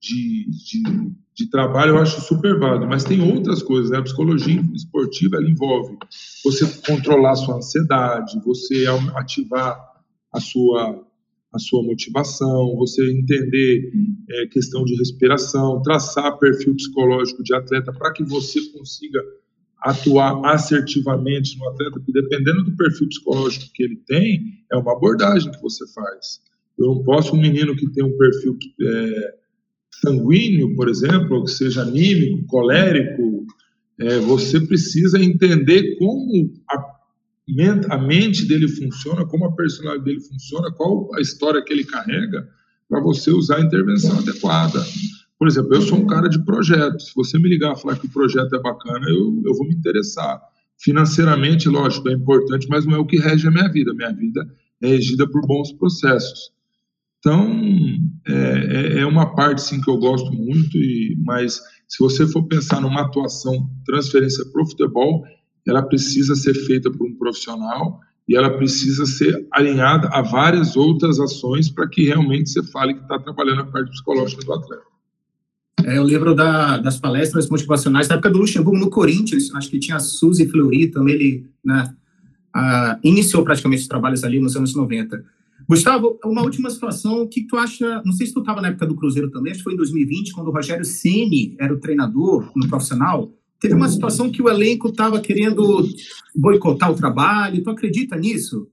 de, 0.00 0.46
de, 0.50 1.12
de, 1.34 1.50
trabalho, 1.50 1.92
eu 1.92 1.98
acho 1.98 2.20
super 2.20 2.58
válido. 2.58 2.86
Mas 2.86 3.04
tem 3.04 3.20
outras 3.22 3.62
coisas, 3.62 3.90
né? 3.90 3.98
A 3.98 4.02
psicologia 4.02 4.62
esportiva, 4.74 5.36
ela 5.36 5.50
envolve 5.50 5.96
você 6.44 6.66
controlar 6.86 7.32
a 7.32 7.36
sua 7.36 7.56
ansiedade, 7.56 8.40
você 8.44 8.84
ativar 9.14 9.78
a 10.32 10.40
sua, 10.40 11.02
a 11.52 11.58
sua 11.58 11.82
motivação, 11.82 12.76
você 12.76 13.02
entender 13.10 13.90
é, 14.28 14.46
questão 14.46 14.84
de 14.84 14.94
respiração, 14.96 15.80
traçar 15.82 16.38
perfil 16.38 16.76
psicológico 16.76 17.42
de 17.42 17.54
atleta 17.54 17.92
para 17.92 18.12
que 18.12 18.22
você 18.22 18.60
consiga 18.72 19.20
atuar 19.86 20.44
assertivamente 20.44 21.56
no 21.58 21.68
atleta, 21.68 21.92
porque 21.92 22.12
dependendo 22.12 22.64
do 22.64 22.76
perfil 22.76 23.08
psicológico 23.08 23.70
que 23.72 23.84
ele 23.84 23.96
tem, 24.06 24.42
é 24.72 24.76
uma 24.76 24.92
abordagem 24.92 25.50
que 25.52 25.62
você 25.62 25.86
faz. 25.92 26.40
Eu 26.76 26.86
não 26.86 27.04
posso, 27.04 27.34
um 27.34 27.40
menino 27.40 27.76
que 27.76 27.88
tem 27.92 28.04
um 28.04 28.16
perfil 28.18 28.58
é, 28.82 29.34
sanguíneo, 30.02 30.74
por 30.74 30.88
exemplo, 30.88 31.36
ou 31.36 31.44
que 31.44 31.52
seja 31.52 31.82
anímico, 31.82 32.46
colérico, 32.46 33.46
é, 34.00 34.18
você 34.18 34.60
precisa 34.60 35.22
entender 35.22 35.96
como 35.98 36.52
a, 36.68 37.94
a 37.94 37.98
mente 37.98 38.46
dele 38.46 38.68
funciona, 38.68 39.24
como 39.24 39.44
a 39.44 39.52
personalidade 39.52 40.04
dele 40.04 40.20
funciona, 40.20 40.72
qual 40.72 41.08
a 41.14 41.20
história 41.20 41.62
que 41.62 41.72
ele 41.72 41.84
carrega, 41.84 42.46
para 42.88 43.00
você 43.00 43.30
usar 43.30 43.58
a 43.58 43.62
intervenção 43.62 44.18
adequada. 44.18 44.84
Por 45.38 45.48
exemplo, 45.48 45.74
eu 45.74 45.82
sou 45.82 45.98
um 45.98 46.06
cara 46.06 46.28
de 46.28 46.42
projeto. 46.44 47.00
Se 47.00 47.14
você 47.14 47.38
me 47.38 47.48
ligar 47.48 47.74
e 47.74 47.80
falar 47.80 47.98
que 47.98 48.06
o 48.06 48.10
projeto 48.10 48.54
é 48.54 48.60
bacana, 48.60 49.06
eu, 49.08 49.42
eu 49.44 49.54
vou 49.54 49.66
me 49.68 49.74
interessar. 49.74 50.40
Financeiramente, 50.78 51.68
lógico, 51.68 52.08
é 52.08 52.12
importante, 52.12 52.66
mas 52.68 52.86
não 52.86 52.94
é 52.94 52.98
o 52.98 53.06
que 53.06 53.18
rege 53.18 53.46
a 53.46 53.50
minha 53.50 53.68
vida. 53.70 53.92
Minha 53.94 54.12
vida 54.12 54.46
é 54.82 54.88
regida 54.88 55.28
por 55.28 55.46
bons 55.46 55.72
processos. 55.72 56.50
Então, 57.18 57.60
é, 58.26 58.32
é, 58.32 58.98
é 59.00 59.06
uma 59.06 59.34
parte, 59.34 59.62
sim, 59.62 59.80
que 59.80 59.90
eu 59.90 59.98
gosto 59.98 60.30
muito, 60.32 60.76
e, 60.76 61.16
mas 61.24 61.60
se 61.88 61.98
você 61.98 62.26
for 62.26 62.44
pensar 62.44 62.80
numa 62.80 63.02
atuação, 63.02 63.68
transferência 63.84 64.44
para 64.52 64.62
o 64.62 64.66
futebol, 64.66 65.24
ela 65.66 65.82
precisa 65.82 66.34
ser 66.34 66.54
feita 66.54 66.90
por 66.90 67.06
um 67.06 67.16
profissional 67.16 68.00
e 68.28 68.36
ela 68.36 68.56
precisa 68.56 69.06
ser 69.06 69.46
alinhada 69.52 70.08
a 70.08 70.22
várias 70.22 70.76
outras 70.76 71.18
ações 71.18 71.70
para 71.70 71.88
que 71.88 72.04
realmente 72.04 72.50
você 72.50 72.62
fale 72.62 72.94
que 72.94 73.02
está 73.02 73.18
trabalhando 73.18 73.62
a 73.62 73.66
parte 73.66 73.90
psicológica 73.90 74.44
do 74.44 74.52
atleta. 74.52 74.95
É, 75.84 75.98
eu 75.98 76.02
lembro 76.02 76.34
da, 76.34 76.78
das 76.78 76.98
palestras 76.98 77.48
motivacionais 77.48 78.08
da 78.08 78.14
época 78.14 78.30
do 78.30 78.38
Luxemburgo 78.38 78.78
no 78.78 78.90
Corinthians, 78.90 79.54
acho 79.54 79.70
que 79.70 79.78
tinha 79.78 79.96
a 79.96 80.00
Suzy 80.00 80.46
Fleury 80.46 80.88
também, 80.88 81.14
ele 81.14 81.46
né, 81.64 81.94
a, 82.52 82.98
iniciou 83.02 83.44
praticamente 83.44 83.82
os 83.82 83.88
trabalhos 83.88 84.24
ali 84.24 84.40
nos 84.40 84.56
anos 84.56 84.74
90. 84.74 85.22
Gustavo, 85.68 86.18
uma 86.24 86.42
última 86.42 86.70
situação, 86.70 87.22
o 87.22 87.28
que 87.28 87.46
tu 87.46 87.56
acha, 87.56 88.02
não 88.04 88.12
sei 88.12 88.26
se 88.26 88.32
tu 88.32 88.40
estava 88.40 88.62
na 88.62 88.68
época 88.68 88.86
do 88.86 88.94
Cruzeiro 88.94 89.30
também, 89.30 89.50
acho 89.50 89.60
que 89.60 89.64
foi 89.64 89.74
em 89.74 89.76
2020, 89.76 90.32
quando 90.32 90.48
o 90.48 90.52
Rogério 90.52 90.84
Ceni 90.84 91.56
era 91.58 91.72
o 91.72 91.78
treinador 91.78 92.50
no 92.54 92.68
profissional, 92.68 93.30
teve 93.60 93.74
uma 93.74 93.88
situação 93.88 94.30
que 94.30 94.40
o 94.40 94.48
elenco 94.48 94.88
estava 94.88 95.20
querendo 95.20 95.86
boicotar 96.34 96.90
o 96.90 96.94
trabalho, 96.94 97.62
tu 97.62 97.70
acredita 97.70 98.16
nisso? 98.16 98.68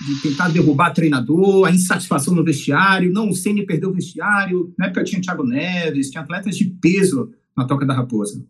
De 0.00 0.22
tentar 0.22 0.48
derrubar 0.48 0.92
treinador, 0.92 1.66
a 1.66 1.70
insatisfação 1.70 2.34
no 2.34 2.44
vestiário. 2.44 3.12
Não, 3.12 3.28
o 3.28 3.34
Ceni 3.34 3.64
perdeu 3.64 3.90
o 3.90 3.94
vestiário. 3.94 4.72
Na 4.78 4.86
época 4.86 5.04
tinha 5.04 5.20
Thiago 5.20 5.44
Neves, 5.44 6.10
tinha 6.10 6.22
atletas 6.22 6.56
de 6.56 6.64
peso 6.64 7.30
na 7.56 7.64
Toca 7.64 7.86
da 7.86 7.94
Raposa. 7.94 8.44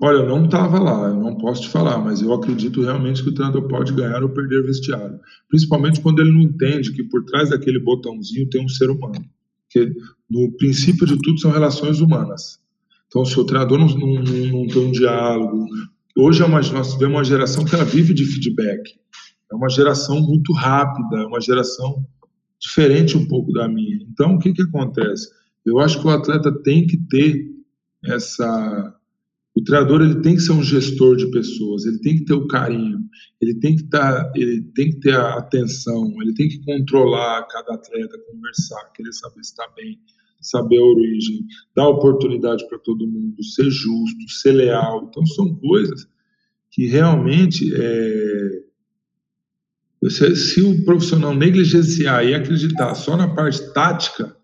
Olha, 0.00 0.18
eu 0.18 0.28
não 0.28 0.44
estava 0.44 0.78
lá, 0.78 1.08
eu 1.08 1.16
não 1.16 1.36
posso 1.36 1.62
te 1.62 1.68
falar, 1.68 1.98
mas 1.98 2.20
eu 2.20 2.32
acredito 2.32 2.82
realmente 2.82 3.22
que 3.22 3.28
o 3.30 3.34
treinador 3.34 3.66
pode 3.68 3.92
ganhar 3.92 4.22
ou 4.22 4.28
perder 4.28 4.64
vestiário. 4.64 5.18
Principalmente 5.48 6.00
quando 6.00 6.20
ele 6.20 6.32
não 6.32 6.40
entende 6.40 6.92
que 6.92 7.04
por 7.04 7.24
trás 7.24 7.50
daquele 7.50 7.78
botãozinho 7.80 8.48
tem 8.48 8.64
um 8.64 8.68
ser 8.68 8.90
humano. 8.90 9.24
Que 9.70 9.92
no 10.30 10.52
princípio 10.56 11.06
de 11.06 11.16
tudo 11.18 11.38
são 11.40 11.50
relações 11.50 12.00
humanas. 12.00 12.60
Então, 13.06 13.24
se 13.24 13.38
o 13.38 13.44
treinador 13.44 13.78
não, 13.78 13.88
não, 13.88 14.22
não 14.22 14.66
tem 14.66 14.86
um 14.86 14.92
diálogo. 14.92 15.66
Hoje 16.16 16.42
é 16.42 16.46
uma, 16.46 16.60
nós 16.60 16.92
tivemos 16.92 17.16
uma 17.16 17.24
geração 17.24 17.64
que 17.64 17.74
ela 17.74 17.84
vive 17.84 18.12
de 18.14 18.24
feedback 18.24 18.98
é 19.50 19.54
uma 19.54 19.68
geração 19.68 20.20
muito 20.20 20.52
rápida, 20.52 21.22
é 21.22 21.26
uma 21.26 21.40
geração 21.40 22.06
diferente 22.60 23.16
um 23.16 23.26
pouco 23.26 23.52
da 23.52 23.68
minha. 23.68 23.96
Então, 24.10 24.34
o 24.34 24.38
que, 24.38 24.52
que 24.52 24.62
acontece? 24.62 25.28
Eu 25.64 25.78
acho 25.78 26.00
que 26.00 26.06
o 26.06 26.10
atleta 26.10 26.52
tem 26.62 26.86
que 26.86 26.96
ter 27.08 27.46
essa. 28.04 28.94
O 29.56 29.62
treinador 29.62 30.02
ele 30.02 30.20
tem 30.20 30.36
que 30.36 30.42
ser 30.42 30.52
um 30.52 30.62
gestor 30.62 31.16
de 31.16 31.30
pessoas, 31.30 31.84
ele 31.84 31.98
tem 31.98 32.16
que 32.16 32.24
ter 32.24 32.34
o 32.34 32.46
carinho, 32.46 33.00
ele 33.40 33.54
tem 33.58 33.74
que 33.74 33.82
estar, 33.82 34.30
ele 34.36 34.62
tem 34.74 34.90
que 34.90 35.00
ter 35.00 35.14
a 35.14 35.34
atenção, 35.34 36.14
ele 36.22 36.32
tem 36.34 36.48
que 36.48 36.64
controlar 36.64 37.44
cada 37.48 37.74
atleta, 37.74 38.18
conversar, 38.30 38.92
querer 38.94 39.12
saber 39.12 39.42
se 39.42 39.50
está 39.50 39.68
bem, 39.74 39.98
saber 40.40 40.78
a 40.78 40.84
origem, 40.84 41.44
dar 41.74 41.88
oportunidade 41.88 42.68
para 42.68 42.78
todo 42.78 43.08
mundo, 43.08 43.42
ser 43.42 43.68
justo, 43.68 44.28
ser 44.28 44.52
leal. 44.52 45.08
Então 45.10 45.26
são 45.26 45.52
coisas 45.56 46.06
que 46.70 46.86
realmente 46.86 47.74
é, 47.74 48.62
se, 50.08 50.36
se 50.36 50.62
o 50.62 50.84
profissional 50.84 51.34
negligenciar 51.34 52.24
e 52.24 52.34
acreditar 52.34 52.94
só 52.94 53.16
na 53.16 53.28
parte 53.34 53.72
tática 53.72 54.36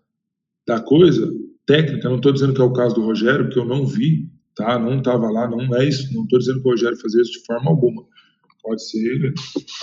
da 0.67 0.79
coisa, 0.79 1.31
técnica, 1.65 2.09
não 2.09 2.17
estou 2.17 2.31
dizendo 2.31 2.53
que 2.53 2.61
é 2.61 2.63
o 2.63 2.73
caso 2.73 2.95
do 2.95 3.05
Rogério, 3.05 3.49
que 3.49 3.57
eu 3.57 3.65
não 3.65 3.85
vi, 3.85 4.29
tá? 4.55 4.77
Não 4.79 4.97
estava 4.97 5.29
lá, 5.29 5.47
não 5.47 5.75
é 5.75 5.87
isso. 5.87 6.13
Não 6.13 6.23
estou 6.23 6.39
dizendo 6.39 6.61
que 6.61 6.67
o 6.67 6.71
Rogério 6.71 6.97
fazia 6.97 7.21
isso 7.21 7.33
de 7.33 7.45
forma 7.45 7.69
alguma. 7.69 8.03
Pode 8.63 8.83
ser. 8.83 9.33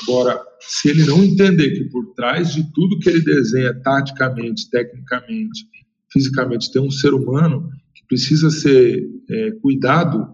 Agora, 0.03 0.40
se 0.61 0.90
ele 0.90 1.05
não 1.05 1.23
entender 1.23 1.70
que 1.70 1.85
por 1.85 2.15
trás 2.15 2.53
de 2.53 2.65
tudo 2.73 2.99
que 2.99 3.09
ele 3.09 3.23
desenha 3.23 3.73
taticamente, 3.74 4.69
tecnicamente, 4.70 5.66
fisicamente, 6.12 6.73
tem 6.73 6.82
um 6.82 6.90
ser 6.90 7.15
humano 7.15 7.70
que 7.94 8.05
precisa 8.07 8.51
ser 8.51 9.09
é, 9.31 9.51
cuidado, 9.62 10.28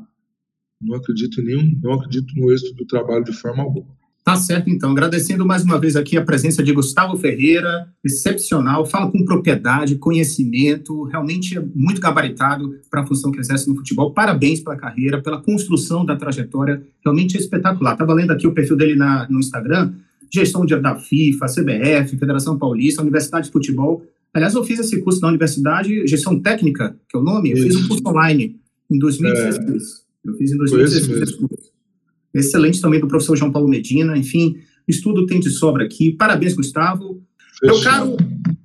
não 0.81 0.97
acredito 0.97 1.43
nenhum, 1.43 1.79
não 1.83 1.93
acredito 1.93 2.33
no 2.37 2.51
êxito 2.51 2.75
do 2.75 2.87
trabalho 2.87 3.25
de 3.25 3.33
forma 3.33 3.63
alguma. 3.63 3.98
Tá 4.29 4.37
certo, 4.37 4.69
então. 4.69 4.91
Agradecendo 4.91 5.47
mais 5.47 5.65
uma 5.65 5.81
vez 5.81 5.97
aqui 5.97 6.19
a 6.19 6.23
presença 6.23 6.63
de 6.63 6.71
Gustavo 6.71 7.17
Ferreira, 7.17 7.89
excepcional, 8.05 8.85
fala 8.85 9.11
com 9.11 9.25
propriedade, 9.25 9.95
conhecimento, 9.95 11.05
realmente 11.05 11.57
é 11.57 11.65
muito 11.75 11.99
gabaritado 11.99 12.79
para 12.91 13.01
a 13.01 13.07
função 13.07 13.33
que 13.33 13.41
exerce 13.41 13.67
no 13.67 13.75
futebol. 13.75 14.13
Parabéns 14.13 14.61
pela 14.61 14.77
carreira, 14.77 15.23
pela 15.23 15.41
construção 15.41 16.05
da 16.05 16.15
trajetória, 16.15 16.83
realmente 17.03 17.39
é 17.39 17.41
espetacular. 17.41 17.93
Estava 17.93 18.13
lendo 18.13 18.31
aqui 18.31 18.47
o 18.47 18.53
perfil 18.53 18.77
dele 18.77 18.97
na, 18.97 19.27
no 19.31 19.39
Instagram, 19.39 19.95
gestão 20.31 20.67
de, 20.67 20.77
da 20.77 20.95
FIFA, 20.95 21.47
CBF, 21.47 22.19
Federação 22.19 22.59
Paulista, 22.59 23.01
Universidade 23.01 23.47
de 23.47 23.53
Futebol. 23.53 24.05
Aliás, 24.35 24.55
eu 24.55 24.63
fiz 24.63 24.79
esse 24.79 25.01
curso 25.01 25.23
na 25.23 25.29
universidade, 25.29 26.07
gestão 26.07 26.39
técnica, 26.39 26.95
que 27.09 27.17
é 27.17 27.19
o 27.19 27.25
nome, 27.25 27.53
eu 27.53 27.57
fiz 27.57 27.75
um 27.77 27.89
curso 27.89 28.07
online 28.07 28.61
em 28.91 28.99
2016. 28.99 30.05
É. 30.27 30.29
Eu 30.29 30.35
fiz 30.35 30.53
em 30.53 30.59
2016 30.59 31.39
excelente 32.35 32.81
também 32.81 33.01
do 33.01 33.09
professor 33.09 33.37
João 33.37 33.53
Paulo 33.53 33.69
Medina, 33.69 34.17
enfim, 34.17 34.57
estudo 34.87 35.27
tem 35.27 35.41
de 35.41 35.51
sobra 35.51 35.85
aqui. 35.85 36.13
Parabéns, 36.13 36.55
Gustavo. 36.55 37.23
Meu 37.63 37.81
caro, 37.81 38.17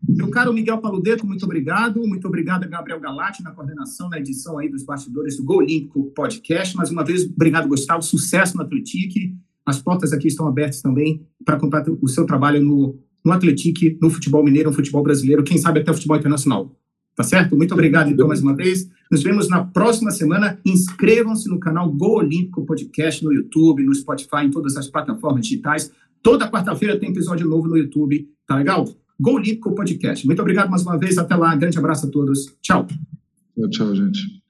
meu 0.07 0.30
caro 0.30 0.53
Miguel 0.53 0.77
Paludeto, 0.77 1.26
muito 1.26 1.44
obrigado. 1.45 1.99
Muito 2.07 2.27
obrigado 2.27 2.64
a 2.64 2.68
Gabriel 2.68 2.99
Galati 2.99 3.41
na 3.41 3.52
coordenação, 3.52 4.10
na 4.10 4.19
edição 4.19 4.57
aí 4.60 4.69
dos 4.69 4.84
bastidores 4.84 5.38
do 5.38 5.44
Gol 5.44 5.57
Olímpico 5.57 6.11
Podcast. 6.15 6.76
Mais 6.77 6.91
uma 6.91 7.03
vez, 7.03 7.26
obrigado, 7.26 7.68
Gustavo. 7.68 8.02
Sucesso 8.03 8.56
na 8.57 8.64
Atletique. 8.64 9.35
As 9.65 9.81
portas 9.81 10.14
aqui 10.14 10.27
estão 10.27 10.48
abertas 10.48 10.81
também 10.81 11.26
para 11.44 11.57
comprar 11.57 11.85
o 12.02 12.07
seu 12.07 12.26
trabalho 12.26 12.61
no 12.61 12.99
no 13.23 13.31
Atletique, 13.31 13.98
no 14.02 14.10
futebol 14.10 14.44
mineiro, 14.44 14.69
no 14.69 14.76
futebol 14.76 15.02
brasileiro, 15.02 15.44
quem 15.44 15.57
sabe 15.57 15.80
até 15.80 15.91
o 15.91 15.94
futebol 15.94 16.18
internacional. 16.18 16.76
Tá 17.15 17.23
certo? 17.23 17.56
Muito 17.56 17.73
obrigado, 17.73 18.10
então, 18.10 18.27
mais 18.27 18.41
uma 18.41 18.56
vez. 18.56 18.90
Nos 19.11 19.22
vemos 19.22 19.48
na 19.48 19.64
próxima 19.64 20.10
semana. 20.10 20.60
Inscrevam-se 20.65 21.48
no 21.48 21.60
canal 21.60 21.91
Go 21.91 22.18
Olímpico 22.18 22.65
Podcast 22.65 23.23
no 23.23 23.31
YouTube, 23.31 23.84
no 23.84 23.94
Spotify, 23.94 24.45
em 24.45 24.49
todas 24.49 24.76
as 24.76 24.88
plataformas 24.88 25.45
digitais. 25.45 25.91
Toda 26.23 26.49
quarta-feira 26.49 26.99
tem 26.99 27.10
episódio 27.10 27.48
novo 27.48 27.68
no 27.68 27.77
YouTube. 27.77 28.27
Tá 28.48 28.56
legal? 28.56 28.85
Go 29.19 29.34
Olímpico 29.34 29.76
Podcast. 29.76 30.26
Muito 30.26 30.41
obrigado 30.41 30.69
mais 30.69 30.84
uma 30.84 30.98
vez. 30.98 31.18
Até 31.18 31.35
lá. 31.35 31.56
Grande 31.56 31.77
abraço 31.77 32.07
a 32.07 32.10
todos. 32.10 32.56
Tchau. 32.61 32.88
Tchau, 33.56 33.69
tchau, 33.69 33.95
gente. 33.95 34.42